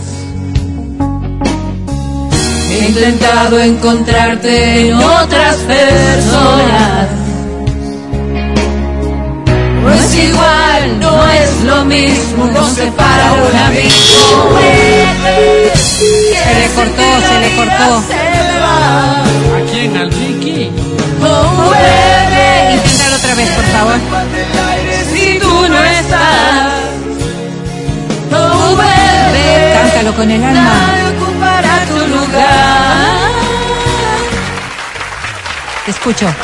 He 2.70 2.88
intentado 2.88 3.58
encontrarte 3.60 4.88
en 4.88 4.94
otras 4.94 5.56
personas. 5.56 7.08
No 9.82 9.92
es 9.92 10.14
igual, 10.14 11.00
no 11.00 11.28
es 11.30 11.64
lo 11.64 11.84
mismo, 11.84 12.46
no 12.46 12.68
separa 12.70 13.32
un 13.32 13.56
amigo. 13.56 14.58
Se 16.44 16.54
le 16.60 16.68
cortó, 16.74 17.02
se 17.28 17.40
le 17.40 17.56
cortó. 17.56 18.02
¿A 18.64 19.60
quién? 19.70 19.96
¿Al 19.96 20.10
Ricky? 20.10 20.70
Inténtalo 22.72 23.16
otra 23.16 23.34
vez, 23.34 23.48
por 23.50 23.64
favor. 23.64 23.98
Si 25.12 25.38
tú 25.38 25.68
no 25.68 25.84
estás, 25.84 26.71
con 30.16 30.30
el 30.30 30.44
alma. 30.44 30.60
Nadie 30.60 31.16
ocupará 31.16 31.84
tu 31.86 31.98
lugar. 31.98 33.30
Te 35.84 35.90
escucho. 35.90 36.34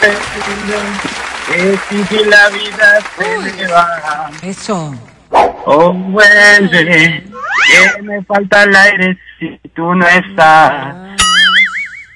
Que 0.00 1.78
si 2.08 2.24
la 2.24 2.48
vida 2.48 2.98
se 3.16 3.38
me 3.38 3.66
va, 3.68 4.30
Eso. 4.42 4.94
oh 5.30 5.92
vuelve, 5.92 7.22
que 7.68 8.02
me 8.02 8.22
falta 8.24 8.62
el 8.64 8.74
aire 8.74 9.18
si 9.38 9.60
tú 9.74 9.94
no 9.94 10.06
estás. 10.06 10.94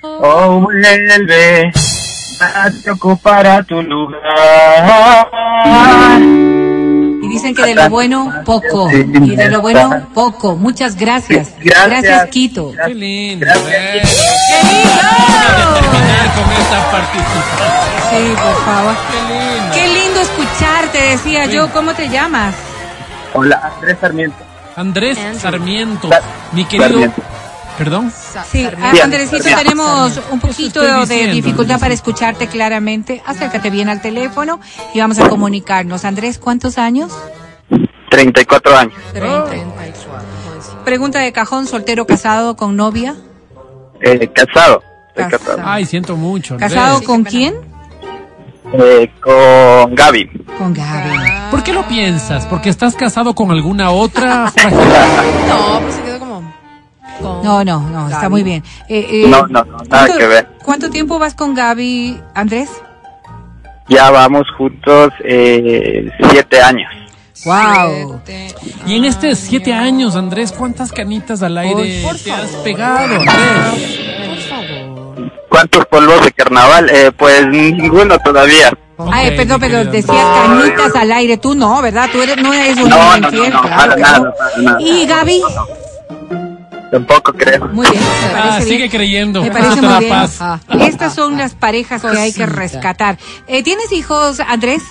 Oh 0.03 0.61
vuelve, 0.61 1.70
nadie 2.41 2.91
ocupará 2.91 3.62
tu 3.62 3.82
lugar. 3.82 5.28
Y 7.29 7.33
dicen 7.35 7.55
que 7.55 7.62
de 7.66 7.74
lo 7.74 7.91
bueno, 7.91 8.33
poco. 8.45 8.91
Y 8.91 9.37
de 9.37 9.51
lo 9.51 9.61
bueno, 9.61 10.09
poco. 10.14 10.57
Muchas 10.57 10.97
gracias. 10.97 11.51
Gracias. 11.61 11.89
Gracias, 11.91 12.29
Quito. 12.31 12.72
Qué 12.87 12.95
lindo. 12.95 13.47
terminar 13.47 14.07
con 16.35 16.53
esta 16.53 16.91
participación. 16.91 17.68
Sí, 18.11 18.35
por 18.43 18.57
favor. 18.64 18.95
Qué 19.11 19.20
lindo. 19.35 19.74
Qué 19.74 19.89
lindo 19.89 20.20
escucharte, 20.20 20.99
decía 20.99 21.45
yo. 21.47 21.70
¿Cómo 21.72 21.93
te 21.95 22.09
llamas? 22.09 22.55
Hola, 23.35 23.61
Andrés 23.74 23.99
Sarmiento. 24.01 24.37
Andrés 24.76 25.18
Sarmiento, 25.41 26.09
Sar- 26.09 26.22
mi 26.53 26.64
querido. 26.64 26.89
Sarmiento. 26.89 27.22
Perdón. 27.79 28.12
Sí, 28.51 28.66
ah, 28.83 28.93
Andresito, 29.05 29.45
tenemos 29.45 30.20
un 30.33 30.41
poquito 30.41 30.83
de 31.07 31.29
dificultad 31.29 31.79
para 31.79 31.95
escucharte 31.95 32.49
claramente. 32.49 33.22
Acércate 33.24 33.70
bien 33.70 33.89
al 33.89 34.03
teléfono 34.03 34.61
y 34.95 35.01
vamos 35.01 35.18
a 35.20 35.29
comunicarnos. 35.29 36.05
Andrés, 36.05 36.39
¿cuántos 36.39 36.76
años? 36.76 37.12
34 38.11 38.76
años. 38.76 38.95
Pregunta 40.85 41.20
de 41.20 41.33
cajón, 41.33 41.66
soltero, 41.66 42.07
casado, 42.07 42.57
con 42.57 42.74
novia. 42.76 43.14
Eh, 44.01 44.29
casado. 44.29 44.83
Estoy 45.11 45.24
Casado. 45.24 45.57
casado. 45.57 45.62
Ay, 45.64 45.85
siento 45.85 46.16
mucho. 46.16 46.55
Andrés. 46.55 46.72
¿Casado 46.72 47.03
con 47.03 47.24
quién? 47.24 47.55
Eh, 48.72 49.11
con 49.20 49.95
Gaby. 49.95 50.31
Con 50.59 50.74
Gaby. 50.74 51.18
¿Por 51.51 51.62
qué 51.62 51.72
lo 51.72 51.87
piensas? 51.89 52.47
¿Porque 52.47 52.70
estás 52.70 52.95
casado 52.95 53.35
con 53.35 53.51
alguna 53.51 53.91
otra? 53.91 54.53
No, 55.49 55.81
pues. 55.81 56.08
Con- 57.21 57.43
No, 57.43 57.64
no, 57.64 57.81
no, 57.81 58.09
está 58.09 58.29
muy 58.29 58.43
bien. 58.43 58.62
Eh, 58.89 59.07
eh, 59.11 59.25
No, 59.29 59.47
no, 59.49 59.64
no, 59.64 59.77
nada 59.79 59.87
¿cuánto- 59.89 60.19
que 60.19 60.27
ver. 60.27 60.49
¿Cuánto 60.64 60.91
tiempo 60.91 61.19
vas 61.19 61.35
con 61.35 61.55
Gaby, 61.55 62.21
Andrés? 62.35 62.69
Ya 63.89 64.11
vamos 64.11 64.45
juntos 64.57 65.12
eh, 65.25 66.11
siete 66.31 66.61
años. 66.61 66.91
Wow. 67.45 68.21
Y 68.87 68.97
en 68.97 69.05
estos 69.05 69.39
siete 69.39 69.73
años, 69.73 70.16
Andrés, 70.16 70.53
¿cuántas 70.53 70.91
canitas 70.93 71.43
al 71.43 71.57
aire 71.57 72.03
Por 72.03 72.16
te 72.19 72.33
has 72.33 72.51
pegado, 72.64 73.14
Andrés? 73.14 74.01
¿Cuántos 75.49 75.87
polvos 75.87 76.23
de 76.25 76.33
carnaval? 76.33 76.91
Eh, 76.91 77.11
pues 77.16 77.47
ninguno 77.49 78.19
todavía. 78.19 78.71
Ay, 79.11 79.29
Ok, 79.31 79.37
perdón, 79.37 79.61
pero 79.61 79.85
decías 79.85 80.27
canitas 80.47 80.95
al 80.97 81.12
aire. 81.12 81.37
Tú 81.39 81.55
no, 81.55 81.81
¿verdad? 81.81 82.09
Tú 82.12 82.21
eres, 82.21 82.37
no 82.37 82.53
eres 82.53 82.77
un 82.77 82.89
No, 82.91 83.16
no, 83.19 83.31
no, 83.31 83.62
claro 83.62 83.97
nada, 83.97 84.35
nada. 84.59 84.79
¿Y 84.81 85.07
Gaby? 85.07 85.41
Tampoco 86.91 87.32
creo. 87.34 87.66
Muy 87.68 87.86
bien, 87.91 88.03
Ah, 88.34 88.61
sigue 88.62 88.76
bien. 88.78 88.91
creyendo. 88.91 89.43
Me 89.43 89.51
parece 89.51 89.82
muy 89.82 89.99
bien. 89.99 90.11
paz. 90.11 90.39
Ah, 90.41 90.59
Estas 90.80 91.14
son 91.14 91.36
las 91.36 91.55
parejas 91.55 92.03
que 92.03 92.09
hay 92.18 92.32
que 92.32 92.47
rescatar. 92.47 93.18
Eh, 93.47 93.62
¿Tienes 93.62 93.93
hijos, 93.93 94.41
Andrés? 94.41 94.82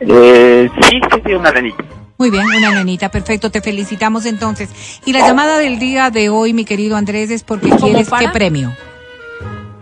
Eh, 0.00 0.68
sí, 0.80 1.00
sí, 1.12 1.22
sí, 1.24 1.32
una 1.34 1.50
renita. 1.52 1.84
Muy 2.18 2.30
bien, 2.30 2.44
una 2.44 2.70
nenita, 2.72 3.08
perfecto, 3.10 3.50
te 3.50 3.60
felicitamos 3.60 4.26
entonces. 4.26 4.68
Y 5.04 5.12
la 5.12 5.20
llamada 5.20 5.58
del 5.58 5.78
día 5.78 6.10
de 6.10 6.28
hoy, 6.28 6.52
mi 6.52 6.64
querido 6.64 6.96
Andrés, 6.96 7.30
es 7.30 7.42
porque 7.44 7.70
quieres 7.70 8.08
para? 8.08 8.26
qué 8.26 8.28
premio. 8.32 8.72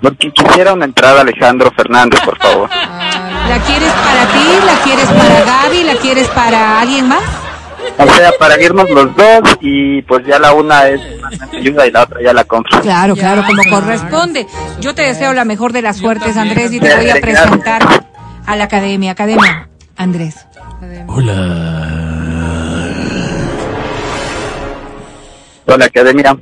Porque 0.03 0.31
quisiera 0.31 0.73
una 0.73 0.87
entrada 0.87 1.21
Alejandro 1.21 1.71
Fernández, 1.77 2.21
por 2.23 2.39
favor. 2.39 2.71
¿La 2.71 3.59
quieres 3.67 3.93
para 3.93 4.27
ti? 4.33 4.67
¿La 4.67 4.75
quieres 4.83 5.07
para 5.07 5.45
Gaby? 5.45 5.85
¿La 5.85 5.95
quieres 5.97 6.29
para 6.29 6.81
alguien 6.81 7.09
más? 7.09 7.23
O 8.01 8.15
sea, 8.15 8.33
para 8.39 8.61
irnos 8.61 8.89
los 8.91 9.15
dos 9.15 9.59
y 9.61 10.01
pues 10.03 10.27
ya 10.27 10.39
la 10.39 10.53
una 10.55 10.89
es 10.89 11.01
ayuda 11.53 11.87
y 11.87 11.91
la 11.91 12.03
otra 12.03 12.23
ya 12.23 12.33
la 12.33 12.45
compro. 12.45 12.81
Claro, 12.81 13.15
claro, 13.15 13.45
como 13.47 13.63
corresponde. 13.69 14.47
Yo 14.81 14.95
te 14.95 15.03
deseo 15.03 15.33
la 15.35 15.45
mejor 15.45 15.73
de 15.73 15.83
las 15.83 15.99
suertes, 15.99 16.37
Andrés, 16.37 16.73
y 16.73 16.81
te 16.81 16.95
voy 16.97 17.11
a 17.11 17.21
presentar 17.21 17.83
a 18.47 18.57
la 18.57 18.65
academia. 18.65 19.13
Academia, 19.13 19.69
Andrés. 19.97 20.47
Hola. 21.09 22.11
Hola, 25.67 25.85
academia. 25.85 26.37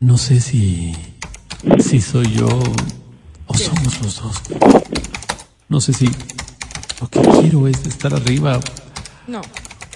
No 0.00 0.18
sé 0.18 0.40
si. 0.40 0.94
Si 1.80 2.00
soy 2.00 2.30
yo 2.32 2.48
o 3.46 3.54
somos 3.54 4.00
los 4.02 4.22
dos. 4.22 4.42
No 5.68 5.80
sé 5.80 5.92
si. 5.92 6.10
Lo 7.00 7.08
que 7.08 7.20
quiero 7.20 7.66
es 7.66 7.86
estar 7.86 8.12
arriba. 8.12 8.60
No, 9.26 9.40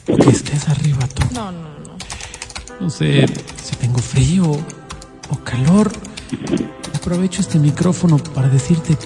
Que 0.07 0.31
estés 0.31 0.69
arriba 0.69 1.07
tú. 1.15 1.23
no, 1.35 1.53
no, 1.53 1.61
no. 1.61 1.73
No 2.81 2.91
sé 2.91 3.27
si 3.63 3.77
tengo 3.77 3.99
frío 4.01 4.45
o 4.51 5.37
calor. 5.45 5.93
Aprovecho 6.95 7.41
este 7.41 7.59
micrófono 7.59 8.19
para 8.19 8.49
decirte. 8.49 8.97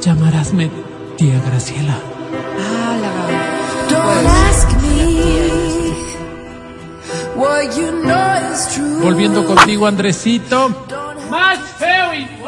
Llamarásme 0.00 0.70
tía 1.18 1.40
Graciela. 1.46 1.98
Ah, 2.58 2.96
la 3.02 3.10
Don't 3.90 4.26
ask 4.48 4.68
me 4.80 5.92
what 7.36 7.76
you 7.76 7.90
know 8.02 8.52
is 8.52 8.68
true. 8.74 9.00
Volviendo 9.02 9.44
contigo, 9.44 9.86
Andresito. 9.86 10.70
Más 11.30 11.58
feo 11.78 12.14
y. 12.14 12.39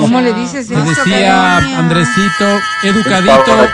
¿Cómo 0.00 0.20
le 0.20 0.32
dices 0.34 0.68
Te 0.68 0.74
eso? 0.74 0.84
decía 0.84 1.56
Academia? 1.58 1.78
Andresito, 1.78 2.60
educadito, 2.84 3.68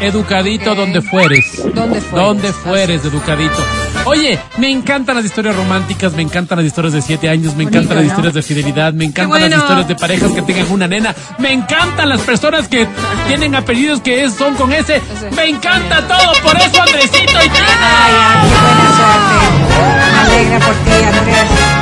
educadito 0.00 0.74
donde 0.74 1.00
fueres. 1.02 1.44
Donde 1.74 2.00
fueres. 2.00 2.10
Donde 2.26 2.52
fueres, 2.52 3.04
educadito. 3.04 3.56
Oye, 4.04 4.38
me 4.58 4.70
encantan 4.70 5.16
las 5.16 5.24
historias 5.24 5.56
románticas, 5.56 6.12
me 6.12 6.22
encantan 6.22 6.58
las 6.58 6.66
historias 6.66 6.92
de 6.94 7.02
siete 7.02 7.28
años, 7.28 7.56
me 7.56 7.64
Bonito, 7.64 7.78
encantan 7.78 7.96
las 7.96 8.04
¿no? 8.04 8.10
historias 8.12 8.34
de 8.34 8.42
fidelidad, 8.42 8.92
me 8.92 9.04
encantan 9.04 9.28
bueno. 9.30 9.48
las 9.48 9.58
historias 9.58 9.88
de 9.88 9.94
parejas 9.96 10.30
que 10.32 10.42
tengan 10.42 10.70
una 10.70 10.86
nena, 10.86 11.14
me 11.38 11.52
encantan 11.52 12.08
las 12.08 12.20
personas 12.20 12.68
que 12.68 12.86
tienen 13.26 13.54
apellidos 13.56 14.00
que 14.00 14.22
es- 14.24 14.34
son 14.34 14.54
con 14.54 14.72
ese. 14.72 15.00
Me 15.34 15.46
encanta 15.48 16.06
todo, 16.06 16.32
por 16.42 16.56
eso 16.56 16.82
Andresito 16.82 17.32
y 17.32 17.48
Ay, 17.48 17.50
ay, 17.50 18.48
qué 18.48 18.56
buena 18.62 18.96
suerte. 18.96 20.12
Me 20.12 20.18
alegra 20.20 20.58
por 20.60 20.74
ti, 20.74 21.04
Andrés. 21.18 21.75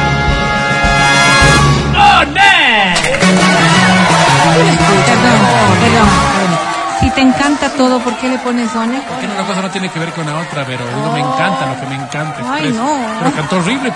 Perdón, 5.04 5.40
perdón. 5.80 6.08
perdón. 6.30 6.64
Si 7.00 7.10
te 7.10 7.20
encanta 7.20 7.68
todo, 7.70 7.98
¿por 8.00 8.16
qué 8.16 8.28
le 8.28 8.38
pones 8.38 8.74
One? 8.74 8.98
Porque 9.06 9.26
una 9.26 9.46
cosa 9.46 9.60
no 9.60 9.70
tiene 9.70 9.90
que 9.90 9.98
ver 9.98 10.10
con 10.12 10.24
la 10.24 10.38
otra, 10.38 10.64
pero 10.64 10.86
digo, 10.86 11.12
me 11.12 11.20
encanta 11.20 11.66
lo 11.66 11.80
que 11.80 11.86
me 11.86 11.94
encanta. 11.96 12.36
Ay, 12.38 12.68
expreso. 12.68 12.82
no. 12.82 12.96
Pero 13.18 13.32
cantó 13.34 13.56
horrible. 13.56 13.92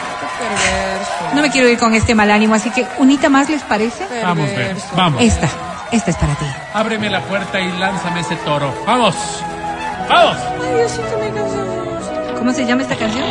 No 1.35 1.43
me 1.43 1.51
quiero 1.51 1.69
ir 1.69 1.79
con 1.79 1.95
este 1.95 2.15
mal 2.15 2.31
ánimo, 2.31 2.55
así 2.55 2.71
que 2.71 2.87
unita 2.99 3.29
más, 3.31 3.49
¿les 3.49 3.63
parece? 3.63 4.07
Vamos, 4.23 4.51
ver, 4.51 4.77
vamos. 4.95 5.23
Esta, 5.23 5.49
esta 5.91 6.11
es 6.11 6.17
para 6.17 6.35
ti. 6.35 6.45
Ábreme 6.75 7.09
la 7.09 7.21
puerta 7.23 7.59
y 7.61 7.73
lánzame 7.79 8.21
ese 8.21 8.37
toro. 8.37 8.75
¡Vamos! 8.87 9.15
¡Vamos! 10.09 10.37
¿Cómo 12.39 12.53
se 12.53 12.67
llama 12.67 12.83
esta 12.83 12.97
canción? 12.97 13.25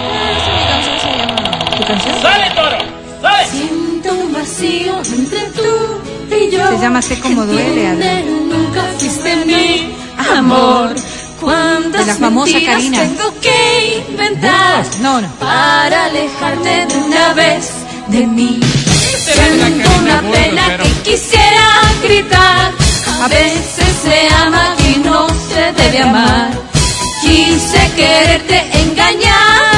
¿Tu 1.78 1.86
canción? 1.86 2.22
¡Sale, 2.22 2.50
toro! 2.52 3.07
Siento 3.52 4.14
un 4.14 4.34
vacío 4.34 4.98
entre 5.00 5.40
tú 5.56 6.36
y 6.36 6.52
yo. 6.52 6.68
Se 6.70 6.80
llama 6.80 7.02
Sé 7.02 7.20
cómo 7.20 7.46
duele, 7.46 8.24
Nunca 8.26 8.84
fuiste 9.00 9.36
mi 9.46 9.96
amor. 10.38 10.96
¿Cuántas 11.40 12.06
De 12.06 12.14
la 12.14 12.16
famosa 12.16 12.58
Karina. 12.66 13.00
tengo 13.00 13.32
que 13.42 14.04
inventar 14.10 14.84
No, 15.02 15.22
no. 15.22 15.28
para 15.40 16.06
alejarte 16.06 16.88
de 16.88 16.96
una 16.98 17.34
vez 17.34 17.70
de 18.08 18.26
mí? 18.26 18.60
es 18.60 19.38
la 19.38 19.68
Siento 19.68 19.90
una 20.02 20.22
pena 20.32 20.78
que 20.78 21.12
quisiera 21.12 21.82
gritar. 22.04 22.72
A 23.22 23.28
veces 23.28 23.88
se 24.04 24.28
ama 24.36 24.76
y 24.96 25.00
no 25.00 25.28
se 25.30 25.72
debe 25.84 26.02
amar. 26.02 26.50
Quise 27.22 27.92
quererte 27.96 28.66
engañándome. 28.82 29.77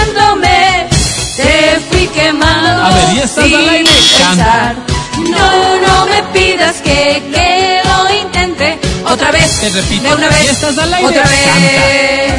Ya 3.16 3.24
estás 3.24 3.46
sin 3.46 3.56
al 3.56 3.70
aire. 3.70 3.90
pensar. 4.18 4.76
No, 5.18 5.78
no 5.88 6.06
me 6.08 6.24
pidas 6.40 6.76
que, 6.82 7.22
que 7.32 7.82
lo 7.84 8.16
intente 8.22 8.80
otra 9.06 9.32
vez. 9.32 9.60
Te 9.60 9.70
repito, 9.70 10.04
de 10.10 10.16
una 10.16 10.28
vez. 10.30 10.50
estás 10.52 10.78
al 10.78 10.94
aire. 10.94 11.08
Otra 11.08 11.24
vez. 11.24 12.34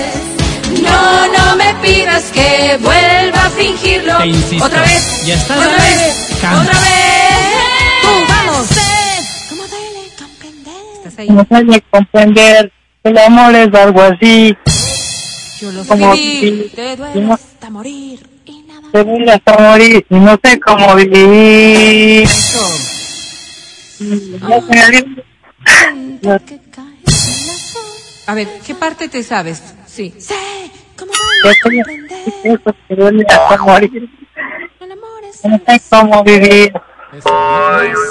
No, 0.83 1.27
no 1.29 1.57
me 1.57 1.75
pidas 1.83 2.23
que 2.33 2.79
vuelva 2.81 3.47
a 3.47 3.51
fingirlo. 3.51 4.17
Te 4.19 4.27
insisto, 4.29 4.65
Otra 4.65 4.83
vez. 4.83 5.23
ya 5.27 5.35
estás 5.35 5.57
otra 5.59 5.75
al 5.75 5.81
aire. 5.81 6.05
vez. 6.05 6.27
Canta. 6.41 6.61
Otra 6.63 6.81
vez. 6.81 8.03
Tú, 8.03 8.09
vamos. 8.29 8.67
¿Cómo 9.49 9.63
duele 9.67 10.09
comprender? 10.19 10.75
Estás 10.97 11.19
ahí. 11.19 11.29
No 11.29 11.47
comprender. 11.91 12.73
El 13.03 13.19
amor 13.19 13.55
es 13.55 13.75
algo 13.75 14.03
así. 14.03 14.57
Yo 15.61 15.73
lo 15.73 15.83
sé. 15.83 15.89
Como 15.89 16.13
Vivir, 16.13 16.73
te 16.75 16.93
y 16.93 16.97
duele 16.97 17.33
hasta 17.33 17.71
morir 17.71 18.21
y 18.93 18.97
nada 18.97 18.99
se 18.99 19.03
vuelve 19.03 19.33
hasta 19.33 19.59
morir 19.59 20.07
y 20.09 20.15
no 20.15 20.39
sé 20.43 20.61
cómo 20.61 20.95
vivir. 20.97 22.29
Sombra. 22.29 22.91
A 28.27 28.35
ver, 28.35 28.49
¿qué 28.67 28.75
parte 28.75 29.09
te 29.09 29.23
sabes? 29.23 29.63
Sí. 29.87 30.15
Sé 30.19 30.35
cómo 30.97 31.13
No 35.43 35.59
sé 35.59 35.81
cómo 35.91 36.25
vivir. 36.25 36.73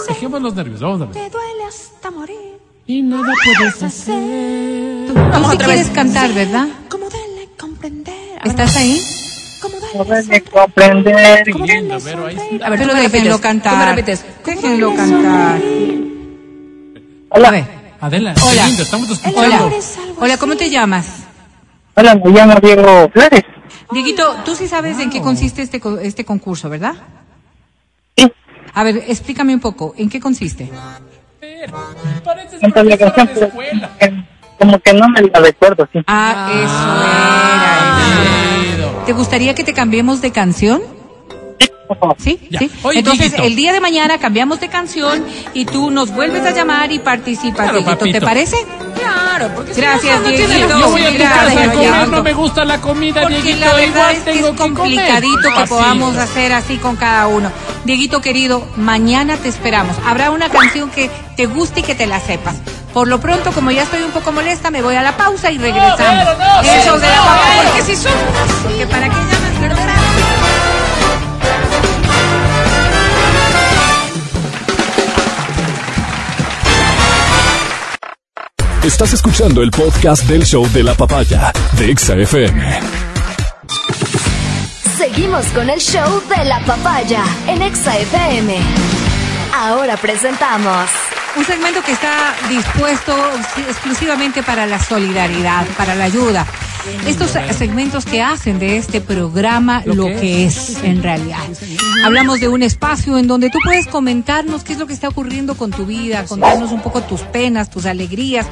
Dejemos 0.08 0.42
los 0.42 0.56
nervios, 0.56 0.82
vamos 0.82 1.02
a 1.02 1.06
ver. 1.06 1.14
te 1.14 1.30
duele 1.30 1.64
hasta 1.68 2.12
morir. 2.12 2.60
Y 2.86 3.02
nada 3.02 3.32
puedes 3.46 3.84
hacer. 3.84 5.08
Tú 5.08 5.14
Vamos 5.14 5.50
sí 5.50 5.56
otra 5.56 5.68
quieres 5.68 5.88
vez. 5.88 5.96
cantar, 5.96 6.34
¿verdad? 6.34 6.68
¿Estás 8.44 8.76
ahí? 8.78 9.00
¿Cómo 9.62 9.76
sonreír? 9.92 10.44
comprender. 10.50 11.16
A 11.18 12.70
ver, 12.70 12.80
Pero 12.80 12.92
¿cómo 12.92 13.02
déjenlo 13.02 13.42
cantar. 13.42 13.74
¿Cómo 13.74 13.86
repites? 13.86 14.26
Déjenlo 14.46 14.96
cantar. 14.96 15.60
Hola. 17.32 17.68
Adela, 18.02 18.34
Hola. 18.42 18.66
lindo, 18.68 18.84
estamos 18.84 19.10
escuchando. 19.10 19.42
algo 19.42 19.70
Hola, 20.22 20.38
¿cómo 20.38 20.56
te 20.56 20.70
llamas? 20.70 21.24
hola, 21.96 22.16
me 22.16 22.32
llamo 22.32 22.56
Diego 22.62 23.10
Flores. 23.12 23.44
Dieguito, 23.92 24.38
tú 24.46 24.56
sí 24.56 24.68
sabes 24.70 25.00
en 25.00 25.10
qué 25.10 25.20
consiste 25.22 25.62
este, 25.62 25.82
este 26.04 26.24
concurso, 26.24 26.70
¿verdad? 26.70 26.94
Sí, 28.16 28.32
A 28.74 28.84
ver, 28.86 29.04
explícame 29.08 29.54
un 29.54 29.60
poco, 29.60 29.94
¿en 29.98 30.10
qué 30.10 30.20
consiste? 30.22 30.70
Pareces 32.24 32.60
entonces 32.64 33.00
la 33.02 33.14
canción, 33.14 33.40
de 33.40 33.46
escuela. 33.48 33.90
como 34.58 34.80
que 34.80 34.94
no 34.94 35.10
me 35.10 35.22
la 35.24 35.40
recuerdo, 35.42 35.86
sí. 35.92 36.00
Ah, 36.08 36.50
eso 36.54 36.80
Querido. 38.08 38.56
era. 38.56 38.59
¿Te 39.10 39.14
gustaría 39.14 39.56
que 39.56 39.64
te 39.64 39.74
cambiemos 39.74 40.22
de 40.22 40.30
canción? 40.32 40.84
¿Sí? 42.20 42.40
Ya. 42.52 42.60
¿Sí? 42.60 42.70
Entonces, 42.94 43.34
el 43.40 43.56
día 43.56 43.74
de 43.74 43.80
mañana 43.80 44.20
cambiamos 44.20 44.60
de 44.60 44.68
canción 44.68 45.26
y 45.56 45.66
tú 45.66 45.90
nos 45.90 46.14
vuelves 46.14 46.46
a 46.46 46.52
llamar 46.52 46.92
y 46.92 47.00
participas, 47.00 47.72
Claro. 47.72 47.98
¿Te 47.98 48.22
parece? 48.22 48.58
Claro, 49.14 49.52
porque 49.56 49.74
si 49.74 49.82
Gracias, 49.82 50.16
no, 50.22 50.22
no 50.24 50.30
Dieguito. 50.30 50.68
la 50.70 50.80
Yo 50.80 50.90
voy 50.90 51.06
a 51.06 51.12
tu 51.12 51.18
casa 51.18 51.42
a 51.42 51.46
comer, 51.50 51.72
Dieguito. 51.72 52.06
no 52.08 52.24
me 52.24 52.34
gusta 52.34 52.66
la 52.66 52.82
comida, 52.82 53.22
Porque 53.22 53.42
Dieguito. 53.42 53.66
la 53.66 53.74
verdad 53.74 53.88
igual 53.88 54.16
es 54.16 54.24
que 54.24 54.32
tengo 54.34 54.48
es 54.50 54.56
complicadito 54.58 55.38
comer. 55.42 55.54
que 55.54 55.60
Así. 55.64 55.70
podamos 55.74 56.18
hacer 56.18 56.54
así 56.54 56.78
con 56.78 56.96
cada 56.96 57.28
uno. 57.28 57.52
Dieguito 57.86 58.22
querido, 58.22 58.68
mañana 58.76 59.38
te 59.38 59.48
esperamos. 59.50 59.96
Habrá 60.06 60.32
una 60.32 60.50
canción 60.50 60.90
que 60.90 61.10
te 61.36 61.46
guste 61.46 61.80
y 61.80 61.84
que 61.84 61.96
te 61.96 62.06
la 62.08 62.20
sepas. 62.20 62.56
Por 62.94 63.08
lo 63.08 63.20
pronto, 63.20 63.52
como 63.52 63.72
ya 63.72 63.84
estoy 63.84 64.02
un 64.02 64.12
poco 64.12 64.32
molesta, 64.32 64.72
me 64.72 64.82
voy 64.82 64.96
a 64.96 65.02
la 65.04 65.16
pausa 65.16 65.52
y 65.52 65.58
regresamos. 65.60 66.38
no, 66.38 66.62
Eso 66.62 66.96
sí, 66.96 67.02
de 67.02 67.08
la 67.08 67.16
no, 67.16 67.24
pero- 67.48 67.70
porque 67.70 67.82
si 67.84 67.96
son... 67.96 68.12
Porque 68.64 68.88
para 68.88 69.08
qué 69.10 69.16
Estás 78.84 79.12
escuchando 79.12 79.62
el 79.62 79.72
podcast 79.72 80.24
del 80.24 80.46
show 80.46 80.66
de 80.72 80.84
la 80.84 80.96
papaya 80.96 81.52
de 81.78 81.92
Exa 81.92 82.16
FM. 82.16 82.80
Seguimos 84.98 85.46
con 85.48 85.70
el 85.70 85.80
show 85.82 86.24
de 86.30 86.46
la 86.46 86.62
papaya 86.62 87.26
en 87.48 87.62
Exa 87.62 87.98
FM. 87.98 88.58
Ahora 89.54 89.98
presentamos 89.98 90.90
Un 91.36 91.44
segmento 91.44 91.84
que 91.84 91.92
está 91.92 92.34
dispuesto 92.48 93.14
exclusivamente 93.68 94.44
para 94.44 94.66
la 94.66 94.80
solidaridad, 94.80 95.68
para 95.78 95.94
la 95.96 96.06
ayuda. 96.06 96.48
Estos 97.06 97.32
segmentos 97.56 98.06
que 98.06 98.22
hacen 98.22 98.60
de 98.60 98.78
este 98.78 99.02
programa 99.02 99.84
lo, 99.86 100.06
que, 100.06 100.46
es, 100.46 100.84
en 100.84 101.04
realidad. 101.04 101.40
Hablamos 102.06 102.40
de 102.40 102.48
un 102.48 102.64
espacio 102.64 103.18
en 103.18 103.28
donde 103.28 103.50
tú 103.50 103.60
puedes 103.64 103.88
comentarnos 103.88 104.64
qué 104.64 104.74
es 104.74 104.80
lo 104.80 104.88
que 104.88 104.94
está 104.94 105.10
ocurriendo 105.10 105.56
con 105.56 105.72
tu 105.72 105.86
vida, 105.86 106.26
contarnos 106.26 106.72
un 106.72 106.82
poco 106.82 107.02
tus 107.02 107.22
penas, 107.22 107.70
tus 107.70 107.86
alegrías, 107.86 108.48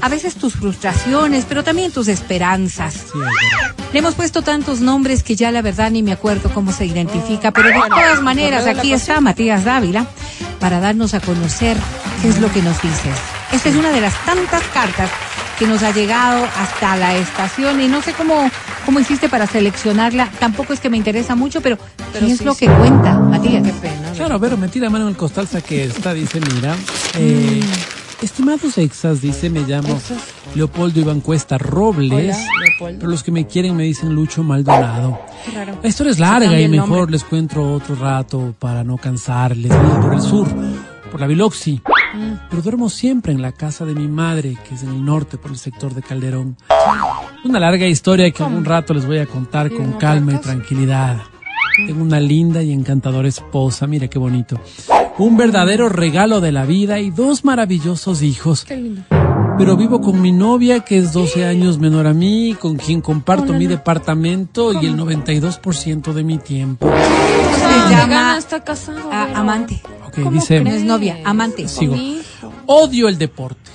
a 0.00 0.08
veces 0.08 0.34
tus 0.36 0.54
frustraciones, 0.54 1.44
pero 1.48 1.64
también 1.64 1.92
tus 1.92 2.08
esperanzas. 2.08 3.06
Le 3.92 3.98
hemos 3.98 4.14
puesto 4.14 4.42
tantos 4.42 4.80
nombres 4.80 5.22
que 5.22 5.36
ya 5.36 5.50
la 5.50 5.62
verdad 5.62 5.90
ni 5.90 6.02
me 6.02 6.12
acuerdo 6.12 6.50
cómo 6.54 6.72
se 6.72 6.86
identifica, 6.86 7.50
pero 7.50 7.68
de 7.68 7.74
todas 7.88 8.22
maneras 8.22 8.66
aquí 8.66 8.92
está 8.92 9.20
Matías 9.20 9.64
Dávila 9.64 10.06
para 10.60 10.80
darnos 10.80 11.14
a 11.14 11.20
conocer 11.20 11.76
qué 12.20 12.28
es 12.28 12.40
lo 12.40 12.50
que 12.52 12.62
nos 12.62 12.80
dices. 12.80 13.16
Esta 13.52 13.68
es 13.68 13.76
una 13.76 13.90
de 13.90 14.00
las 14.00 14.14
tantas 14.24 14.62
cartas 14.72 15.10
que 15.58 15.66
nos 15.66 15.82
ha 15.82 15.92
llegado 15.92 16.44
hasta 16.58 16.96
la 16.96 17.16
estación 17.16 17.80
y 17.80 17.88
no 17.88 18.02
sé 18.02 18.12
cómo, 18.14 18.50
cómo 18.84 19.00
hiciste 19.00 19.28
para 19.28 19.46
seleccionarla. 19.46 20.28
Tampoco 20.38 20.72
es 20.72 20.80
que 20.80 20.90
me 20.90 20.96
interesa 20.96 21.34
mucho, 21.34 21.60
pero, 21.60 21.78
Pero 22.12 22.26
¿qué 22.26 22.32
es 22.32 22.38
sí, 22.38 22.44
lo 22.44 22.54
sí. 22.54 22.66
que 22.66 22.72
cuenta, 22.74 23.18
Matías? 23.18 23.62
Qué 23.62 23.72
pena. 23.74 24.12
Claro, 24.16 24.40
pero 24.40 24.56
me 24.56 24.68
tira 24.68 24.90
mano 24.90 25.04
en 25.04 25.10
el 25.10 25.16
costal, 25.16 25.48
que 25.66 25.84
está, 25.84 26.14
dice, 26.14 26.40
mira. 26.40 26.74
eh, 27.16 27.62
Estimados 28.20 28.78
exas, 28.78 29.20
dice, 29.20 29.50
me 29.50 29.62
llamo 29.62 30.00
Leopoldo 30.54 31.00
Iván 31.00 31.20
Cuesta 31.20 31.58
Robles. 31.58 32.36
Hola. 32.78 32.94
Pero 32.98 33.08
los 33.08 33.24
que 33.24 33.32
me 33.32 33.48
quieren 33.48 33.74
me 33.76 33.82
dicen 33.82 34.14
Lucho 34.14 34.44
Maldonado. 34.44 35.20
La 35.82 35.88
historia 35.88 36.12
es 36.12 36.20
larga 36.20 36.60
y 36.60 36.68
mejor 36.68 36.88
nombre. 36.90 37.12
les 37.12 37.24
cuento 37.24 37.74
otro 37.74 37.96
rato 37.96 38.54
para 38.60 38.84
no 38.84 38.96
cansarles. 38.96 39.72
Por 39.72 40.14
el 40.14 40.20
sur, 40.20 40.46
por 41.10 41.20
la 41.20 41.26
Biloxi. 41.26 41.82
Mm. 42.14 42.48
Pero 42.50 42.62
duermo 42.62 42.88
siempre 42.90 43.32
en 43.32 43.40
la 43.42 43.52
casa 43.52 43.84
de 43.84 43.94
mi 43.94 44.08
madre, 44.08 44.56
que 44.68 44.74
es 44.74 44.82
en 44.82 44.90
el 44.90 45.04
norte, 45.04 45.38
por 45.38 45.50
el 45.50 45.58
sector 45.58 45.94
de 45.94 46.02
Calderón. 46.02 46.56
Una 47.44 47.58
larga 47.58 47.86
historia 47.86 48.30
que 48.30 48.42
algún 48.42 48.64
rato 48.64 48.94
les 48.94 49.06
voy 49.06 49.18
a 49.18 49.26
contar 49.26 49.68
¿Y 49.72 49.76
con 49.76 49.92
calma 49.94 50.34
y 50.34 50.38
tranquilidad. 50.38 51.18
Tengo 51.86 52.02
una 52.02 52.20
linda 52.20 52.62
y 52.62 52.70
encantadora 52.72 53.28
esposa, 53.28 53.86
mira 53.86 54.08
qué 54.08 54.18
bonito. 54.18 54.60
Un 55.18 55.36
verdadero 55.36 55.88
regalo 55.88 56.40
de 56.40 56.52
la 56.52 56.64
vida 56.66 56.98
y 57.00 57.10
dos 57.10 57.44
maravillosos 57.44 58.22
hijos. 58.22 58.64
Qué 58.64 58.76
lindo. 58.76 59.02
Pero 59.58 59.76
vivo 59.76 60.00
con 60.00 60.20
mi 60.20 60.32
novia, 60.32 60.80
que 60.80 60.98
es 60.98 61.12
12 61.12 61.44
años 61.46 61.78
menor 61.78 62.06
a 62.06 62.14
mí, 62.14 62.56
con 62.58 62.76
quien 62.76 63.00
comparto 63.00 63.52
no, 63.52 63.58
mi 63.58 63.64
no. 63.66 63.70
departamento 63.72 64.72
y 64.72 64.86
el 64.86 64.96
92% 64.96 66.12
de 66.12 66.24
mi 66.24 66.38
tiempo. 66.38 66.88
Se 66.88 67.64
Ah, 67.64 67.88
llama 67.90 68.36
está 68.38 68.64
casado. 68.64 68.98
a- 69.12 69.26
pero- 69.26 69.38
amante. 69.38 69.80
Ok, 70.12 70.24
¿Cómo 70.24 70.30
dice, 70.32 70.60
No 70.60 70.70
es 70.70 70.84
novia, 70.84 71.18
amante. 71.24 71.66
Sigo. 71.68 71.96
Odio 72.66 73.08
el 73.08 73.16
deporte. 73.16 73.70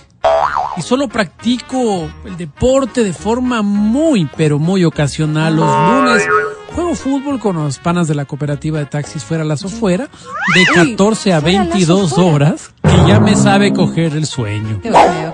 Y 0.77 0.81
solo 0.83 1.07
practico 1.07 2.07
el 2.25 2.37
deporte 2.37 3.03
de 3.03 3.11
forma 3.13 3.63
muy, 3.63 4.29
pero 4.37 4.59
muy 4.59 4.83
ocasional. 4.85 5.55
Los 5.55 5.65
lunes 5.65 6.27
juego 6.75 6.93
fútbol 6.93 7.39
con 7.39 7.55
los 7.55 7.79
panas 7.79 8.07
de 8.07 8.13
la 8.13 8.25
cooperativa 8.25 8.77
de 8.77 8.85
taxis 8.85 9.23
fuera 9.23 9.43
las 9.43 9.65
o 9.65 9.69
fuera, 9.69 10.09
de 10.53 10.65
14 10.75 11.33
a 11.33 11.41
fuera 11.41 11.57
las 11.57 11.67
o 11.67 11.71
22 11.71 12.09
fuera. 12.11 12.29
horas, 12.29 12.71
que 12.83 13.07
ya 13.07 13.19
me 13.19 13.35
sabe 13.35 13.73
coger 13.73 14.13
el 14.13 14.27
sueño. 14.27 14.79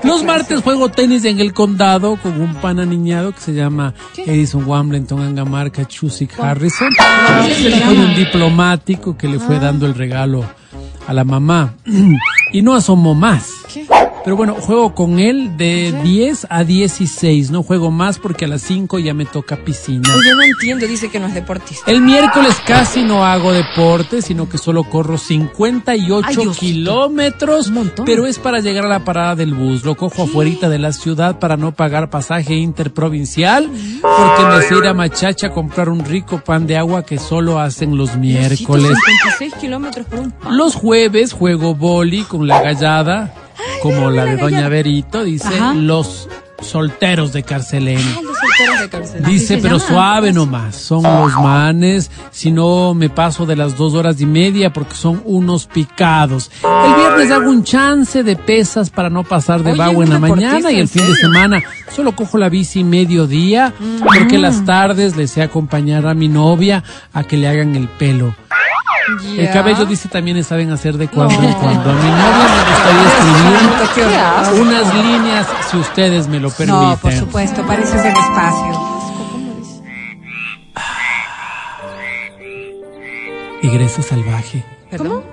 Los 0.04 0.24
martes 0.24 0.62
juego 0.62 0.88
tenis 0.88 1.26
en 1.26 1.42
el 1.42 1.54
condado 1.54 2.16
con 2.16 2.40
un 2.40 2.56
pana 2.56 2.86
niñado 2.86 3.34
que 3.34 3.42
se 3.42 3.54
llama 3.54 3.94
Edison 4.16 4.64
Wambleton 4.66 5.22
Angamarca 5.22 5.86
Chusik 5.86 6.40
Harrison. 6.40 6.90
Hijo 7.50 7.92
de 7.92 8.00
un 8.00 8.16
diplomático 8.16 9.18
que 9.18 9.28
le 9.28 9.40
fue 9.40 9.60
dando 9.60 9.86
el 9.86 9.96
regalo 9.96 10.46
a 11.08 11.14
la 11.14 11.24
mamá. 11.24 11.74
y 12.52 12.62
no 12.62 12.74
asomó 12.76 13.16
más. 13.16 13.50
Pero 14.24 14.36
bueno, 14.38 14.54
juego 14.56 14.94
con 14.94 15.20
él 15.20 15.58
de 15.58 15.94
10 16.04 16.48
a 16.50 16.64
16. 16.64 17.52
No 17.52 17.64
juego 17.64 17.92
más 17.92 18.20
porque 18.20 18.46
a 18.46 18.48
las 18.48 18.62
5 18.62 19.00
ya 19.00 19.14
me 19.14 19.26
toca 19.26 19.58
piscina. 19.58 20.08
Yo 20.08 20.36
no 20.36 20.44
entiendo, 20.44 20.88
dice 20.88 21.10
que 21.10 21.20
no 21.20 21.28
es 21.28 21.34
deportista. 21.34 21.90
El 21.92 22.02
miércoles 22.02 22.56
casi 22.66 23.04
no 23.04 23.26
hago 23.26 23.52
deporte, 23.52 24.22
sino 24.22 24.48
que 24.48 24.58
solo 24.58 24.84
corro 24.86 25.18
58 25.18 26.42
Ay, 26.42 26.48
kilómetros, 26.58 27.68
Un 27.68 27.74
montón. 27.74 28.06
pero 28.06 28.26
es 28.28 28.40
para 28.40 28.60
llegar 28.60 28.86
a 28.86 28.90
la 28.90 29.04
parada 29.04 29.36
del 29.36 29.54
bus. 29.54 29.84
Lo 29.84 29.96
cojo 29.96 30.24
afuera 30.24 30.44
de 30.44 30.78
la 30.80 30.92
ciudad 30.92 31.40
para 31.40 31.56
no 31.58 31.74
pagar 31.74 32.10
pasaje 32.10 32.56
interprovincial, 32.56 33.70
porque 34.02 34.44
me 34.44 34.56
a 34.56 34.80
ir 34.80 34.88
a 34.88 34.94
Machacha 34.94 35.48
a 35.48 35.52
comprar 35.52 35.88
un 35.90 36.04
rico 36.04 36.42
pan 36.44 36.68
de 36.68 36.78
agua 36.78 37.06
que 37.06 37.18
solo 37.18 37.60
hacen 37.60 37.98
los 37.98 38.18
miércoles. 38.18 38.92
56 39.38 39.54
kilómetros 39.56 40.06
por 40.06 40.20
un 40.20 40.32
pan. 40.32 40.58
Los 40.58 40.76
jueves 40.76 41.32
juego 41.32 41.76
boli 41.76 42.24
con 42.24 42.46
la 42.48 42.62
gallada, 42.62 43.34
como 43.82 44.10
la 44.10 44.26
de 44.26 44.38
Doña 44.38 44.70
Berito, 44.70 45.24
dice 45.24 45.48
Ajá. 45.48 45.74
los 45.74 46.30
solteros 46.62 47.34
de 47.34 47.44
Carcelén. 47.44 47.98
Ay, 47.98 48.24
los 48.24 48.38
solteros 48.38 48.70
horas 48.70 48.82
de 48.82 48.90
cárcel. 48.90 49.24
Dice, 49.24 49.58
pero 49.62 49.80
suave 49.80 50.32
nomás, 50.32 50.76
son 50.76 51.04
los 51.04 51.34
manes, 51.34 52.12
si 52.32 52.52
no 52.52 52.94
me 52.94 53.10
paso 53.10 53.46
de 53.46 53.56
las 53.56 53.78
dos 53.78 53.94
horas 53.94 54.20
y 54.22 54.26
media 54.26 54.72
porque 54.72 54.96
son 54.96 55.22
unos 55.26 55.66
picados. 55.68 56.52
El 56.64 56.96
viernes 56.96 57.32
hago 57.32 57.50
un 57.50 57.64
chance 57.64 58.24
de 58.24 58.36
pesas 58.36 58.90
para 58.90 59.10
no 59.10 59.24
pasar 59.24 59.64
de 59.64 59.72
Oye, 59.72 59.80
vago 59.80 60.04
en 60.04 60.10
la 60.10 60.20
mañana 60.20 60.72
y 60.72 60.76
el 60.76 60.82
¿en 60.82 60.88
fin 60.88 61.06
de 61.08 61.16
semana 61.16 61.64
solo 61.94 62.16
cojo 62.16 62.38
la 62.38 62.50
bici 62.50 62.84
mediodía 62.84 63.74
porque 64.04 64.38
las 64.38 64.66
tardes 64.66 65.16
les 65.16 65.32
sé 65.32 65.42
acompañar 65.42 66.08
a 66.08 66.14
mi 66.14 66.28
novia 66.28 66.84
a 67.14 67.24
que 67.24 67.38
le 67.38 67.48
hagan 67.48 67.76
el 67.76 67.88
pelo. 67.88 68.36
El 69.38 69.52
cabello 69.52 69.86
dice 69.86 70.08
también 70.10 70.42
saben 70.44 70.72
hacer 70.72 70.98
de 70.98 71.08
cuando 71.08 71.34
en 71.36 71.54
cuando. 71.54 71.90
A 71.90 71.94
mi 71.94 72.10
novia 72.10 72.48
me 72.50 72.64
gustaría 72.72 74.38
escribir 74.48 74.62
unas 74.62 74.94
líneas 74.96 75.48
si 75.70 75.78
ustedes 75.78 76.28
me 76.28 76.40
lo 76.40 76.50
permiten. 76.50 76.82
No, 76.90 76.98
por 76.98 77.12
supuesto, 77.14 77.66
pareces 77.66 78.02
del 78.04 78.14
espacio. 78.14 78.90
Tigresa 83.62 84.02
salvaje. 84.02 84.64
¿Perdón? 84.90 85.24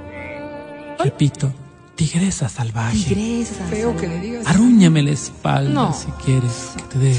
Repito, 1.03 1.53
tigresa 1.97 2.49
salvaje. 2.49 2.97
Tigresa. 2.99 3.65
Feo 3.69 3.97
que 3.97 4.07
le 4.07 4.21
digas. 4.21 4.47
Arrúñame 4.47 5.03
la 5.03 5.11
espalda 5.11 5.71
No. 5.73 5.93
si 5.93 6.07
quieres 6.25 6.73
que 6.77 6.83
te 6.85 6.99
dé 6.99 7.17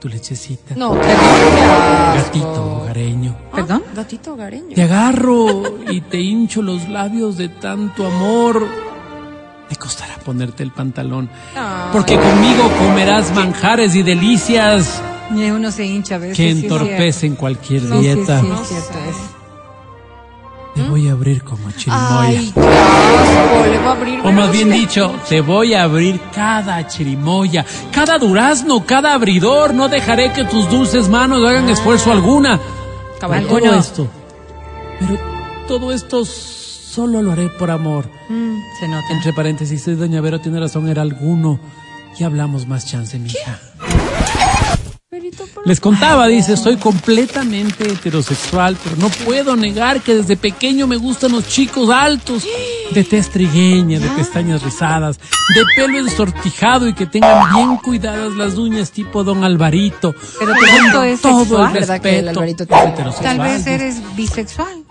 tu 0.00 0.08
lechecita. 0.08 0.74
No. 0.76 0.94
Gatito 2.14 2.80
hogareño. 2.82 3.36
¿Perdón? 3.54 3.82
Gatito 3.94 4.34
hogareño. 4.34 4.74
Te 4.74 4.82
agarro 4.82 5.62
y 5.90 6.00
te 6.02 6.20
hincho 6.20 6.62
los 6.62 6.88
labios 6.88 7.36
de 7.36 7.48
tanto 7.48 8.06
amor. 8.06 8.66
Me 9.68 9.76
costará 9.76 10.16
ponerte 10.24 10.62
el 10.62 10.70
pantalón. 10.72 11.28
Ah. 11.56 11.90
Porque 11.92 12.16
conmigo 12.16 12.70
comerás 12.78 13.34
manjares 13.34 13.94
y 13.96 14.02
delicias 14.02 15.02
Y 15.34 15.50
uno 15.50 15.72
se 15.72 15.84
hincha 15.86 16.14
a 16.16 16.18
veces. 16.18 16.36
que 16.36 16.50
entorpecen 16.50 17.34
cualquier. 17.34 17.82
Sí, 17.82 17.88
dieta. 17.98 18.40
sí, 18.40 18.46
es 18.62 18.68
cierto 18.68 18.98
es. 19.10 19.16
Te 20.76 20.82
voy 20.82 21.08
a 21.08 21.12
abrir 21.12 21.42
como 21.42 21.70
chirimoya. 21.70 22.20
Ay, 22.20 22.52
qué 22.54 22.60
asco. 22.60 23.66
Le 23.70 23.78
va 23.78 23.88
a 23.88 23.92
abrir. 23.92 24.20
O 24.26 24.30
más 24.30 24.52
bien 24.52 24.70
dicho, 24.70 25.10
te 25.26 25.40
voy 25.40 25.72
a 25.72 25.84
abrir 25.84 26.20
cada 26.34 26.86
chirimoya, 26.86 27.64
cada 27.90 28.18
durazno, 28.18 28.84
cada 28.84 29.14
abridor. 29.14 29.72
No 29.72 29.88
dejaré 29.88 30.32
que 30.32 30.44
tus 30.44 30.68
dulces 30.70 31.08
manos 31.08 31.42
hagan 31.48 31.70
esfuerzo 31.70 32.12
alguna. 32.12 32.60
Caballero. 33.18 33.58
Todo 33.58 33.74
esto. 33.74 34.08
Pero 35.00 35.18
todo 35.66 35.92
esto 35.92 36.26
solo 36.26 37.22
lo 37.22 37.32
haré 37.32 37.48
por 37.48 37.70
amor. 37.70 38.10
Mm, 38.28 38.58
se 38.78 38.86
nota. 38.86 39.06
Entre 39.12 39.32
paréntesis, 39.32 39.86
doña 39.98 40.20
Vero 40.20 40.42
tiene 40.42 40.60
razón, 40.60 40.88
era 40.88 41.00
alguno. 41.00 41.58
Ya 42.18 42.26
hablamos 42.26 42.66
más 42.66 42.84
chance, 42.86 43.18
mija. 43.18 43.58
Les 45.64 45.80
contaba, 45.80 46.26
dice, 46.26 46.56
soy 46.56 46.76
completamente 46.76 47.84
heterosexual, 47.84 48.76
pero 48.82 48.96
no 48.96 49.08
puedo 49.08 49.56
negar 49.56 50.00
que 50.00 50.14
desde 50.14 50.36
pequeño 50.36 50.86
me 50.86 50.96
gustan 50.96 51.32
los 51.32 51.48
chicos 51.48 51.90
altos, 51.90 52.44
de 52.92 53.04
tez 53.04 53.30
trigueña, 53.30 53.98
de 53.98 54.08
pestañas 54.10 54.62
rizadas, 54.62 55.18
de 55.18 55.62
pelo 55.74 55.98
ensortijado 55.98 56.88
y 56.88 56.94
que 56.94 57.06
tengan 57.06 57.54
bien 57.54 57.76
cuidadas 57.78 58.32
las 58.34 58.54
uñas 58.54 58.92
tipo 58.92 59.24
don 59.24 59.44
Alvarito. 59.44 60.14
Pero 60.38 60.52
gusto 60.54 61.02
es 61.02 61.20
todo 61.20 61.40
sexual, 61.40 61.66
el 61.66 61.72
¿verdad 61.72 62.00
que 62.00 62.18
el 62.18 62.26
respeto. 62.26 62.64
Alvarito 62.64 63.22
Tal 63.22 63.38
vez 63.40 63.66
eres 63.66 64.16
bisexual. 64.16 64.85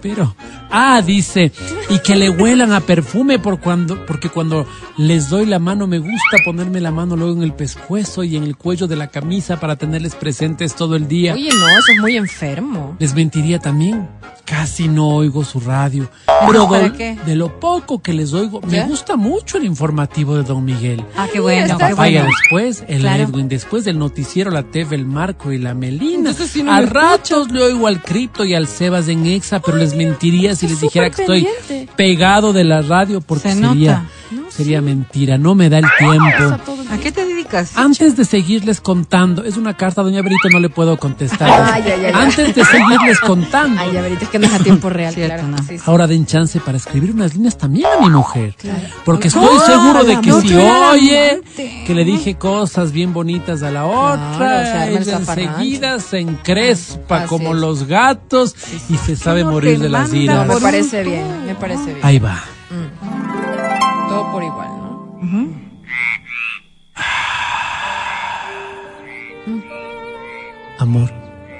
Pero, 0.00 0.34
ah, 0.70 1.02
dice, 1.04 1.52
y 1.90 1.98
que 2.00 2.16
le 2.16 2.30
huelan 2.30 2.72
a 2.72 2.80
perfume 2.80 3.38
por 3.38 3.60
cuando, 3.60 4.04
porque 4.06 4.28
cuando 4.28 4.66
les 4.96 5.28
doy 5.28 5.46
la 5.46 5.58
mano 5.58 5.86
me 5.86 5.98
gusta 5.98 6.38
ponerme 6.44 6.80
la 6.80 6.90
mano 6.90 7.16
luego 7.16 7.32
en 7.36 7.42
el 7.42 7.52
pescuezo 7.54 8.24
y 8.24 8.36
en 8.36 8.44
el 8.44 8.56
cuello 8.56 8.86
de 8.86 8.96
la 8.96 9.08
camisa 9.08 9.58
para 9.60 9.76
tenerles 9.76 10.14
presentes 10.14 10.74
todo 10.74 10.96
el 10.96 11.08
día. 11.08 11.34
Oye, 11.34 11.50
no, 11.50 11.68
eso 11.68 11.92
es 11.94 12.00
muy 12.00 12.16
enfermo. 12.16 12.96
Les 12.98 13.14
mentiría 13.14 13.58
también. 13.58 14.08
Casi 14.44 14.88
no 14.88 15.08
oigo 15.08 15.44
su 15.44 15.60
radio. 15.60 16.08
Pero 16.46 16.68
¿Para 16.68 16.84
de, 16.84 16.92
qué? 16.92 17.18
de 17.26 17.36
lo 17.36 17.60
poco 17.60 18.00
que 18.00 18.14
les 18.14 18.32
oigo, 18.32 18.60
me 18.62 18.82
gusta 18.84 19.16
mucho 19.16 19.58
el 19.58 19.64
informativo 19.66 20.36
de 20.36 20.42
Don 20.42 20.64
Miguel. 20.64 21.04
Ah, 21.16 21.26
qué 21.30 21.38
bueno, 21.40 21.66
La 21.66 21.74
qué 21.76 21.90
papaya 21.90 22.20
bueno. 22.22 22.34
después, 22.40 22.84
el 22.88 23.00
Claro. 23.00 23.24
Edwin 23.24 23.48
después, 23.48 23.84
del 23.84 23.98
noticiero, 23.98 24.50
la 24.50 24.62
TV, 24.62 24.96
el 24.96 25.04
Marco 25.04 25.52
y 25.52 25.58
la 25.58 25.74
Melina. 25.74 26.32
Si 26.32 26.62
no 26.62 26.72
a 26.72 26.80
ratos 26.80 27.50
le 27.52 27.62
oigo 27.62 27.86
al 27.88 28.00
Cripto 28.02 28.44
y 28.46 28.54
al 28.54 28.66
Sebas 28.68 29.08
en 29.08 29.26
Exa, 29.26 29.60
pero 29.60 29.76
les 29.76 29.87
mentiría 29.94 30.54
si 30.56 30.66
les 30.68 30.80
dijera 30.80 31.10
que 31.10 31.22
estoy 31.22 31.44
pendiente. 31.44 31.92
pegado 31.96 32.52
de 32.52 32.64
la 32.64 32.82
radio 32.82 33.20
porque 33.20 33.50
Se 33.50 33.54
sería, 33.54 34.04
nota. 34.30 34.50
sería 34.50 34.80
mentira, 34.82 35.38
no 35.38 35.54
me 35.54 35.68
da 35.68 35.78
el 35.78 35.86
tiempo. 35.98 36.56
¿A 36.90 36.98
qué 36.98 37.12
te 37.12 37.24
Antes 37.74 38.16
de 38.16 38.24
seguirles 38.24 38.80
contando, 38.80 39.44
es 39.44 39.56
una 39.56 39.76
carta, 39.76 40.02
doña 40.02 40.22
Berito, 40.22 40.48
no 40.50 40.60
le 40.60 40.68
puedo 40.68 40.96
contestar. 40.98 41.48
Ay, 41.50 41.82
ay, 41.86 41.92
ay, 41.92 42.04
ay. 42.06 42.12
Antes 42.14 42.54
de 42.54 42.64
seguirles 42.64 43.20
contando. 43.20 43.80
Ay, 43.80 43.92
ya 43.92 44.02
verita, 44.02 44.24
es 44.24 44.30
que 44.30 44.38
no 44.38 44.46
es 44.46 44.54
a 44.54 44.58
tiempo 44.58 44.90
real, 44.90 45.12
Cierto, 45.14 45.34
claro. 45.36 45.48
no. 45.48 45.58
Sí, 45.58 45.78
sí. 45.78 45.84
Ahora 45.86 46.06
den 46.06 46.26
chance 46.26 46.60
para 46.60 46.76
escribir 46.78 47.10
unas 47.12 47.34
líneas 47.34 47.56
también 47.56 47.86
a 47.86 48.00
mi 48.00 48.10
mujer. 48.10 48.54
Porque 49.04 49.28
estoy 49.28 49.58
seguro 49.66 50.04
de 50.04 50.20
que 50.20 50.32
si 50.32 50.54
oye 50.54 51.40
que 51.86 51.94
le 51.94 52.04
dije 52.04 52.34
cosas 52.36 52.92
bien 52.92 53.12
bonitas 53.12 53.62
a 53.62 53.70
la 53.70 53.84
otra, 53.86 54.88
ella 54.88 55.04
zafarrancho. 55.04 55.50
enseguida 55.52 56.00
se 56.00 56.18
encrespa 56.20 57.18
Así 57.20 57.28
como 57.28 57.54
es. 57.54 57.60
los 57.60 57.84
gatos 57.84 58.54
y 58.88 58.96
se 58.96 59.16
sabe 59.16 59.44
no 59.44 59.52
morir 59.52 59.78
de 59.78 59.88
las 59.88 60.12
iras. 60.12 60.46
No, 60.46 60.54
me 60.54 60.60
parece 60.60 61.02
bien, 61.02 61.46
me 61.46 61.54
parece 61.54 61.84
bien. 61.86 61.98
Ahí 62.02 62.18
va. 62.18 62.42
Todo 64.08 64.32
por 64.32 64.42
igual, 64.42 64.68
Amor, 70.78 71.10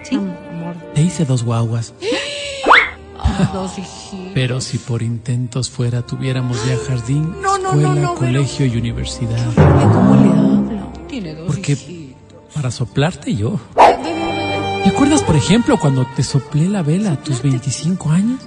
Sí. 0.04 0.16
Amor. 0.16 0.74
te 0.94 1.02
hice 1.02 1.24
dos 1.24 1.42
guaguas, 1.44 1.92
Dos 3.52 3.78
hijitos. 3.78 4.32
pero 4.34 4.60
si 4.60 4.78
por 4.78 5.02
intentos 5.02 5.70
fuera 5.70 6.02
tuviéramos 6.02 6.64
ya 6.66 6.76
jardín, 6.88 7.34
No, 7.42 7.58
no, 7.58 7.68
escuela, 7.70 7.88
no, 7.94 8.00
no, 8.00 8.14
colegio 8.14 8.66
y 8.66 8.76
universidad. 8.76 9.44
¿Cómo 9.54 10.14
le 10.16 10.30
hablo? 10.30 10.92
Tiene 11.08 11.34
dos 11.34 11.46
Porque 11.46 11.72
hijitos. 11.72 12.38
para 12.54 12.70
soplarte 12.70 13.34
yo. 13.34 13.58
¿Te 13.76 14.88
acuerdas, 14.94 15.22
por 15.22 15.36
ejemplo, 15.36 15.76
cuando 15.78 16.06
te 16.16 16.22
soplé 16.22 16.68
la 16.68 16.82
vela 16.82 17.12
a 17.12 17.16
tus 17.16 17.42
25 17.42 18.10
años? 18.10 18.40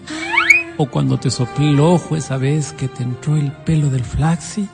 ¿O 0.78 0.88
cuando 0.88 1.20
te 1.20 1.30
soplé 1.30 1.70
el 1.70 1.80
ojo 1.80 2.16
esa 2.16 2.38
vez 2.38 2.74
que 2.74 2.88
te 2.88 3.04
entró 3.04 3.36
el 3.38 3.52
pelo 3.52 3.90
del 3.90 4.04
flaxi? 4.04 4.68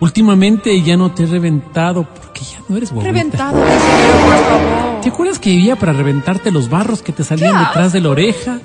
Últimamente 0.00 0.80
ya 0.82 0.96
no 0.96 1.12
te 1.12 1.24
he 1.24 1.26
reventado 1.26 2.04
porque 2.04 2.40
ya 2.40 2.60
no 2.68 2.76
eres 2.76 2.90
huevita. 2.90 3.06
Reventado, 3.12 3.58
señor, 3.62 4.22
por 4.22 4.44
favor. 4.44 5.00
¿Te 5.02 5.08
acuerdas 5.10 5.38
que 5.38 5.50
vivía 5.50 5.76
para 5.76 5.92
reventarte 5.92 6.50
los 6.50 6.70
barros 6.70 7.02
que 7.02 7.12
te 7.12 7.22
salían 7.22 7.58
detrás 7.66 7.92
de 7.92 8.00
la 8.00 8.08
oreja? 8.08 8.58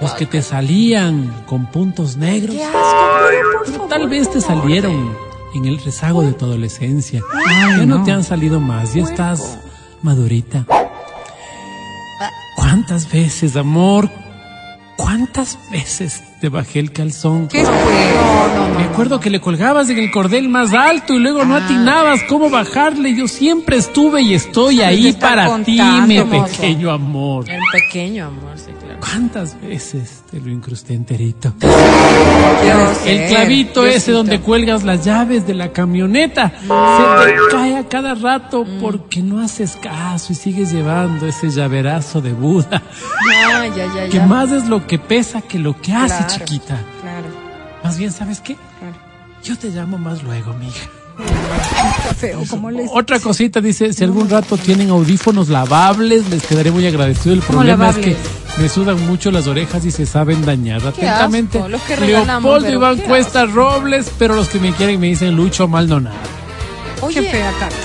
Los 0.00 0.12
que 0.12 0.26
te 0.26 0.42
salían 0.42 1.44
con 1.46 1.66
puntos 1.66 2.16
negros. 2.16 2.54
Qué 2.56 2.64
asco, 2.64 2.76
pero 3.28 3.58
por 3.58 3.66
favor. 3.66 3.88
tal 3.88 4.08
vez 4.08 4.30
te 4.30 4.40
salieron 4.40 5.14
en 5.54 5.64
el 5.66 5.78
rezago 5.78 6.22
de 6.22 6.32
tu 6.32 6.44
adolescencia. 6.46 7.22
Ay, 7.48 7.78
ya 7.78 7.86
no, 7.86 7.98
no. 7.98 8.04
te 8.04 8.12
han 8.12 8.24
salido 8.24 8.60
más, 8.60 8.94
ya 8.94 9.02
estás 9.02 9.58
madurita. 10.02 10.66
¿Cuántas 12.56 13.10
veces, 13.10 13.56
amor? 13.56 14.10
¿Cuántas 14.96 15.58
veces 15.70 16.22
te 16.40 16.48
bajé 16.48 16.80
el 16.80 16.90
calzón? 16.92 17.48
¿Qué 17.48 17.62
fue? 17.64 18.74
Me 18.78 18.84
acuerdo 18.84 19.20
que 19.20 19.28
le 19.30 19.40
colgabas 19.40 19.90
en 19.90 19.98
el 19.98 20.10
cordel 20.10 20.48
más 20.48 20.72
alto 20.72 21.12
y 21.14 21.18
luego 21.18 21.44
no 21.44 21.54
Ah. 21.56 21.64
atinabas 21.64 22.22
cómo 22.24 22.48
bajarle. 22.50 23.14
Yo 23.14 23.28
siempre 23.28 23.76
estuve 23.76 24.22
y 24.22 24.34
estoy 24.34 24.80
ahí 24.80 25.08
está 25.08 25.28
para 25.34 25.62
ti, 25.62 25.80
mi 26.06 26.20
pequeño 26.22 26.90
amor. 26.90 27.44
Un 27.44 27.60
pequeño 27.72 28.26
amor, 28.26 28.52
sí. 28.56 28.70
¿Cuántas 29.08 29.60
veces 29.60 30.22
te 30.30 30.40
lo 30.40 30.50
incrusté 30.50 30.94
enterito? 30.94 31.52
El 33.04 33.28
clavito 33.28 33.86
ese 33.86 34.10
donde 34.12 34.40
cuelgas 34.40 34.82
las 34.84 35.04
llaves 35.04 35.46
de 35.46 35.54
la 35.54 35.72
camioneta 35.72 36.52
se 36.60 36.66
te 36.66 37.36
cae 37.50 37.76
a 37.76 37.88
cada 37.88 38.14
rato 38.14 38.64
Mm. 38.64 38.80
porque 38.80 39.22
no 39.22 39.40
haces 39.40 39.76
caso 39.76 40.32
y 40.32 40.36
sigues 40.36 40.72
llevando 40.72 41.26
ese 41.26 41.50
llaverazo 41.50 42.20
de 42.20 42.32
Buda. 42.32 42.82
Ya, 43.48 43.66
ya, 43.68 43.94
ya, 43.94 44.08
Que 44.08 44.20
más 44.20 44.50
es 44.50 44.66
lo 44.66 44.86
que 44.86 44.98
pesa 44.98 45.40
que 45.40 45.58
lo 45.58 45.80
que 45.80 45.92
hace, 45.92 46.24
Claro. 46.24 46.34
chiquita. 46.44 46.80
Claro, 47.02 47.26
Más 47.84 47.96
bien, 47.98 48.10
¿sabes 48.12 48.40
qué? 48.40 48.56
claro. 48.80 48.96
Yo 49.44 49.56
te 49.56 49.68
llamo 49.70 49.98
más 49.98 50.22
luego, 50.24 50.52
mija. 50.54 50.88
Qué 51.16 52.14
feo, 52.14 52.42
¿cómo 52.48 52.70
les 52.70 52.90
Otra 52.92 53.18
cosita 53.20 53.60
dice, 53.60 53.92
si 53.92 54.04
algún 54.04 54.28
rato 54.28 54.56
tienen 54.56 54.90
audífonos 54.90 55.48
lavables, 55.48 56.28
les 56.28 56.42
quedaré 56.44 56.70
muy 56.70 56.86
agradecido. 56.86 57.34
El 57.34 57.40
¿Cómo 57.40 57.58
problema 57.58 57.90
es 57.90 57.96
que 57.96 58.16
me 58.58 58.68
sudan 58.68 59.04
mucho 59.06 59.30
las 59.30 59.46
orejas 59.46 59.84
y 59.84 59.90
se 59.90 60.06
saben 60.06 60.44
dañar. 60.44 60.80
Qué 60.80 61.08
Atentamente, 61.08 61.58
asco, 61.58 61.68
los 61.68 61.82
que 61.82 61.96
Leopoldo 61.96 62.70
Iván 62.70 62.96
qué 62.96 63.02
Cuesta 63.04 63.46
Robles, 63.46 64.10
pero 64.18 64.34
los 64.34 64.48
que 64.48 64.58
me 64.58 64.72
quieren 64.72 65.00
me 65.00 65.08
dicen 65.08 65.34
Lucho 65.34 65.68
Maldonado. 65.68 66.16
Qué 67.00 67.06
Oye, 67.06 67.30
fea 67.30 67.52
carta. 67.58 67.76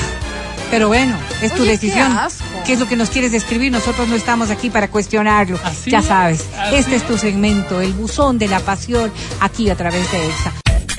Pero 0.69 0.87
bueno, 0.87 1.17
es 1.41 1.53
tu 1.53 1.63
Oye, 1.63 1.71
qué 1.77 1.87
decisión. 1.87 2.11
asco. 2.17 2.45
¿Qué 2.65 2.73
es 2.73 2.79
lo 2.79 2.87
que 2.87 2.95
nos 2.95 3.09
quieres 3.09 3.33
escribir? 3.33 3.71
Nosotros 3.71 4.07
no 4.07 4.15
estamos 4.15 4.49
aquí 4.51 4.69
para 4.69 4.87
cuestionarlo. 4.89 5.59
Así 5.63 5.91
ya 5.91 5.99
es, 5.99 6.05
sabes, 6.05 6.45
así 6.57 6.75
este 6.75 6.95
es 6.95 7.03
tu 7.05 7.17
segmento, 7.17 7.81
el 7.81 7.91
buzón 7.93 8.37
de 8.37 8.47
la 8.47 8.59
pasión, 8.61 9.11
aquí 9.41 9.69
a 9.69 9.75
través 9.75 10.09
de 10.11 10.25
EXA. 10.27 10.53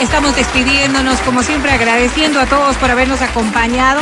Estamos 0.00 0.36
despidiéndonos, 0.36 1.18
como 1.20 1.42
siempre, 1.42 1.72
agradeciendo 1.72 2.40
a 2.40 2.46
todos 2.46 2.76
por 2.76 2.90
habernos 2.90 3.20
acompañado. 3.20 4.00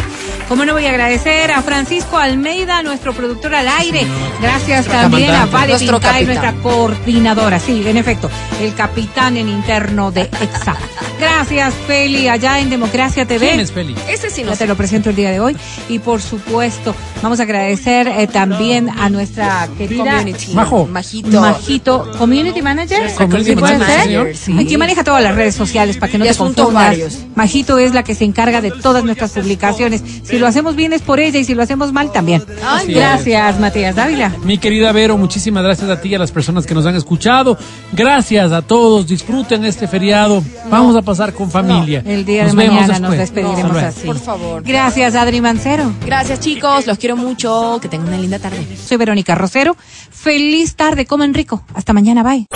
Como 0.48 0.64
no 0.64 0.72
voy 0.72 0.84
a 0.86 0.90
agradecer 0.90 1.52
a 1.52 1.62
Francisco 1.62 2.18
Almeida, 2.18 2.82
nuestro 2.82 3.14
productor 3.14 3.54
al 3.54 3.68
aire. 3.68 4.04
Gracias 4.42 4.86
Nuestro 4.86 4.92
también 5.10 5.30
a. 5.30 5.46
Vale 5.46 5.72
capitán. 5.74 6.26
nuestra 6.26 6.52
coordinadora. 6.54 7.60
Sí, 7.60 7.82
en 7.86 7.96
efecto, 7.96 8.28
el 8.60 8.74
capitán 8.74 9.36
en 9.36 9.48
interno 9.48 10.10
de 10.10 10.22
EXA. 10.22 10.76
Gracias, 11.18 11.74
Feli, 11.86 12.28
allá 12.28 12.58
en 12.60 12.70
Democracia 12.70 13.26
TV. 13.26 13.48
¿Quién 13.48 13.60
es 13.60 13.72
Feli? 13.72 13.94
Ese 14.08 14.30
sí 14.30 14.42
no 14.42 14.50
Ya 14.52 14.56
te 14.56 14.66
lo 14.66 14.74
presento 14.76 15.10
el 15.10 15.16
día 15.16 15.30
de 15.30 15.38
hoy. 15.38 15.56
Y 15.88 15.98
por 15.98 16.20
supuesto, 16.20 16.94
vamos 17.22 17.40
a 17.40 17.44
agradecer 17.44 18.08
eh, 18.08 18.26
también 18.26 18.88
a 18.88 19.08
nuestra 19.08 19.68
querida 19.78 20.16
Community. 20.16 20.54
Majo. 20.54 20.86
Majito. 20.86 21.40
Majito, 21.40 22.10
Community 22.18 22.62
Manager. 22.62 23.08
Sí, 23.10 23.16
Community 23.16 23.50
¿Sí 23.50 23.56
puede 23.56 23.78
Manager, 23.78 24.26
ser? 24.26 24.36
Sí. 24.36 24.56
Aquí 24.58 24.76
maneja 24.76 25.04
todas 25.04 25.22
las 25.22 25.34
redes 25.34 25.54
sociales 25.54 25.69
para 25.70 26.10
que 26.10 26.18
no 26.18 26.24
Y 26.24 26.28
te 26.28 26.34
confundas. 26.34 26.74
varios. 26.74 27.18
Majito 27.34 27.78
es 27.78 27.94
la 27.94 28.02
que 28.02 28.14
se 28.14 28.24
encarga 28.24 28.60
de 28.60 28.70
todas 28.70 29.04
nuestras 29.04 29.32
publicaciones. 29.32 30.02
Si 30.24 30.38
lo 30.38 30.46
hacemos 30.46 30.76
bien 30.76 30.92
es 30.92 31.02
por 31.02 31.20
ella 31.20 31.38
y 31.38 31.44
si 31.44 31.54
lo 31.54 31.62
hacemos 31.62 31.92
mal 31.92 32.12
también. 32.12 32.44
Ay, 32.66 32.92
Gracias, 32.92 33.58
Matías 33.60 33.94
Dávila. 33.96 34.34
Mi 34.44 34.58
querida 34.58 34.92
Vero, 34.92 35.16
muchísimas 35.16 35.62
gracias 35.62 35.88
a 35.90 36.00
ti 36.00 36.10
y 36.10 36.14
a 36.14 36.18
las 36.18 36.32
personas 36.32 36.66
que 36.66 36.74
nos 36.74 36.86
han 36.86 36.96
escuchado. 36.96 37.56
Gracias 37.92 38.52
a 38.52 38.62
todos. 38.62 39.06
Disfruten 39.06 39.64
este 39.64 39.86
feriado. 39.88 40.42
Vamos 40.70 40.96
a 40.96 41.02
pasar 41.02 41.32
con 41.32 41.50
familia. 41.50 42.02
El 42.04 42.24
día 42.24 42.44
nos 42.44 42.56
de 42.56 42.58
vemos 42.62 42.80
mañana 42.80 42.98
nos 42.98 43.16
despediremos 43.16 43.76
así. 43.76 44.06
Por 44.06 44.18
favor. 44.18 44.62
Gracias, 44.62 45.14
Adri 45.14 45.40
Mancero. 45.40 45.92
Gracias, 46.04 46.40
chicos. 46.40 46.86
Los 46.86 46.98
quiero 46.98 47.16
mucho. 47.16 47.78
Que 47.80 47.88
tengan 47.88 48.08
una 48.08 48.18
linda 48.18 48.38
tarde. 48.38 48.66
Soy 48.86 48.96
Verónica 48.96 49.34
Rosero. 49.34 49.76
Feliz 50.10 50.74
tarde, 50.76 51.06
coman 51.06 51.32
rico. 51.34 51.64
Hasta 51.74 51.92
mañana, 51.92 52.22
bye. 52.22 52.46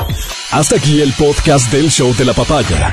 Hasta 0.51 0.77
aquí 0.77 1.01
el 1.01 1.13
podcast 1.13 1.71
del 1.73 1.91
show 1.91 2.15
de 2.15 2.25
la 2.25 2.33
papaya. 2.33 2.93